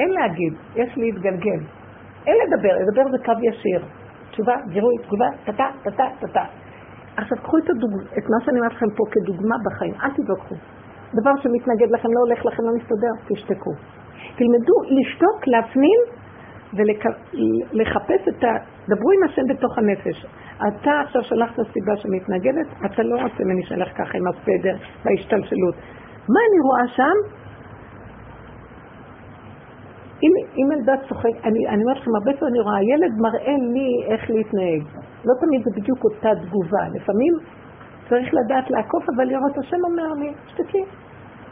אין 0.00 0.10
להגיד, 0.10 0.54
יש 0.74 0.98
להתגלגל. 0.98 1.60
אין 2.26 2.36
לדבר, 2.46 2.74
לדבר 2.82 3.02
זה 3.10 3.24
קו 3.24 3.32
ישיר. 3.48 3.84
תשובה, 4.30 4.54
גירוי, 4.68 4.94
תגובה, 5.06 5.26
טה-טה, 5.44 5.66
טה-טה, 5.82 6.04
טה-טה. 6.20 6.44
עכשיו, 7.16 7.38
קחו 7.42 7.58
את, 7.58 7.70
הדוג... 7.70 7.90
את 8.18 8.24
מה 8.30 8.44
שאני 8.44 8.58
אומרת 8.58 8.72
לכם 8.72 8.86
פה 8.96 9.04
כדוגמה 9.10 9.56
בחיים, 9.66 9.94
אל 9.94 10.10
תתווכחו. 10.10 10.54
דבר 11.20 11.30
שמתנגד 11.42 11.90
לכם, 11.90 12.08
לא 12.08 12.20
הולך 12.26 12.46
לכם, 12.46 12.62
לא 12.62 12.72
מסתדר, 12.76 13.14
תשתקו. 13.28 13.72
תלמדו 14.36 14.76
לשתוק, 14.96 15.46
להפנים 15.46 16.00
ולחפש 16.76 18.28
את 18.28 18.44
ה... 18.44 18.48
דברו 18.88 19.10
עם 19.16 19.22
השם 19.24 19.42
בתוך 19.48 19.78
הנפש. 19.78 20.26
אתה 20.56 20.90
עכשיו 21.04 21.22
שלחת 21.22 21.54
סיבה 21.72 21.96
שמתנגדת, 21.96 22.66
אתה 22.86 23.02
לא 23.02 23.14
רוצה 23.22 23.44
ממני 23.44 23.62
שלך 23.62 23.88
ככה 23.98 24.18
עם 24.18 24.26
הסדר 24.26 24.76
וההשתלשלות. 25.04 25.74
מה 26.28 26.40
אני 26.48 26.58
רואה 26.66 26.88
שם? 26.96 27.16
אם, 30.22 30.32
אם 30.58 30.72
אלדד 30.72 31.02
צוחק, 31.08 31.34
אני, 31.44 31.68
אני 31.68 31.82
אומרת 31.82 31.96
לכם, 31.96 32.10
הרבה 32.14 32.38
פעמים 32.38 32.54
אני 32.54 32.60
רואה, 32.60 32.76
הילד 32.76 33.12
מראה 33.18 33.56
לי 33.74 34.14
איך 34.14 34.30
להתנהג. 34.30 34.82
לא 35.24 35.34
תמיד 35.40 35.60
זה 35.64 35.70
בדיוק 35.76 36.04
אותה 36.04 36.30
תגובה. 36.42 36.84
לפעמים 36.94 37.32
צריך 38.12 38.34
לדעת 38.34 38.70
לעקוף, 38.70 39.04
אבל 39.16 39.24
לראות, 39.24 39.58
השם 39.58 39.76
אומר 39.90 40.12
לי, 40.20 40.32
שתקי, 40.46 40.84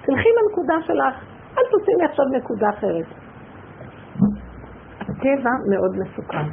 תלכי 0.05 0.29
לנקודה 0.37 0.75
שלך, 0.87 1.15
אל 1.59 1.63
תשימי 1.73 2.05
עכשיו 2.05 2.25
נקודה 2.37 2.69
אחרת. 2.71 3.07
הטבע 5.01 5.51
מאוד 5.71 5.93
מסוכן. 6.01 6.47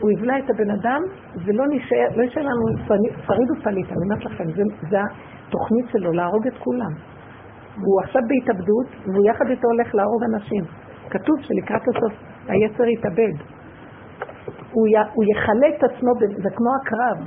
הוא 0.00 0.10
יבלע 0.10 0.38
את 0.38 0.50
הבן 0.50 0.70
אדם, 0.70 1.00
ולא 1.44 1.64
נשאר, 1.70 2.06
לא 2.16 2.24
נשאר 2.24 2.42
לנו 2.42 2.94
שריד 3.26 3.50
ופליט, 3.50 3.86
אני 3.86 4.02
אומרת 4.04 4.24
לכם, 4.24 4.44
זה, 4.56 4.62
זה 4.90 4.98
התוכנית 5.48 5.86
שלו, 5.92 6.12
להרוג 6.12 6.46
את 6.46 6.58
כולם. 6.58 6.92
הוא 7.76 8.00
עכשיו 8.04 8.22
בהתאבדות, 8.28 8.86
והוא 9.06 9.26
יחד 9.30 9.46
איתו 9.50 9.68
הולך 9.68 9.94
להרוג 9.94 10.22
אנשים. 10.34 10.64
כתוב 11.10 11.36
שלקראת 11.40 11.82
הסוף 11.88 12.12
היצר 12.48 12.84
יתאבד. 12.88 13.34
הוא, 14.72 14.86
י, 14.88 14.96
הוא 15.14 15.24
יכלה 15.32 15.68
את 15.76 15.82
עצמו, 15.84 16.10
זה 16.42 16.50
כמו 16.56 16.70
הקרב. 16.80 17.26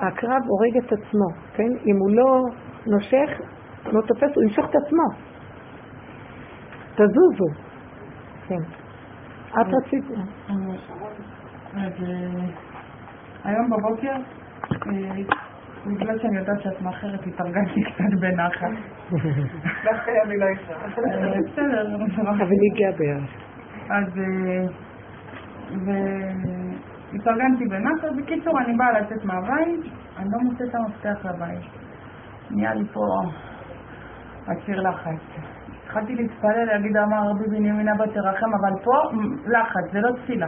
הקרב 0.00 0.42
הורג 0.46 0.76
את 0.76 0.92
עצמו, 0.92 1.28
כן? 1.54 1.70
אם 1.86 1.96
הוא 1.96 2.10
לא 2.10 2.42
נושך, 2.86 3.30
לא 3.86 4.00
תופס, 4.00 4.34
הוא 4.34 4.44
ימשוך 4.44 4.66
את 4.70 4.74
עצמו. 4.74 5.28
תזוזו. 6.94 7.48
כן. 8.48 8.62
את 9.50 9.66
רצית... 9.66 10.04
אז 11.74 11.92
אה, 12.02 12.46
היום 13.44 13.70
בבוקר, 13.70 14.16
אה, 14.72 15.22
בגלל 15.86 16.18
שאני 16.18 16.38
יודעת 16.38 16.60
שאת 16.62 16.82
מאחרת, 16.82 17.26
התארגנתי 17.26 17.80
קצת 17.82 18.20
בנחת. 18.20 18.70
דווקא 19.84 20.10
אני 20.24 20.38
לא. 20.38 20.46
אה, 20.46 21.32
בסדר, 21.52 21.96
אבל 22.24 22.56
הגיע 22.72 22.90
בערך. 22.98 23.30
אז... 23.90 24.12
והתארגנתי 27.12 27.64
בנחת. 27.64 28.12
בקיצור, 28.16 28.60
אני 28.60 28.76
באה 28.76 29.00
לצאת 29.00 29.24
מהבית, 29.24 29.80
אני 30.18 30.28
לא 30.32 30.38
מוצאת 30.38 30.68
את 30.68 30.74
המפתח 30.74 31.24
לבית. 31.24 31.64
נהיה 32.50 32.74
לי 32.74 32.84
פה 32.92 33.00
הציר 34.46 34.80
לחץ. 34.80 35.20
התחלתי 35.84 36.14
להתפלל, 36.14 36.64
להגיד 36.64 36.96
אמר 36.96 37.30
רבי 37.30 37.44
בנימין 37.48 37.88
אבא 37.88 38.06
תרחם, 38.06 38.46
אבל 38.60 38.84
פה 38.84 38.92
לחץ, 39.46 39.92
זה 39.92 40.00
לא 40.00 40.10
תפילה. 40.16 40.46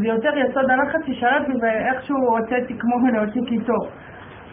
זה 0.00 0.06
יותר 0.06 0.30
יסוד 0.36 0.70
הלחץ 0.70 1.00
ששלט 1.06 1.48
בי 1.48 1.54
ואיכשהו 1.62 2.16
הוצאתי 2.16 2.78
כמו 2.78 3.08
להוציא 3.12 3.42
קיטור. 3.48 3.88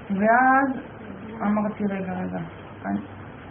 ואז 0.09 0.83
אמרתי, 1.41 1.83
רגע, 1.85 2.13
רגע, 2.13 2.39
אני, 2.85 2.99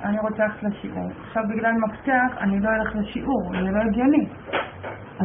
אני 0.04 0.18
רוצה 0.18 0.44
ללכת 0.44 0.62
לשיעור. 0.62 1.10
עכשיו 1.26 1.42
בגלל 1.48 1.72
מפתח 1.72 2.38
אני 2.40 2.60
לא 2.60 2.68
אלך 2.70 2.96
לשיעור, 2.96 3.52
זה 3.52 3.70
לא 3.70 3.78
הגיוני. 3.78 4.26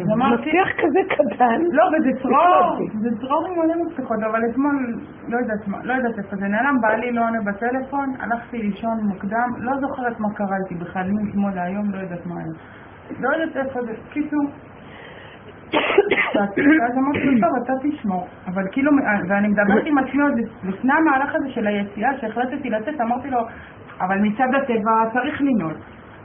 אז 0.02 0.10
אמרתי, 0.14 0.50
מפתח 0.50 0.82
כזה 0.82 1.00
קטן. 1.10 1.62
לא, 1.72 1.84
וזה 1.84 2.10
צרור. 2.22 2.88
זה 3.02 3.10
צרור 3.20 3.48
עם 3.48 3.60
מלא 3.60 3.86
מפתחות, 3.86 4.18
אבל 4.32 4.42
אתמול, 4.52 4.76
לא 5.28 5.38
יודעת 5.38 5.68
מה, 5.68 5.78
לא 5.84 5.94
יודעת 5.94 6.18
איפה 6.18 6.36
זה 6.36 6.48
נעלם, 6.48 6.82
בעלי 6.82 7.12
לא 7.12 7.22
עונה 7.22 7.42
בטלפון, 7.42 8.14
הלכתי 8.20 8.58
לישון 8.58 8.98
מוקדם, 9.04 9.50
לא 9.58 9.72
זוכרת 9.80 10.20
מה 10.20 10.34
קרה 10.34 10.58
איתי 10.64 10.76
בכלל, 10.76 11.12
מאתמול 11.12 11.52
להיום, 11.56 11.92
לא 11.92 11.98
יודעת 11.98 12.26
מה 12.26 12.36
היה. 12.40 12.54
לא 13.20 13.30
יודעת 13.30 13.66
איפה 13.66 13.82
זה, 13.82 13.94
קיצור. 14.14 14.46
אז 16.88 16.98
אמרתי 16.98 17.26
לו, 17.26 17.48
טוב, 17.48 17.64
אתה 17.64 17.74
תשמור. 17.84 18.28
אבל 18.48 18.64
כאילו, 18.72 18.92
ואני 19.30 19.48
מדברת 19.48 19.86
עם 19.86 19.98
עצמי 19.98 20.22
עוד 20.22 20.34
לפני 20.64 20.94
המהלך 20.94 21.36
הזה 21.36 21.50
של 21.50 21.68
היציאה, 21.68 22.18
שהחלטתי 22.18 22.70
לצאת, 22.70 23.02
אמרתי 23.02 23.30
לו, 23.30 23.40
אבל 24.02 24.20
מצד 24.20 24.48
הטבע 24.58 25.10
צריך 25.14 25.42
לנעול. 25.42 25.74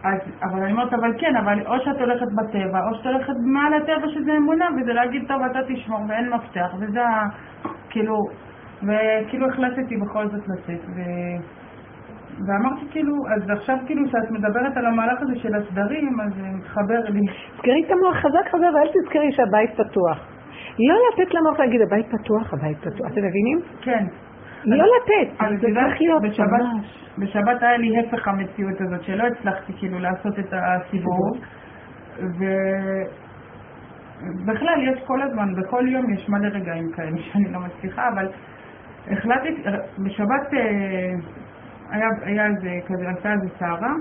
אז, 0.04 0.18
אבל 0.42 0.62
אני 0.62 0.72
אומרת, 0.72 0.92
אבל 0.92 1.12
כן, 1.18 1.36
אבל 1.36 1.66
או 1.66 1.80
שאת 1.84 2.00
הולכת 2.00 2.26
בטבע, 2.26 2.78
או 2.88 2.94
שאת 2.94 3.06
הולכת 3.06 3.34
מעל 3.44 3.74
הטבע 3.74 4.08
שזה 4.08 4.32
אמונה, 4.36 4.68
וזה 4.76 4.92
להגיד, 4.92 5.24
טוב, 5.28 5.42
אתה 5.50 5.58
תשמור 5.68 6.00
ואין 6.08 6.28
מפתח, 6.28 6.74
וזה 6.80 7.02
ה... 7.02 7.28
כאילו, 7.90 8.16
וכאילו 8.82 9.48
החלטתי 9.48 9.96
בכל 9.96 10.28
זאת 10.28 10.48
לצאת, 10.48 10.80
ו... 10.96 11.00
ואמרתי 12.46 12.86
כאילו, 12.90 13.14
אז 13.34 13.50
עכשיו 13.50 13.76
כאילו 13.86 14.08
שאת 14.08 14.30
מדברת 14.30 14.76
על 14.76 14.86
המהלך 14.86 15.22
הזה 15.22 15.32
של 15.36 15.54
הסדרים, 15.54 16.20
אז 16.20 16.34
זה 16.34 16.42
מתחבר 16.58 17.00
לי. 17.08 17.20
תזכרי 17.54 17.84
את 17.86 17.90
המוח 17.90 18.16
חזק 18.16 18.48
חזק 18.52 18.74
ואל 18.74 18.88
תזכרי 18.88 19.32
שהבית 19.32 19.70
פתוח. 19.70 20.18
לא 20.78 20.94
לתת 21.12 21.34
למוח 21.34 21.58
להגיד, 21.58 21.80
הבית 21.80 22.06
פתוח, 22.06 22.54
הבית 22.54 22.78
פתוח. 22.78 23.06
אתם 23.12 23.20
מבינים? 23.24 23.60
כן. 23.80 24.04
לא 24.64 24.84
לתת, 24.96 25.28
זה 25.60 25.66
צריך 25.74 26.00
להיות 26.00 26.22
ממש. 26.38 27.02
בשבת 27.18 27.62
היה 27.62 27.76
לי 27.76 27.98
הפך 27.98 28.28
המציאות 28.28 28.80
הזאת, 28.80 29.02
שלא 29.02 29.24
הצלחתי 29.26 29.72
כאילו 29.72 29.98
לעשות 29.98 30.38
את 30.38 30.52
הסיבוב, 30.52 31.38
ובכלל 34.34 34.92
יש 34.92 35.00
כל 35.06 35.22
הזמן, 35.22 35.54
בכל 35.54 35.88
יום 35.88 36.12
יש 36.12 36.28
מלא 36.28 36.48
רגעים 36.48 36.92
כאלה 36.92 37.16
שאני 37.32 37.52
לא 37.52 37.60
מצליחה, 37.60 38.08
אבל 38.08 38.28
החלטתי, 39.10 39.62
בשבת 39.98 40.54
אה, 40.54 41.12
היה, 41.90 42.08
היה 42.22 42.46
איזה, 42.46 42.70
כזה, 42.86 43.08
הייתה 43.08 43.32
איזה 43.32 43.48
סערה, 43.58 43.94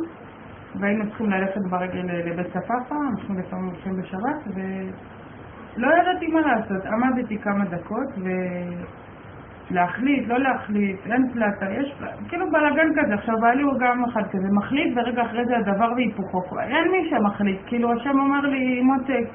והיינו 0.79 1.07
צריכים 1.07 1.29
ללכת 1.29 1.61
ברגל 1.69 1.99
לבית 1.99 2.47
צפאפא, 2.47 2.95
אנחנו 3.11 3.39
לפעמים 3.39 3.65
הולכים 3.65 3.93
בשבת, 4.01 4.55
ולא 4.55 5.87
ידעתי 5.87 6.27
מה 6.27 6.41
לעשות, 6.41 6.85
עמדתי 6.85 7.37
כמה 7.37 7.65
דקות, 7.65 8.07
ו... 8.17 8.29
להחליט, 9.69 10.27
לא 10.27 10.39
להחליט, 10.39 10.97
אין 11.05 11.31
פלטה, 11.33 11.71
יש 11.71 12.01
כאילו 12.29 12.51
בלאגן 12.51 12.89
כזה. 12.95 13.13
עכשיו 13.13 13.35
בעלי 13.41 13.63
הוא 13.63 13.79
גם 13.79 14.03
אחד 14.03 14.23
כזה, 14.31 14.47
מחליט 14.51 14.97
ורגע 14.97 15.21
אחרי 15.21 15.45
זה 15.45 15.57
הדבר 15.57 15.91
והיפוכו. 15.95 16.59
אין 16.59 16.91
מי 16.91 17.09
שמחליט, 17.09 17.59
כאילו 17.65 17.93
השם 17.93 18.19
אומר 18.19 18.41
לי, 18.41 18.81
מותק, 18.81 19.29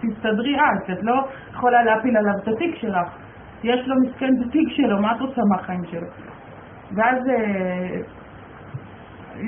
תסתדרי 0.00 0.56
את, 0.56 0.90
את 0.90 1.02
לא 1.02 1.28
יכולה 1.52 1.82
להפיל 1.82 2.16
עליו 2.16 2.32
את 2.42 2.48
התיק 2.48 2.74
שלך. 2.74 3.08
יש 3.64 3.88
לו 3.88 3.94
מסכן 4.00 4.26
את 4.26 4.46
התיק 4.48 4.68
שלו, 4.68 5.02
מה 5.02 5.16
את 5.16 5.20
רוצה 5.20 5.42
מהחיים 5.50 5.84
שלו? 5.84 6.06
ואז 6.94 7.28
אה, 7.28 8.00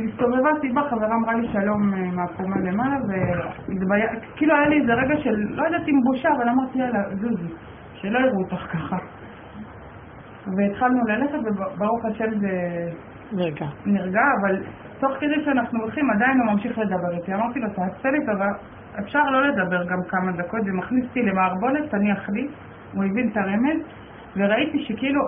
הסתובבה 0.05 0.51
סיבה, 0.61 0.83
חברה 0.91 1.15
אמרה 1.15 1.35
לי 1.35 1.49
שלום 1.53 1.95
אה, 1.95 2.11
מהקומה 2.13 2.57
למעלה, 2.57 2.97
וכאילו 3.07 4.55
היה 4.55 4.69
לי 4.69 4.81
איזה 4.81 4.95
רגע 4.95 5.17
של, 5.17 5.37
לא 5.51 5.63
יודעת 5.65 5.89
אם 5.89 6.01
בושה, 6.05 6.29
אבל 6.37 6.49
אמרתי 6.49 6.79
יאללה, 6.79 7.03
זוזי, 7.21 7.55
שלא 7.95 8.19
יראו 8.19 8.39
אותך 8.43 8.67
ככה. 8.73 8.97
והתחלנו 10.57 11.05
ללכת, 11.07 11.39
וברוך 11.45 12.05
השם 12.05 12.39
זה 12.41 12.51
רגע. 13.37 13.67
נרגע, 13.87 14.23
אבל 14.41 14.63
תוך 14.99 15.13
כדי 15.21 15.45
שאנחנו 15.45 15.81
הולכים 15.81 16.11
עדיין 16.11 16.41
הוא 16.41 16.53
ממשיך 16.53 16.79
לדבר 16.79 17.11
איתי. 17.11 17.35
אמרתי 17.35 17.61
לו, 17.61 17.69
תעשה 17.69 18.11
לי 18.11 18.27
טובה, 18.27 18.49
אפשר 18.99 19.23
לא 19.23 19.47
לדבר 19.49 19.85
גם 19.85 20.03
כמה 20.09 20.33
דקות, 20.33 20.65
זה 20.65 20.73
מכניס 20.73 21.05
אותי 21.09 21.23
למערבולת, 21.23 21.91
תניח 21.91 22.29
לי, 22.29 22.49
הוא 22.93 23.05
הבין 23.05 23.29
את 23.33 23.37
הרמז, 23.37 23.81
וראיתי 24.37 24.79
שכאילו, 24.79 25.21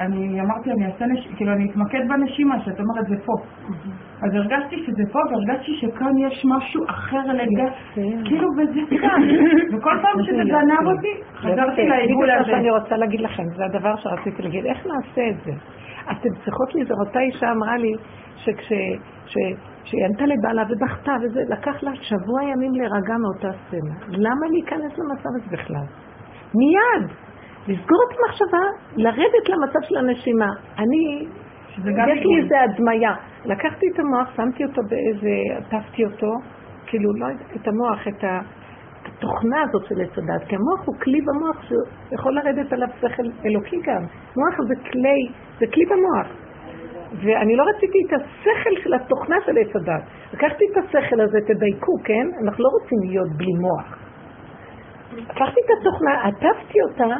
אני 0.00 0.40
אמרתי, 0.40 0.70
אני 0.70 0.86
אעשה 0.86 1.06
נש... 1.06 1.28
כאילו, 1.36 1.52
אני 1.52 1.70
אתמקד 1.70 2.08
בנשימה, 2.08 2.60
שאת 2.64 2.80
אומרת, 2.80 3.06
זה 3.08 3.16
פה. 3.24 3.32
אז 4.22 4.34
הרגשתי 4.34 4.76
שזה 4.86 5.02
פה, 5.12 5.18
והרגשתי 5.30 5.72
שכאן 5.80 6.18
יש 6.18 6.44
משהו 6.56 6.84
אחר 6.88 7.22
לגמרי, 7.26 7.70
כאילו, 8.24 8.48
וזה 8.58 8.80
כאן. 9.00 9.22
וכל 9.72 9.98
פעם 10.02 10.22
שזה 10.22 10.42
גנב 10.44 10.86
אותי, 10.86 11.14
חזרתי 11.34 11.86
לעיגול 11.88 12.26
זה 12.26 12.32
מה 12.32 12.40
הזה. 12.40 12.50
שאני 12.50 12.70
רוצה 12.70 12.96
להגיד 12.96 13.20
לכם, 13.20 13.44
זה 13.56 13.64
הדבר 13.64 13.96
שרציתי 13.96 14.42
להגיד, 14.42 14.64
איך 14.66 14.86
נעשה 14.86 15.28
את 15.30 15.44
זה? 15.44 15.52
אתן 16.10 16.28
צריכות 16.44 16.74
לזכור, 16.74 17.00
אותה 17.06 17.20
אישה 17.20 17.52
אמרה 17.52 17.76
לי 17.76 17.92
שכש... 18.36 18.72
שהיא 19.84 20.04
ענתה 20.04 20.24
לבעלה 20.26 20.62
ובכתה 20.70 21.12
וזה, 21.22 21.40
לקח 21.48 21.82
לה 21.82 21.90
שבוע 21.94 22.42
ימים 22.42 22.72
להירגע 22.72 23.14
מאותה 23.22 23.58
סצנה. 23.58 23.94
למה 24.08 24.46
להיכנס 24.50 24.98
למצב 24.98 25.28
הזה 25.36 25.46
בכלל? 25.50 25.86
מיד! 26.54 27.27
לסגור 27.68 27.98
את 28.08 28.16
המחשבה, 28.18 28.64
לרדת 28.96 29.48
למצב 29.48 29.78
של 29.88 29.96
הנשימה. 29.96 30.48
אני, 30.78 31.26
יש 31.78 32.24
לי. 32.24 32.42
איזה 32.42 32.60
הדמיה. 32.60 33.14
לקחתי 33.44 33.86
את 33.94 33.98
המוח, 33.98 34.36
שמתי 34.36 34.64
אותו 34.64 34.82
באיזה, 34.82 35.30
עטפתי 35.56 36.04
אותו, 36.04 36.32
כאילו, 36.86 37.12
לא 37.12 37.26
את 37.56 37.68
המוח, 37.68 38.08
את. 38.08 38.24
התוכנה 39.16 39.62
הזאת 39.62 39.84
של 39.88 40.00
עץ 40.00 40.18
הדת, 40.18 40.48
כי 40.48 40.56
המוח 40.56 40.86
הוא 40.86 40.96
כלי 41.02 41.20
במוח 41.20 41.62
שיכול 41.68 42.34
לרדת 42.34 42.72
עליו 42.72 42.88
שכל 43.00 43.22
אלוקי 43.46 43.76
גם. 43.82 44.02
מוח 44.36 44.68
זה 44.68 44.74
כלי, 44.90 45.28
זה 45.58 45.66
כלי 45.74 45.84
במוח. 45.86 46.26
ואני 47.24 47.56
לא 47.56 47.64
רציתי 47.64 47.98
את 48.06 48.12
השכל 48.12 48.82
של 48.82 48.94
התוכנה 48.94 49.36
של 49.46 49.58
עץ 49.58 49.76
הדת. 49.76 50.02
לקחתי 50.32 50.64
את 50.72 50.76
השכל 50.76 51.20
הזה, 51.20 51.38
תדייקו, 51.40 51.92
כן? 52.04 52.26
אנחנו 52.44 52.64
לא 52.64 52.68
רוצים 52.80 52.98
להיות 53.10 53.28
בלי 53.36 53.52
מוח. 53.60 53.98
לקחתי 55.16 55.60
את 55.64 55.70
התוכנה, 55.80 56.24
עטפתי 56.24 56.78
אותה, 56.88 57.16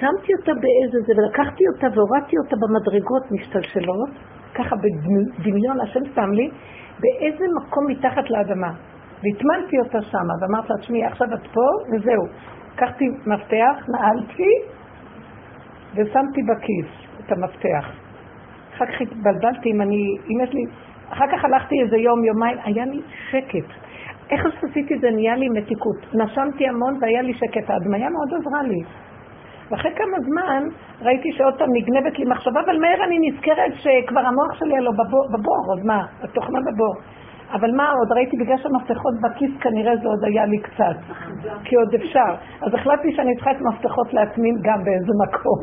שמתי 0.00 0.32
אותה 0.38 0.52
באיזה 0.62 0.98
זה, 1.06 1.12
ולקחתי 1.16 1.64
אותה 1.74 1.86
והורדתי 1.94 2.36
אותה 2.38 2.56
במדרגות 2.62 3.32
משתלשלות, 3.32 4.10
ככה 4.54 4.76
בדמיון, 4.76 5.80
השם 5.80 6.00
שם 6.14 6.30
לי, 6.32 6.50
באיזה 7.00 7.44
מקום 7.56 7.86
מתחת 7.86 8.30
לאדמה. 8.30 8.72
והטמנתי 9.22 9.78
אותה 9.78 10.02
שמה, 10.02 10.34
ואמרתי 10.40 10.68
לה, 10.72 10.78
תשמעי, 10.78 11.04
עכשיו 11.04 11.28
את 11.34 11.46
פה, 11.52 11.66
וזהו. 11.92 12.24
לקחתי 12.74 13.04
מפתח, 13.26 13.76
נעלתי, 13.88 14.50
ושמתי 15.94 16.40
בכיס 16.42 16.90
את 17.20 17.32
המפתח. 17.32 17.90
אחר 18.74 18.86
כך 18.86 19.00
התבלבלתי 19.00 19.70
אם 19.70 19.80
אני, 19.80 20.16
אם 20.28 20.44
יש 20.44 20.54
לי, 20.54 20.64
אחר 21.08 21.24
כך 21.32 21.44
הלכתי 21.44 21.74
איזה 21.84 21.96
יום, 21.96 22.24
יומיים, 22.24 22.58
היה 22.64 22.84
לי 22.84 23.00
שקט. 23.30 23.68
איך 24.30 24.42
שעשיתי 24.60 24.98
זה 24.98 25.10
נהיה 25.10 25.36
לי 25.36 25.48
מתיקות. 25.48 26.14
נשמתי 26.14 26.68
המון 26.68 26.98
והיה 27.00 27.22
לי 27.22 27.34
שקט. 27.34 27.70
ההדמיה 27.70 28.10
מאוד 28.10 28.28
עזרה 28.40 28.62
לי. 28.62 28.82
ואחרי 29.70 29.90
כמה 29.96 30.16
זמן 30.20 30.62
ראיתי 31.00 31.32
שעוד 31.32 31.58
פעם 31.58 31.68
נגנבת 31.72 32.18
לי 32.18 32.24
מחשבה, 32.24 32.60
אבל 32.66 32.80
מהר 32.80 33.04
אני 33.04 33.18
נזכרת 33.28 33.72
שכבר 33.74 34.20
המוח 34.20 34.54
שלי 34.54 34.80
לו 34.80 34.92
בבור, 35.32 35.64
עוד 35.68 35.84
מה, 35.84 36.06
התוכנה 36.22 36.58
בבור. 36.60 36.94
אבל 37.52 37.70
מה 37.76 37.90
עוד, 37.90 38.12
ראיתי 38.12 38.36
בגלל 38.36 38.56
שהמפתחות 38.56 39.14
בכיס 39.22 39.50
כנראה 39.60 39.96
זה 39.96 40.08
עוד 40.08 40.24
היה 40.24 40.46
לי 40.46 40.58
קצת, 40.58 40.98
כי 41.64 41.76
עוד 41.76 41.94
אפשר. 41.94 42.32
אז 42.62 42.74
החלטתי 42.74 43.12
שאני 43.16 43.34
צריכה 43.34 43.50
את 43.50 43.56
המפתחות 43.60 44.14
להטמין 44.14 44.54
גם 44.62 44.84
באיזה 44.84 45.12
מקום. 45.24 45.60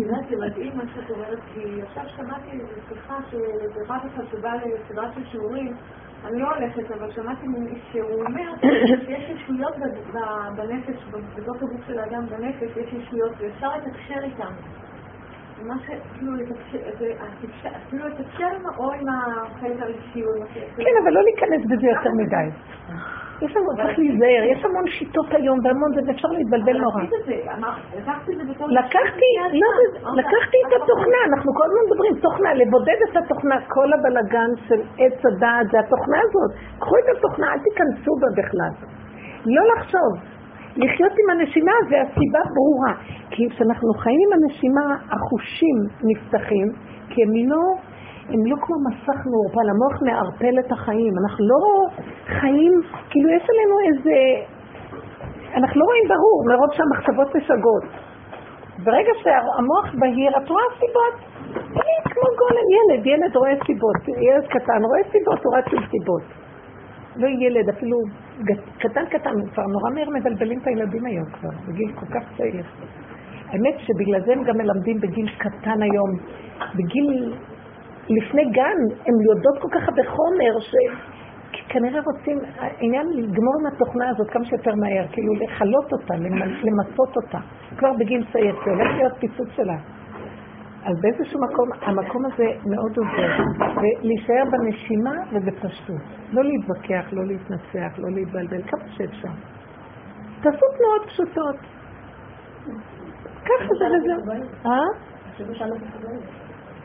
יודעת, 0.00 0.28
זה 0.30 0.36
מדהים 0.46 0.72
מה 0.76 0.82
שאת 0.94 1.10
אומרת, 1.10 1.38
כי 1.54 1.82
עכשיו 1.82 2.04
שמעתי 2.16 2.58
שיחה 2.88 3.14
שרב 3.30 3.98
אחד 4.14 4.24
שבא 4.30 4.52
לסדרה 4.54 5.12
של 5.14 5.24
שיעורים, 5.24 5.72
אני 6.24 6.38
לא 6.40 6.54
הולכת, 6.54 6.90
אבל 6.90 7.10
שמעתי 7.12 7.46
שהוא 7.92 8.24
אומר 8.24 8.50
שיש 9.06 9.30
ישויות 9.30 9.74
בנפש, 10.56 11.04
בגוף 11.36 11.56
הגוף 11.56 11.86
של 11.86 11.98
האדם 11.98 12.26
בנפש, 12.26 12.76
יש 12.76 12.92
ישויות 12.92 13.32
ואפשר 13.38 13.68
לתקשר 13.76 14.24
איתן. 14.24 14.52
מה 15.62 15.74
ש... 15.86 15.90
כאילו 16.18 16.36
לתקשר, 18.08 18.46
עם 18.46 18.66
או 18.78 18.92
עם 18.92 19.06
החלק 19.08 19.80
הרגשי. 19.82 20.22
כן, 20.76 20.94
אבל 21.02 21.12
לא 21.12 21.22
להיכנס 21.22 21.64
בזה 21.64 21.86
יותר 21.86 22.10
מדי. 22.16 22.50
יש 23.42 23.56
לנו, 23.56 23.66
צריך 23.76 23.98
להיזהר, 23.98 24.42
יש 24.52 24.64
המון 24.64 24.86
שיטות 24.86 25.26
היום 25.38 25.58
והמון 25.64 25.90
זה, 25.94 26.00
ואפשר 26.06 26.28
להתבלבל 26.28 26.76
נורא. 26.84 27.02
זה, 27.26 27.34
אמר- 27.58 27.76
לקחתי 27.98 28.32
את 28.32 28.38
זה. 28.46 28.64
לקחתי, 28.80 29.28
לא, 29.62 29.68
זה- 29.78 30.08
לקחתי 30.20 30.56
את 30.66 30.72
התוכנה, 30.82 31.18
אנחנו 31.30 31.50
כל 31.58 31.64
הזמן 31.68 31.82
מדברים 31.88 32.14
תוכנה, 32.26 32.54
לבודד 32.54 32.98
את 33.10 33.16
התוכנה, 33.16 33.56
כל 33.68 33.88
הבלגן 33.92 34.50
של 34.68 34.80
עץ 34.98 35.18
הדעת 35.28 35.66
זה 35.72 35.78
התוכנה 35.78 36.18
הזאת. 36.26 36.50
קחו 36.80 36.94
את 37.02 37.16
התוכנה, 37.16 37.46
אל 37.52 37.58
תיכנסו 37.66 38.12
בה 38.20 38.28
בכלל. 38.38 38.72
לא 39.46 39.62
לחשוב, 39.72 40.10
לחיות 40.76 41.12
עם 41.20 41.28
הנשימה 41.30 41.72
והסיבה 41.90 42.40
ברורה. 42.56 42.94
כי 43.30 43.42
כשאנחנו 43.50 43.88
חיים 44.02 44.20
עם 44.26 44.32
הנשימה, 44.38 44.86
החושים 45.14 45.76
נפתחים, 46.08 46.66
כי 47.10 47.22
הם 47.22 47.32
לא, 47.50 47.62
הם 48.28 48.46
לא 48.46 48.56
כמו 48.62 48.76
מסך 48.86 49.18
מעורפל, 49.30 49.66
המוח 49.70 50.02
מערפל 50.02 50.54
את 50.60 50.72
החיים. 50.72 51.12
אנחנו 51.22 51.44
לא 51.48 51.62
חיים, 52.40 52.72
כאילו 53.10 53.28
יש 53.30 53.44
עלינו 53.50 53.76
איזה... 53.88 54.16
אנחנו 55.54 55.80
לא 55.80 55.84
רואים 55.84 56.04
ברור, 56.08 56.38
מרוב 56.48 56.70
שהמחשבות 56.76 57.28
משגעות. 57.36 57.84
ברגע 58.84 59.12
שהמוח 59.22 59.94
בהיר, 60.00 60.32
את 60.38 60.48
רואה 60.48 60.64
סיבות. 60.78 61.14
כמו 62.04 62.28
גולם, 62.40 62.66
ילד, 62.76 63.06
ילד 63.06 63.36
רואה 63.36 63.54
סיבות. 63.66 64.00
ילד 64.08 64.46
קטן 64.46 64.82
רואה 64.84 65.00
סיבות, 65.12 65.44
הוא 65.44 65.56
עם 65.56 65.86
סיבות. 65.90 66.22
לא 67.16 67.28
ילד, 67.28 67.68
אפילו 67.68 67.98
קטן 68.78 69.06
קטן, 69.06 69.30
כבר 69.52 69.62
נורא 69.62 69.90
מהר 69.94 70.10
מבלבלים 70.10 70.58
את 70.58 70.66
הילדים 70.66 71.04
היום 71.04 71.24
כבר, 71.24 71.50
בגיל 71.68 71.92
כל 71.92 72.06
כך 72.06 72.22
צעיר. 72.36 72.64
האמת 73.48 73.74
שבגלל 73.78 74.20
זה 74.26 74.32
הם 74.32 74.42
גם 74.44 74.56
מלמדים 74.56 75.00
בגיל 75.00 75.28
קטן 75.38 75.82
היום, 75.82 76.10
בגיל 76.74 77.34
לפני 78.08 78.44
גן, 78.44 78.78
הם 79.06 79.14
יודעות 79.28 79.58
כל 79.62 79.68
כך 79.72 79.88
הרבה 79.88 80.02
חומר, 80.10 80.52
שכנראה 80.60 82.00
רוצים, 82.04 82.38
העניין 82.58 83.06
לגמור 83.12 83.54
עם 83.60 83.66
התוכנה 83.66 84.08
הזאת 84.08 84.30
כמה 84.30 84.44
שיותר 84.44 84.74
מהר, 84.74 85.06
כאילו 85.12 85.32
לכלות 85.34 85.92
אותה, 85.92 86.14
למ- 86.14 86.54
למצות 86.64 87.16
אותה, 87.16 87.38
כבר 87.78 87.92
בגיל 87.98 88.24
צעיר, 88.32 88.54
זה 88.64 88.70
הולך 88.70 88.96
להיות 88.96 89.12
פיצוץ 89.18 89.48
שלה. 89.56 89.76
אז 90.84 91.00
באיזשהו 91.00 91.40
מקום, 91.40 91.68
המקום 91.82 92.22
הזה 92.26 92.44
מאוד 92.66 92.98
עוזר, 92.98 93.42
ולהישאר 93.76 94.44
בנשימה 94.52 95.12
ובפשטות. 95.32 96.00
לא 96.32 96.42
להתווכח, 96.44 97.12
לא 97.12 97.24
להתנצח, 97.26 97.98
לא 97.98 98.10
להתבלבל, 98.10 98.62
כמה 98.62 98.84
שאפשר. 98.88 99.28
תעשו 100.42 100.66
תנועות 100.78 101.06
פשוטות. 101.06 101.56
ככה 103.44 103.68
זה 103.78 103.84
וזהו. 103.86 104.30
אה? 104.66 104.78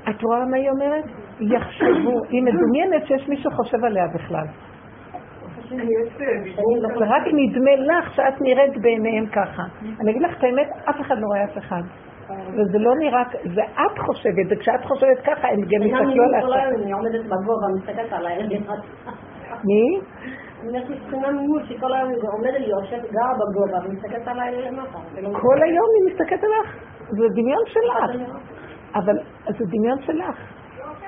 את 0.10 0.24
רואה 0.24 0.46
מה 0.46 0.58
היא 0.58 0.70
אומרת? 0.70 1.04
יחשבו, 1.40 2.24
היא 2.30 2.44
מדומיינת 2.44 3.08
שיש 3.08 3.30
מישהו 3.30 3.52
חושב 3.52 3.86
עליה 3.86 4.08
בכלל. 4.16 4.46
זה 6.80 7.06
רק 7.06 7.24
נדמה 7.34 7.76
לך 7.76 8.14
שאת 8.14 8.42
נראית 8.42 8.78
בעיניהם 8.82 9.26
ככה. 9.26 9.64
אני 10.02 10.12
אגיד 10.12 10.22
לך 10.22 10.38
את 10.38 10.44
האמת, 10.44 10.68
אף 10.90 11.02
אחד 11.02 11.16
לא 11.20 11.28
רואה 11.28 11.44
אף 11.44 11.58
אחד. 11.58 11.82
וזה 12.54 12.78
לא 12.80 12.96
נראה, 13.00 13.24
זה 13.56 13.62
את 13.62 14.00
חושבת, 14.00 14.46
וכשאת 14.50 14.86
חושבת 14.86 15.20
ככה, 15.26 15.48
הם 15.48 15.62
גם 15.62 15.88
יסתכלו 15.88 16.24
עליך. 16.24 16.76
אני 16.84 16.92
עומדת 16.92 17.26
בגובה, 17.26 17.68
מסתכלת 17.76 18.14
עליי, 18.14 18.44
אני 18.44 18.58
למטה. 18.58 19.12
מי? 19.64 20.00
יש 20.78 20.90
לי 20.90 20.96
תכונה 21.08 21.32
ממול 21.32 21.64
שכל 21.66 21.94
היום 21.94 22.10
היא 22.10 22.18
עומדת 22.32 22.60
לי, 22.60 22.66
יושבת, 22.66 23.12
גרה 23.12 23.34
בגובה, 23.40 23.78
ומסתכלת 23.86 24.28
עליי 24.28 24.62
למטה. 24.62 25.00
כל 25.42 25.62
היום 25.64 25.88
היא 25.96 26.14
מסתכלת 26.14 26.44
עליך. 26.44 26.78
זה 27.10 27.26
דמיון 27.36 27.64
שלך. 27.66 27.96
אבל 28.96 29.16
זה 29.58 29.66
דמיון 29.66 30.02
שלך. 30.02 30.36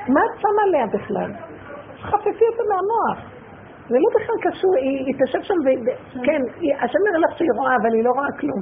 מה 0.07 0.19
את 0.25 0.39
שמה 0.41 0.61
עליה 0.67 0.85
בכלל? 0.87 1.31
חפפי 2.01 2.45
אותה 2.51 2.63
מהמוח. 2.69 3.31
זה 3.89 3.95
לא 3.97 4.09
בכלל 4.15 4.51
קשור, 4.51 4.75
היא, 4.75 5.05
היא 5.05 5.15
תשב 5.25 5.41
שם, 5.41 5.53
ו... 5.65 5.67
כן, 6.23 6.41
היא- 6.59 6.75
השם 6.75 6.99
אומר 7.07 7.19
לך 7.27 7.37
שהיא 7.37 7.49
רואה, 7.57 7.75
אבל 7.81 7.93
היא 7.93 8.03
לא 8.03 8.11
רואה 8.11 8.31
כלום. 8.39 8.61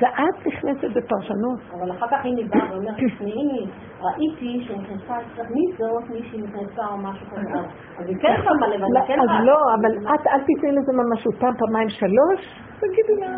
ואת 0.00 0.46
נכנסת 0.46 0.90
בפרשנות. 0.96 1.60
אבל 1.78 1.90
אחר 1.90 2.06
כך 2.10 2.24
היא 2.24 2.46
באה 2.50 2.72
ואומרת, 2.72 2.94
תשמעי, 2.96 3.66
ראיתי 4.00 4.64
שנכנסה 4.68 5.14
אצלך, 5.20 5.50
מי 5.50 5.72
זאת, 5.78 6.10
מישהי 6.10 6.42
נכנסה 6.42 6.86
או 6.86 6.96
משהו 6.98 7.26
כזה. 7.26 7.58
אז 7.98 8.06
היא 8.08 8.16
כן 8.22 8.34
שמה 8.44 8.66
לב, 8.68 8.80
לא, 8.80 8.86
אני 8.86 9.06
כן 9.06 9.20
אז. 9.20 9.44
לא, 9.44 9.56
אבל 9.80 9.92
את 10.14 10.26
אל 10.26 10.40
תתני 10.40 10.72
לזה 10.72 10.92
ממשות, 10.92 11.34
פעם, 11.40 11.54
פעמיים, 11.58 11.88
שלוש, 11.88 12.60
תגידי 12.80 13.20
לה... 13.20 13.36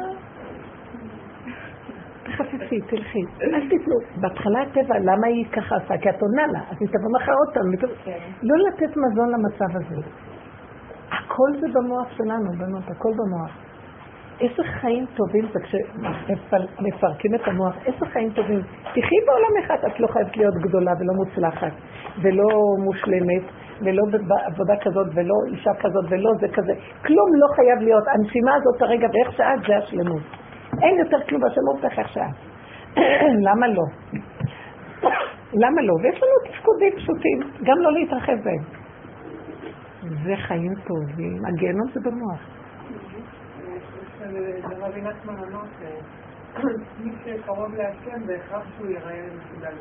תחפפי, 2.27 2.81
תלכי, 2.81 3.23
אל 3.43 3.69
תתנו. 3.69 3.97
בהתחלה 4.21 4.63
הטבע, 4.63 4.99
למה 4.99 5.27
היא 5.27 5.47
ככה 5.53 5.77
עשה? 5.77 5.99
כי 5.99 6.11
את 6.11 6.23
עונה 6.23 6.47
לה, 6.53 6.61
אז 6.71 6.77
היא 6.81 6.89
תבוא 6.89 7.11
מחר 7.21 7.33
עוד 7.33 7.55
פעם. 7.55 7.65
ותבוא- 7.75 8.13
לא 8.43 8.57
לתת 8.69 8.97
מזון 8.97 9.29
למצב 9.35 9.77
הזה. 9.77 10.01
הכל 11.13 11.51
זה 11.61 11.67
במוח 11.75 12.09
שלנו, 12.17 12.53
בנות, 12.59 12.83
הכל 12.91 13.13
במוח. 13.17 13.51
איזה 14.41 14.63
חיים 14.81 15.07
טובים 15.17 15.45
זה 15.53 15.61
כשמפרקים 15.61 17.35
את 17.35 17.49
המוח, 17.49 17.75
איזה 17.87 18.07
חיים 18.13 18.31
טובים. 18.31 18.61
תחי 18.83 19.17
בעולם 19.27 19.65
אחד, 19.65 19.77
את 19.87 20.01
לא 20.01 20.07
חייבת 20.07 20.37
להיות 20.37 20.55
גדולה 20.55 20.93
ולא 21.01 21.13
מוצלחת, 21.15 21.73
ולא 22.23 22.47
מושלמת, 22.85 23.43
ולא 23.85 24.03
בעבודה 24.29 24.75
כזאת, 24.83 25.07
ולא 25.15 25.35
אישה 25.53 25.71
כזאת, 25.81 26.05
ולא 26.09 26.31
זה 26.41 26.49
כזה. 26.49 26.73
כלום 27.07 27.29
לא 27.35 27.47
חייב 27.57 27.79
להיות. 27.79 28.05
הנשימה 28.09 28.55
הזאת 28.55 28.83
הרגע 28.83 29.09
ואיך 29.13 29.33
שאת 29.37 29.61
זה 29.69 29.77
השלמות. 29.77 30.23
אין 30.83 30.99
יותר 30.99 31.17
כלום 31.29 31.41
בשלמות 31.43 31.83
מאיך 31.83 31.99
איך 31.99 32.09
שאת. 32.09 32.37
למה 33.47 33.69
לא? 33.69 33.85
למה 35.53 35.83
לא? 35.83 35.95
ויש 36.03 36.23
לנו 36.23 36.53
תפקודים 36.53 36.93
פשוטים, 36.97 37.41
גם 37.65 37.79
לא 37.79 37.93
להתרחב 37.93 38.37
בהם. 38.45 38.65
זה 40.25 40.35
חיים 40.37 40.75
טובים, 40.75 41.45
הגיהנום 41.47 41.89
זה 41.93 42.01
במוח. 42.01 42.41
רבי 44.81 45.01
נחמן 45.01 45.35
אמר 45.35 45.63
שמי 45.81 47.11
שקרוב 47.25 47.75
להשם 47.75 48.27
בהכרח 48.27 48.63
שהוא 48.77 48.87
ייראה 48.87 49.23
מסוגל. 49.37 49.73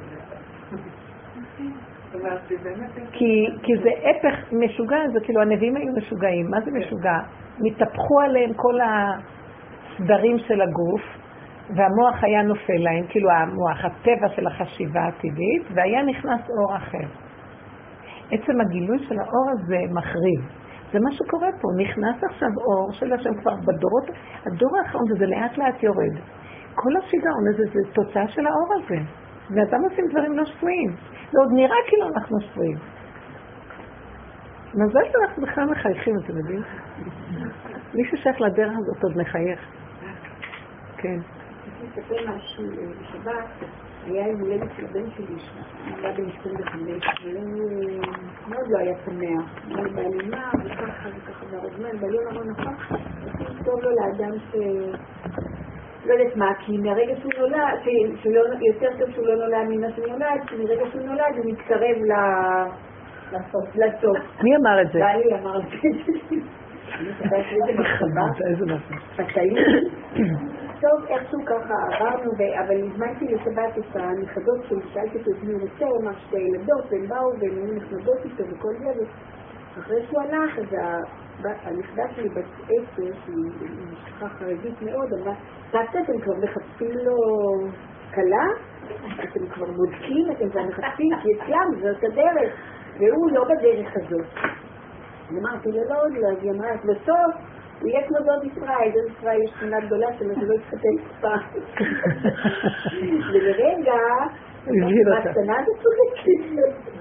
כי, 3.64 3.74
זה 3.84 3.90
הפך, 4.10 4.54
משוגע 4.54 4.98
זה 5.14 5.20
כאילו 5.24 5.42
הנביאים 5.42 5.76
היו 5.76 5.94
משוגעים. 5.98 6.50
מה 6.50 6.62
זה 6.62 6.72
משוגע? 6.72 7.18
נתהפכו 7.60 8.22
עליהם 8.22 8.54
כל 8.56 8.80
הסדרים 9.96 10.38
של 10.38 10.62
הגוף, 10.62 11.02
והמוח 11.70 12.24
היה 12.24 12.42
נופל 12.42 12.78
להם, 12.78 13.08
כאילו 13.10 13.30
המוח, 13.32 13.86
הטבע 13.86 14.30
של 14.36 14.48
החשיבה 14.48 15.00
הטבעית, 15.08 15.64
והיה 15.74 16.04
נכנס 16.04 16.42
אור 16.50 16.76
אחר. 16.76 17.08
עצם 18.32 18.62
הגילוי 18.62 19.00
של 19.00 19.20
האור 19.20 19.52
הזה 19.52 19.78
מחריב. 19.94 20.42
זה 20.92 21.00
מה 21.00 21.12
שקורה 21.12 21.48
פה, 21.62 21.68
נכנס 21.78 22.24
עכשיו 22.24 22.50
אור 22.68 22.92
של 22.92 23.14
השם 23.14 23.34
כבר 23.42 23.56
בדורות, 23.56 24.08
הדור 24.46 24.78
האחרון, 24.78 25.04
וזה 25.12 25.26
לאט 25.26 25.58
לאט 25.58 25.84
יורד. 25.84 26.16
כל 26.76 26.92
השיגעון 26.98 27.48
הזה 27.54 27.64
זה 27.74 27.94
תוצאה 27.94 28.28
של 28.28 28.48
האור 28.48 28.70
הזה. 28.76 29.02
ואדם 29.50 29.84
עושים 29.84 30.06
דברים 30.12 30.34
לא 30.38 30.46
שפויים. 30.46 30.96
זה 31.32 31.40
עוד 31.40 31.52
נראה 31.54 31.78
כאילו 31.88 32.08
אנחנו 32.08 32.42
שפויים. 32.42 32.78
מזל 34.74 35.06
שאנחנו 35.12 35.44
בכלל 35.44 35.66
מחייכים, 35.72 36.16
אתם 36.24 36.38
יודעים? 36.38 36.62
מי 37.94 38.04
ששייך 38.06 38.42
לדרך 38.42 38.72
הזאת 38.72 39.04
עוד 39.04 39.18
מחייך. 39.18 39.60
כן. 41.06 41.20
לספר 41.84 42.16
משהו 42.36 42.64
אה, 42.64 42.94
בשבת, 43.02 43.46
היה 44.06 44.28
יום 44.28 44.40
הולדת 44.42 44.70
של 44.78 44.86
הבן 44.86 45.10
שלי, 45.16 45.36
בא 46.02 46.12
בן 46.12 46.30
25, 46.40 47.04
והוא 47.24 48.02
מאוד 48.48 48.68
לא 48.70 48.78
היה 48.78 48.94
שמח, 49.06 49.68
מאוד 49.68 49.94
באלימה, 49.96 50.52
וככה 50.66 51.10
וככה 51.18 51.46
והרזמן, 51.52 51.98
ביום 52.00 52.28
אמר 52.32 52.44
נכון, 52.44 52.74
הכי 53.28 53.64
טוב 53.66 53.80
לו 53.82 53.90
לאדם 53.92 54.40
ש... 54.52 54.56
לא 56.06 56.14
יודעת 56.14 56.36
מה, 56.36 56.52
כי 56.60 56.78
מהרגע 56.78 57.14
שהוא 57.20 57.32
נולד, 57.38 57.56
לא- 58.26 58.68
יותר 58.74 58.90
טוב 59.00 59.10
שהוא 59.14 59.28
לא 59.28 59.36
נולד 59.36 59.68
ממה 59.70 59.88
שהוא 59.96 60.08
נולד, 60.08 60.42
כי 60.48 60.56
מרגע 60.56 60.86
שהוא 60.92 61.02
נולד 61.02 61.36
הוא 61.38 61.46
מתקרב 61.46 61.98
ל- 62.10 63.36
לסוף. 63.78 64.44
מי 64.44 64.56
אמר 64.56 64.82
את 64.82 64.92
זה? 64.92 65.00
בעלי 65.00 65.40
אמר 65.40 65.60
את 65.60 65.66
זה. 65.70 65.76
איזה 68.48 68.66
מחשבה. 68.66 69.26
טוב, 70.86 71.06
איכשהו 71.06 71.40
ככה 71.46 71.74
עברנו, 71.92 72.32
ו- 72.38 72.60
אבל 72.66 72.84
הזמנתי 72.84 73.26
לשבת 73.26 73.78
את 73.78 73.96
הנכדות 73.96 74.66
שלי, 74.70 74.80
שאלתי 74.94 75.18
אותו 75.18 75.32
את 75.32 75.44
מי 75.44 75.54
הוא 75.54 75.62
רוצה, 75.62 75.86
הוא 75.86 76.02
אמר 76.02 76.12
שתי 76.28 76.38
ילדות, 76.38 76.86
והם 76.92 77.08
באו 77.08 77.32
והם 77.40 77.52
היו 77.56 77.76
נחמדות 77.76 78.18
איתו 78.26 78.44
וכל 78.50 78.74
זה, 78.80 79.06
ואחרי 79.76 80.06
שהוא 80.08 80.22
הלך, 80.22 80.60
אז 80.60 80.66
הנכדה 81.44 82.04
שלי 82.16 82.30
בת 82.30 82.46
עשר, 82.64 83.12
שהיא 83.26 83.52
משפחה 83.92 84.30
חרדית 84.30 84.82
מאוד, 84.82 85.14
אמרה, 85.14 85.34
סבתא, 85.72 85.98
אתם 86.04 86.20
כבר 86.20 86.34
מחפשים 86.44 86.98
לו 86.98 87.16
כלה? 88.16 88.46
אתם 89.24 89.48
כבר 89.48 89.72
בודקים, 89.72 90.32
אתם 90.32 90.50
כבר 90.50 90.64
מחפשים, 90.64 91.10
כי 91.22 91.30
אצלם 91.34 91.72
זאת 91.82 92.04
הדרך, 92.04 92.54
והוא 93.00 93.32
לא 93.32 93.44
בדרך 93.44 93.96
הזאת. 93.96 94.26
אמרתי 95.32 95.72
לו, 95.72 95.84
לא, 95.90 96.02
עוד 96.02 96.14
לא, 96.14 96.28
אז 96.28 96.38
היא 96.42 96.52
אמרה, 96.52 96.70
בסוף 96.84 97.55
יהיה 97.84 98.08
כמו 98.08 98.18
דוד 98.20 98.44
ישראל, 98.44 98.90
דוד 98.94 99.12
ישראל 99.18 99.42
יש 99.44 99.52
תמונה 99.60 99.80
גדולה 99.80 100.08
שלו 100.20 100.36
שלא 100.36 100.54
יתחתן 100.54 100.96
פעם. 101.22 101.40
ולרגע. 103.34 103.94
בקטנה 104.66 105.56
זה 105.66 105.72
צודקת. 105.82 106.96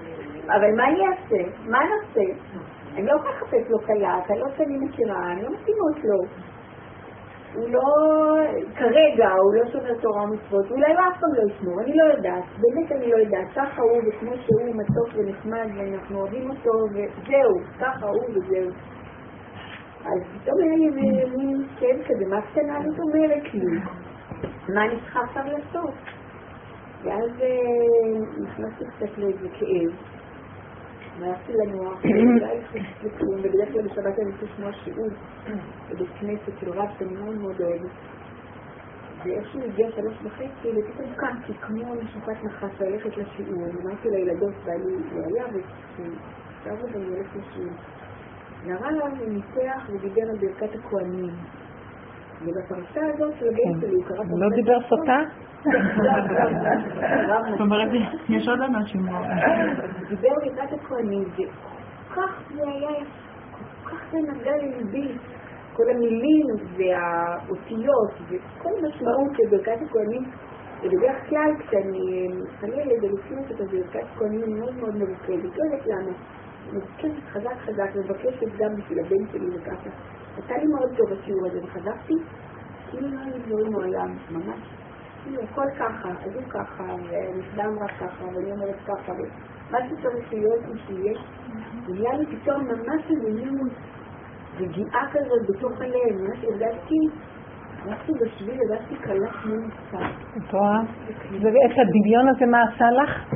אבל 0.47 0.75
מה 0.75 0.87
אני 0.87 1.07
אעשה? 1.07 1.51
מה 1.65 1.79
נעשה? 1.79 2.33
אני 2.95 3.05
לא 3.05 3.11
יכולה 3.11 3.31
לחפש 3.31 3.69
לו 3.69 3.79
כלה, 3.79 4.19
אתה 4.25 4.35
לא 4.35 4.47
שאני 4.57 4.77
מכירה, 4.77 5.31
אני 5.31 5.43
לא 5.43 5.49
מתאימות 5.49 6.03
לו. 6.03 6.19
הוא 7.55 7.69
לא, 7.69 7.81
כרגע, 8.75 9.29
הוא 9.31 9.55
לא 9.55 9.71
שומר 9.71 9.93
תורה 10.01 10.23
ומצוות, 10.23 10.71
אולי 10.71 10.93
הוא 10.93 10.99
אף 10.99 11.19
פעם 11.19 11.33
לא 11.33 11.51
ישמור, 11.51 11.81
אני 11.81 11.97
לא 11.97 12.03
יודעת, 12.03 12.43
באמת 12.57 12.91
אני 12.91 13.11
לא 13.11 13.17
יודעת, 13.17 13.47
ככה 13.55 13.81
הוא, 13.81 14.01
וכמו 14.07 14.31
שהוא 14.35 14.75
מתוק 14.75 15.09
ונחמד, 15.15 15.67
ואנחנו 15.77 16.19
אוהבים 16.19 16.49
אותו, 16.49 16.71
וזהו, 16.91 17.53
ככה 17.79 18.05
הוא 18.05 18.23
וזהו. 18.29 18.69
אז 20.05 20.21
פתאום 20.33 20.57
היה 20.61 20.77
לי 20.77 20.89
מין 21.37 21.67
כאב 21.79 21.97
כזה, 22.07 22.25
מה 22.29 22.39
הזאת 22.77 22.99
אומרת 22.99 23.53
לי? 23.53 23.79
מה 24.69 24.85
אני 24.85 24.99
צריכה 24.99 25.19
עכשיו 25.19 25.43
לעשות? 25.45 25.93
ואז 27.03 27.29
אה, 27.41 28.19
נכנסתי 28.43 28.85
קצת 28.85 29.17
לאיזה 29.17 29.49
כאב. 29.59 29.91
והלכתי 31.19 31.53
לנוח, 31.53 31.99
ולא 32.03 32.45
הייתי 32.45 32.79
לכלום, 33.03 33.39
ובדרך 33.43 33.71
כלל 33.73 33.81
בשבת 33.81 34.19
אני 34.19 34.31
רוצה 34.31 34.45
לשמוע 34.45 34.73
שיעור 34.73 35.07
בבית 35.89 36.09
כנסת 36.19 36.59
של 36.59 36.69
רב 36.69 36.89
שאני 36.99 37.13
מאוד 37.13 37.35
מאוד 37.35 37.61
אוהבת. 37.61 37.91
ואיכשהו 39.23 39.61
הגיע 39.61 39.91
שלוש 39.91 40.13
וחצי, 40.23 40.69
ופתאום 40.75 41.13
קמתי 41.15 41.53
כמו 41.53 41.95
משופט 41.95 42.43
נחש 42.43 42.81
ללכת 42.81 43.17
לשיעור. 43.17 43.65
אמרתי 43.83 44.09
לילדות, 44.09 44.53
בעלי 44.65 44.93
הוא 45.11 45.21
היה, 45.25 45.45
ועכשיו 45.45 46.87
אני 46.95 47.05
הולכת 47.05 47.35
לשיעור. 47.35 47.73
והרב 48.65 49.13
ניתח 49.27 49.89
ודיבר 49.89 50.21
על 50.29 50.37
ברכת 50.37 50.75
הכוהנים. 50.75 51.33
ובפרשה 52.41 53.01
הזאת 53.13 53.33
של 53.39 53.45
הבן 53.47 53.81
שלי, 53.81 53.95
הוא 53.95 54.03
קרא 54.05 54.23
הוא 54.29 54.39
לא 54.39 54.49
דיבר 54.55 54.77
סוטה? 54.89 55.19
זאת 57.51 57.59
אומרת, 57.59 57.89
יש 58.29 58.47
עוד 58.47 58.61
אנשים. 58.61 59.01
דיבר 60.09 60.33
לקראת 60.45 60.73
הכהנים, 60.73 61.23
וכל 61.33 62.21
כך 62.21 62.41
זה 62.55 62.63
היה, 62.67 62.89
כל 63.51 63.89
כך 63.89 64.11
זה 64.11 64.17
נגע 64.17 64.51
לליבי, 64.57 65.17
כל 65.73 65.83
המילים 65.89 66.47
והאותיות 66.77 68.11
וכל 68.29 68.69
המשמעות 68.69 69.31
של 69.37 69.57
ברכת 69.57 69.79
הכהנים. 69.89 70.23
ובדרך 70.83 71.29
כלל 71.29 71.51
כשאני 71.59 72.27
מתחללת 72.27 73.03
ולפנות 73.03 73.51
את 73.51 73.57
ברכת 73.57 73.99
הכהנים 74.15 74.59
מאוד 74.59 74.75
מאוד 74.75 74.95
מרוכזת, 74.95 75.57
לא 75.57 75.63
יודעת 75.63 75.87
למה. 75.87 76.11
מבקשת 76.73 77.23
חזק 77.31 77.57
חזק, 77.65 77.95
מבקשת 77.95 78.57
גם 78.57 78.75
בשביל 78.75 78.99
הבן 78.99 79.31
שלי 79.31 79.47
וככה. 79.57 79.89
הייתה 80.37 80.57
לי 80.57 80.65
מאוד 80.65 80.97
טוב 80.97 81.19
השיעור 81.19 81.45
הזה, 81.45 81.59
וחזרתי, 81.63 82.13
כאילו 82.89 83.07
לא 83.07 83.19
היו 83.19 83.43
דברים 83.47 83.71
מעולם, 83.71 84.15
ממש. 84.31 84.59
כאילו 85.23 85.41
הכל 85.41 85.65
ככה, 85.79 86.09
אז 86.09 86.35
הוא 86.35 86.43
ככה, 86.49 86.83
ונכדה 86.83 87.65
אמרה 87.65 87.87
ככה, 87.87 88.25
ואני 88.25 88.51
אומרת 88.51 88.75
ככה, 88.87 89.11
ומה 89.11 89.77
שצריך 89.89 90.33
להיות 90.33 90.65
הוא 90.67 90.75
שיהיה. 90.87 91.19
נהיה 91.87 92.17
לי 92.17 92.25
פתאום 92.25 92.63
ממש 92.63 93.01
מין 93.35 93.57
רגיעה 94.59 95.07
כזאת 95.11 95.49
בתוך 95.49 95.81
הלב, 95.81 96.21
ממש 96.21 96.43
הרגשתי, 96.43 96.95
הלכתי 97.85 98.11
בשביל, 98.21 98.59
הרגשתי 98.61 98.95
קלה 98.95 99.31
כמו 99.31 99.55
מצב. 99.55 100.05
את 100.37 100.53
רואה? 100.53 100.79
ואת 101.31 101.77
הדמיון 101.77 102.27
הזה 102.29 102.45
מה 102.45 102.57
עשה 102.63 102.85
לך? 102.91 103.35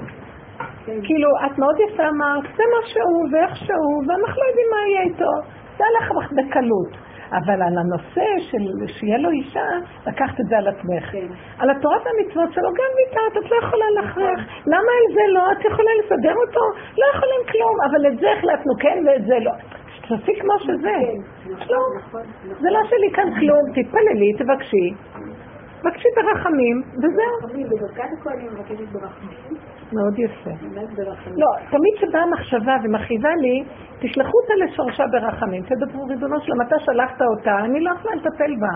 כאילו, 0.86 1.30
את 1.46 1.58
מאוד 1.58 1.76
יפה 1.80 2.04
אמרת, 2.10 2.44
זה 2.58 2.64
מה 2.74 2.88
שהוא 2.92 3.24
ואיך 3.32 3.56
שהוא, 3.56 3.98
ואנחנו 4.08 4.42
לא 4.42 4.48
יודעים 4.50 4.68
מה 4.72 4.88
יהיה 4.88 5.02
איתו. 5.02 5.34
זה 5.78 5.84
הלך 5.90 6.32
בקלות. 6.32 7.10
אבל 7.38 7.62
על 7.68 7.78
הנושא 7.82 8.28
של 8.50 8.64
שיהיה 8.88 9.18
לו 9.18 9.30
אישה, 9.30 9.70
לקחת 10.08 10.40
את 10.40 10.46
זה 10.50 10.58
על 10.58 10.68
עצמך. 10.68 11.06
כן. 11.12 11.28
על 11.60 11.70
התורת 11.70 12.04
המצוות 12.08 12.54
שלו 12.54 12.70
גם 12.80 12.92
ויתרת, 12.98 13.46
את 13.46 13.52
לא 13.52 13.58
יכולה 13.64 13.86
להכריח. 13.96 14.40
למה 14.68 14.92
על 15.00 15.14
זה 15.14 15.22
לא? 15.34 15.52
את 15.52 15.66
יכולה 15.66 15.92
לסדר 16.00 16.36
אותו? 16.48 16.62
לא 16.98 17.06
יכולים 17.14 17.42
כלום, 17.52 17.76
אבל 17.86 18.08
את 18.08 18.20
זה 18.20 18.28
החלטנו 18.38 18.74
כן 18.80 18.98
ואת 19.06 19.26
זה 19.26 19.40
לא. 19.40 19.52
תעשי 20.08 20.40
כמו 20.42 20.54
שזה. 20.60 20.98
לא. 21.70 21.82
זה 22.62 22.70
לא 22.70 22.80
שלי 22.90 23.10
כאן 23.14 23.30
כלום, 23.40 23.64
תתפללי, 23.76 24.34
תבקשי. 24.40 24.88
תבקשי 25.82 26.08
ברחמים, 26.16 26.82
וזהו. 26.98 27.36
רחמים, 27.44 27.68
בברכת 27.70 28.10
הכהנים 28.20 28.48
מבקשת 28.54 28.88
ברחמים. 28.92 29.69
מאוד 29.94 30.20
יפה. 30.20 30.50
לא, 31.38 31.48
תמיד 31.70 31.94
כשבאה 31.98 32.26
מחשבה 32.26 32.76
ומכאיבה 32.84 33.30
לי, 33.36 33.64
תשלחו 34.00 34.32
אותה 34.42 34.54
לשורשה 34.66 35.04
ברחמים. 35.12 35.64
תדברו, 35.64 36.06
ריבונו 36.06 36.42
שלום, 36.42 36.62
אתה 36.62 36.76
שלחת 36.80 37.22
אותה, 37.22 37.60
אני 37.60 37.80
לא 37.80 37.92
יכולה 37.92 38.16
לטפל 38.16 38.56
בה. 38.60 38.74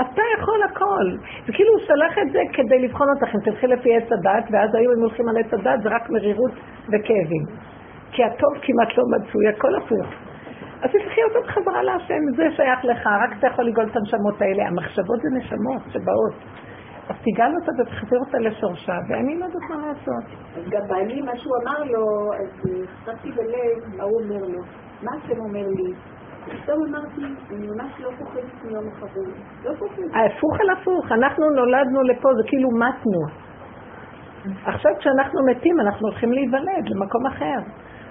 אתה 0.00 0.22
יכול 0.38 0.62
הכל. 0.62 1.06
וכאילו 1.48 1.70
הוא 1.72 1.80
שלח 1.80 2.18
את 2.18 2.32
זה 2.32 2.40
כדי 2.52 2.78
לבחון 2.78 3.08
אותך, 3.14 3.34
אם 3.34 3.40
תלכי 3.40 3.66
לפי 3.66 3.96
עץ 3.96 4.12
הדת, 4.12 4.44
ואז 4.50 4.74
היו 4.74 4.92
הם 4.92 5.00
הולכים 5.00 5.28
על 5.28 5.36
עץ 5.36 5.52
הדת, 5.52 5.82
זה 5.82 5.88
רק 5.88 6.10
מרירות 6.10 6.52
וכאבים. 6.86 7.44
כי 8.12 8.24
הטוב 8.24 8.52
כמעט 8.62 8.98
לא 8.98 9.04
מצוי, 9.16 9.48
הכל 9.48 9.74
הפוך. 9.76 10.06
אז 10.82 10.90
תלכי 10.90 11.20
אותו 11.28 11.46
בחזרה 11.46 11.82
להשם, 11.82 12.22
זה 12.36 12.46
שייך 12.56 12.84
לך, 12.84 13.06
רק 13.06 13.30
אתה 13.38 13.46
יכול 13.46 13.64
לגאול 13.64 13.86
את 13.90 13.96
הנשמות 13.96 14.42
האלה. 14.42 14.66
המחשבות 14.68 15.20
זה 15.22 15.28
נשמות 15.38 15.82
שבאות. 15.92 16.34
אז 17.08 17.16
תגאל 17.24 17.54
אותה 17.54 17.72
ותחזיר 17.82 18.18
אותה 18.18 18.38
לשורשה, 18.38 18.92
ואני 19.08 19.38
לא 19.38 19.44
יודעת 19.44 19.62
מה 19.70 19.76
לעשות. 19.86 20.24
אז 20.56 20.70
גם 20.70 20.80
בעלי, 20.88 21.22
מה 21.22 21.36
שהוא 21.36 21.56
אמר 21.62 21.84
לו, 21.84 22.32
אז 22.34 22.70
חשבתי 23.02 23.32
בלב 23.32 23.96
מה 23.96 24.04
הוא 24.04 24.20
אומר 24.22 24.46
לו. 24.46 24.62
מה 25.02 25.10
השם 25.16 25.40
אומר 25.40 25.66
לי? 25.68 25.92
פתאום 26.44 26.78
אמרתי, 26.88 27.20
אני 27.50 27.66
ממש 27.66 27.92
לא 28.00 28.10
פוחדת 28.18 28.64
מיום 28.64 28.88
אחרון. 28.88 29.30
לא 29.64 29.74
פוחדת. 29.78 30.14
ההפוך 30.14 30.60
על 30.60 30.70
הפוך, 30.70 31.12
אנחנו 31.12 31.50
נולדנו 31.50 32.02
לפה, 32.02 32.28
זה 32.34 32.42
כאילו 32.46 32.68
מתנו. 32.70 33.20
עכשיו 34.64 34.92
כשאנחנו 34.98 35.46
מתים, 35.46 35.80
אנחנו 35.80 36.08
הולכים 36.08 36.32
להיוולד 36.32 36.84
למקום 36.86 37.26
אחר. 37.26 37.58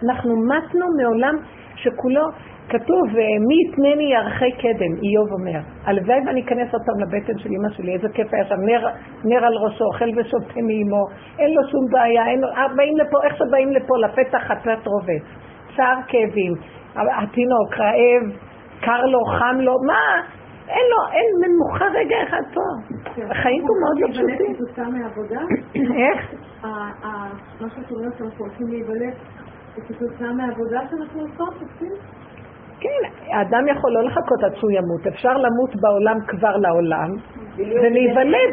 אנחנו 0.05 0.35
מתנו 0.45 0.85
מעולם 1.01 1.35
שכולו, 1.75 2.27
כתוב, 2.69 3.03
מי 3.47 3.55
יתנני 3.63 4.13
ירחי 4.13 4.51
קדם, 4.51 4.93
איוב 5.03 5.31
אומר. 5.31 5.59
הלוואי 5.85 6.19
ואני 6.25 6.41
אכנס 6.41 6.73
אותם 6.73 6.99
לבטן 7.01 7.37
של 7.37 7.49
אמא 7.49 7.69
שלי, 7.69 7.93
איזה 7.93 8.07
כיף 8.13 8.33
היה 8.33 8.45
שם, 8.45 8.55
נר, 8.65 8.87
נר 9.23 9.45
על 9.45 9.53
ראשו, 9.53 9.85
אוכל 9.85 10.09
ושותה 10.15 10.61
מאמו, 10.67 11.03
אין 11.39 11.53
לו 11.53 11.61
שום 11.71 11.85
בעיה, 11.91 12.27
אין 12.27 12.41
לו, 12.41 12.47
אה, 12.47 12.67
באים 12.75 12.97
לפה, 12.97 13.17
איך 13.23 13.35
שבאים 13.37 13.69
לפה, 13.73 13.97
לפתח 13.97 14.41
חטאת 14.47 14.87
רובץ, 14.87 15.23
צער 15.75 15.97
כאבים, 16.07 16.53
התינוק 16.95 17.73
רעב, 17.79 18.23
קר 18.81 19.05
לו, 19.05 19.19
חם 19.25 19.55
לו, 19.59 19.75
מה? 19.87 20.21
אין 20.67 20.85
לו, 20.91 21.11
אין 21.13 21.25
מנוחה 21.41 21.85
רגע 21.85 22.15
אחד 22.23 22.41
פה. 22.53 22.61
החיים 23.31 23.63
פה 23.67 23.73
מאוד 23.81 23.99
לא 23.99 24.07
פשוטים. 24.07 24.55
איך? 26.01 26.33
מה 26.63 27.69
שאת 27.69 27.91
אומרת 27.91 28.17
שאנחנו 28.17 28.45
הולכים 28.45 28.67
להיוולד, 28.67 29.13
זה 29.75 29.81
כתוצאה 29.87 30.33
מהעבודה 30.33 30.79
שאנחנו 30.89 31.21
עושות, 31.21 31.53
עושים? 31.61 31.91
כן, 32.83 33.01
האדם 33.33 33.67
יכול 33.67 33.91
לא 33.91 34.03
לחכות 34.03 34.43
עד 34.43 34.55
שהוא 34.55 34.71
ימות, 34.71 35.07
אפשר 35.07 35.33
למות 35.43 35.71
בעולם 35.81 36.17
כבר 36.27 36.55
לעולם, 36.57 37.09
ולהיוולד 37.57 38.51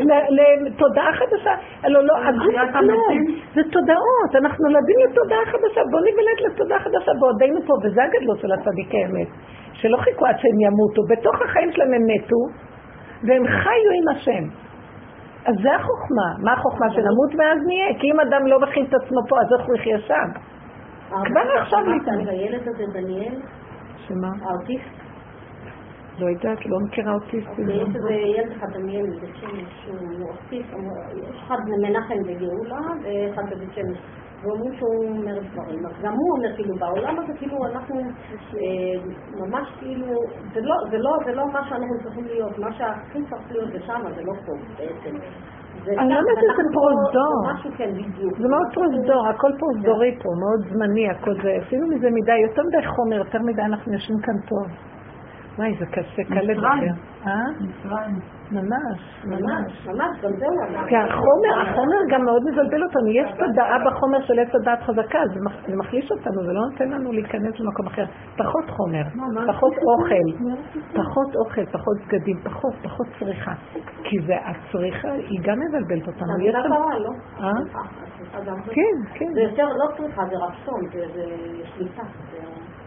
לתודעה 0.67 1.13
חדשה. 1.13 1.55
הלוא 1.83 2.03
לא, 2.03 2.15
הגוף 2.17 2.55
תחיית 2.55 2.73
כלום? 2.73 3.25
זה 3.55 3.63
תודעות, 3.73 4.31
אנחנו 4.41 4.69
נולדים 4.69 4.99
לתודעה 5.05 5.45
חדשה, 5.53 5.81
בואו 5.91 6.03
ניוולד 6.05 6.39
לתודעה 6.47 6.79
חדשה 6.79 7.13
בעודנו 7.21 7.61
פה, 7.67 7.75
וזה 7.83 8.01
הגדלות 8.05 8.39
של 8.41 8.53
הצדיקי 8.53 9.05
אמת, 9.05 9.29
שלא 9.73 9.97
חיכו 9.97 10.27
עד 10.27 10.39
שהם 10.39 10.61
ימותו, 10.61 11.03
בתוך 11.11 11.43
החיים 11.43 11.73
שלהם 11.73 11.93
הם 11.95 12.07
מתו, 12.07 12.43
והם 13.27 13.45
חיו 13.47 13.91
עם 13.99 14.09
השם. 14.17 14.45
אז 15.47 15.55
זה 15.63 15.75
החוכמה, 15.75 16.29
מה 16.45 16.53
החוכמה 16.53 16.91
שנמות 16.91 17.31
ואז 17.39 17.59
נהיה? 17.67 18.01
כי 18.01 18.07
אם 18.13 18.21
אדם 18.21 18.47
לא 18.47 18.61
מכין 18.61 18.85
את 18.85 18.95
עצמו 18.95 19.21
פה, 19.29 19.37
אז 19.41 19.47
איך 19.59 19.67
הוא 19.69 19.77
יחיה 19.77 19.99
שם? 19.99 20.29
כבר 21.11 21.41
עכשיו. 21.61 21.79
על 21.79 22.29
הילד 22.29 22.69
הזה, 22.69 22.85
דניאל, 22.93 23.35
שמה? 24.11 24.29
האוטיסט, 24.43 24.95
לא 26.19 26.27
יודעת, 26.27 26.67
לא 26.67 26.79
מכירה 26.87 27.13
אוטיסטים. 27.15 27.67
ויש 27.69 27.89
איזה 27.97 28.13
ילד 28.13 28.53
אחד, 28.57 28.67
דניאל 28.73 29.07
בבית 29.07 29.37
שמש, 29.41 29.85
שהוא 29.85 30.29
אוטיסט, 30.29 30.69
יש 31.17 31.37
אחד 31.45 31.57
מנחם 31.83 32.23
בגאולה 32.27 32.81
ואחד 33.03 33.43
בבית 33.51 33.73
שמש. 33.75 33.99
ואומרים 34.43 34.75
שהוא 34.79 35.05
אומר 35.09 35.39
דברים, 35.53 35.87
אז 35.87 35.93
גם 36.03 36.13
הוא 36.13 36.37
אומר 36.37 36.57
כאילו 36.57 36.75
בעולם 36.75 37.19
הזה 37.19 37.33
כאילו 37.39 37.57
אנחנו 37.67 38.01
אה, 38.01 39.13
ממש 39.41 39.69
כאילו, 39.79 40.07
זה 40.55 40.61
לא, 40.61 40.75
זה 40.91 40.99
לא, 40.99 41.13
זה 41.25 41.33
לא 41.33 41.47
מה 41.53 41.69
שאנחנו 41.69 41.99
צריכים 42.03 42.25
להיות, 42.25 42.59
מה 42.59 42.73
שהכי 42.73 43.19
צריך 43.31 43.51
להיות 43.51 43.73
זה 43.73 43.81
שם, 43.87 44.03
זה 44.17 44.23
לא 44.25 44.33
פה 44.47 44.53
בעצם. 44.77 45.17
אני 45.99 46.15
לא 46.15 46.19
יודעת 46.19 46.39
איזה 46.39 46.63
פרוזדור. 46.73 47.35
זה 47.63 47.69
כן 47.77 47.91
מאוד 48.51 48.67
פרוזדור, 48.75 49.29
הכל 49.29 49.53
פרוזדורי 49.59 50.19
פה, 50.23 50.29
מאוד 50.43 50.61
זמני, 50.73 51.11
הכל 51.11 51.35
זה, 51.43 51.51
עשינו 51.67 51.87
מזה 51.87 52.09
מדי, 52.11 52.39
יותר 52.49 52.63
מדי 52.63 52.87
חומר, 52.87 53.17
יותר 53.17 53.39
מדי 53.39 53.63
אנחנו 53.63 53.93
יושבים 53.93 54.19
כאן 54.21 54.35
טוב. 54.49 54.67
וואי, 55.59 55.75
זה 55.79 55.87
קשה, 55.87 56.25
קל. 56.25 56.41
לדבר. 56.41 56.69
אה? 57.27 57.33
מצרים. 57.61 58.40
ממש, 58.53 59.01
ממש. 59.25 59.87
ממש, 59.87 60.19
גם 60.23 60.31
זה 60.39 60.47
הוא 60.47 60.63
אמר. 60.69 60.89
כי 60.89 60.97
החומר, 60.97 61.53
החומר 61.63 62.01
גם 62.11 62.25
מאוד 62.25 62.43
מבלבל 62.53 62.83
אותנו. 62.85 63.07
יש 63.09 63.31
תודעה 63.39 63.79
בחומר 63.87 64.21
של 64.27 64.39
עץ 64.39 64.55
הדעת 64.55 64.83
חזקה, 64.83 65.19
זה 65.35 65.41
מח- 65.45 65.67
זה 65.67 65.77
מחליש 65.77 66.11
אותנו, 66.13 66.45
זה 66.47 66.53
לא 66.53 66.61
נותן 66.71 66.89
לנו 66.89 67.13
להיכנס 67.13 67.55
למקום 67.61 67.87
אחר. 67.87 68.05
פחות 68.39 68.65
חומר, 68.71 69.03
פחות 69.53 69.73
אוכל, 69.89 70.45
פחות 70.95 71.37
אוכל, 71.37 71.67
פחות 71.67 71.97
בגדים, 72.07 72.37
פחות, 72.45 72.75
פחות 72.83 73.07
צריכה. 73.19 73.53
כי 74.05 74.17
זה 74.27 74.35
הצריכה, 74.45 75.13
היא 75.13 75.41
גם 75.43 75.57
מבלבלת 75.61 76.07
אותנו. 76.09 76.29
יש 76.29 76.35
המילה 76.35 76.63
שם- 76.63 76.69
קרה, 76.69 76.99
לא? 76.99 77.11
אה? 77.41 77.53
זה. 78.45 78.51
כן, 78.75 78.97
כן, 79.15 79.33
זה 79.35 79.41
יותר 79.41 79.67
לא 79.69 79.87
צריכה, 79.97 80.23
זה 80.31 80.37
רצון, 80.37 80.81
זה 80.93 81.05
זה 81.15 81.25
שליטה. 81.77 82.03
זה- 82.03 82.41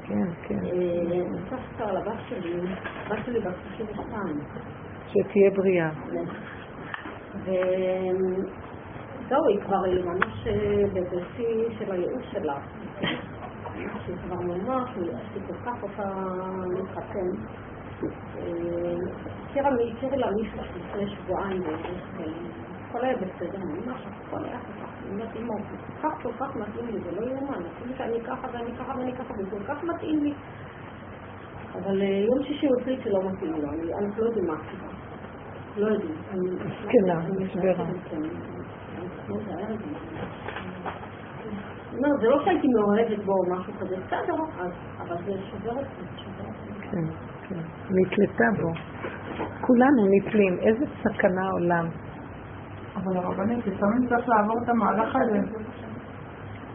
כן, 0.08 0.28
כן. 0.48 0.56
אה, 0.56 0.70
אני 1.08 1.22
רוצה 1.22 1.56
לספר 1.56 1.90
על 1.90 1.98
הבת 1.98 2.20
שלי, 2.30 2.54
הבת 3.08 3.26
שלי 3.26 3.40
בת 3.40 3.54
32. 3.78 4.40
שתהיה 5.14 5.50
בריאה. 5.56 5.90
וזהו, 7.44 9.46
היא 9.50 9.60
כבר 9.66 9.82
ממש 10.06 10.48
אה, 10.48 10.84
בשיא 10.94 11.70
של 11.80 11.92
הייאוש 11.92 12.26
שלה. 12.32 12.56
ממש 13.76 14.02
היא 14.08 14.16
כבר 14.26 14.36
ממש, 14.42 14.90
היא 15.36 15.42
כל 15.48 15.54
כך 15.66 15.82
רוצה 15.82 16.04
להתחתן. 16.78 17.30
הכירה 19.50 19.70
הכירה 19.98 20.18
לה 20.18 20.32
מישהו 20.32 20.58
לפני 20.76 21.08
שבועיים, 21.08 21.64
אה, 21.64 21.76
הכל 22.90 23.06
היה 23.06 23.18
בסדר, 23.18 23.60
ממש 23.60 24.02
הכל 24.06 24.46
היה 24.46 24.60
כל 24.60 24.74
כך, 24.82 24.90
אמא, 25.36 25.54
הוא 25.54 25.62
כל 26.02 26.10
כך 26.10 26.24
כל 26.24 26.32
כך 26.40 26.56
מתאים 26.56 26.86
לי, 26.88 27.00
זה 27.04 27.12
לא 27.22 27.28
יאומן, 27.28 27.62
אפילו 27.78 27.96
שאני 27.98 28.22
ככה 28.24 28.48
ואני 28.54 28.72
ככה 28.78 28.94
ואני 28.98 29.14
ככה, 29.14 29.34
וזה 29.34 29.52
כל 29.52 29.64
כך 29.74 29.84
מתאים 29.84 30.24
לי. 30.24 30.34
אבל 31.74 32.02
אה, 32.02 32.08
יום 32.08 32.44
שישי 32.44 32.68
הוא 32.68 32.82
החליט 32.82 33.00
שלא 33.04 33.20
מתאים 33.32 33.52
לו, 33.52 33.70
אני- 33.70 33.92
לא 34.18 34.26
יודעים 34.26 34.48
מה 34.48 34.54
הסיבה. 34.54 34.93
לא. 35.78 35.88
כן, 36.90 37.04
לא 37.06 37.14
יודע, 39.36 39.54
הערב. 39.54 39.80
לא, 41.94 42.10
זה 42.22 42.28
לא 42.28 42.44
שהייתי 42.46 42.68
מאוהבת 42.68 43.26
בו 43.26 43.32
או 43.32 43.56
משהו 43.56 43.74
כזה, 43.74 43.96
בסדר, 43.96 44.34
אבל 45.00 45.16
זה 45.26 45.32
שובר 45.52 45.72
אותי, 45.72 45.88
זה 46.00 46.18
שובר 46.18 46.46
אותי. 46.48 46.90
כן, 46.92 47.06
כן. 47.50 47.60
נתלתה 47.90 48.62
בו. 48.62 48.70
כולנו 49.62 50.02
נתלים. 50.12 50.58
איזה 50.60 50.86
סכנה 51.04 51.46
העולם. 51.46 51.88
אבל 52.96 53.18
הרבנית, 53.18 53.68
לפעמים 53.68 54.08
צריך 54.10 54.30
לעבור 54.30 54.56
את 54.64 54.70
המהלך 54.70 55.16
הזה. 55.16 55.40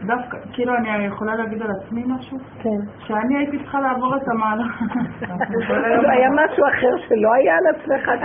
דווקא, 0.05 0.37
כאילו 0.53 0.75
אני 0.75 1.05
יכולה 1.05 1.35
להגיד 1.35 1.61
על 1.61 1.69
עצמי 1.71 2.03
משהו? 2.07 2.37
כן. 2.63 2.79
שאני 3.07 3.37
הייתי 3.37 3.57
צריכה 3.59 3.79
לעבור 3.81 4.15
את 4.15 4.27
המהלך. 4.27 4.81
היה 6.13 6.29
משהו 6.29 6.63
אחר 6.67 6.97
שלא 7.07 7.33
היה 7.33 7.57
על 7.57 7.67
עצמך. 7.67 8.09
אל 8.09 8.19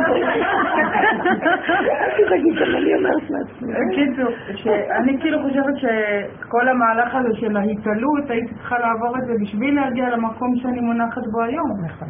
תדאגי, 2.16 2.50
גם 2.60 2.76
אני 2.76 2.94
אומרת 2.94 3.30
לעצמי. 3.30 3.72
בקיצור, 3.90 4.30
שאני 4.54 5.20
כאילו 5.20 5.38
חושבת 5.42 5.74
שכל 5.76 6.68
המהלך 6.68 7.14
הזה 7.14 7.34
של 7.34 7.56
ההתעלות, 7.56 8.30
הייתי 8.30 8.54
צריכה 8.54 8.78
לעבור 8.78 9.16
את 9.18 9.26
זה 9.26 9.32
בשביל 9.42 9.74
להגיע 9.74 10.08
למקום 10.10 10.56
שאני 10.56 10.80
מונחת 10.80 11.22
בו 11.32 11.42
היום. 11.42 11.70
נכון. 11.84 12.08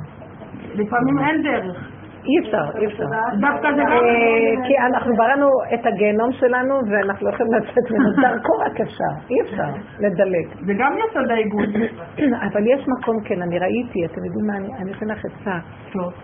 לפעמים 0.75 1.19
אין 1.19 1.43
דרך. 1.43 1.94
אי 2.29 2.39
אפשר, 2.41 2.79
אי 2.81 2.87
אפשר. 2.87 3.05
דווקא 3.41 3.69
זה 3.77 3.83
גם... 3.83 3.93
אה, 3.93 4.67
כי 4.67 4.75
אנחנו 4.87 5.17
בראנו 5.17 5.47
את 5.75 5.87
הגיהנום 5.87 6.33
שלנו 6.33 6.75
ואנחנו 6.91 7.27
לא 7.27 7.33
יכולים 7.35 7.53
לצאת 7.55 7.91
ממנו. 7.91 8.11
דרכו 8.23 8.53
רק 8.67 8.81
אפשר, 8.81 9.13
אי 9.31 9.41
אפשר 9.41 9.71
לדלג. 9.99 10.47
זה 10.67 10.73
גם 10.79 10.93
יסוד 10.99 11.31
האיגוד. 11.31 11.69
אבל 12.53 12.63
יש 12.67 12.85
מקום, 12.99 13.17
כן, 13.25 13.43
אני 13.43 13.59
ראיתי, 13.59 14.05
אתם 14.07 14.25
יודעים 14.25 14.47
מה, 14.47 14.57
אני- 14.57 14.93
אתן 14.93 15.07
לך 15.09 15.25
עצה. 15.25 15.59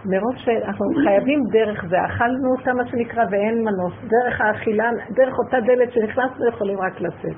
מרוב 0.07 0.37
שאנחנו 0.37 0.87
חייבים 1.05 1.41
דרך 1.53 1.85
זה, 1.89 2.05
אכלנו 2.05 2.49
אותה 2.59 2.73
מה 2.73 2.87
שנקרא 2.87 3.25
ואין 3.31 3.65
מנוס, 3.65 3.95
דרך 4.05 4.41
האכילה, 4.41 4.91
דרך 5.11 5.35
אותה 5.45 5.61
דלת 5.61 5.93
שנכנסנו 5.93 6.49
יכולים 6.49 6.79
רק 6.81 7.01
לצאת. 7.01 7.37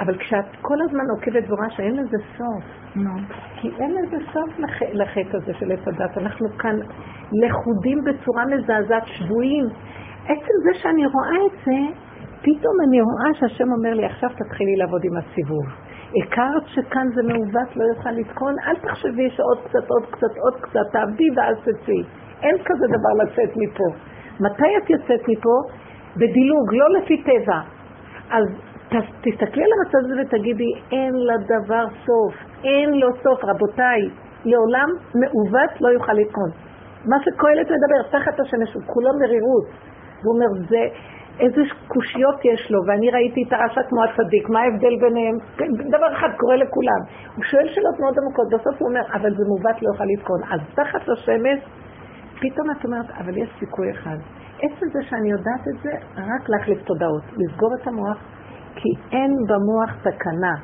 אבל 0.00 0.18
כשאת 0.18 0.56
כל 0.60 0.76
הזמן 0.82 1.04
עוקבת 1.10 1.50
ורואה 1.50 1.70
שאין 1.70 1.96
לזה 1.96 2.16
סוף, 2.36 2.64
נו. 2.96 3.10
כי 3.60 3.70
אין 3.78 3.90
לזה 3.90 4.16
סוף 4.32 4.58
לח... 4.58 4.82
לחטא 4.92 5.36
הזה 5.36 5.54
של 5.54 5.72
עץ 5.72 5.88
הדת. 5.88 6.18
אנחנו 6.18 6.48
כאן 6.58 6.76
לכודים 7.32 7.98
בצורה 8.04 8.44
מזעזעת, 8.46 9.06
שבויים. 9.06 9.64
עצם 10.24 10.54
זה 10.64 10.78
שאני 10.78 11.06
רואה 11.06 11.46
את 11.46 11.52
זה, 11.66 12.00
פתאום 12.40 12.74
אני 12.88 13.00
רואה 13.00 13.34
שהשם 13.34 13.72
אומר 13.72 13.94
לי, 13.94 14.04
עכשיו 14.06 14.30
תתחילי 14.30 14.76
לעבוד 14.76 15.00
עם 15.04 15.16
הסיבוב. 15.16 15.66
הכרת 16.22 16.66
שכאן 16.66 17.06
זה 17.14 17.22
מעוות, 17.22 17.76
לא 17.76 17.84
יוכל 17.84 18.10
לתקון? 18.10 18.54
אל 18.66 18.76
תחשבי 18.76 19.30
שעוד 19.30 19.58
קצת, 19.64 19.88
עוד 19.88 20.06
קצת, 20.10 20.34
עוד 20.44 20.60
קצת, 20.60 20.86
תעבדי 20.92 21.30
ואז 21.36 21.56
תצאי. 21.60 22.02
אין 22.42 22.56
כזה 22.64 22.86
דבר 22.86 23.24
לצאת 23.24 23.56
מפה. 23.56 23.88
מתי 24.40 24.76
את 24.78 24.90
יוצאת 24.90 25.28
מפה? 25.28 25.56
בדילוג, 26.16 26.74
לא 26.74 26.98
לפי 26.98 27.22
טבע. 27.22 27.60
אז 28.30 28.44
תסתכלי 28.98 29.64
על 29.64 29.70
המצב 29.76 29.98
הזה 30.04 30.14
ותגידי, 30.20 30.72
אין 30.92 31.14
לדבר 31.14 31.84
סוף, 32.06 32.34
אין 32.64 32.90
לו 32.90 33.08
סוף, 33.22 33.44
רבותיי, 33.44 34.00
לעולם 34.44 34.88
מעוות 35.14 35.80
לא 35.80 35.88
יוכל 35.88 36.12
לתקון. 36.12 36.50
מה 37.10 37.16
שקהלת 37.24 37.66
מדבר, 37.70 38.18
תחת 38.18 38.40
השמש, 38.40 38.74
הוא 38.74 38.82
כולו 38.86 39.10
מרירות. 39.20 39.66
הוא 40.22 40.34
אומר, 40.34 40.50
זה, 40.68 40.82
איזה 41.40 41.62
קושיות 41.88 42.38
יש 42.44 42.70
לו, 42.70 42.80
ואני 42.86 43.10
ראיתי 43.10 43.42
את 43.48 43.52
הרשע 43.52 43.82
כמו 43.88 44.00
הצדיק, 44.04 44.48
מה 44.48 44.60
ההבדל 44.60 44.94
ביניהם? 45.00 45.36
כן, 45.56 45.70
דבר 45.96 46.12
אחד 46.12 46.28
קורה 46.36 46.56
לכולם. 46.56 47.00
הוא 47.36 47.44
שואל 47.44 47.68
שאלות 47.68 48.00
מאוד 48.00 48.14
עמוקות, 48.18 48.48
בסוף 48.54 48.74
הוא 48.80 48.88
אומר, 48.88 49.04
אבל 49.14 49.30
זה 49.36 49.42
מעוות 49.48 49.82
לא 49.82 49.88
יוכל 49.92 50.04
לתקון. 50.12 50.40
אז 50.52 50.60
תחת 50.74 51.08
השמש, 51.08 51.58
פתאום 52.40 52.70
את 52.70 52.84
אומרת, 52.84 53.10
אבל 53.20 53.36
יש 53.36 53.48
סיכוי 53.58 53.90
אחד. 53.90 54.16
עצם 54.62 54.86
זה 54.92 55.00
שאני 55.08 55.30
יודעת 55.30 55.64
את 55.68 55.82
זה, 55.82 55.92
רק 56.16 56.48
להחליף 56.48 56.82
תודעות, 56.82 57.22
לסגור 57.36 57.70
את 57.80 57.86
המוח, 57.86 58.18
כי 58.82 58.88
אין 59.12 59.30
במוח 59.48 59.90
תקנה. 60.02 60.54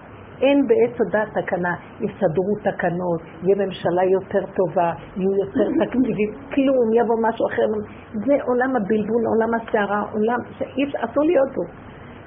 אין 0.40 0.66
בעץ 0.66 1.00
הדת 1.00 1.28
תקנה, 1.38 1.74
יסדרו 2.00 2.54
תקנות, 2.62 3.20
יהיה 3.42 3.66
ממשלה 3.66 4.04
יותר 4.04 4.46
טובה, 4.56 4.92
יהיו 5.16 5.30
יותר 5.36 5.68
תקציבים, 5.84 6.30
כלום, 6.54 6.86
יבוא 6.94 7.16
משהו 7.28 7.46
אחר. 7.46 7.66
זה 8.12 8.34
עולם 8.42 8.76
הבלבול, 8.76 9.22
עולם 9.26 9.54
הסערה, 9.54 10.02
עולם 10.12 10.38
שאי 10.58 10.84
אפשר, 10.84 10.98
אסור 10.98 11.24
להיות 11.24 11.54
בו. 11.54 11.62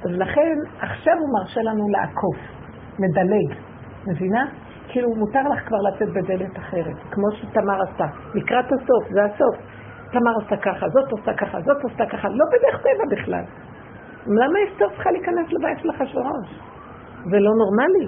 אז 0.05 0.17
לכן, 0.17 0.55
עכשיו 0.79 1.13
הוא 1.19 1.29
מרשה 1.39 1.61
לנו 1.61 1.89
לעקוף, 1.89 2.37
מדלג, 2.99 3.59
מבינה? 4.07 4.45
כאילו 4.87 5.09
מותר 5.15 5.41
לך 5.41 5.67
כבר 5.67 5.77
לצאת 5.77 6.09
בדלת 6.09 6.57
אחרת, 6.57 6.95
כמו 7.11 7.31
שתמר 7.31 7.81
עשתה. 7.81 8.05
לקראת 8.35 8.65
הסוף, 8.65 9.11
זה 9.13 9.23
הסוף. 9.23 9.55
תמר 10.11 10.31
עשתה 10.43 10.57
ככה, 10.57 10.89
זאת 10.89 11.11
עושה 11.11 11.33
ככה, 11.33 11.57
זאת 11.61 11.83
עושה 11.83 12.05
ככה, 12.05 12.27
לא 12.29 12.45
בדרך 12.51 12.81
טבע 12.81 13.05
בכלל. 13.11 13.43
למה 14.27 14.59
אסתר 14.67 14.89
צריכה 14.89 15.11
להיכנס 15.11 15.53
לבית 15.53 15.79
של 15.79 15.89
אחשוורוש? 15.89 16.47
זה 17.31 17.39
לא 17.39 17.51
נורמלי. 17.61 18.07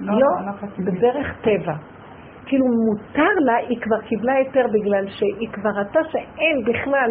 לא, 0.00 0.12
לא, 0.12 0.46
לא 0.46 0.52
חסידית. 0.52 0.94
בדרך 0.94 1.26
טבע. 1.40 1.74
כאילו 2.46 2.66
מותר 2.66 3.34
לה, 3.46 3.56
היא 3.56 3.80
כבר 3.80 4.00
קיבלה 4.00 4.32
היתר 4.32 4.66
בגלל 4.72 5.06
שהיא 5.08 5.48
כבר 5.52 5.70
ראתה 5.70 6.00
שאין 6.10 6.64
בכלל 6.66 7.10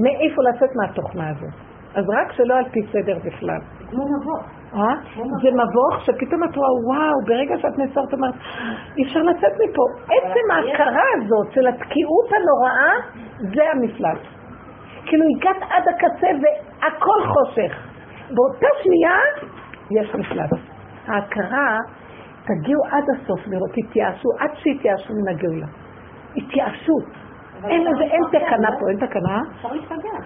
מאיפה 0.00 0.42
לצאת 0.42 0.70
מהתוכנה 0.76 1.28
הזאת. 1.28 1.54
אז 1.94 2.04
רק 2.08 2.32
שלא 2.32 2.54
על 2.54 2.64
פי 2.70 2.80
סדר 2.92 3.18
בכלל. 3.24 3.60
כמו 3.90 4.04
מבוא. 4.04 4.38
אה? 4.74 4.94
זה 5.42 5.48
מבוך 5.50 6.04
שפתאום 6.04 6.44
את 6.44 6.56
רואה, 6.56 6.68
וואו, 6.88 7.24
ברגע 7.26 7.54
שאת 7.58 7.78
נעצרת, 7.78 8.12
אומרת, 8.12 8.34
אי 8.96 9.02
אפשר 9.04 9.22
לצאת 9.22 9.52
מפה. 9.52 9.82
עצם 10.04 10.50
ההכרה 10.50 11.02
הזאת 11.16 11.52
של 11.52 11.66
התקיעות 11.66 12.28
הנוראה, 12.36 12.92
זה 13.38 13.62
המפלט. 13.72 14.35
כאילו 15.06 15.24
הגעת 15.36 15.70
עד 15.70 15.84
הקצה 15.88 16.26
והכל 16.42 17.20
חושך. 17.26 17.72
באותה 18.30 18.66
שנייה 18.82 19.16
יש 19.90 20.14
מפלט. 20.14 20.50
ההכרה, 21.06 21.78
תגיעו 22.44 22.82
עד 22.90 23.04
הסוף 23.16 23.40
לראות, 23.46 23.70
תתייאשו, 23.70 24.28
עד 24.38 24.50
שיתייאשו 24.54 25.14
מן 25.14 25.28
הגאולה. 25.28 25.66
התייאשות. 26.36 27.04
אין 27.64 27.84
לזה, 27.84 28.04
אין 28.04 28.22
תקנה 28.28 28.68
פה, 28.80 28.88
אין 28.88 29.06
תקנה. 29.06 29.40
אפשר 29.56 29.72
להשתגע. 29.72 30.18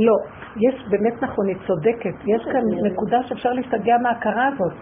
לא, 0.00 0.14
יש, 0.56 0.88
באמת 0.90 1.22
נכון, 1.22 1.48
היא 1.48 1.56
צודקת. 1.66 2.14
יש 2.26 2.42
כאן 2.44 2.62
נקודה 2.92 3.22
שאפשר 3.22 3.52
להשתגע 3.52 3.96
מההכרה 4.02 4.46
הזאת. 4.46 4.72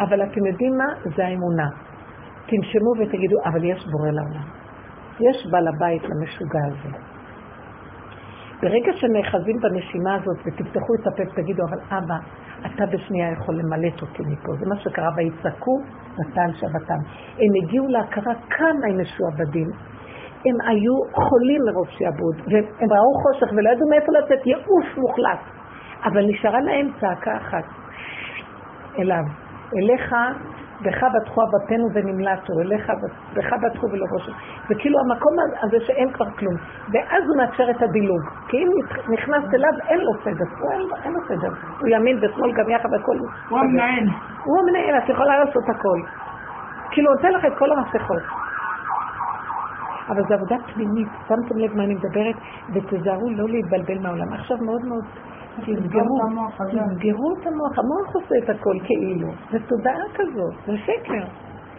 אבל 0.00 0.22
אתם 0.22 0.46
יודעים 0.46 0.72
מה? 0.78 0.94
זה 1.16 1.26
האמונה. 1.26 1.68
תנשמו 2.46 2.90
ותגידו, 2.98 3.36
אבל 3.44 3.64
יש 3.64 3.86
בורא 3.92 4.10
לעולם. 4.10 4.46
יש 5.20 5.46
בעל 5.50 5.68
הבית 5.68 6.02
למשוגע 6.02 6.60
הזה. 6.66 7.09
ברגע 8.62 8.92
שנאחזים 8.92 9.56
בנשימה 9.62 10.14
הזאת 10.14 10.38
ותפתחו 10.46 10.94
את 11.00 11.06
הפה 11.06 11.22
ותגידו, 11.32 11.62
אבל 11.62 11.78
אבא, 11.98 12.18
אתה 12.66 12.86
בשנייה 12.86 13.32
יכול 13.32 13.54
למלט 13.54 14.02
אותי 14.02 14.22
מפה. 14.22 14.52
זה 14.60 14.66
מה 14.68 14.76
שקרה, 14.76 15.08
ויצעקו 15.16 15.80
נתן 16.18 16.50
שבתם. 16.52 17.00
הם 17.32 17.52
הגיעו 17.62 17.86
להכרה 17.88 18.34
כמה 18.50 18.86
הם 18.90 19.00
משועבדים. 19.00 19.70
הם 20.46 20.56
היו 20.68 20.94
חולים 21.14 21.60
מרוב 21.66 21.88
שעבוד, 21.88 22.36
והם 22.36 22.92
ראו 22.92 23.12
חושך 23.22 23.52
ולא 23.56 23.70
ידעו 23.70 23.88
מאיפה 23.90 24.12
לצאת, 24.12 24.46
ייאוש 24.46 24.96
מוחלט. 24.96 25.40
אבל 26.04 26.26
נשארה 26.26 26.60
להם 26.60 26.90
צעקה 27.00 27.36
אחת, 27.36 27.64
אליו, 28.98 29.24
אליך 29.76 30.14
בך 30.82 31.02
בטחו 31.14 31.40
אבתינו 31.42 31.88
ונמלטו, 31.94 32.60
אליך 32.60 32.92
בך 33.34 33.52
בטחו 33.62 33.90
ולא 33.90 34.06
ראשו. 34.12 34.32
זה 34.68 34.74
כאילו 34.78 34.98
המקום 35.00 35.32
הזה 35.62 35.76
שאין 35.86 36.12
כבר 36.12 36.30
כלום. 36.30 36.54
ואז 36.92 37.22
הוא 37.28 37.36
מאפשר 37.36 37.70
את 37.70 37.82
הדילוג. 37.82 38.20
כי 38.48 38.56
אם 38.56 38.68
נכנסת 39.12 39.54
אליו, 39.54 39.70
אין 39.88 40.00
לו 40.00 40.12
סדר. 40.24 40.44
הוא 40.60 40.70
אין, 40.72 40.80
אין 41.04 41.12
לו 41.12 41.20
סדר. 41.28 41.52
הוא 41.80 41.88
ימין 41.88 42.18
ושמאל 42.22 42.52
גם 42.52 42.70
יחד 42.70 42.94
הכל. 42.94 43.16
הוא 43.48 43.58
המנהל. 43.58 44.04
הוא 44.44 44.58
המנהל, 44.60 44.98
את 45.04 45.08
יכולה 45.08 45.44
לעשות 45.44 45.64
הכל. 45.68 46.00
כאילו, 46.90 47.12
נותן 47.14 47.32
לך 47.32 47.44
את 47.44 47.58
כל 47.58 47.72
המפתחות. 47.72 48.22
אבל 50.08 50.22
זו 50.28 50.34
עבודה 50.34 50.56
פנימית, 50.74 51.08
שמתם 51.28 51.58
לב 51.58 51.76
מה 51.76 51.84
אני 51.84 51.94
מדברת, 51.94 52.36
ותזהרו 52.74 53.30
לא 53.30 53.48
להתבלבל 53.48 53.98
מהעולם. 54.02 54.32
עכשיו 54.32 54.56
מאוד 54.56 54.84
מאוד 54.84 55.04
תסגרו, 55.60 57.32
את 57.40 57.46
המוח, 57.46 57.78
המוח 57.78 58.14
עושה 58.14 58.34
את 58.44 58.50
הכל 58.50 58.76
כאילו, 58.84 59.28
זה 59.50 59.58
תודעה 59.68 60.04
כזאת, 60.14 60.54
זה 60.66 60.76
שקר, 60.76 61.24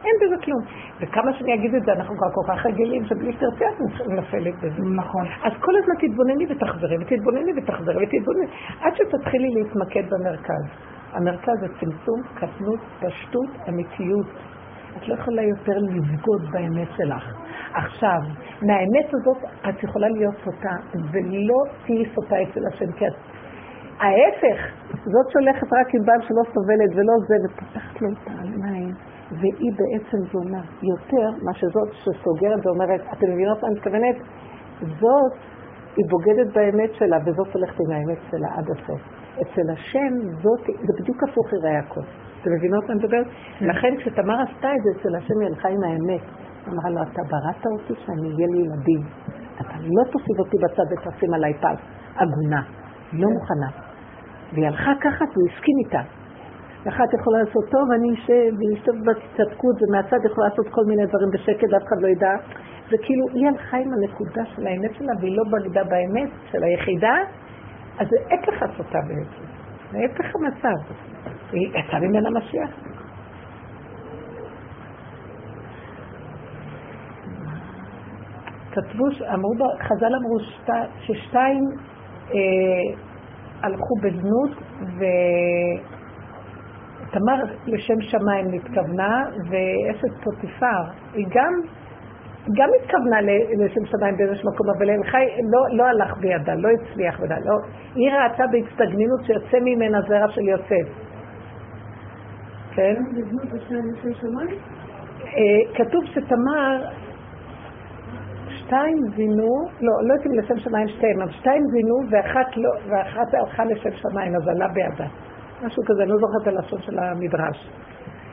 אין 0.06 0.16
בזה 0.22 0.36
כלום. 0.44 0.62
וכמה 1.00 1.34
שאני 1.34 1.54
אגיד 1.54 1.76
את 1.76 1.84
זה, 1.86 1.92
אנחנו 1.94 2.16
כבר 2.18 2.28
כל 2.34 2.54
כך 2.54 2.66
רגילים 2.66 3.06
שבלי 3.06 3.34
שתרצי 3.34 3.64
את 3.66 4.08
נופלת 4.08 4.56
בזה. 4.64 4.84
נכון. 4.96 5.26
אז 5.44 5.52
כל 5.60 5.76
הזמן 5.76 5.94
תתבונני 6.00 6.46
ותחזרי, 6.50 6.96
ותתבונני 7.02 7.52
ותחזרי, 7.58 8.06
ותתבונני, 8.06 8.48
עד 8.82 8.94
שתתחילי 8.96 9.50
להתמקד 9.56 10.04
במרכז. 10.10 10.66
המרכז 11.14 11.60
זה 11.60 11.68
צמצום, 11.80 12.22
קטנות, 12.36 12.80
פשטות, 13.00 13.50
אמיתיות. 13.70 14.26
את 14.98 15.08
לא 15.08 15.14
יכולה 15.14 15.42
יותר 15.42 15.78
לבגוד 15.78 16.52
באמת 16.52 16.88
שלך. 16.98 17.24
עכשיו, 17.74 18.20
מהאמת 18.62 19.14
הזאת 19.14 19.38
את 19.70 19.84
יכולה 19.84 20.10
להיות 20.10 20.36
סוטה, 20.44 20.76
ולא 21.12 21.60
תהיי 21.86 22.06
סוטה 22.16 22.36
אצל 22.44 22.62
השם, 22.74 22.92
כי 22.92 23.08
את... 23.08 23.14
ההפך, 24.02 24.60
זאת 25.06 25.26
שהולכת 25.32 25.68
רק 25.74 25.88
עם 25.95 26.04
בעל 26.06 26.22
שלא 26.22 26.43
סובלת 26.54 26.91
ולא 26.95 27.14
זה, 27.28 27.36
ופותחת 27.43 28.02
לו 28.02 28.10
את 28.10 28.28
העיניים, 28.28 28.93
והיא 29.32 29.72
בעצם 29.80 30.18
זונה 30.32 30.62
יותר 30.91 31.30
מה 31.45 31.54
שזאת 31.54 31.89
שסוגרת 31.93 32.66
ואומרת, 32.66 33.02
אתם 33.14 33.32
מבינות 33.32 33.62
מה 33.62 33.68
אני 33.68 33.76
מתכוונת? 33.76 34.16
זאת, 34.82 35.34
היא 35.97 36.06
בוגדת 36.10 36.54
באמת 36.54 36.93
שלה, 36.93 37.18
וזאת 37.26 37.54
הולכת 37.54 37.80
עם 37.80 37.91
האמת 37.91 38.18
שלה 38.32 38.47
עד 38.58 38.66
הסוף. 38.72 39.02
אצל 39.41 39.70
השם 39.74 40.14
זאת, 40.41 40.66
זה 40.66 40.93
בדיוק 40.99 41.24
הפוך 41.24 41.54
יראה 41.54 41.80
הכל. 41.80 42.02
אתם 42.41 42.52
מבינות 42.58 42.84
מה 42.84 42.93
אני 42.93 42.99
מדברת? 43.04 43.28
לכן 43.62 43.97
כשתמר 43.97 44.41
עשתה 44.41 44.70
את 44.76 44.82
זה 44.84 44.89
אצל 44.99 45.16
השם 45.16 45.34
היא 45.39 45.47
הלכה 45.47 45.70
עם 45.70 45.84
האמת. 45.84 46.22
אמרה 46.68 46.89
לו, 46.89 47.02
אתה 47.02 47.22
בראת 47.30 47.66
אותי 47.66 48.02
שאני 48.06 48.22
אהיה 48.22 48.47
לי 48.47 48.58
ילדים. 48.58 49.02
אתה 49.56 49.74
לא 49.80 50.04
תוסיף 50.12 50.39
אותי 50.39 50.58
בצד 50.64 50.84
ותשים 50.91 51.34
עליי 51.34 51.54
פס. 51.54 51.80
עגונה. 52.16 52.62
לא 53.14 53.30
מוכנה. 53.30 53.91
והיא 54.54 54.68
הלכה 54.68 54.91
ככה 55.02 55.26
והוא 55.34 55.47
הסכים 55.49 55.76
איתה. 55.86 56.02
ואחת 56.86 57.14
יכולה 57.22 57.38
לעשות 57.43 57.66
טוב, 57.72 57.91
אני 57.91 58.14
אשב, 58.14 58.58
והיא 58.58 58.78
ישב 58.78 58.95
בצדקות, 59.06 59.76
ומהצד 59.82 60.18
יכולה 60.32 60.47
לעשות 60.47 60.68
כל 60.70 60.82
מיני 60.88 61.06
דברים 61.06 61.30
בשקט, 61.34 61.74
אף 61.78 61.84
אחד 61.88 62.02
לא 62.02 62.08
ידע. 62.08 62.36
זה 62.89 62.97
כאילו, 63.02 63.26
היא 63.34 63.47
הלכה 63.47 63.78
עם 63.78 63.93
הנקודה 63.93 64.45
של 64.45 64.68
האמת 64.68 64.95
שלה, 64.97 65.14
והיא 65.20 65.38
לא 65.38 65.43
בגדה 65.52 65.84
באמת 65.84 66.30
של 66.52 66.64
היחידה, 66.64 67.16
אז 67.99 68.08
זה 68.10 68.18
הפך 68.34 68.64
הסוטה 68.64 68.99
בעצם. 69.08 69.45
זה 69.91 69.97
הפך 70.06 70.36
המצב. 70.36 70.93
היא 71.52 71.68
יצאה 71.68 71.99
ממנה 71.99 72.30
משיח. 72.30 72.70
כתבו, 78.72 79.06
אמרו, 79.34 79.54
חז"ל 79.80 80.16
אמרו 80.16 80.39
שת, 80.39 80.70
ששתיים 80.99 81.64
אה, 82.34 83.11
הלכו 83.64 83.95
בזנות 84.03 84.51
ותמר 87.07 87.43
לשם 87.68 88.01
שמיים 88.01 88.47
התכוונה 88.53 89.24
ואשת 89.49 90.24
פוטיפר. 90.24 90.84
היא 91.14 91.26
גם, 91.30 91.53
גם 92.57 92.70
התכוונה 92.82 93.22
לשם 93.57 93.86
שמיים 93.86 94.18
באיזשהו 94.18 94.51
מקום 94.53 94.68
אבל 94.78 94.89
אין 94.89 95.03
חי 95.03 95.26
לא, 95.51 95.78
לא 95.78 95.84
הלך 95.84 96.18
בידה, 96.18 96.53
לא 96.55 96.70
הצליח 96.70 97.20
בידה, 97.20 97.36
לא, 97.45 97.55
היא 97.95 98.12
ראתה 98.12 98.43
בהצטגנינות 98.51 99.24
שיוצא 99.26 99.57
ממנה 99.62 100.01
זרע 100.07 100.28
של 100.30 100.41
יוסף. 100.41 100.88
כן? 102.76 102.95
אה, 105.26 105.62
כתוב 105.76 106.03
שתמר 106.05 106.86
שתיים 108.72 108.98
זינו, 109.16 109.68
לא, 109.82 109.94
לא 110.08 110.14
יודעת 110.14 110.28
אם 110.28 110.32
לשם 110.32 110.58
שמיים 110.60 110.88
שתיים, 110.88 111.22
אבל 111.22 111.32
שתיים 111.32 111.64
זינו 111.72 111.96
ואחת, 112.10 112.58
לא, 112.58 112.70
ואחת 112.90 113.34
הלכה 113.34 113.66
לשם 113.66 113.90
שמיים, 113.92 114.36
אז 114.36 114.48
עלה 114.48 114.68
בידה. 114.68 115.10
משהו 115.64 115.84
כזה, 115.86 116.04
אני 116.04 116.10
לא 116.10 116.18
זוכרת 116.18 116.42
את 116.42 116.48
הלשון 116.48 116.82
של 116.82 117.00
המדרש. 117.00 117.70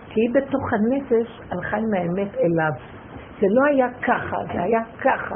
כי 0.09 0.21
היא 0.21 0.31
בתוך 0.35 0.73
הנפש 0.73 1.41
הלכה 1.51 1.77
עם 1.77 1.95
האמת 1.97 2.35
אליו. 2.35 2.73
זה 3.41 3.47
לא 3.51 3.65
היה 3.71 3.87
ככה, 4.03 4.37
זה 4.53 4.63
היה 4.63 4.81
ככה. 5.01 5.35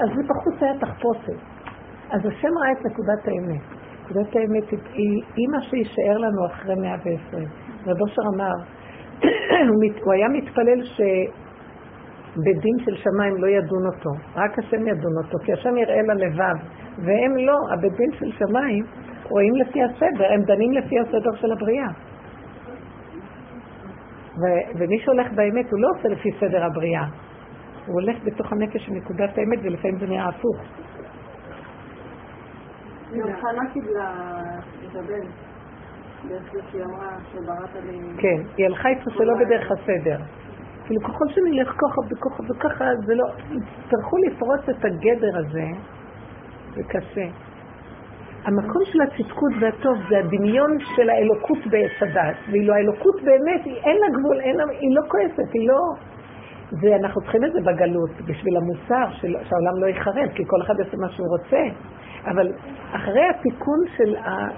אז 0.00 0.08
זה 0.16 0.22
בחוץ 0.28 0.62
היה 0.62 0.78
תחפושת. 0.78 1.40
אז 2.10 2.20
השם 2.26 2.58
ראה 2.62 2.72
את 2.72 2.86
נקודת 2.86 3.28
האמת. 3.28 3.62
נקודת 4.04 4.36
האמת 4.36 4.70
היא, 4.70 5.22
היא 5.36 5.46
מה 5.52 5.62
שיישאר 5.62 6.18
לנו 6.18 6.46
אחרי 6.46 6.74
מאה 6.74 6.96
ועשרים. 7.04 7.48
רב 7.86 8.00
אושר 8.00 8.22
אמר, 8.34 8.54
הוא 10.04 10.12
היה 10.12 10.28
מתפלל 10.28 10.84
ש... 10.84 11.00
בדין 12.44 12.78
של 12.84 12.96
שמיים 12.96 13.36
לא 13.36 13.46
ידון 13.46 13.86
אותו, 13.86 14.10
רק 14.36 14.58
השם 14.58 14.88
ידון 14.88 15.12
אותו, 15.24 15.38
כי 15.44 15.52
השם 15.52 15.76
יראה 15.76 16.02
ללבב, 16.02 16.56
והם 16.98 17.36
לא, 17.36 17.56
הבית 17.72 17.92
דין 17.92 18.10
של 18.18 18.32
שמיים 18.38 18.84
רואים 19.30 19.54
לפי 19.56 19.82
הסדר, 19.82 20.32
הם 20.34 20.42
דנים 20.42 20.72
לפי 20.72 21.00
הסדר 21.00 21.34
של 21.34 21.52
הבריאה. 21.52 21.88
ו- 24.40 24.78
ומי 24.78 24.98
שהולך 24.98 25.32
באמת 25.32 25.70
הוא 25.70 25.80
לא 25.80 25.88
עושה 25.96 26.08
לפי 26.08 26.28
סדר 26.40 26.64
הבריאה, 26.64 27.04
הוא 27.86 28.00
הולך 28.00 28.16
בתוך 28.24 28.52
הנפש 28.52 28.86
של 28.86 28.92
נקודת 28.92 29.38
האמת 29.38 29.58
ולפעמים 29.62 29.98
זה 29.98 30.06
נראה 30.06 30.28
הפוך. 30.28 30.56
כן, 38.18 38.42
היא 38.56 38.66
הלכה 38.66 38.88
איתו 38.88 39.10
שלא 39.10 39.34
בדרך 39.34 39.70
הסדר. 39.70 40.16
כאילו 40.88 41.00
ככל 41.00 41.24
שנלך 41.28 41.68
ככה 41.68 42.00
וככה 42.10 42.42
וככה, 42.48 42.84
זה 43.06 43.14
לא... 43.14 43.24
יצטרכו 43.50 44.16
לפרוץ 44.16 44.68
את 44.68 44.84
הגדר 44.84 45.38
הזה, 45.38 45.66
זה 46.74 46.82
קשה. 46.82 47.26
המקום 48.44 48.82
של 48.84 49.00
הצדקות 49.00 49.52
והטוב 49.60 49.96
זה 50.08 50.18
הדמיון 50.18 50.78
של 50.96 51.10
האלוקות 51.10 51.66
בעץ 51.66 52.02
הדת, 52.02 52.36
ואילו 52.50 52.74
האלוקות 52.74 53.22
באמת, 53.24 53.64
היא 53.64 53.74
אין 53.74 53.96
לה 53.96 54.18
גבול, 54.18 54.40
אין 54.40 54.56
לה, 54.56 54.64
היא 54.80 54.96
לא 54.96 55.02
כועסת, 55.08 55.52
היא 55.54 55.68
לא... 55.68 55.80
ואנחנו 56.82 57.20
צריכים 57.20 57.44
את 57.44 57.52
זה 57.52 57.60
בגלות, 57.60 58.10
בשביל 58.26 58.56
המוסר, 58.56 59.12
של, 59.12 59.34
שהעולם 59.48 59.80
לא 59.80 59.86
ייחרב, 59.86 60.28
כי 60.34 60.42
כל 60.46 60.62
אחד 60.62 60.74
יעשה 60.78 60.96
מה 60.96 61.08
שהוא 61.08 61.28
רוצה. 61.28 61.62
אבל 62.24 62.52
אחרי 62.92 63.24
התיקון 63.30 63.78
של 63.96 64.16
ה, 64.16 64.48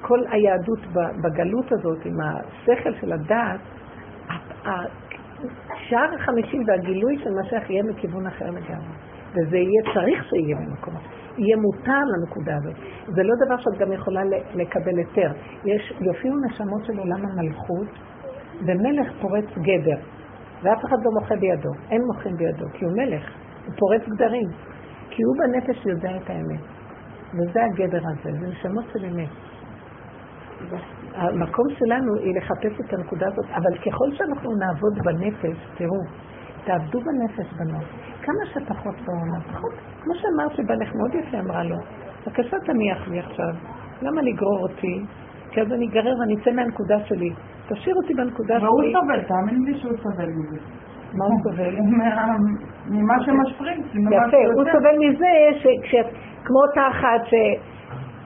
כל 0.00 0.20
היהדות 0.30 0.80
בגלות 1.22 1.72
הזאת, 1.72 2.06
עם 2.06 2.16
השכל 2.20 2.94
של 3.00 3.12
הדעת, 3.12 3.60
שער 5.88 6.14
החמישים 6.14 6.62
והגילוי 6.66 7.18
של 7.18 7.30
משיח 7.40 7.70
יהיה 7.70 7.82
מכיוון 7.82 8.26
אחר 8.26 8.50
לגמרי. 8.50 8.94
וזה 9.34 9.56
יהיה 9.56 9.82
צריך 9.94 10.24
שיהיה 10.24 10.56
ממקום 10.56 10.96
אחר. 10.96 11.08
יהיה 11.38 11.56
מותר 11.56 12.02
לנקודה 12.12 12.56
הזאת. 12.56 12.74
זה 13.06 13.22
לא 13.22 13.34
דבר 13.46 13.56
שאת 13.56 13.78
גם 13.78 13.92
יכולה 13.92 14.20
לקבל 14.54 14.98
היתר. 14.98 15.32
יש, 15.64 15.92
יופיעו 16.00 16.34
נשמות 16.46 16.84
של 16.84 16.98
עולם 16.98 17.24
המלכות, 17.26 17.88
ומלך 18.66 19.12
פורץ 19.20 19.44
גדר, 19.44 20.00
ואף 20.62 20.84
אחד 20.84 20.96
לא 21.04 21.10
מוחה 21.20 21.36
בידו. 21.36 21.70
אין 21.90 22.02
מוחים 22.12 22.36
בידו, 22.36 22.66
כי 22.72 22.84
הוא 22.84 22.92
מלך, 22.92 23.30
הוא 23.66 23.74
פורץ 23.78 24.02
גדרים. 24.08 24.48
כי 25.10 25.22
הוא 25.22 25.36
בנפש 25.38 25.86
יודע 25.86 26.16
את 26.16 26.30
האמת. 26.30 26.60
וזה 27.34 27.64
הגדר 27.64 28.00
הזה, 28.04 28.38
זה 28.40 28.46
נשמות 28.46 28.84
של 28.92 29.04
אמת. 29.04 29.28
המקום 31.14 31.66
שלנו 31.78 32.14
היא 32.14 32.34
לחפש 32.36 32.80
את 32.80 32.92
הנקודה 32.92 33.26
הזאת, 33.26 33.46
אבל 33.50 33.78
ככל 33.78 34.10
שאנחנו 34.12 34.50
נעבוד 34.52 34.98
בנפש, 35.04 35.56
תראו, 35.76 36.00
תעבדו 36.64 37.00
בנפש 37.00 37.52
בנות, 37.58 37.84
כמה 38.22 38.46
שפחות 38.52 38.94
בעולם, 39.06 39.40
פחות, 39.52 39.72
כמו 40.02 40.14
שאמרת 40.14 40.56
שבנך 40.56 40.94
מאוד 40.94 41.14
יפה 41.14 41.38
אמרה 41.38 41.64
לו, 41.64 41.76
בבקשה 42.26 42.56
תניח 42.66 43.08
לי 43.08 43.18
עכשיו, 43.18 43.54
למה 44.02 44.22
לגרור 44.22 44.58
אותי? 44.62 45.04
כי 45.50 45.60
אז 45.60 45.72
אני 45.72 45.88
אגרר 45.88 46.14
ואני 46.20 46.34
אצא 46.34 46.50
מהנקודה 46.50 47.00
שלי. 47.00 47.30
תשאיר 47.68 47.94
אותי 47.96 48.14
בנקודה 48.14 48.60
שלי. 48.60 48.66
והוא 48.66 48.82
סובל, 48.92 49.22
תאמין 49.22 49.62
לי 49.64 49.78
שהוא 49.78 49.92
סובל 50.02 50.26
מזה. 50.26 50.58
מה 51.14 51.24
הוא 51.24 51.38
סובל? 51.42 51.74
ממה 52.94 53.14
שמשפריץ. 53.24 53.86
יפה, 53.94 54.36
הוא 54.54 54.64
סובל 54.72 54.96
מזה 54.98 55.32
שכשאת, 55.60 56.06
כמו 56.44 56.58
אותה 56.68 56.88
אחת 56.88 57.24
ש... 57.24 57.34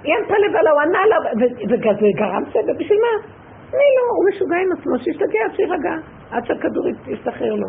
היא 0.02 0.14
ענתה 0.14 0.34
לבעלה, 0.38 0.70
הוא 0.70 0.80
ענה 0.80 1.06
לה, 1.06 1.16
וזה 1.64 2.06
גרם 2.16 2.42
סבל, 2.50 2.74
בשביל 2.78 2.98
מה? 2.98 3.26
אני 3.68 3.88
לא, 3.96 4.02
הוא 4.16 4.24
משוגע 4.28 4.56
עם 4.56 4.72
עצמו, 4.72 4.98
שישתגע 4.98 5.40
שיירגע, 5.56 5.94
עד 6.30 6.46
שהכדור 6.46 6.88
יסתחרר 7.06 7.54
לו. 7.54 7.68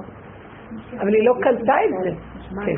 אבל 0.99 1.13
היא 1.13 1.25
לא 1.25 1.33
קלטה 1.41 1.75
את 1.85 2.03
זה. 2.03 2.11
כן. 2.65 2.75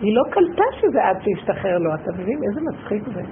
היא 0.00 0.16
לא 0.16 0.22
קלטה 0.30 0.64
שזה 0.72 1.04
עד 1.04 1.16
שישתחרר 1.22 1.78
לו, 1.78 1.90
אתה 1.94 2.12
מבין? 2.12 2.38
איזה 2.48 2.60
מצחיק 2.60 3.02
זה. 3.14 3.22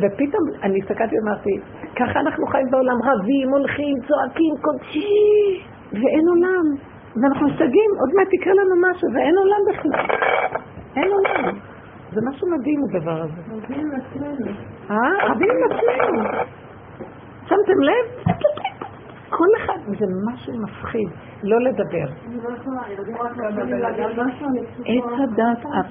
ופתאום 0.00 0.42
אני 0.62 0.78
הסתכלתי 0.82 1.16
ואמרתי, 1.18 1.50
ככה 1.96 2.20
אנחנו 2.20 2.46
חיים 2.46 2.66
בעולם, 2.70 2.96
רבים, 3.04 3.48
הולכים, 3.50 3.94
צועקים, 4.08 4.54
קודשי. 4.60 5.62
ואין 5.92 6.28
עולם, 6.28 6.64
ואנחנו 7.22 7.46
משתגעים, 7.46 7.90
עוד 8.00 8.10
מעט 8.16 8.32
יקרה 8.32 8.54
לנו 8.54 8.74
משהו, 8.90 9.08
ואין 9.14 9.34
עולם 9.38 9.60
בכלל. 9.68 10.16
אין 10.96 11.10
עולם. 11.12 11.58
זה 12.12 12.20
משהו 12.30 12.48
מדהים 12.58 12.80
הדבר 12.84 13.22
הזה. 13.22 13.40
רבים 13.50 13.80
עם 13.80 14.00
עצמנו. 14.00 14.50
אה? 14.90 15.30
רבים 15.30 15.48
עם 15.50 15.70
עצמנו. 15.70 16.24
שמתם 17.46 17.80
לב? 17.80 18.34
כל 19.30 19.46
אחד, 19.56 19.78
זה 19.98 20.04
משהו 20.32 20.52
מפחיד, 20.62 21.08
לא 21.42 21.60
לדבר. 21.60 22.06
עץ 24.84 25.04
הדת, 25.22 25.66
אל 25.66 25.82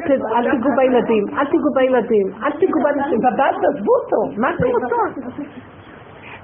ת- 0.00 0.24
אל 0.36 0.50
תיגעו 0.50 0.70
בילדים, 0.76 1.24
אל 1.38 1.44
תיגעו 1.46 1.70
בילדים, 1.74 2.26
אל 2.44 2.50
תיגעו 2.60 2.80
באנשים, 2.84 3.18
בבית 3.18 3.54
תעזבו 3.62 3.92
אותו, 4.02 4.40
מה 4.40 4.48
אתם 4.54 4.64
רוצות? 4.64 4.90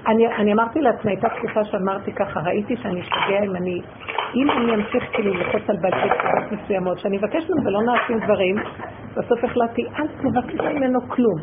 אני, 0.07 0.27
אני 0.27 0.53
אמרתי 0.53 0.81
לעצמי, 0.81 1.11
הייתה 1.11 1.27
תקופה 1.29 1.63
שאמרתי 1.63 2.11
ככה, 2.11 2.39
ראיתי 2.39 2.75
שאני 2.77 3.01
אשתגע 3.01 3.39
אם 3.45 3.55
אני, 3.55 3.81
אם 4.35 4.51
אני 4.51 4.75
אמשיך 4.75 5.03
כאילו 5.13 5.33
ללחוץ 5.33 5.69
על 5.69 5.77
בעלי 5.81 6.09
תקופות 6.09 6.51
מסוימות, 6.51 6.99
שאני 6.99 7.17
אבקש 7.17 7.49
ממנו 7.49 7.65
ולא 7.65 7.79
נעשים 7.81 8.19
דברים, 8.19 8.55
בסוף 9.17 9.43
החלטתי, 9.43 9.81
אל 9.99 10.07
תבקשי 10.07 10.73
ממנו 10.73 10.99
כלום. 11.07 11.37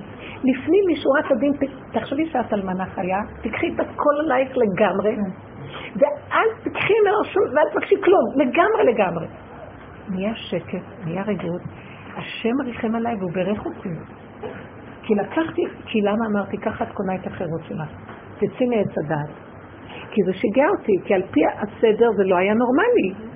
לפנים 0.44 0.84
משורת 0.92 1.30
הדין, 1.30 1.52
תחשבי 1.92 2.26
שאת 2.26 2.52
אלמנה 2.52 2.86
חיה, 2.86 3.18
תקחי 3.42 3.66
את 3.74 3.80
הכל 3.80 4.14
עלייך 4.24 4.50
לגמרי, 4.56 5.16
ואל 5.96 6.48
תקחי 6.64 6.94
ממנו 7.02 7.24
שום, 7.24 7.44
ואל 7.56 7.68
תבקשי 7.72 7.94
כלום, 8.04 8.24
לגמרי 8.36 8.92
לגמרי. 8.92 9.26
נהיה 10.08 10.34
שקט, 10.34 11.04
נהיה 11.04 11.22
רגעות, 11.22 11.62
השם 12.16 12.60
ריחם 12.64 12.94
עליי 12.94 13.14
והוא 13.16 13.32
בירך 13.32 13.66
אותי. 13.66 13.88
כי 15.02 15.14
לקחתי, 15.14 15.62
כי 15.86 16.00
למה 16.00 16.26
אמרתי, 16.32 16.58
ככה 16.58 16.84
את 16.84 16.92
קונה 16.92 17.14
את 17.14 17.26
החירות 17.26 17.60
שלך. 17.68 17.88
תצאי 18.36 18.66
מעץ 18.66 18.98
הדעת. 19.04 19.28
כי 20.10 20.20
זה 20.26 20.32
שיגע 20.32 20.64
אותי, 20.68 20.92
כי 21.04 21.14
על 21.14 21.22
פי 21.30 21.40
הסדר 21.58 22.08
זה 22.16 22.24
לא 22.24 22.36
היה 22.36 22.54
נורמלי. 22.54 23.28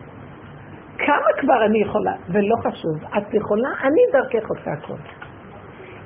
כמה 0.99 1.27
כבר 1.41 1.65
אני 1.67 1.79
יכולה, 1.79 2.13
ולא 2.29 2.57
חשוב, 2.61 2.97
את 3.19 3.35
יכולה, 3.35 3.69
אני 3.83 4.03
דרכך 4.13 4.49
עושה 4.51 4.71
הכל. 4.73 4.95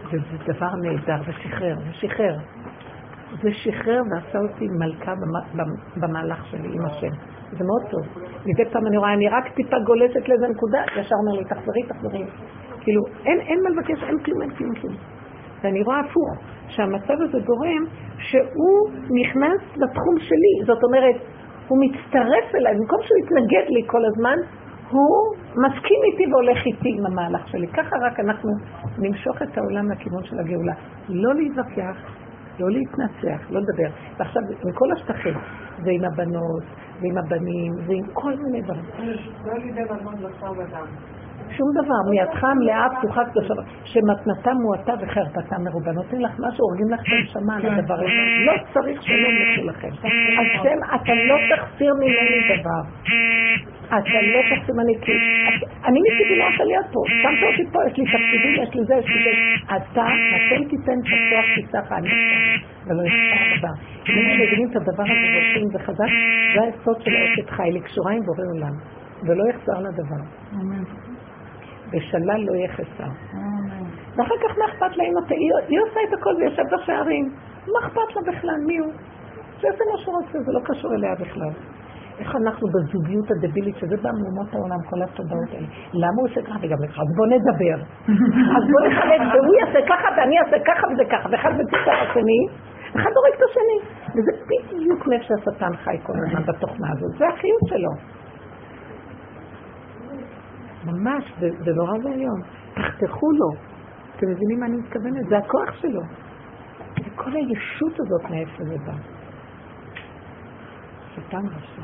וזה 0.09 0.53
דבר 0.53 0.71
נהדר, 0.83 1.23
זה 1.27 1.33
שחרר, 1.33 1.75
זה 1.79 1.93
שחרר. 1.93 2.37
זה 3.43 3.49
שחרר 3.53 4.03
ועשה 4.11 4.39
אותי 4.39 4.69
מלכה 4.69 5.15
במ- 5.15 5.59
במ- 5.59 6.01
במהלך 6.01 6.47
שלי 6.47 6.69
עם 6.73 6.85
השם. 6.87 7.09
זה 7.59 7.65
מאוד 7.65 7.83
טוב. 7.91 8.23
מדי 8.47 8.65
פעם 8.73 8.87
אני 8.87 8.97
רואה, 8.97 9.13
אני 9.15 9.29
רק 9.29 9.49
טיפה 9.55 9.77
גולשת 9.87 10.29
לאיזה 10.29 10.49
נקודה, 10.49 10.79
ישר 11.01 11.15
אומר 11.15 11.39
לי, 11.39 11.45
תחזרי, 11.45 11.83
תחזרי. 11.89 12.25
כאילו, 12.81 13.03
אין, 13.25 13.41
אין 13.41 13.59
מה 13.63 13.71
לבקש, 13.71 14.03
אין 14.03 14.19
כלום, 14.25 14.43
אין 14.43 14.51
כלום, 14.51 14.75
כלום. 14.75 14.95
ואני 15.63 15.83
רואה 15.83 16.01
הפוך, 16.01 16.31
שהמצב 16.69 17.15
הזה 17.21 17.39
גורם 17.47 17.85
שהוא 18.19 18.91
נכנס 19.11 19.61
לתחום 19.77 20.19
שלי. 20.19 20.67
זאת 20.67 20.85
אומרת, 20.85 21.17
הוא 21.69 21.79
מצטרף 21.85 22.55
אליי, 22.55 22.75
במקום 22.75 22.99
שהוא 23.03 23.19
יתנגד 23.25 23.67
לי 23.69 23.83
כל 23.87 24.05
הזמן, 24.05 24.37
הוא 24.91 25.35
מסכים 25.57 26.01
איתי 26.13 26.33
והולך 26.33 26.67
איתי 26.67 26.89
עם 26.99 27.07
המהלך 27.07 27.49
שלי. 27.49 27.67
ככה 27.67 27.97
רק 28.07 28.21
אנחנו 28.21 28.51
נמשוך 28.99 29.43
את 29.43 29.59
העולם 29.59 29.91
לכיוון 29.91 30.25
של 30.25 30.39
הגאולה. 30.39 30.75
לא 31.09 31.35
להתווכח, 31.35 31.97
לא 32.61 32.71
להתנצח, 32.71 33.51
לא 33.51 33.61
לדבר. 33.61 33.91
ועכשיו, 34.19 34.43
עם 34.65 34.73
כל 34.73 34.93
השטחים, 34.93 35.35
זה 35.85 35.91
עם 35.91 36.05
הבנות, 36.05 36.63
ועם 37.01 37.19
הבנים, 37.19 37.73
ועם 37.87 38.05
כל 38.13 38.33
מיני 38.45 38.63
דברים. 38.63 38.85
שום 41.57 41.69
דבר, 41.81 42.01
מידך 42.11 42.45
המלאה 42.45 42.87
פתוחה 42.99 43.25
קדושה, 43.25 43.55
שמתנתה 43.85 44.51
מועטה 44.55 44.95
וחרפתה 45.01 45.57
מרובה. 45.59 45.93
נותנים 45.93 46.21
לך 46.21 46.33
משהו, 46.39 46.65
הורגים 46.67 46.91
לך 46.91 47.01
את 47.01 47.13
הנשמה 47.13 47.57
על 47.57 47.79
הדבר 47.79 47.95
הזה. 47.95 48.45
לא 48.47 48.53
צריך 48.75 49.03
שלום 49.03 49.33
יקחו 49.41 49.67
לכם. 49.67 49.89
השם, 50.41 50.79
אתה 50.95 51.15
לא 51.15 51.37
תחסיר 51.51 51.95
ממני 51.95 52.41
דבר. 52.53 52.83
אתה 53.87 54.19
לא 54.35 54.41
תחסיר 54.51 54.75
ממני 54.75 54.95
כי... 55.01 55.13
אני 55.85 55.99
מצידי 56.01 56.39
לא 56.39 56.45
רוצה 56.45 56.65
להיות 56.65 56.87
פה. 56.93 57.01
שמת 57.09 57.43
אותי 57.43 57.71
פה, 57.73 57.79
יש 57.87 57.99
לי 57.99 58.05
תפקידים, 58.05 58.63
יש 58.63 58.75
לי 58.75 58.85
זה, 58.85 58.95
יש 58.95 59.07
לי 59.07 59.25
זה. 59.25 59.31
אתה, 59.77 60.07
מתי 60.33 60.65
תיתן 60.71 60.99
פתוח 61.03 61.45
תפתח 61.57 61.93
אני 61.93 62.09
ולא 62.87 63.03
יפתח 63.03 63.59
דבר. 63.59 63.75
אם 64.09 64.19
הם 64.19 64.41
מבינים 64.41 64.69
את 64.71 64.77
הדבר 64.77 65.03
הזה 65.03 65.27
ועושים 65.35 65.67
את 65.67 65.73
זה 65.73 65.79
חזק, 65.79 66.11
זה 66.55 66.63
היסוד 66.63 67.03
של 67.03 67.11
האשת 67.17 67.51
חי, 67.51 67.71
לקשורה 67.73 68.13
עם 68.13 68.23
בורא 68.23 68.45
עולם. 68.55 68.75
ולא 69.27 69.45
יחזר 69.51 69.81
לדבר. 69.81 70.23
אמן. 70.55 71.10
ושלל 71.93 72.41
לא 72.47 72.53
יהיה 72.53 72.69
חסר. 72.73 73.11
ואחר 74.17 74.35
כך 74.45 74.59
מה 74.59 74.65
אכפת 74.65 74.97
לה 74.97 75.05
אם 75.05 75.15
אתה... 75.19 75.35
היא, 75.69 75.81
עושה 75.81 76.01
את 76.09 76.13
הכל 76.19 76.35
ויושב 76.39 76.63
בשערים. 76.73 77.25
מה 77.73 77.79
אכפת 77.87 78.17
לה 78.17 78.33
בכלל? 78.33 78.59
מי 78.67 78.79
הוא? 78.79 78.93
שיעשה 79.61 79.85
מה 79.93 79.99
שהוא 79.99 80.15
רוצה, 80.17 80.39
זה 80.47 80.53
לא 80.53 80.61
קשור 80.65 80.95
אליה 80.95 81.15
בכלל. 81.15 81.53
איך 82.21 82.37
אנחנו 82.37 82.69
בזוגיות 82.75 83.31
הדבילית, 83.31 83.77
שזה 83.77 83.97
בא 84.03 84.11
מאומות 84.21 84.55
העולם, 84.55 84.81
כל 84.91 85.03
התודעות 85.03 85.51
האלה. 85.53 85.67
למה 85.93 86.17
הוא 86.21 86.29
עושה 86.29 86.43
ככה 86.43 86.59
וגם 86.63 86.79
ככה? 86.89 87.03
אז 87.03 87.11
בוא 87.17 87.27
נדבר. 87.35 87.79
אז 88.57 88.65
בוא 88.73 88.81
נחלק, 88.89 89.21
והוא 89.33 89.55
יעשה 89.61 89.81
ככה 89.91 90.09
ואני 90.17 90.37
אעשה 90.41 90.57
ככה 90.69 90.85
וזה 90.93 91.05
ככה, 91.13 91.29
ואחד 91.31 91.51
מציץ 91.59 91.85
על 91.93 92.01
השני, 92.11 92.41
אחד 92.97 93.13
הורג 93.17 93.35
את 93.37 93.43
השני. 93.51 93.79
וזה 94.15 94.33
בדיוק 94.49 95.07
מאיפה 95.07 95.25
שהשטן 95.25 95.77
חי 95.85 95.97
כל 96.03 96.13
הזמן 96.17 96.43
בתוכנה 96.43 96.89
הזאת. 96.93 97.13
זה 97.19 97.29
החיות 97.29 97.65
שלו. 97.67 98.20
ממש, 100.85 101.25
זה, 101.41 101.73
נורא 101.73 101.93
ואיום. 102.05 102.41
תחתכו 102.75 103.31
לו. 103.33 103.51
אתם 104.17 104.27
מבינים 104.31 104.61
מה 104.61 104.67
אני 104.67 104.77
מתכוונת? 104.77 105.29
זה 105.29 105.39
הכוח 105.39 105.75
שלו. 105.81 106.01
כל 107.17 107.31
הישות 107.33 108.01
הזאת 108.01 108.31
מאיפה 108.31 108.65
זה 108.65 108.77
בא. 108.87 108.93
שטן 111.15 111.47
רשע. 111.47 111.83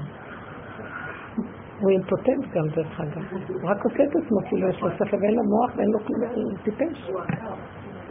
הוא 1.80 1.90
אימפוטנט 1.90 2.52
גם 2.54 2.68
דרך 2.68 3.00
אגב. 3.00 3.22
הוא 3.48 3.70
רק 3.70 3.84
עושה 3.84 4.04
את 4.04 4.16
עצמו 4.16 4.38
כאילו 4.48 4.68
יש 4.68 4.82
לו 4.82 4.90
שכל 4.90 5.16
ואין 5.22 5.34
לו 5.34 5.42
מוח 5.42 5.76
ואין 5.76 5.90
לו 5.90 5.98
כלום, 5.98 6.22
הוא 6.34 6.58
טיפש. 6.62 7.10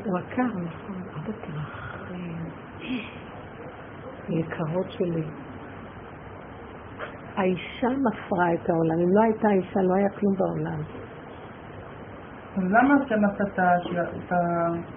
הוא 0.06 0.18
עקר, 0.18 0.44
נכון. 0.44 0.95
אבא 1.16 1.32
תרחם. 1.41 1.86
יקרות 4.30 4.91
שלי. 4.91 5.24
האישה 7.36 7.88
מפרה 7.88 8.53
את 8.53 8.70
העולם. 8.70 8.99
אם 9.03 9.16
לא 9.16 9.22
הייתה 9.22 9.49
אישה, 9.49 9.80
לא 9.82 9.94
היה 9.95 10.10
כלום 10.10 10.36
בעולם. 10.38 10.82
למה 12.57 12.94
אתה 13.06 13.44
עשה 13.44 13.76
את 13.76 14.34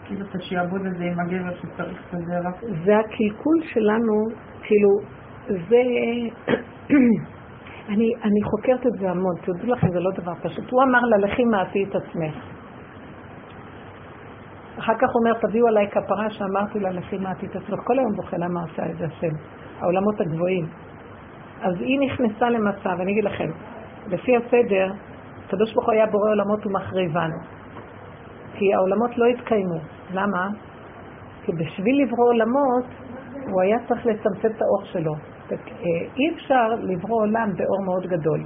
כאילו 0.05 0.27
את 0.27 0.35
השיעבוד 0.35 0.81
הזה 0.87 1.05
עם 1.05 1.21
הגבר 1.21 1.55
שצריך 1.55 2.03
את 2.09 2.15
הזרע? 2.15 2.51
זה 2.85 2.99
הקלקול 2.99 3.63
שלנו, 3.63 4.25
כאילו, 4.63 4.91
זה... 5.47 5.83
אני, 7.89 8.13
אני 8.25 8.43
חוקרת 8.43 8.87
את 8.87 8.93
זה 9.01 9.11
המון, 9.11 9.35
תדעו 9.43 9.67
לכם, 9.67 9.89
זה 9.93 10.01
לא 10.01 10.11
דבר 10.11 10.35
פשוט. 10.43 10.71
הוא 10.71 10.83
אמר 10.83 11.01
לה, 11.01 11.17
לכי 11.17 11.45
מעשי 11.45 11.85
את 11.85 11.95
עצמך. 11.95 12.35
אחר 14.79 14.93
כך 14.95 15.09
הוא 15.13 15.21
אומר, 15.21 15.49
תביאו 15.49 15.67
עליי 15.69 15.89
כפרה 15.91 16.31
שאמרתי 16.31 16.81
לה, 16.81 16.91
לכי 16.91 17.19
מעשי 17.19 17.47
את 17.47 17.57
עצמך. 17.57 17.81
כל 17.85 17.99
היום 17.99 18.13
בוכה 18.17 18.37
למה 18.37 18.61
עושה 18.63 18.91
את 18.91 18.99
זה 18.99 19.05
השם. 19.05 19.35
העולמות 19.81 20.21
הגבוהים. 20.21 20.67
אז 21.63 21.75
היא 21.81 22.01
נכנסה 22.01 22.51
למצב, 22.51 23.01
אני 23.01 23.13
אגיד 23.13 23.25
לכם, 23.25 23.51
לפי 24.11 24.37
הסדר, 24.37 24.93
הקדוש 25.47 25.75
ברוך 25.75 25.87
הוא 25.87 25.93
היה 25.93 26.07
בורא 26.07 26.31
עולמות 26.31 26.67
ומחריבן. 26.67 27.31
כי 28.55 28.75
העולמות 28.75 29.19
לא 29.19 29.27
התקיימו. 29.27 29.79
למה? 30.15 30.49
כי 31.45 31.53
בשביל 31.53 32.03
לברוא 32.03 32.29
עולמות, 32.29 32.85
הוא 33.51 33.61
היה 33.63 33.79
צריך 33.89 34.07
לצמצם 34.07 34.49
את 34.57 34.63
האור 34.63 34.85
שלו. 34.85 35.13
אה, 35.53 35.57
אי 36.17 36.35
אפשר 36.35 36.69
לברוא 36.83 37.23
עולם 37.23 37.49
באור 37.57 37.83
מאוד 37.85 38.07
גדול. 38.07 38.41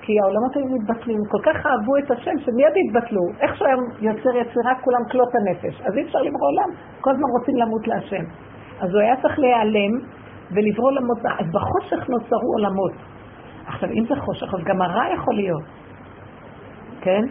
כי 0.00 0.12
העולמות 0.20 0.56
היו 0.56 0.66
מתבטלים, 0.66 1.20
כל 1.30 1.42
כך 1.42 1.66
אהבו 1.66 1.96
את 1.96 2.10
השם 2.10 2.38
שמיד 2.44 2.74
התבטלו. 2.84 3.22
איך 3.40 3.56
שהוא 3.56 3.68
היה 3.68 3.76
יוצר 4.00 4.36
יצירה, 4.36 4.72
כולם 4.84 5.00
כלות 5.10 5.32
הנפש. 5.34 5.80
אז 5.86 5.96
אי 5.96 6.02
אפשר 6.02 6.18
לברוא 6.18 6.48
עולם, 6.50 6.70
כל 7.00 7.10
הזמן 7.10 7.28
רוצים 7.38 7.56
למות 7.56 7.88
להשם. 7.88 8.24
אז 8.80 8.94
הוא 8.94 9.00
היה 9.00 9.16
צריך 9.22 9.38
להיעלם 9.38 9.92
ולברוא 10.50 10.90
עולמות, 10.90 11.18
אז 11.18 11.46
בחושך 11.52 12.08
נוצרו 12.08 12.52
עולמות. 12.56 12.92
עכשיו, 13.66 13.88
אם 13.90 14.04
זה 14.08 14.14
חושך, 14.16 14.54
אז 14.54 14.64
גם 14.64 14.82
הרע 14.82 15.04
יכול 15.14 15.34
להיות, 15.34 15.64
כן? 17.00 17.22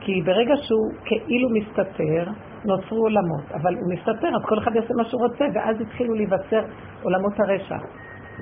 כי 0.00 0.22
ברגע 0.22 0.54
שהוא 0.56 0.92
כאילו 1.04 1.48
מסתתר, 1.50 2.30
נוצרו 2.64 2.98
עולמות, 2.98 3.44
אבל 3.54 3.74
הוא 3.74 3.92
מסתתר, 3.94 4.28
אז 4.28 4.42
כל 4.48 4.58
אחד 4.58 4.74
יעשה 4.74 4.94
מה 4.96 5.04
שהוא 5.04 5.22
רוצה, 5.22 5.44
ואז 5.54 5.80
התחילו 5.80 6.14
להיווצר 6.14 6.62
עולמות 7.02 7.40
הרשע, 7.40 7.76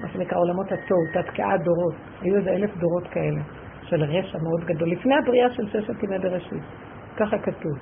מה 0.03 0.09
שנקרא 0.09 0.39
עולמות 0.39 0.67
התוהו, 0.67 1.01
תתקעה 1.15 1.57
דורות, 1.59 1.95
היו 2.21 2.37
איזה 2.37 2.51
אלף 2.51 2.77
דורות 2.77 3.07
כאלה, 3.09 3.41
של 3.83 4.05
רשע 4.05 4.39
מאוד 4.39 4.65
גדול, 4.65 4.91
לפני 4.91 5.15
הבריאה 5.15 5.51
של 5.51 5.67
ששת 5.67 6.03
ימי 6.03 6.19
בראשית, 6.19 6.63
ככה 7.17 7.39
כתוב. 7.39 7.73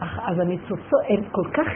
אך, 0.00 0.18
אז 0.28 0.38
הניצוצות, 0.38 1.00
הם 1.08 1.24
כל 1.30 1.50
כך 1.54 1.66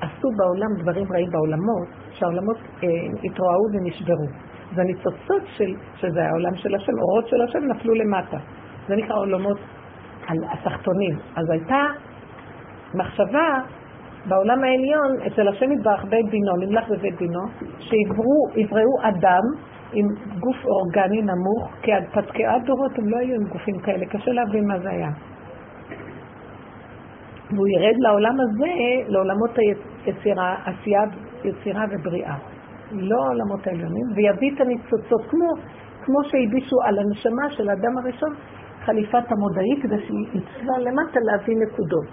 עשו 0.00 0.28
בעולם 0.38 0.82
דברים 0.82 1.06
רעים 1.12 1.30
בעולמות, 1.30 1.88
שהעולמות 2.18 2.56
אה, 2.56 2.88
התרועעו 3.24 3.64
ונשברו. 3.72 4.26
אז 4.72 4.78
הניצוצות 4.78 5.42
של, 5.56 5.74
שזה 5.96 6.24
העולם 6.24 6.56
של 6.56 6.74
השם, 6.74 6.92
אורות 7.00 7.28
של 7.28 7.42
השם, 7.42 7.58
נפלו 7.58 7.94
למטה. 7.94 8.38
זה 8.88 8.96
נקרא 8.96 9.16
עולמות 9.16 9.58
על 10.26 10.36
התחתונים. 10.52 11.18
אז 11.36 11.50
הייתה 11.50 11.86
מחשבה 12.94 13.60
בעולם 14.28 14.64
העליון, 14.64 15.26
אצל 15.26 15.48
השם 15.48 15.72
יתברך 15.72 16.04
בית 16.04 16.26
דינו, 16.30 16.56
נמלך 16.56 16.88
בבית 16.88 17.18
דינו, 17.18 17.40
שיבראו 17.78 18.96
אדם 19.02 19.42
עם 19.92 20.06
גוף 20.40 20.56
אורגני 20.64 21.22
נמוך, 21.22 21.70
כי 21.82 21.92
עד 21.92 22.04
פתקי 22.12 22.46
הדורות 22.46 22.98
הם 22.98 23.08
לא 23.08 23.16
היו 23.16 23.34
עם 23.34 23.48
גופים 23.48 23.78
כאלה, 23.78 24.06
קשה 24.06 24.30
להבין 24.30 24.68
מה 24.68 24.78
זה 24.78 24.90
היה. 24.90 25.10
והוא 27.50 27.68
ירד 27.68 27.94
לעולם 27.98 28.34
הזה, 28.40 28.72
לעולמות 29.08 29.50
היצירה, 29.58 30.56
עשייה, 30.64 31.00
יצירה 31.44 31.84
ובריאה. 31.90 32.36
לא 32.92 33.16
העולמות 33.24 33.66
העליונים, 33.66 34.06
ויביא 34.16 34.50
את 34.54 34.60
הניצוצות, 34.60 35.22
כמו, 35.30 35.48
כמו 36.04 36.24
שהלבישו 36.24 36.76
על 36.84 36.98
הנשמה 36.98 37.50
של 37.50 37.68
האדם 37.68 37.98
הראשון, 37.98 38.34
חליפת 38.84 39.32
המודעי, 39.32 39.82
כדי 39.82 39.98
שהיא 40.06 40.26
יצלה 40.34 40.78
למטה 40.78 41.20
להביא 41.20 41.56
נקודות. 41.56 42.06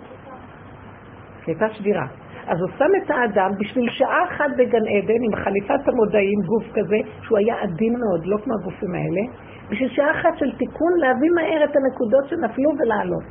הייתה 1.47 1.69
שבירה. 1.69 2.07
אז 2.47 2.61
הוא 2.61 2.69
שם 2.77 2.91
את 3.03 3.11
האדם 3.11 3.51
בשביל 3.59 3.89
שעה 3.89 4.23
אחת 4.23 4.49
בגן 4.57 4.85
עדן 4.95 5.21
עם 5.27 5.35
חליפת 5.43 5.87
המודעים, 5.87 6.39
גוף 6.45 6.63
כזה, 6.73 6.97
שהוא 7.21 7.37
היה 7.37 7.55
עדין 7.61 7.93
מאוד, 7.99 8.25
לא 8.25 8.37
כמו 8.37 8.53
הגופים 8.53 8.95
האלה, 8.95 9.23
בשביל 9.69 9.89
שעה 9.89 10.11
אחת 10.11 10.37
של 10.37 10.51
תיקון 10.57 10.93
להביא 10.97 11.29
מהר 11.35 11.63
את 11.63 11.75
הנקודות 11.75 12.25
שנפלו 12.29 12.69
ולעלות. 12.79 13.23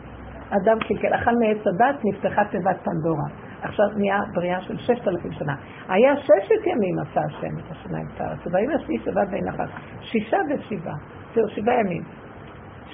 אדם 0.50 0.78
קלקל, 0.88 1.14
אכל 1.14 1.30
מעץ 1.40 1.66
הדת, 1.66 1.96
נפתחה 2.04 2.44
תיבת 2.44 2.76
פנדורה. 2.84 3.28
עכשיו 3.65 3.86
נהיה 3.97 4.19
בריאה 4.35 4.61
של 4.61 4.78
ששת 4.78 5.09
אלפים 5.09 5.32
שנה. 5.32 5.55
היה 5.89 6.16
ששת 6.16 6.66
ימים 6.66 6.99
עשה 6.99 7.20
השם 7.20 7.59
את 7.59 7.70
השמיים 7.70 8.07
את 8.15 8.20
הארץ, 8.20 8.47
ובאים 8.47 8.70
השביעי 8.70 8.99
שבת 9.05 9.28
בין 9.31 9.49
אחת. 9.49 9.69
שישה 10.01 10.39
ושבעה, 10.51 10.95
זהו 11.35 11.49
שבעה 11.49 11.81
ימים. 11.81 12.03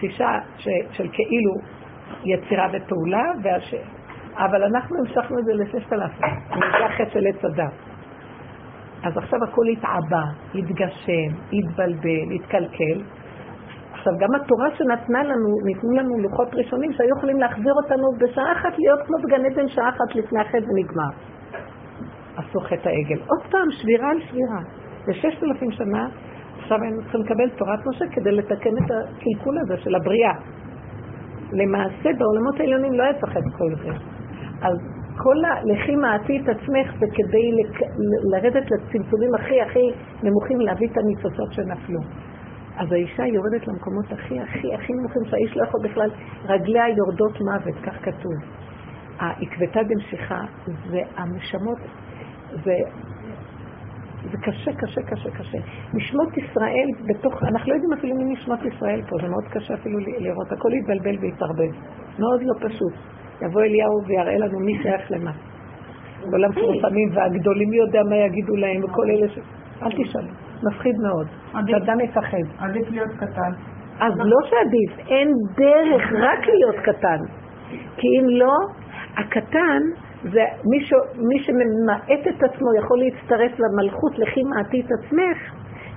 שישה 0.00 0.38
ש, 0.56 0.68
של 0.92 1.08
כאילו 1.12 1.54
יצירה 2.24 2.68
ופעולה, 2.72 3.24
והש... 3.42 3.74
אבל 4.36 4.64
אנחנו 4.64 4.96
המשכנו 4.98 5.38
את 5.38 5.44
זה 5.44 5.52
לששת 5.54 5.92
אלפים. 5.92 6.34
זה 6.78 6.86
החטא 6.86 7.10
של 7.10 7.26
עץ 7.26 7.44
הדת. 7.44 7.72
אז 9.02 9.16
עכשיו 9.16 9.38
הכל 9.48 9.62
התעבה, 9.72 10.24
התגשם, 10.54 11.30
התבלבל, 11.52 12.34
התקלקל, 12.34 13.02
עכשיו, 14.00 14.12
גם 14.18 14.34
התורה 14.34 14.68
שנתנה 14.76 15.22
לנו, 15.22 15.48
ניתנו 15.64 15.90
לנו 15.90 16.18
לוחות 16.18 16.48
ראשונים 16.54 16.92
שהיו 16.92 17.16
יכולים 17.16 17.38
להחזיר 17.38 17.72
אותנו 17.72 18.06
בשעה 18.18 18.52
אחת 18.52 18.78
להיות 18.78 19.00
כמו 19.06 19.16
בגן 19.24 19.44
עדן 19.44 19.68
שעה 19.68 19.88
אחת 19.88 20.14
לפני 20.14 20.40
החטא 20.40 20.56
ונגמר. 20.56 21.12
עשו 22.36 22.60
חטא 22.60 22.88
העגל. 22.88 23.20
עוד 23.26 23.42
פעם, 23.50 23.70
שבירה 23.70 24.10
על 24.10 24.20
שבירה. 24.20 24.60
וששת 25.08 25.42
אלפים 25.42 25.70
שנה, 25.70 26.08
עכשיו 26.58 26.78
היינו 26.82 27.02
צריכים 27.02 27.20
לקבל 27.20 27.50
תורת 27.50 27.86
משה 27.86 28.04
כדי 28.12 28.32
לתקן 28.32 28.70
את 28.84 28.90
הקלקול 28.90 29.58
הזה 29.58 29.76
של 29.76 29.94
הבריאה. 29.94 30.34
למעשה, 31.52 32.08
בעולמות 32.18 32.60
העליונים 32.60 32.92
לא 32.92 33.02
היה 33.02 33.14
צריך 33.20 33.36
את 33.36 33.54
כל 33.58 33.74
זה. 33.84 33.90
אז 34.62 34.76
כל 35.22 35.36
הלכי 35.44 35.96
מעטי 35.96 36.38
את 36.38 36.48
עצמך 36.48 36.94
זה 37.00 37.06
כדי 37.14 37.50
לרדת 38.32 38.70
לצמצומים 38.70 39.34
הכי 39.34 39.60
הכי 39.60 39.92
נמוכים 40.22 40.60
להביא 40.60 40.88
את 40.92 40.96
הניצוצות 40.98 41.52
שנפלו. 41.52 42.00
אז 42.76 42.92
האישה 42.92 43.26
יורדת 43.26 43.68
למקומות 43.68 44.12
הכי 44.12 44.40
הכי 44.40 44.74
הכי 44.74 44.92
נמוכים 44.92 45.22
שהאיש 45.24 45.56
לא 45.56 45.62
יכול 45.64 45.80
בכלל, 45.88 46.10
רגליה 46.44 46.88
יורדות 46.88 47.40
מוות, 47.40 47.74
כך 47.82 48.04
כתוב. 48.04 48.32
העקבתא 49.18 49.82
דמשיכה 49.82 50.40
זה 50.90 51.00
המשמות, 51.16 51.78
זה, 52.64 52.74
זה 54.30 54.38
קשה, 54.42 54.72
קשה, 54.72 55.02
קשה, 55.02 55.30
קשה. 55.30 55.58
נשמות 55.94 56.36
ישראל 56.36 56.88
בתוך, 57.06 57.42
אנחנו 57.42 57.70
לא 57.70 57.74
יודעים 57.74 57.92
אפילו 57.92 58.16
מי 58.16 58.24
נשמות 58.24 58.60
ישראל 58.64 59.02
פה, 59.08 59.16
זה 59.22 59.28
מאוד 59.28 59.44
קשה 59.50 59.74
אפילו 59.74 59.98
לראות, 59.98 60.52
הכל 60.52 60.68
יתבלבל 60.72 61.18
ויתערבב. 61.20 61.72
מאוד 62.18 62.42
לא 62.42 62.68
פשוט. 62.68 62.92
יבוא 63.42 63.62
אליהו 63.62 64.04
ויראה 64.06 64.38
לנו 64.38 64.60
מי 64.60 64.72
שייך 64.82 65.10
למה. 65.10 65.32
כל 66.30 66.44
המפורסמים 66.44 67.08
והגדולים, 67.12 67.70
מי 67.70 67.76
יודע 67.76 68.02
מה 68.08 68.16
יגידו 68.16 68.56
להם, 68.56 68.84
וכל 68.84 69.10
אלה 69.10 69.28
ש... 69.28 69.38
אל 69.82 69.90
תשאלו. 69.90 70.49
מפחיד 70.62 70.96
מאוד. 70.98 71.26
שאדם 71.66 71.98
מפחד. 71.98 72.44
עדיף 72.58 72.90
להיות 72.90 73.10
קטן. 73.16 73.52
אז 74.00 74.12
לא 74.18 74.36
שעדיף, 74.50 75.08
אין 75.08 75.28
דרך 75.56 76.12
רק 76.12 76.46
להיות 76.46 76.76
קטן. 76.84 77.18
כי 77.96 78.06
אם 78.06 78.28
לא, 78.28 78.56
הקטן 79.16 79.80
זה 80.22 80.44
מי, 80.70 80.84
ש... 80.84 80.92
מי 81.28 81.38
שממעט 81.44 82.26
את 82.30 82.42
עצמו 82.42 82.68
יכול 82.78 82.98
להצטרף 82.98 83.52
למלכות 83.58 84.18
לכי 84.18 84.42
מעטי 84.42 84.80
את 84.80 84.90
עצמך, 84.98 85.38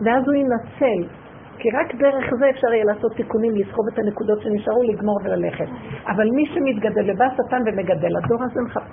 ואז 0.02 0.24
הוא 0.28 0.36
ינצל. 0.36 1.14
כי 1.58 1.70
רק 1.72 1.96
דרך 1.96 2.26
זה 2.40 2.50
אפשר 2.50 2.68
יהיה 2.74 2.86
לעשות 2.86 3.12
תיקונים, 3.16 3.52
לסחוב 3.56 3.86
את 3.94 4.00
הנקודות 4.00 4.42
שנשארו, 4.42 4.84
לגמור 4.84 5.20
וללכת. 5.24 5.66
אבל 6.08 6.28
מי 6.36 6.46
שמתגדל, 6.46 7.02
לבא 7.02 7.26
השטן 7.26 7.62
ומגדל, 7.66 8.18
הדור 8.18 8.44
הזה 8.44 8.62
מחפש. 8.66 8.88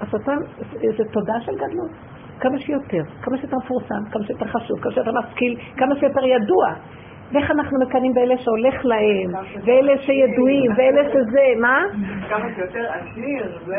השטן 0.00 0.36
זה 0.96 1.04
תודעה 1.12 1.40
של 1.40 1.52
גדלות. 1.54 1.90
כמה 2.40 2.58
שיותר, 2.58 3.02
כמה 3.22 3.38
שיותר 3.38 3.56
מפורסם, 3.56 4.10
כמה 4.12 4.24
שיותר 4.24 4.46
חשוב, 4.46 4.80
כמה 4.80 4.92
שיותר 4.92 5.12
משכיל, 5.12 5.56
כמה 5.76 5.94
שיותר 5.96 6.24
ידוע. 6.24 6.74
ואיך 7.32 7.50
אנחנו 7.50 7.78
מקנאים 7.86 8.14
באלה 8.14 8.34
שהולך 8.38 8.84
להם, 8.84 9.44
ואלה 9.64 9.92
שידועים, 9.98 10.70
ואלה 10.76 11.10
שזה, 11.12 11.44
מה? 11.60 11.78
כמה 12.28 12.54
שיותר 12.54 12.86
עשיר, 12.92 13.58
זה... 13.66 13.76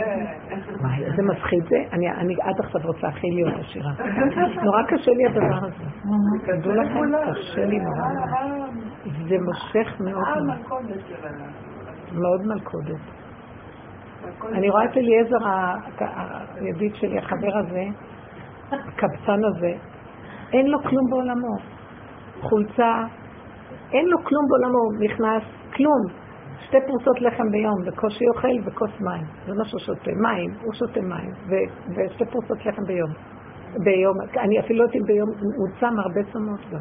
איזה 1.05 1.23
מפחיד 1.23 1.63
זה. 1.69 1.77
אני 1.93 2.35
עד 2.41 2.55
עכשיו 2.59 2.81
רוצה 2.83 3.07
הכי 3.07 3.27
להיות 3.31 3.53
עשירה. 3.59 3.91
נורא 4.63 4.83
קשה 4.83 5.11
לי 5.11 5.25
הדבר 5.25 5.57
הזה. 5.57 5.83
תדעו 6.45 6.73
לכם, 6.73 6.99
קשה 7.31 7.65
לי 7.65 7.79
נורא. 7.79 8.07
זה 9.27 9.35
מושך 9.45 9.99
מאוד. 9.99 10.23
מאוד 12.13 12.41
מלכודת. 12.45 13.01
אני 14.53 14.69
רואה 14.69 14.85
את 14.85 14.97
אליעזר, 14.97 15.37
הידיד 16.55 16.95
שלי, 16.95 17.17
החבר 17.17 17.57
הזה, 17.57 17.83
הקבצן 18.71 19.39
הזה, 19.49 19.71
אין 20.53 20.67
לו 20.67 20.79
כלום 20.79 21.09
בעולמו. 21.09 21.55
חולצה, 22.41 23.03
אין 23.93 24.05
לו 24.05 24.17
כלום 24.23 24.45
בעולמו, 24.49 25.03
נכנס, 25.05 25.43
כלום. 25.75 26.27
שתי 26.59 26.77
פרוסות 26.87 27.21
לחם 27.21 27.51
ביום, 27.51 27.75
בקושי 27.87 28.25
אוכל 28.35 28.47
וכוס 28.65 29.01
מים. 29.01 29.25
זה 29.45 29.53
מה 29.57 29.65
שהוא 29.65 29.79
שותה, 29.79 30.11
מים, 30.21 30.49
הוא 30.61 30.73
שותה 30.73 31.01
מים, 31.01 31.31
ו- 31.49 31.69
ושתי 31.89 32.25
פרוסות 32.25 32.65
לחם 32.65 32.83
ביום. 32.87 33.09
ביום, 33.83 34.15
אני 34.37 34.59
אפילו 34.59 34.85
לא 34.85 34.89
אם 34.95 35.03
ביום, 35.07 35.29
הוא 35.57 35.67
צם 35.79 35.99
הרבה 35.99 36.23
צמות 36.33 36.59
גם. 36.71 36.79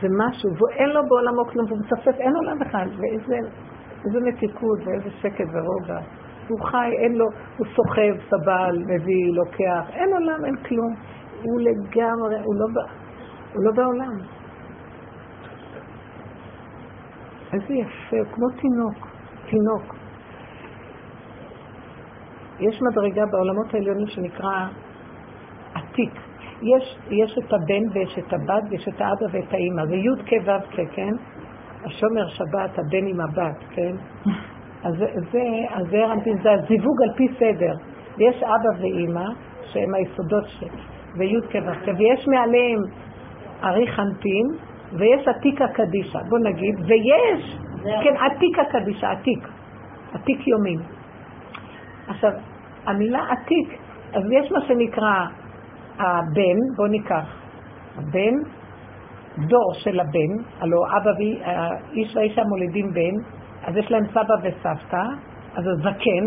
זה 0.00 0.08
משהו, 0.18 0.50
ואין 0.50 0.88
לו 0.88 1.00
בעולמו 1.08 1.44
כלום, 1.52 1.66
והוא 1.66 1.78
מצפצף, 1.78 2.20
אין 2.20 2.36
עולם 2.36 2.58
בכלל, 2.58 2.88
ואיזה 2.98 4.18
מתיקות 4.26 4.78
ואיזה 4.84 5.10
שקט 5.10 5.44
ורוגע. 5.54 6.19
הוא 6.50 6.60
חי, 6.70 6.90
אין 6.98 7.12
לו, 7.12 7.26
הוא 7.56 7.66
סוחב, 7.66 8.14
סבל, 8.28 8.78
מביא, 8.78 9.32
לוקח, 9.32 9.90
אין 9.92 10.12
עולם, 10.12 10.44
אין 10.44 10.56
כלום. 10.56 10.94
הוא 11.42 11.60
לגמרי, 11.60 12.36
הוא 12.44 12.54
לא, 12.54 12.66
הוא 13.54 13.64
לא 13.64 13.72
בעולם. 13.72 14.18
איזה 17.52 17.74
יפה, 17.74 18.16
כמו 18.34 18.46
תינוק, 18.50 19.08
תינוק. 19.50 19.94
יש 22.60 22.80
מדרגה 22.82 23.22
בעולמות 23.26 23.74
העליונים 23.74 24.06
שנקרא 24.06 24.66
עתיק. 25.74 26.12
יש, 26.62 26.98
יש 27.10 27.38
את 27.38 27.52
הבן 27.52 27.82
ויש 27.92 28.18
את 28.18 28.32
הבת 28.32 28.62
ויש 28.70 28.88
את 28.88 29.00
האבא 29.00 29.26
ואת 29.32 29.52
האימא, 29.52 29.86
זה 29.86 29.94
י' 29.94 30.24
כ' 30.26 30.46
ו' 30.46 30.70
כ', 30.70 30.94
כן? 30.94 31.14
השומר 31.84 32.28
שבת, 32.28 32.78
הבן 32.78 33.06
עם 33.06 33.20
הבת, 33.20 33.64
כן? 33.70 33.96
אז 34.84 34.94
זה, 35.32 35.42
אז 35.70 35.86
זה 35.90 36.04
הרמפין, 36.04 36.42
זה 36.42 36.52
הזיווג 36.52 37.02
על 37.02 37.14
פי 37.16 37.28
סדר. 37.38 37.74
יש 38.18 38.42
אבא 38.42 38.82
ואימא, 38.82 39.26
שהם 39.64 39.94
היסודות 39.94 40.44
ש... 40.46 40.64
וי' 41.16 41.40
כו' 41.52 41.96
ויש 41.98 42.28
מעליהם 42.28 42.78
ארי 43.64 43.86
חנפין, 43.86 44.46
ויש 44.92 45.28
עתיקה 45.28 45.68
קדישה, 45.68 46.18
בוא 46.28 46.38
נגיד, 46.38 46.74
ויש, 46.78 47.58
כן, 47.82 48.16
עתיקה 48.16 48.62
קדישה, 48.64 49.10
עתיק, 49.10 49.48
עתיק 50.12 50.48
יומין. 50.48 50.80
עכשיו, 52.08 52.30
המילה 52.86 53.20
עתיק, 53.30 53.78
אז 54.12 54.22
יש 54.32 54.52
מה 54.52 54.60
שנקרא 54.60 55.26
הבן, 55.98 56.58
בוא 56.76 56.88
ניקח, 56.88 57.24
הבן, 57.96 58.34
דור 59.38 59.74
של 59.74 60.00
הבן, 60.00 60.44
הלוא 60.60 60.86
אבא 60.86 61.10
ואיש 61.18 62.16
והאישה 62.16 62.42
מולידים 62.44 62.90
בן, 62.92 63.39
אז 63.64 63.76
יש 63.76 63.90
להם 63.90 64.06
סבא 64.10 64.34
וסבתא, 64.42 65.02
אז 65.56 65.64
הזקן, 65.66 66.24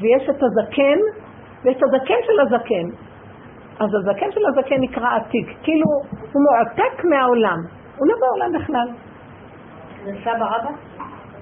ויש 0.00 0.22
את 0.30 0.42
הזקן, 0.42 0.98
ויש 1.64 1.76
את 1.76 1.82
הזקן 1.82 2.20
של 2.26 2.40
הזקן. 2.40 2.86
אז 3.80 3.88
הזקן 3.94 4.32
של 4.32 4.40
הזקן 4.46 4.80
נקרא 4.80 5.16
עתיק, 5.16 5.46
כאילו 5.62 5.86
הוא 6.32 6.42
מועתק 6.42 7.04
מהעולם, 7.04 7.58
הוא 7.98 8.08
לא 8.08 8.14
בעולם 8.20 8.62
בכלל. 8.62 8.88
זה 10.04 10.12
סבא 10.24 10.44
רבא? 10.44 10.70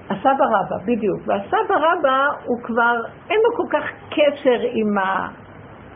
הסבא 0.09 0.45
רבא, 0.45 0.77
בדיוק. 0.85 1.19
והסבא 1.25 1.75
רבא 1.75 2.27
הוא 2.45 2.57
כבר, 2.63 2.95
אין 3.29 3.39
לו 3.43 3.57
כל 3.57 3.77
כך 3.77 3.83
קשר 4.09 4.59
עם, 4.73 4.97
ה... 4.97 5.27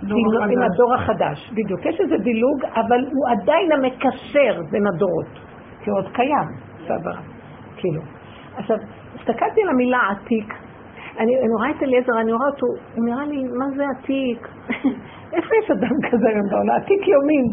עם, 0.04 0.52
עם 0.52 0.62
הדור 0.62 0.94
החדש, 0.94 1.52
בדיוק. 1.52 1.86
יש 1.86 2.00
איזה 2.00 2.18
דילוג, 2.18 2.66
אבל 2.74 3.00
הוא 3.00 3.30
עדיין 3.30 3.72
המקשר 3.72 4.62
בין 4.72 4.88
הדורות, 4.88 5.32
כי 5.84 5.90
הוא 5.90 6.00
עוד 6.00 6.08
קיים, 6.14 6.48
סבא 6.88 6.96
רבא, 6.96 7.22
כאילו. 7.78 8.02
עכשיו, 8.58 8.78
הסתכלתי 9.16 9.62
על 9.62 9.70
המילה 9.70 10.00
עתיק, 10.12 10.54
אני 11.20 11.40
אני 11.40 11.54
רואה 11.58 11.70
את 11.72 11.84
אליעזר, 11.84 12.20
אני 12.20 12.34
רואה 12.34 12.48
אותו, 12.48 12.68
הוא 12.96 13.06
נראה 13.06 13.26
לי, 13.26 13.44
מה 13.44 13.66
זה 13.76 13.84
עתיק? 13.94 14.48
איפה 15.36 15.52
יש 15.64 15.72
אדם 15.72 15.96
כזה 16.12 16.28
היום 16.30 16.48
בעולם? 16.52 16.76
עתיק 16.76 17.08
יומין. 17.08 17.46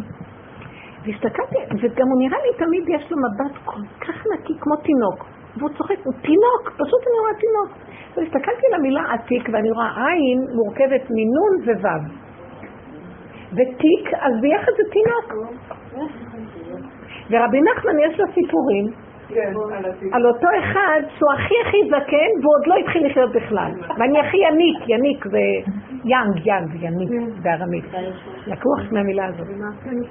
והסתכלתי, 1.05 1.57
וגם 1.81 2.09
הוא 2.09 2.19
נראה 2.19 2.39
לי 2.45 2.65
תמיד 2.65 2.85
יש 2.89 3.11
לו 3.11 3.17
מבט 3.25 3.57
כל 3.65 3.81
כך 4.01 4.27
נקי 4.33 4.53
כמו 4.61 4.77
תינוק. 4.77 5.27
והוא 5.57 5.71
צוחק, 5.79 5.97
הוא 6.05 6.15
תינוק, 6.23 6.63
פשוט 6.81 7.03
אני 7.07 7.19
רואה 7.23 7.35
תינוק. 7.45 7.71
והסתכלתי 8.17 8.67
על 8.69 8.75
המילה 8.75 9.03
עתיק 9.13 9.49
ואני 9.53 9.71
רואה 9.71 10.07
עין 10.07 10.39
מורכבת 10.57 11.05
מנון 11.17 11.53
ווו. 11.67 12.03
ותיק, 13.53 14.15
אז 14.15 14.33
ביחד 14.41 14.73
זה 14.77 14.85
תינוק. 14.93 15.29
ורבי 17.31 17.61
נחמן 17.61 17.99
יש 17.99 18.21
לו 18.21 18.27
סיפורים 18.35 18.87
כן, 18.87 19.02
על 19.77 19.85
התיק. 19.91 20.15
על 20.15 20.27
אותו 20.27 20.49
אחד 20.61 21.01
שהוא 21.19 21.33
הכי 21.33 21.55
הכי 21.67 21.77
זקן 21.89 22.31
והוא 22.41 22.55
עוד 22.59 22.67
לא 22.67 22.75
התחיל 22.75 23.07
לחיות 23.07 23.33
בכלל. 23.33 23.71
ואני 23.99 24.21
הכי 24.21 24.37
יניק, 24.37 24.89
יניק 24.89 25.25
זה 25.27 25.39
יאנג, 26.05 26.47
יאנג, 26.47 26.83
יניק 26.83 27.11
בארמית. 27.43 27.85
לקוח 28.47 28.93
מהמילה 28.93 29.27
הזאת. 29.27 29.47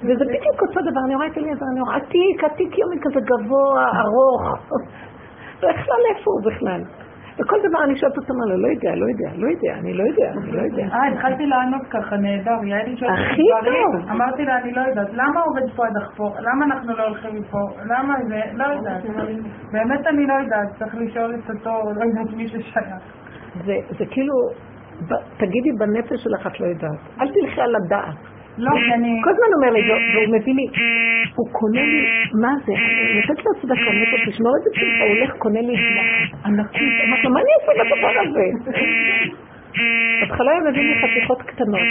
וזה 0.03 0.25
בדיוק 0.25 0.61
אותו 0.61 0.81
דבר, 0.81 1.01
אני 1.05 1.15
רואה 1.15 1.27
את 1.27 1.37
אליעזר, 1.37 1.65
אני 1.73 1.81
רואה 1.81 1.95
עתיק, 1.95 2.43
עתיק 2.43 2.77
יומי 2.77 2.95
כזה 3.01 3.19
גבוה, 3.19 3.85
ארוך. 3.99 4.43
בכלל 5.63 6.01
איפה 6.15 6.31
הוא 6.31 6.41
בכלל? 6.45 6.81
וכל 7.41 7.57
דבר 7.69 7.83
אני 7.83 7.97
שואלת 7.97 8.17
אותו, 8.17 8.33
מה, 8.33 8.45
לא 8.55 8.67
יודע, 8.67 8.95
לא 8.95 9.05
יודע, 9.05 9.29
לא 9.35 9.47
יודע, 9.47 9.73
אני 9.79 9.93
לא 9.93 10.03
יודע, 10.03 10.31
אני 10.37 10.51
לא 10.51 10.61
יודע. 10.61 10.85
אה, 10.93 11.07
התחלתי 11.07 11.45
לענות 11.45 11.81
ככה, 11.89 12.17
נהדר. 12.17 12.63
יעלי 12.63 12.97
שואלת 12.97 13.19
אותי 13.19 13.31
הכי 13.31 13.41
דברים. 13.61 13.83
טוב. 14.01 14.09
אמרתי 14.11 14.45
לה, 14.45 14.57
אני 14.57 14.71
לא 14.71 14.81
יודעת. 14.81 15.07
למה 15.13 15.41
עובד 15.41 15.75
פה 15.75 15.87
הדחפור? 15.87 16.35
למה 16.39 16.65
אנחנו 16.65 16.97
לא 16.97 17.03
הולכים 17.03 17.35
מפה? 17.35 17.57
למה 17.85 18.13
זה? 18.27 18.41
לא 18.53 18.63
יודעת. 18.63 19.03
באמת 19.71 20.07
אני 20.07 20.27
לא 20.27 20.33
יודעת. 20.33 20.67
צריך 20.79 20.95
לשאול 20.95 21.35
את 21.35 21.49
אותו, 21.49 21.91
לא 21.95 22.03
יודעת 22.05 22.33
מי 22.35 22.47
ששייך. 22.47 22.87
זה, 23.65 23.73
זה 23.99 24.05
כאילו, 24.11 24.33
תגידי 25.37 25.71
בנפש 25.79 26.23
שלך 26.23 26.47
את 26.47 26.59
לא 26.59 26.65
יודעת. 26.65 26.99
אל 27.21 27.27
תלכי 27.27 27.61
על 27.61 27.75
הדעת. 27.75 28.15
לא, 28.57 28.71
אני... 28.93 29.21
כל 29.23 29.29
הזמן 29.29 29.49
אומר 29.55 29.69
לי, 29.73 29.91
והוא- 29.91 30.01
והוא 30.13 30.35
מביא 30.35 30.53
לי, 30.55 30.65
הוא 31.35 31.47
קונה 31.51 31.81
לי, 31.81 32.01
מה 32.41 32.51
זה? 32.65 32.73
אני 32.73 33.21
נותנת 33.21 33.45
לו 33.45 33.51
צדקה, 33.61 33.89
אני 33.91 34.03
אומרת 34.03 34.25
לו, 34.25 34.31
תשמעו 34.31 34.53
את 34.57 34.63
זה 34.63 34.69
שלך, 34.79 35.01
הוא 35.01 35.09
הולך, 35.09 35.31
קונה 35.37 35.61
לי 35.61 35.75
ענקית. 36.45 36.93
אמרתי 37.07 37.23
לו, 37.23 37.29
מה 37.33 37.39
אני 37.39 37.51
אעשה 37.57 37.71
בדבר 37.83 38.13
הזה? 38.21 38.45
בהתחלה 40.21 40.51
הוא 40.51 40.69
מביא 40.69 40.81
לי 40.81 40.95
חתיכות 41.01 41.41
קטנות, 41.41 41.81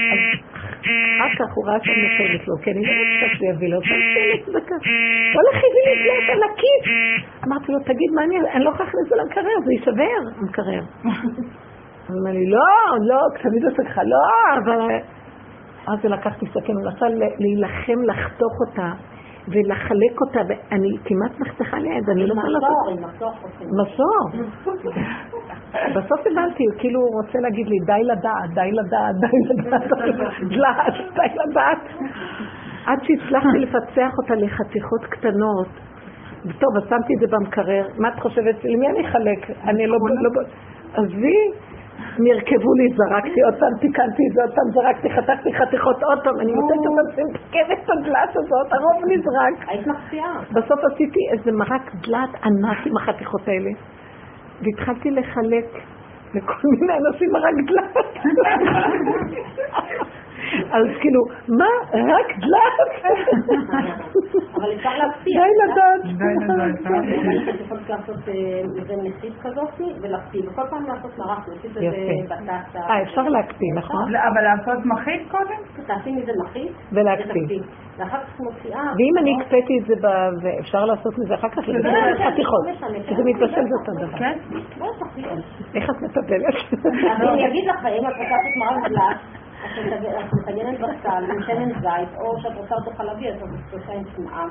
אחר 1.21 1.35
כך 1.39 1.49
הוא 1.55 1.67
ראה 1.69 1.77
שאני 1.85 2.03
נותנת 2.03 2.49
לו, 2.49 2.55
כי 2.63 2.71
אני 2.71 2.83
לא 2.87 2.93
רוצה 2.93 3.37
שהוא 3.37 3.49
יביא 3.53 3.69
לו, 3.69 3.79
אני 3.81 4.13
אתן 4.13 4.25
לו 4.31 4.61
צדקה. 4.61 4.75
הולך 5.37 5.57
הביא 5.65 5.83
לי 5.87 5.95
דלת 6.05 6.29
ענקית. 6.37 6.85
אמרתי 7.47 7.73
לו, 7.73 7.79
תגיד, 7.81 8.11
מה 8.17 8.23
אני, 8.25 8.37
אני 8.55 8.65
לא 8.65 8.71
יכולה 8.71 8.85
להכניס 8.85 9.05
את 9.05 9.09
זה 9.09 9.17
למקרר, 9.17 9.57
זה 9.65 9.73
יישבר, 9.73 10.21
המקרר. 10.39 10.83
הוא 12.09 12.17
אומר 12.19 12.33
לי, 12.39 12.47
לא, 12.47 12.69
לא, 13.11 13.19
תמיד 13.43 13.65
עושה 13.65 13.83
לך, 13.83 13.99
לא, 14.13 14.23
אבל... 14.59 14.81
אז 15.87 16.05
לקחתי 16.05 16.47
סכין, 16.47 16.77
הוא 16.77 16.85
ל- 17.09 17.35
להילחם, 17.39 18.03
לחתוך 18.07 18.53
אותה 18.69 18.93
ולחלק 19.49 20.21
אותה, 20.21 20.41
ואני 20.49 20.89
כמעט 21.05 21.41
נחתכה 21.41 21.79
ליד, 21.79 22.11
אני 22.11 22.27
לא 22.27 22.35
יכולה 22.35 22.59
לעשות... 22.59 23.35
חוסן. 23.35 23.65
מסור. 23.65 24.45
בסוף 25.97 26.21
הבנתי, 26.27 26.65
הוא 26.65 26.75
כאילו 26.79 27.01
רוצה 27.01 27.39
להגיד 27.41 27.67
לי, 27.69 27.77
די 27.87 28.05
לדעת, 28.05 28.51
די 28.55 28.73
לדעת, 28.73 29.15
די 29.21 29.55
לדעת, 29.55 30.95
די 31.15 31.35
לדעת. 31.49 31.79
עד 32.87 32.99
שהצלחתי 33.03 33.59
לפצח 33.59 34.11
אותה 34.23 34.35
לחתיכות 34.35 35.05
קטנות. 35.05 35.69
טוב, 36.43 36.77
אז 36.77 36.83
שמתי 36.89 37.15
את 37.15 37.21
זה 37.21 37.37
במקרר, 37.37 37.87
מה 37.99 38.09
את 38.09 38.21
חושבת? 38.21 38.65
למי 38.65 38.89
אני 38.89 39.09
אחלק? 39.09 39.51
אני 39.65 39.87
לא... 39.87 39.99
לא 40.21 40.31
נרכבו 42.19 42.73
לי, 42.79 42.87
זרקתי 42.99 43.41
עוד 43.47 43.55
פעם, 43.61 43.75
תיקנתי 43.81 44.23
את 44.29 44.33
זה 44.35 44.41
עוד 44.43 44.53
פעם, 44.57 44.69
זרקתי, 44.75 45.11
חתכתי 45.11 45.51
חתיכות 45.59 46.03
עוד 46.03 46.19
פעם, 46.25 46.41
אני 46.41 46.53
נותנת 46.53 46.85
אותם, 46.87 47.23
מתקנת 47.33 47.79
את 47.85 47.91
הדלת 47.91 48.33
הזאת, 48.41 48.67
הרוב 48.73 48.99
נזרק. 49.11 49.69
היית 49.69 49.87
מחטיאה. 49.87 50.35
בסוף 50.53 50.81
עשיתי 50.93 51.21
איזה 51.33 51.53
מרק 51.53 51.95
דלת 51.95 52.33
ענק 52.45 52.87
עם 52.87 52.97
החתיכות 52.97 53.49
האלה, 53.49 53.71
והתחלתי 54.63 55.11
לחלק 55.11 55.67
לכל 56.35 56.69
מיני 56.81 56.95
אנשים 56.99 57.29
מרק 57.33 57.55
דלת. 57.69 57.97
אז 60.73 60.85
כאילו, 61.01 61.21
מה? 61.49 61.71
רק 62.15 62.27
דלת? 62.39 62.77
אבל 64.57 64.73
אפשר 64.77 64.91
להפתיע. 64.99 65.41
די 65.43 65.51
לדעת. 65.63 66.19
די 66.19 66.45
לדעת, 66.45 66.87
אה? 66.87 67.55
את 67.55 67.61
יכולת 67.61 67.89
לעשות 67.91 68.29
אה, 68.29 68.35
מזה 68.77 68.95
נסית 69.03 69.33
כזאת 69.43 69.81
ולהקפיא, 70.03 70.41
וכל 70.47 70.63
פעם 70.71 70.87
לעשות 70.87 71.19
מרק, 71.19 71.39
נסית 71.49 71.73
זה. 71.73 71.81
בטטה. 72.25 72.81
אה, 72.91 73.03
אפשר 73.03 73.23
להקפיא, 73.23 73.69
נכון? 73.77 74.13
לא, 74.13 74.19
אבל 74.19 74.43
לעשות 74.43 74.85
מחית 74.87 75.23
קודם? 75.31 75.85
תעשי 75.87 76.11
מזה 76.13 76.33
מחית. 76.45 76.73
ולהקפיא. 76.93 77.43
ותקפיא. 77.43 77.61
ואחר 77.99 78.19
כך 78.19 78.41
מוציאה. 78.41 78.81
ואם 78.83 79.15
אני 79.21 79.37
הקפאתי 79.41 79.79
את 79.81 79.87
זה, 79.87 79.95
ב- 80.09 80.31
ואפשר 80.43 80.85
לעשות 80.85 81.19
מזה 81.19 81.35
אחר 81.35 81.49
כך, 81.49 81.57
זה 81.67 81.91
חתיכות. 82.33 82.65
כשזה 83.07 83.23
מתבשל 83.25 83.63
זה 83.71 83.75
אותו 83.81 84.07
דבר. 84.07 84.19
כן. 84.19 84.39
יש. 85.17 85.45
איך 85.75 85.91
את 85.91 85.97
מטפלת? 86.03 86.85
אני 87.21 87.47
אגיד 87.49 87.65
לך, 87.69 87.87
אם 87.87 88.07
את 88.07 88.13
רוצה 88.13 88.31
לעשות 88.31 88.55
מרק 88.61 88.91
דלת, 88.91 88.97
אז 88.97 89.40
את 89.65 89.87
מטג- 89.87 90.07
את 90.07 90.33
מטגנת 90.33 90.79
בצל 90.81 91.25
עם 91.33 91.43
שמן 91.43 91.81
זית, 91.81 92.09
או 92.19 92.41
שאת 92.41 92.57
רוצה 92.57 92.75
אותו 92.75 92.91
חלבי, 92.97 93.29
אז 93.29 93.37
את 93.37 93.73
עושה 93.73 93.93
עם 93.93 94.03
צמאה. 94.17 94.45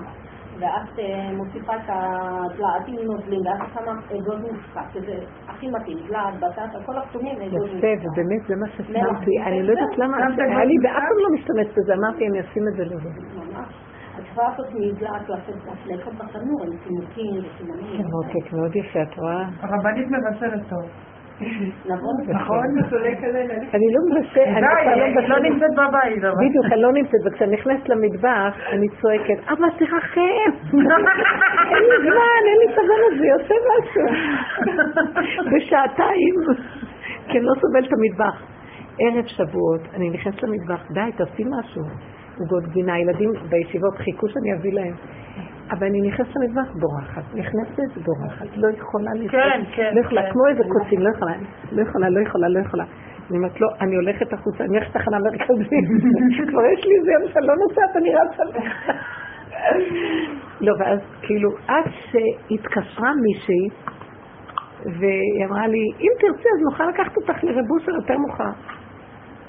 ואת 0.60 1.00
אה, 1.00 1.30
מוסיפה 1.38 1.76
את 1.76 1.88
הדלעת 1.88 2.88
עם 2.88 2.96
נוזלים, 2.96 3.42
ואז 3.46 3.60
את 3.62 3.74
שמה 3.74 3.92
אגוז 4.20 4.40
מוסקת, 4.42 4.94
שזה 4.94 5.14
הכי 5.48 5.68
מתאים, 5.70 5.98
דלעת, 6.08 6.34
בטטה, 6.40 6.80
כל 6.86 6.98
הכתומים 6.98 7.36
אגוז 7.42 7.62
מוסקת. 7.62 7.78
יפה, 7.78 8.08
ובאמת 8.12 8.42
זה 8.48 8.56
מה 8.56 8.68
ששמתי. 8.68 9.34
אני 9.46 9.64
לא 9.64 9.72
יודעת 9.72 9.98
למה, 9.98 10.18
היה 10.18 10.66
לי 10.66 10.76
ואף 10.84 10.94
פעם 10.94 11.18
לא 11.24 11.30
משתמשת 11.34 11.78
בזה, 11.78 11.94
אמרתי 11.94 12.28
אני 12.28 12.40
אשים 12.42 12.64
את 12.68 12.74
זה 12.78 12.84
לזה. 12.86 13.10
ממש. 13.36 13.74
את 14.20 14.24
יכולה 14.32 14.50
לעשות 14.50 14.68
מדלעת, 14.74 15.30
לעשות 15.30 15.56
לאכול 15.86 16.14
בתנור 16.14 16.64
עם 16.64 16.78
צימוקים 16.84 17.34
וסימנים. 17.46 18.02
מותק, 18.12 18.54
מאוד 18.54 18.76
יפה, 18.76 19.02
את 19.02 19.18
רואה? 19.18 19.44
הרבנית 19.62 20.08
מבשלת 20.12 20.70
טוב. 20.70 20.86
נכון? 21.86 22.16
נכון? 22.28 22.66
אני 23.74 23.86
לא 23.94 24.02
מבשלת, 24.10 24.48
אני 24.48 25.30
לא 25.30 25.38
לא. 25.38 25.50
נמצאת 25.50 25.72
בבית. 25.72 26.24
בדיוק, 26.48 26.66
אני 26.74 26.82
לא 26.82 26.92
נמצאת, 26.94 27.22
וכשאני 27.26 27.56
נכנסת 27.56 27.90
למטבח, 27.90 28.54
אני 28.72 28.88
צועקת, 29.02 29.40
אבא, 29.52 29.68
תרחם! 29.78 30.52
אין 31.74 31.84
לי 31.90 31.98
זמן, 32.02 32.42
אין 32.50 32.58
לי 32.62 32.68
סבלנות, 32.76 33.14
זה 33.20 33.26
יוצא 33.26 33.56
משהו. 33.70 34.06
בשעתיים, 35.52 36.36
כי 37.28 37.38
אני 37.38 37.46
לא 37.46 37.54
סובלת 37.62 37.88
את 37.88 37.94
המטבח. 37.94 38.42
ערב 39.00 39.26
שבועות, 39.26 39.82
אני 39.94 40.10
נכנסת 40.10 40.44
למטבח, 40.44 40.92
די, 40.92 41.12
תעשי 41.18 41.44
משהו. 41.60 41.84
עוגות 42.40 42.64
גבינה, 42.64 43.00
ילדים 43.00 43.32
בישיבות 43.50 43.96
חיכו 43.98 44.30
שאני 44.30 44.54
אביא 44.54 44.74
להם. 44.74 44.94
אבל 45.72 45.88
אני 45.88 46.02
נכנסת 46.02 46.36
למטבח, 46.36 46.74
בורחת. 46.80 47.24
נכנסת, 47.34 47.98
בורחת. 48.06 48.48
לא 48.56 48.68
יכולה 48.78 49.12
לשחק. 49.16 49.32
כן, 49.32 49.62
כן, 49.76 49.92
לא 49.96 50.00
יכולה, 50.00 50.24
כן. 50.24 50.32
כמו 50.32 50.48
איזה 50.48 50.64
קוצים, 50.64 51.00
לא 51.00 51.10
יכולה, 51.16 51.32
לא 51.72 51.82
יכולה, 51.82 52.10
לא 52.10 52.20
יכולה, 52.20 52.48
לא 52.48 52.60
יכולה. 52.60 52.84
אני 53.30 53.38
אומרת, 53.38 53.62
לא, 53.62 53.68
אני 53.82 53.96
הולכת 53.96 54.34
החוצה, 54.34 54.64
אני 54.64 54.78
הולכת 54.78 54.96
לתחנה 54.96 55.18
מרכזית. 55.20 55.88
כבר 56.50 56.66
יש 56.74 56.86
לי 56.86 56.96
איזה 57.00 57.12
יום 57.12 57.32
שאני 57.34 57.48
לא 57.48 57.54
נוסעת, 57.56 57.96
אני 57.96 58.10
רצה 58.16 58.44
לך. 58.44 58.92
לא, 60.66 60.74
ואז 60.80 61.00
כאילו, 61.22 61.50
עד 61.68 61.84
שהתקשרה 62.12 63.12
מישהי, 63.22 63.70
והיא 64.86 65.46
אמרה 65.46 65.68
לי, 65.68 65.84
אם 66.00 66.12
תרצי 66.20 66.48
אז 66.56 66.62
נוכל 66.72 66.84
לקחת 66.90 67.18
אותך 67.18 67.44
לרבושר 67.44 67.92
יותר 67.92 68.18
מאוחר. 68.18 68.52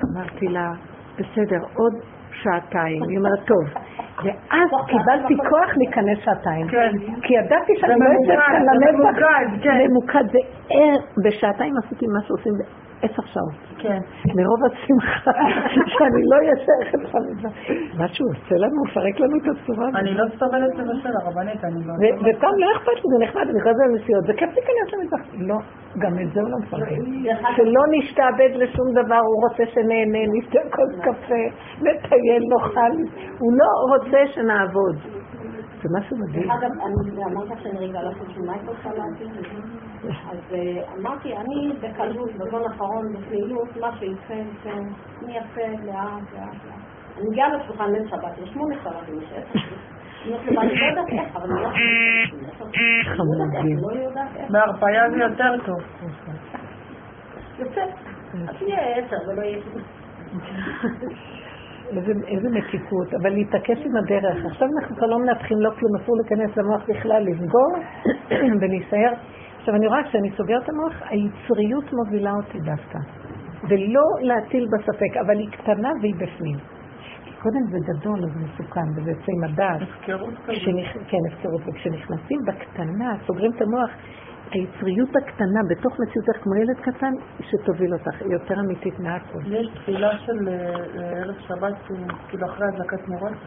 אמרתי 0.05 0.47
לה, 0.47 0.73
בסדר, 1.15 1.59
עוד 1.75 1.93
שעתיים. 2.33 3.03
היא 3.09 3.19
אומרת, 3.19 3.47
טוב. 3.47 3.83
ואז 4.25 4.71
קיבלתי 4.87 5.35
כוח 5.51 5.71
להיכנס 5.77 6.19
שעתיים. 6.25 6.69
כן. 6.69 6.93
כי 7.23 7.35
ידעתי 7.35 7.73
שאני 7.81 7.93
לא 8.01 8.35
כאן 8.37 8.63
זה 8.67 8.73
לנצח. 8.73 8.95
ממוקד, 8.95 9.63
כן. 9.63 9.79
ממוקד. 9.91 10.25
בשעתיים 11.25 11.75
עשיתי 11.85 12.07
מה 12.07 12.21
שעושים 12.27 12.53
בעשר 13.03 13.23
שעות. 13.23 13.55
כן. 13.79 13.99
מרוב 14.37 14.61
השמחה 14.67 15.31
שאני 15.93 16.23
לא 16.31 16.37
אהיה 16.37 16.57
שייכת 16.65 17.15
למזרח. 17.15 17.53
מה 17.99 18.09
שהוא 18.09 18.31
עושה 18.31 18.55
לנו, 18.55 18.77
הוא 18.79 18.87
מפרק 18.87 19.21
לנו 19.21 19.37
את 19.37 19.47
הצורה. 19.53 19.89
אני 20.01 20.15
לא 20.15 20.25
סובלת 20.39 20.75
לבשל, 20.79 21.15
הרבנית, 21.23 21.65
אני 21.65 21.85
לא... 21.87 21.93
ופעם 22.21 22.57
לא 22.59 22.67
אכפת 22.77 22.97
לי, 23.03 23.07
זה 23.13 23.25
נחמד, 23.25 23.47
אני 23.51 23.61
חוזרת 23.61 23.77
לנסיעות, 23.91 24.25
זה 24.27 24.33
כיף 24.33 24.51
להיכנס 24.55 24.89
למזרח. 24.93 25.21
לא, 25.39 25.59
גם 25.99 26.19
את 26.23 26.33
זה 26.33 26.41
הוא 26.41 26.51
לא 26.51 26.59
מפרק. 26.59 26.89
שלא 27.57 27.83
נשתעבד 27.91 28.51
לשום 28.55 28.87
דבר, 28.93 29.21
הוא 29.29 29.49
רוצה 29.49 29.65
שנהנה, 29.75 30.23
נשתה 30.33 30.61
כוס 30.75 30.93
קפה, 31.01 31.43
נטייל, 31.85 32.43
נאכל. 32.53 32.95
הוא 33.39 33.53
לא 33.61 33.71
רוצה 33.93 34.33
שנעבוד. 34.35 34.97
זה 35.83 35.89
משהו 35.99 36.17
מדהים. 36.17 36.43
דרך 36.43 36.53
אגב, 36.59 36.71
אני 36.87 37.25
אמרת 37.25 37.59
שאני 37.63 37.89
רגע 37.89 38.03
לעשות 38.03 38.27
של 38.35 38.41
מייקל 38.41 38.73
סלטי, 38.83 39.25
אז 40.09 40.39
אה, 40.53 40.83
אמרתי, 40.99 41.37
אני 41.37 41.73
בקלות, 41.81 42.31
בזמן 42.33 42.61
האחרון, 42.71 43.13
בפעילות, 43.13 43.77
מה 43.81 43.91
שיפה, 43.99 44.35
יפה, 44.35 44.71
אני 45.23 45.37
יפה, 45.37 45.85
לאט, 45.85 46.33
לאט, 46.33 46.55
לאט. 46.67 46.81
אני 47.19 47.29
מגיעה 47.31 47.49
לשולחן 47.49 47.93
ליל 47.93 48.09
שבת, 48.09 48.39
יש 48.43 48.51
שמונה 48.53 48.75
סלטים, 48.85 49.21
יש 49.23 49.33
עשר. 49.33 49.59
אני 50.25 50.81
לא 50.81 50.85
יודעת 50.87 51.09
איך, 51.09 51.37
אבל 51.37 51.51
אני 51.51 51.63
לא 51.63 51.67
יודעת 51.67 51.77
איך. 52.75 53.09
חמודים. 53.17 53.79
לא. 53.79 54.49
בהרפאיה 54.51 55.11
זה 55.11 55.17
יותר 55.17 55.65
טוב. 55.67 55.81
יפה. 57.59 57.81
אז 58.49 58.63
יהיה 58.63 58.97
עשר 58.97 59.17
ולא 59.29 59.43
יהיה 59.43 59.59
כלום. 59.63 59.83
איזה, 61.97 62.13
איזה 62.27 62.49
מתיקות, 62.51 63.15
אבל 63.23 63.31
להתעקש 63.31 63.79
עם 63.79 63.97
הדרך. 63.97 64.47
עכשיו 64.47 64.69
אנחנו 64.79 64.97
כבר 64.97 65.07
לא 65.07 65.19
מנתחים 65.19 65.61
לא 65.61 65.71
כלום, 65.71 65.97
אסור 65.97 66.17
להיכנס 66.17 66.57
למוח 66.57 66.83
בכלל, 66.89 67.23
לסגור 67.27 67.73
ולהישאר. 68.61 69.13
עכשיו 69.61 69.74
אני 69.74 69.87
רואה 69.87 70.03
כשאני 70.09 70.31
סוגרת 70.37 70.62
את 70.65 70.69
המוח, 70.69 70.95
היצריות 71.03 71.93
מובילה 71.93 72.32
אותי 72.32 72.59
דווקא. 72.59 72.99
ולא 73.69 74.03
להטיל 74.20 74.66
בספק, 74.73 75.16
אבל 75.27 75.39
היא 75.39 75.51
קטנה 75.51 75.91
והיא 76.01 76.15
בפנים. 76.15 76.57
קודם 77.43 77.61
זה 77.70 77.78
גדול, 77.93 78.24
אז 78.24 78.31
מסוכן, 78.37 78.89
וזה 78.97 79.11
יוצא 79.11 79.32
עם 79.37 79.45
הדעת. 79.45 79.82
הפקרות 79.82 80.35
כזאת. 80.35 80.57
כשנכ... 80.57 80.93
כן, 80.93 81.19
הפקרות. 81.32 81.61
וכשנכנסים 81.66 82.39
בקטנה, 82.47 83.15
סוגרים 83.27 83.53
את 83.57 83.62
המוח, 83.62 83.91
היצריות 84.51 85.16
הקטנה 85.16 85.61
בתוך 85.69 85.93
מציאותך 86.01 86.43
כמו 86.43 86.55
ילד 86.55 86.81
קטן, 86.81 87.12
שתוביל 87.41 87.93
אותך, 87.93 88.23
היא 88.23 88.32
יותר 88.32 88.61
אמיתית 88.61 88.99
מהכל. 88.99 89.39
יש 89.47 89.69
תפילה 89.74 90.19
של 90.19 90.49
אה, 90.49 90.53
אה, 90.53 91.19
ערב 91.19 91.35
שבת, 91.39 91.74
אה, 91.91 91.97
כאילו 92.28 92.47
אחרי 92.47 92.66
הדלקת 92.69 93.09
נרות, 93.09 93.39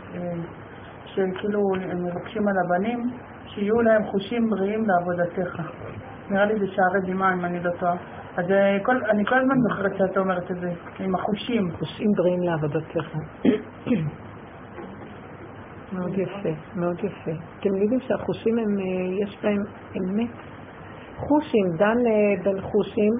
שכאילו 1.05 1.59
מבקשים 1.95 2.47
על 2.47 2.55
הבנים, 2.65 3.09
שיהיו 3.53 3.81
להם 3.81 4.03
חושים 4.03 4.49
בריאים 4.49 4.85
לעבודתך. 4.85 5.61
נראה 6.29 6.45
לי 6.45 6.59
זה 6.59 6.65
שערי 6.67 7.13
דמעה, 7.13 7.33
אם 7.33 7.45
אני 7.45 7.63
לא 7.63 7.71
טועה. 7.79 7.95
אז 8.37 8.51
אה, 8.51 8.77
כל, 8.83 8.95
אני 9.09 9.25
כל 9.25 9.35
הזמן 9.35 9.55
זוכרת 9.69 9.97
שאת 9.97 10.17
אומרת 10.17 10.51
את 10.51 10.55
זה, 10.59 10.71
עם 10.99 11.15
החושים. 11.15 11.71
חושים 11.71 12.07
בריאים 12.17 12.43
לעבודתך. 12.43 13.17
מאוד 15.93 16.17
יפה, 16.17 16.49
מאוד 16.75 16.99
יפה. 16.99 17.31
אתם 17.59 17.75
יודעים 17.75 17.99
שהחושים 17.99 18.57
הם, 18.57 18.79
אה, 18.79 19.23
יש 19.23 19.37
בהם 19.43 19.63
אמת. 19.97 20.29
חושים, 21.17 21.65
דן 21.77 21.97
אה, 22.07 22.43
בן 22.43 22.61
חושים, 22.61 23.13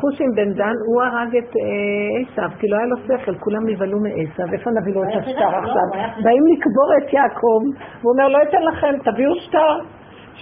חושים 0.00 0.30
בן 0.36 0.52
דן, 0.52 0.76
הוא 0.86 1.02
הרג 1.02 1.36
את 1.36 1.50
אה, 1.56 2.20
עשו, 2.20 2.56
כי 2.58 2.68
לא 2.68 2.76
היה 2.76 2.86
לו 2.86 2.96
שכל, 2.96 3.34
כולם 3.34 3.62
נבהלו 3.66 3.98
מעשו, 4.00 4.52
איפה 4.52 4.70
נביא 4.70 4.94
לו 4.94 5.02
את 5.02 5.14
השטר 5.20 5.50
עכשיו? 5.60 5.86
באים 6.24 6.44
לקבור 6.52 6.90
את 6.98 7.12
יעקב, 7.12 7.60
והוא 8.00 8.12
אומר, 8.12 8.28
לא 8.28 8.38
אתן 8.42 8.62
לכם, 8.62 8.92
תביאו 9.10 9.34
שטר. 9.34 9.74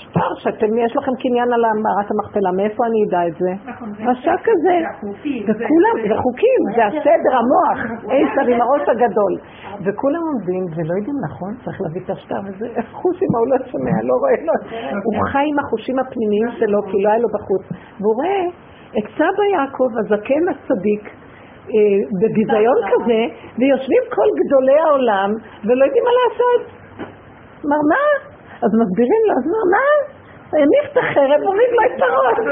שטר 0.00 0.30
שאתם, 0.42 0.70
יש 0.84 0.96
לכם 0.96 1.12
קניין 1.22 1.52
על 1.52 1.62
מערת 1.84 2.08
המכפלה, 2.12 2.50
מאיפה 2.58 2.82
אני 2.88 2.98
אדע 3.06 3.22
את 3.28 3.36
זה? 3.42 3.52
רשע 4.08 4.36
כזה. 4.46 4.76
וכולם, 5.46 5.94
זה 6.08 6.14
חוקים, 6.22 6.60
זה 6.76 6.82
הסדר, 6.86 7.32
המוח, 7.40 7.78
עשו 8.14 8.40
עם 8.52 8.60
הראש 8.60 8.84
הגדול. 8.88 9.34
וכולם 9.84 10.22
עומדים 10.30 10.62
ולא 10.74 10.92
יודעים 10.98 11.18
נכון, 11.26 11.52
צריך 11.64 11.80
להביא 11.80 12.00
את 12.04 12.10
השטר 12.10 12.40
הזה, 12.48 12.66
איך 12.76 12.86
חושים, 12.92 13.30
הוא 13.38 13.48
לא 13.52 13.56
שומע, 13.70 13.96
לא 14.08 14.14
רואה, 14.22 14.36
לא. 14.48 14.54
הוא 15.04 15.14
חי 15.32 15.44
עם 15.50 15.58
החושים 15.58 15.98
הפנימיים 15.98 16.48
שלו, 16.58 16.78
כי 16.88 16.96
לא 17.02 17.08
היה 17.10 17.18
לו 17.18 17.28
בחוץ. 17.36 17.64
והוא 18.00 18.14
רואה 18.18 18.69
את 18.98 19.06
סבא 19.16 19.44
יעקב, 19.54 19.88
הזקן 20.00 20.42
הצדיק, 20.50 21.04
אה, 21.74 21.98
בביזיון 22.20 22.78
כזה, 22.90 23.20
ויושבים 23.58 24.02
כל 24.14 24.28
גדולי 24.40 24.78
העולם, 24.86 25.30
ולא 25.64 25.84
יודעים 25.84 26.04
מה 26.04 26.12
לעשות. 26.20 26.62
אמר, 27.66 27.80
מה? 27.92 28.04
אז 28.64 28.70
מסבירים 28.82 29.22
לו, 29.28 29.32
אז 29.38 29.44
אמר, 29.50 29.64
מה? 29.76 29.86
הניף 30.52 30.86
את 30.92 30.96
החרב, 30.96 31.40
הוריד 31.46 31.70
לו 31.76 31.82
את 31.86 32.02
הראש. 32.02 32.38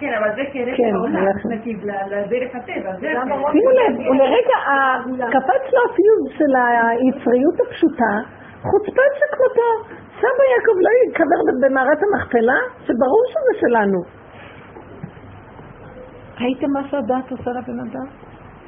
כן, 0.00 0.12
אבל 0.18 0.28
זה 0.36 0.42
כן, 0.76 0.94
העולם. 0.94 1.24
נתיב 1.50 1.78
לדרך 2.10 2.54
הטבע, 2.54 2.90
שימו 3.52 3.70
לב, 3.70 4.06
הוא 4.08 4.16
לרגע, 4.16 4.56
ה- 4.68 4.98
קפץ 5.30 5.72
לו 5.72 5.80
הפיוז 5.90 6.38
של 6.38 6.52
היצריות 6.56 7.60
הפשוטה, 7.66 8.14
חוצפן 8.62 9.10
שכמותו. 9.18 9.70
סבא 10.18 10.44
יעקב 10.52 10.76
לא 10.80 10.90
ייקבר 11.04 11.40
במערת 11.68 11.98
המכפלה? 12.02 12.58
שברור 12.86 13.22
שזה 13.28 13.60
שלנו. 13.60 14.00
ראיתם 16.40 16.66
מה 16.72 16.88
שהדעת 16.88 17.30
עושה 17.30 17.50
לבן 17.50 17.80
אדם? 17.80 18.06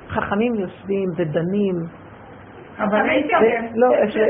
חכמים 0.08 0.54
יושבים 0.54 1.08
ודנים. 1.16 1.74
אבל 2.78 3.00
ראיתי, 3.08 3.34
ו- 3.34 3.78
לא, 3.80 3.86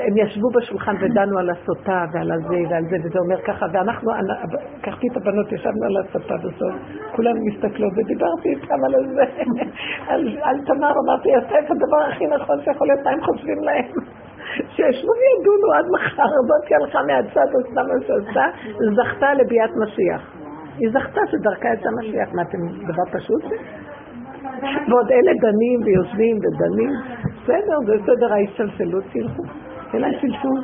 הם 0.07 0.17
ישבו 0.17 0.49
בשולחן 0.51 0.95
ודנו 1.01 1.39
על 1.39 1.51
הסוטה 1.51 2.05
ועל 2.13 2.33
הזה 2.33 2.57
ועל 2.71 2.85
זה, 2.91 2.97
וזה 3.05 3.19
אומר 3.19 3.41
ככה, 3.47 3.67
ואנחנו, 3.73 4.11
אנ- 4.13 4.53
לקחתי 4.79 5.07
את 5.13 5.17
הבנות, 5.17 5.53
ישבנו 5.53 5.85
על 5.87 5.97
הסוטה 6.05 6.35
בסוף, 6.37 6.75
כולם 7.17 7.33
מסתכלות, 7.47 7.93
ודיברתי 7.97 8.49
איתם 8.49 8.85
על 8.85 8.93
זה, 9.15 9.23
על, 10.13 10.39
על 10.43 10.57
תמר, 10.67 10.93
אמרתי, 11.07 11.29
עשה 11.35 11.59
את 11.59 11.71
הדבר 11.71 12.03
הכי 12.13 12.27
נכון 12.27 12.57
שיכול 12.65 12.87
להיות, 12.87 13.01
מה 13.05 13.11
הם 13.11 13.21
חושבים 13.21 13.59
להם? 13.63 13.85
שישבו 14.57 15.13
וידונו 15.21 15.69
עד 15.77 15.87
מחר, 15.95 16.31
זאתי 16.49 16.75
הלכה 16.75 17.03
מהצד, 17.03 17.49
עשתה 17.61 17.83
מה 17.83 17.95
שעשתה, 18.07 18.45
זכתה 18.97 19.35
לביאת 19.35 19.71
משיח. 19.83 20.23
היא 20.79 20.91
זכתה 20.91 21.21
שדרכה 21.31 21.69
יצא 21.75 21.89
משיח, 22.01 22.29
מה 22.35 22.43
אתם, 22.43 22.59
דבר 22.93 23.19
פשוט 23.19 23.43
זה? 23.43 23.57
ועוד 24.89 25.11
אלה 25.11 25.33
דנים 25.41 25.81
ויושבים 25.85 26.37
ודנים. 26.37 26.91
בסדר, 27.43 27.77
זה 27.87 27.95
סדר 28.07 28.33
ההשתלשלות, 28.33 29.05
תלכו. 29.13 29.43
תהיה 29.91 30.01
להם 30.03 30.13
שלשול. 30.21 30.61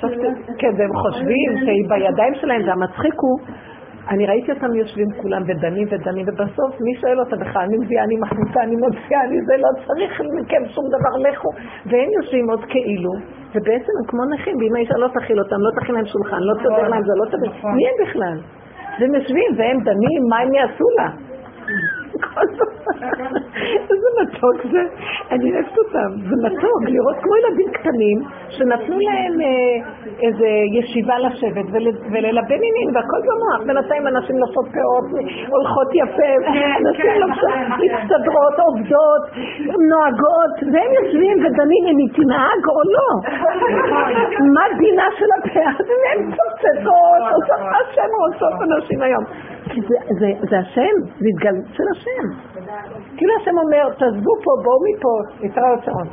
כן, 0.58 0.72
והם 0.78 0.90
חושבים 0.94 1.50
שהיא 1.64 1.88
בידיים 1.88 2.34
שלהם, 2.34 2.68
והמצחיק 2.68 3.14
הוא, 3.16 3.38
אני 4.08 4.26
ראיתי 4.26 4.52
אותם 4.52 4.74
יושבים 4.74 5.06
כולם 5.22 5.42
ודנים 5.42 5.86
ודנים, 5.90 6.24
ובסוף 6.28 6.80
מי 6.80 6.94
שואל 7.00 7.20
אותה 7.20 7.36
בכלל, 7.36 7.62
אני 7.62 7.76
מביאה, 7.76 8.04
אני 8.04 8.16
מכניסה, 8.16 8.60
אני 8.62 8.76
מוציאה, 8.76 9.20
אני 9.24 9.36
זה, 9.46 9.54
לא 9.56 9.68
צריך 9.86 10.20
מכם 10.20 10.62
שום 10.74 10.84
דבר, 10.88 11.12
לכו. 11.28 11.50
והם 11.86 12.10
יושבים 12.18 12.50
עוד 12.50 12.64
כאילו, 12.68 13.12
ובעצם 13.54 13.92
הם 13.98 14.06
כמו 14.06 14.22
נכים, 14.34 14.56
ואם 14.56 14.74
האישה 14.76 14.96
לא 14.98 15.08
תכיל 15.08 15.38
אותם, 15.38 15.56
לא 15.58 15.70
תכיל 15.80 15.94
להם 15.94 16.06
שולחן, 16.06 16.40
לא 16.40 16.54
תסדר 16.54 16.88
להם, 16.88 17.02
זה 17.02 17.14
לא 17.20 17.26
תסדר. 17.26 17.58
נכון. 17.58 17.72
מי 17.76 17.84
הם 17.88 17.96
בכלל? 18.06 18.38
והם 19.00 19.14
יושבים 19.14 19.50
והם 19.56 19.78
דנים, 19.84 20.20
מה 20.30 20.38
הם 20.38 20.54
יעשו 20.54 20.88
לה? 20.98 21.08
כל 22.34 22.40
הזמן. 22.40 23.40
איזה 23.90 24.08
מתוק 24.22 24.72
זה. 24.72 24.82
אני 25.30 25.52
אוהבת 25.54 25.78
אותם. 25.78 26.10
זה 26.28 26.36
מתוק 26.46 26.80
לראות 26.86 27.16
כמו 27.22 27.32
ילדים 27.36 27.68
קטנים 27.72 28.18
שנתנו 28.48 28.96
להם 29.08 29.34
אה, 29.40 29.74
איזה 30.26 30.48
ישיבה 30.78 31.18
לשבת 31.18 31.66
ול- 31.72 31.98
וללבן 32.12 32.60
עניינים 32.66 32.88
והכל 32.94 33.20
במוח. 33.28 33.60
בינתיים 33.66 34.06
אנשים 34.06 34.36
נושאות 34.36 34.68
פאות, 34.74 35.06
הולכות 35.54 35.88
יפה, 35.94 36.30
אנשים 36.80 37.06
לובשות, 37.20 37.54
מצטדרות, 37.82 38.54
עובדות, 38.66 39.22
נוהגות, 39.90 40.54
והם 40.72 40.90
יושבים 41.00 41.36
ודנים 41.44 41.82
אם 41.90 41.96
היא 42.02 42.10
תנהג 42.18 42.62
או 42.74 42.80
לא. 42.94 43.08
מה 44.54 44.64
דינה 44.78 45.06
של 45.18 45.30
הפאה? 45.38 45.72
והן 45.88 46.20
צוצצות, 46.36 47.22
עושות 47.34 47.60
מה 47.72 47.78
שהן 47.94 48.10
רוצות 48.24 48.56
אנשים 48.62 49.02
היום. 49.02 49.24
כי 49.70 49.80
זה 50.50 50.58
השם, 50.58 50.94
זה 51.20 51.26
התגלות 51.34 51.64
של 51.76 51.82
השם. 51.92 52.13
כאילו 53.16 53.32
השם 53.40 53.56
אומר, 53.64 53.94
תעזבו 53.98 54.32
פה, 54.44 54.50
בואו 54.64 54.78
מפה, 54.86 55.14
התראות 55.46 55.84
שעון. 55.84 56.08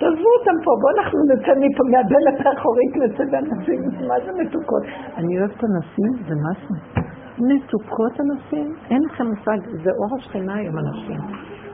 תעזבו 0.00 0.28
אותם 0.38 0.56
פה, 0.64 0.70
בואו 0.80 0.92
אנחנו 0.98 1.18
נצא 1.32 1.52
מפה 1.62 1.82
מהדלת 1.92 2.46
האחורית, 2.46 2.92
נצא 2.96 3.24
באנשים, 3.30 3.80
מה 4.08 4.14
זה 4.24 4.32
מתוקות? 4.42 4.82
אני 5.16 5.38
אוהבת 5.38 5.64
אנשים, 5.64 6.10
זה 6.28 6.34
משהו. 6.46 6.74
מתוקות 7.48 8.14
אנשים, 8.20 8.74
אין 8.90 9.02
לכם 9.02 9.26
מושג, 9.26 9.58
זה 9.84 9.90
אור 9.98 10.16
השכינה 10.18 10.54
היום 10.54 10.74
אנשים. 10.78 11.20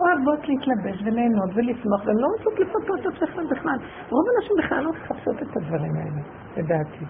אוהבות 0.01 0.48
להתלבש 0.48 1.02
וליהנות 1.05 1.51
ולשמוח, 1.55 2.06
והן 2.06 2.16
לא 2.16 2.27
רוצות 2.27 2.60
לפתות 2.60 3.01
את 3.01 3.06
עצמכם 3.06 3.47
בכלל. 3.51 3.78
רוב 4.10 4.24
האנשים 4.28 4.56
בכלל 4.59 4.85
לא 4.85 4.90
מחפשות 4.90 5.36
את 5.43 5.56
הדברים 5.56 5.93
האלה, 5.97 6.23
לדעתי. 6.56 7.05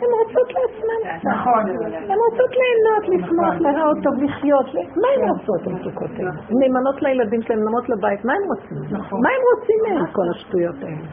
הן 0.00 0.10
רוצות 0.20 0.48
לעצמן. 0.56 1.00
נכון. 1.32 1.62
הן 2.10 2.18
רוצות 2.26 2.52
ליהנות, 2.60 3.04
לשמוח, 3.12 3.54
להיראות 3.60 3.98
טוב, 4.04 4.14
לחיות. 4.22 4.66
מה 4.74 5.08
הן 5.14 5.28
רוצות, 5.30 5.66
המצוקות 5.66 6.10
האלה? 6.18 6.30
הן 6.30 6.56
נאמנות 6.60 7.02
לילדים 7.02 7.42
שלהן, 7.42 7.58
נאמנות 7.58 7.88
לבית, 7.88 8.24
מה 8.24 8.32
הן 8.32 8.44
רוצים? 8.52 8.98
נכון. 8.98 9.18
מה 9.22 9.28
הן 9.36 9.42
רוצים 9.50 9.78
מהן, 9.84 10.06
כל 10.12 10.26
השטויות 10.34 10.76
האלה? 10.82 11.06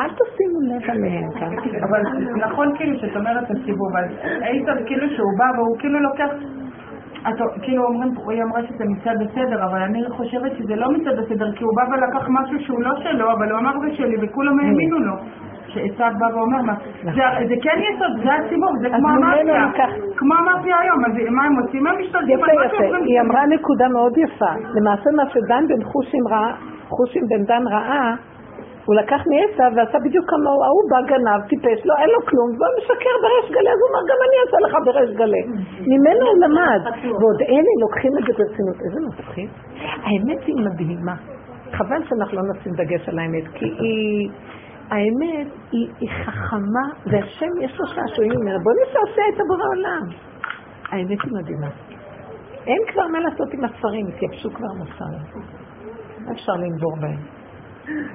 אל 0.00 0.10
תשימו 0.18 0.60
לב 0.60 0.90
עליהן 0.90 1.30
כאן. 1.38 1.52
אבל 1.88 2.00
נכון 2.46 2.76
כאילו 2.76 2.98
שאת 2.98 3.16
אומרת 3.16 3.50
הציבור, 3.50 3.88
אבל 3.92 4.04
איתן 4.42 4.86
כאילו 4.86 5.06
שהוא 5.16 5.32
בא 5.38 5.58
והוא 5.58 5.78
כאילו 5.78 6.00
לוקח, 6.00 6.30
את, 7.28 7.62
כאילו 7.62 7.84
אומרים, 7.84 8.10
היא 8.28 8.42
אמרה 8.42 8.60
שזה 8.68 8.84
מצד 8.84 9.16
הסדר, 9.26 9.64
אבל 9.64 9.78
אני 9.82 10.10
חושבת 10.10 10.52
שזה 10.58 10.76
לא 10.76 10.86
מצד 10.90 11.18
הסדר, 11.18 11.52
כי 11.56 11.64
הוא 11.64 11.72
בא 11.76 11.82
ולקח 11.92 12.26
משהו 12.28 12.60
שהוא 12.60 12.82
לא 12.82 12.90
שלו, 13.02 13.32
אבל 13.32 13.50
הוא 13.50 13.58
אמר 13.58 13.72
זה 13.80 13.94
שלי 13.96 14.16
וכולם 14.22 14.58
האמינו 14.60 14.98
לו. 14.98 15.14
שעשו 15.72 16.18
בא 16.20 16.26
ואומר, 16.36 16.62
מה, 16.62 16.74
זה, 17.48 17.54
כן 17.62 17.78
יסוד, 17.88 18.12
זה 18.24 18.30
הציבור, 18.34 18.70
זה 18.82 18.88
כמו 18.96 19.08
המאפיה, 19.08 19.66
ניקח- 19.66 20.16
כמו 20.18 20.34
המאפיה 20.40 20.76
היום, 20.82 21.00
אז 21.06 21.12
מה 21.36 21.42
הם 21.44 21.54
עושים? 21.62 21.86
הם 21.86 21.94
משתלטים 22.00 22.38
יפה 22.38 22.52
יפה, 22.66 22.96
היא 23.08 23.20
אמרה 23.20 23.46
נקודה 23.46 23.88
מאוד 23.88 24.12
יפה. 24.18 24.52
למעשה 24.74 25.08
מה 25.16 25.22
שדן 25.32 25.64
בן 25.68 25.84
חושים 25.84 26.24
ראה, 26.28 26.50
חושים 26.88 27.22
בן 27.30 27.44
דן 27.44 27.64
ראה, 27.74 28.14
הוא 28.86 28.94
לקח 28.96 29.20
מעשיו 29.30 29.70
ועשה 29.76 29.98
בדיוק 30.04 30.24
כמוהו, 30.30 30.60
ההוא 30.64 30.84
בא 30.90 31.00
גנב, 31.10 31.40
טיפש, 31.48 31.78
לא, 31.88 31.94
אין 32.00 32.10
לו 32.14 32.20
כלום, 32.30 32.48
והוא 32.58 32.74
משקר 32.78 33.14
בריש 33.24 33.46
גלי, 33.56 33.70
אז 33.74 33.78
הוא 33.82 33.88
אומר, 33.90 34.02
גם 34.10 34.18
אני 34.26 34.36
אעשה 34.42 34.58
לך 34.66 34.74
בריש 34.86 35.10
גלי. 35.20 35.42
ממנו 35.92 36.24
הוא 36.30 36.38
למד. 36.44 36.82
ועוד 37.20 37.40
אלה 37.52 37.72
לוקחים 37.82 38.12
את 38.18 38.22
זה 38.26 38.32
ברצינות. 38.38 38.76
איזה 38.86 38.98
מפחיד. 39.08 39.48
האמת 40.06 40.40
היא 40.46 40.56
מדהימה. 40.66 41.14
חבל 41.72 42.00
שאנחנו 42.08 42.36
לא 42.36 42.42
נשים 42.52 42.72
דגש 42.72 43.08
על 43.08 43.18
האמת, 43.18 43.44
כי 43.54 43.64
היא... 43.64 44.30
האמת 44.90 45.46
היא, 45.72 45.88
היא 46.00 46.10
חכמה, 46.24 46.86
והשם 47.06 47.52
יש 47.60 47.80
לו 47.80 47.86
שעשועים 47.86 48.32
ממנה. 48.40 48.58
בוא 48.64 48.72
נעשה 48.72 48.98
עושה 48.98 49.22
את 49.34 49.40
הבורא 49.40 49.66
עולם. 49.68 50.02
האמת 50.88 51.22
היא 51.24 51.32
מדהימה. 51.32 51.68
אין 52.66 52.78
כבר 52.92 53.06
מה 53.12 53.20
לעשות 53.20 53.48
עם 53.52 53.64
הספרים, 53.64 54.06
התייבשו 54.06 54.50
כבר 54.50 54.68
מוסר. 54.78 55.40
אפשר 56.32 56.52
לנבור 56.52 56.96
בהם. 57.00 57.37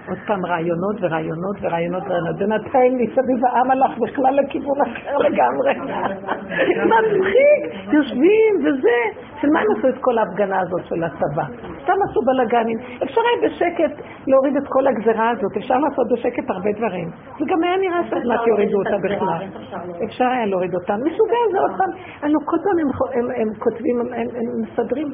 עוד 0.07 0.17
פעם 0.27 0.45
רעיונות 0.45 0.95
ורעיונות 1.01 1.55
ורעיונות 1.61 2.03
ורעיונות. 2.03 2.35
בינתיים 2.35 2.97
מסביב 2.97 3.45
העם 3.45 3.71
הלך 3.71 3.97
בכלל 3.99 4.39
לכיוון 4.39 4.81
אחר 4.81 5.17
לגמרי. 5.17 5.73
מצחיק, 6.85 7.93
יושבים 7.93 8.53
וזה. 8.59 9.23
של 9.43 9.49
מה 9.53 9.59
הם 9.59 9.67
עשו 9.77 9.87
את 9.87 9.97
כל 10.01 10.17
ההפגנה 10.17 10.59
הזאת 10.59 10.85
של 10.85 11.03
הצבא? 11.03 11.43
סתם 11.83 11.93
עשו 12.09 12.21
בלאגנים. 12.25 12.77
אפשר 13.03 13.21
היה 13.21 13.49
בשקט 13.49 14.01
להוריד 14.27 14.57
את 14.57 14.63
כל 14.67 14.87
הגזרה 14.87 15.29
הזאת, 15.29 15.57
אפשר 15.57 15.77
לעשות 15.77 16.07
בשקט 16.13 16.49
הרבה 16.49 16.71
דברים. 16.71 17.09
זה 17.39 17.45
גם 17.47 17.63
היה 17.63 17.77
נראה 17.77 17.99
שעוד 18.09 18.25
מעט 18.25 18.47
יורידו 18.47 18.77
אותה 18.77 18.97
בכלל. 19.03 19.41
אפשר 20.05 20.25
היה 20.25 20.45
להוריד 20.45 20.75
אותה. 20.75 20.95
מסוגל 20.97 21.45
זה 21.51 21.59
עוד 21.59 21.71
פעם. 21.77 21.89
הלוא 22.21 22.41
כל 22.45 22.57
פעם 22.63 22.77
הם 23.35 23.53
כותבים, 23.59 23.99
הם 23.99 24.47
מסדרים. 24.61 25.07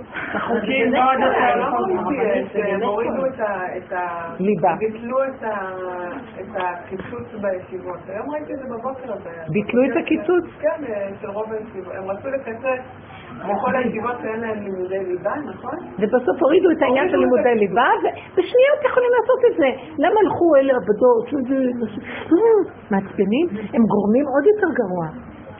חוקים 0.48 0.91
מאוד 0.91 1.18
הם 2.53 2.81
הורידו 2.84 3.26
את 3.26 3.91
ה... 3.91 4.36
ליבה. 4.50 4.74
ביטלו 4.80 5.18
את 5.24 6.50
הקיצוץ 6.56 7.28
בישיבות. 7.42 8.00
היום 8.08 8.30
ראיתי 8.32 8.54
את 8.54 8.60
זה 8.60 8.66
בבוקר. 8.66 9.14
ביטלו 9.50 9.82
את 9.86 9.98
הקיצוץ? 10.04 10.46
כן, 10.62 10.80
של 11.22 11.30
רוב 11.30 11.54
הישיבות. 11.54 11.94
הם 11.96 12.04
רצו 12.12 12.28
לקצץ. 12.30 12.84
בכל 13.50 13.76
הישיבות 13.76 14.18
אין 14.24 14.40
להם 14.40 14.60
לימודי 14.64 15.04
ליבה, 15.10 15.36
נכון? 15.50 15.78
ובסוף 16.00 16.38
הורידו 16.42 16.72
את 16.72 16.82
העניין 16.82 17.10
של 17.10 17.18
לימודי 17.18 17.56
ליבה, 17.56 17.90
ובשניות 18.00 18.80
יכולים 18.90 19.10
לעשות 19.18 19.40
את 19.52 19.56
זה. 19.58 19.70
למה 20.04 20.16
הלכו 20.24 20.56
אלה 20.56 20.74
עבדות? 20.80 21.26
מעצבנים? 22.92 23.48
הם 23.74 23.84
גורמים 23.94 24.26
עוד 24.34 24.46
יותר 24.52 24.70
גרוע. 24.82 25.08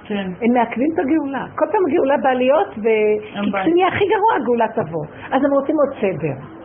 כן. 0.08 0.28
הם 0.42 0.54
מעכבים 0.54 0.90
את 0.94 1.00
הגאולה. 1.00 1.46
כל 1.56 1.66
פעם 1.72 1.82
הגאולה 1.88 2.18
בעליות, 2.24 2.70
וכשנהיה 2.70 3.88
הכי 3.88 4.06
גרוע 4.14 4.32
הגאולה 4.36 4.68
תבוא. 4.68 5.06
אז 5.34 5.40
הם 5.46 5.52
רוצים 5.52 5.76
עוד 5.82 5.92
סדר. 6.02 6.59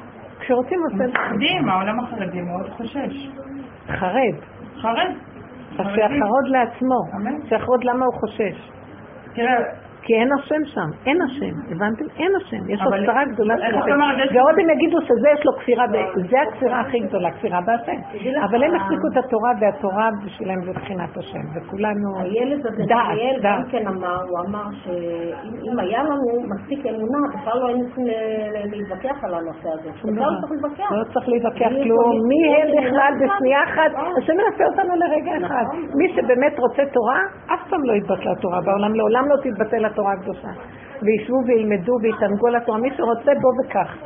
כשרוצים 0.44 0.80
סדר... 0.96 1.06
מפחדים, 1.06 1.68
העולם 1.68 2.00
החרדי 2.00 2.40
מאוד 2.40 2.70
חושש. 2.76 3.28
חרד. 3.86 4.34
חרד. 4.82 5.12
אז 5.78 5.86
שיחרוד 5.94 6.46
לעצמו. 6.46 6.98
שיחרוד 7.48 7.84
למה 7.84 8.04
הוא 8.06 8.14
חושש. 8.14 8.70
תראה, 9.34 9.54
כי 10.06 10.12
אין 10.14 10.32
השם 10.32 10.64
שם, 10.64 10.88
אין 11.06 11.22
השם, 11.22 11.54
הבנתם? 11.70 12.04
אין 12.18 12.32
השם, 12.36 12.70
יש 12.70 12.80
כפירה 12.80 13.24
גדולה 13.24 13.54
של 13.56 13.74
השם. 13.78 14.00
ועוד 14.34 14.54
הם 14.60 14.70
יגידו 14.70 14.98
שזה 15.02 15.28
יש 15.34 15.46
לו 15.46 15.52
כפירה, 15.52 15.84
זה 16.30 16.36
הכפירה 16.48 16.80
הכי 16.80 16.98
גדולה, 16.98 17.30
כפירה 17.30 17.60
בהשם. 17.66 17.98
אבל 18.44 18.62
הם 18.64 18.74
החזיקו 18.74 19.06
את 19.12 19.24
התורה, 19.24 19.50
והתורה 19.60 20.10
בשבילם 20.24 20.64
זה 20.64 20.72
בחינת 20.72 21.16
השם, 21.16 21.44
וכולנו 21.54 22.20
הילד 22.20 22.66
הזה, 22.66 22.82
דעת, 22.88 23.06
דניאל, 23.10 23.36
גם 23.42 23.62
דעת. 23.62 23.70
כן 23.70 23.88
אמר, 23.88 24.22
הוא 24.28 24.38
אמר 24.48 24.64
שאם 24.84 25.78
היה 25.78 26.02
לנו 26.02 26.24
מספיק 26.54 26.86
אמונה, 26.86 27.18
בכלל 27.34 27.58
לא 27.60 27.66
היינו 27.66 27.84
צריכים 27.84 28.04
להתווכח 28.72 29.24
על 29.24 29.34
הנושא 29.34 29.68
הזה. 29.74 29.90
בכלל 29.94 30.30
לא 30.32 30.40
צריך 30.40 30.52
להתווכח. 30.52 30.92
לא 30.92 31.04
צריך 31.14 31.28
להתווכח 31.28 31.70
כלום, 31.84 32.12
מי 32.28 32.40
הם 32.56 32.68
בכלל 32.78 33.12
יכול- 33.16 33.36
בשנייה 33.36 33.64
אחת, 33.64 33.90
השם 34.18 34.32
מנסה 34.40 34.64
אותנו 34.70 34.92
לרגע 35.02 35.32
אחד. 35.46 35.64
נכון. 35.64 35.80
מי 35.98 36.06
שבאמת 36.14 36.58
רוצה 36.58 36.82
תורה, 36.92 37.20
אף 37.54 37.68
פעם 37.70 37.84
לא 37.84 37.92
יתבטלה 37.92 38.32
התורה 38.32 38.60
בעולם, 38.60 38.94
לעולם 38.94 39.24
לא 39.28 39.36
תתבטל 39.42 39.84
התורה 39.94 40.12
הקדושה. 40.12 40.48
וישבו 41.02 41.36
וילמדו 41.46 41.92
ויתענגו 42.02 42.46
על 42.46 42.56
התורה, 42.56 42.78
מי 42.78 42.90
שרוצה 42.96 43.32
בוא 43.40 43.52
וכך. 43.64 43.96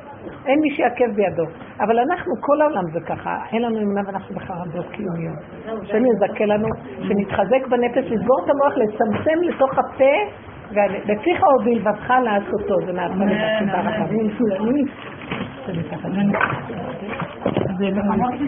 אין 0.47 0.59
מי 0.61 0.71
שיעכב 0.71 1.11
בידו. 1.15 1.45
אבל 1.81 1.99
אנחנו, 1.99 2.33
כל 2.41 2.61
העולם 2.61 2.85
זה 2.93 3.01
ככה, 3.01 3.37
אין 3.53 3.63
לנו 3.63 3.79
אמונה 3.79 4.01
ואנחנו 4.07 4.35
בחרדות 4.35 4.87
קיומיות. 4.91 5.39
השם 5.83 6.03
יזכה 6.07 6.45
לנו, 6.45 6.69
שנתחזק 7.03 7.67
בנפש, 7.71 8.11
לסגור 8.11 8.41
את 8.45 8.51
המוח, 8.51 8.77
לצמצם 8.77 9.39
לתוך 9.43 9.79
הפה, 9.79 10.15
ולפיך 10.71 11.43
הוביל 11.45 11.79
בבך 11.79 12.11
לעשותו, 12.25 12.75
זה 12.87 12.93
נעשה 12.93 13.15
תודה 13.59 13.81
רבה. 13.81 14.07
זה 17.79 17.89
אמרתי, 18.15 18.45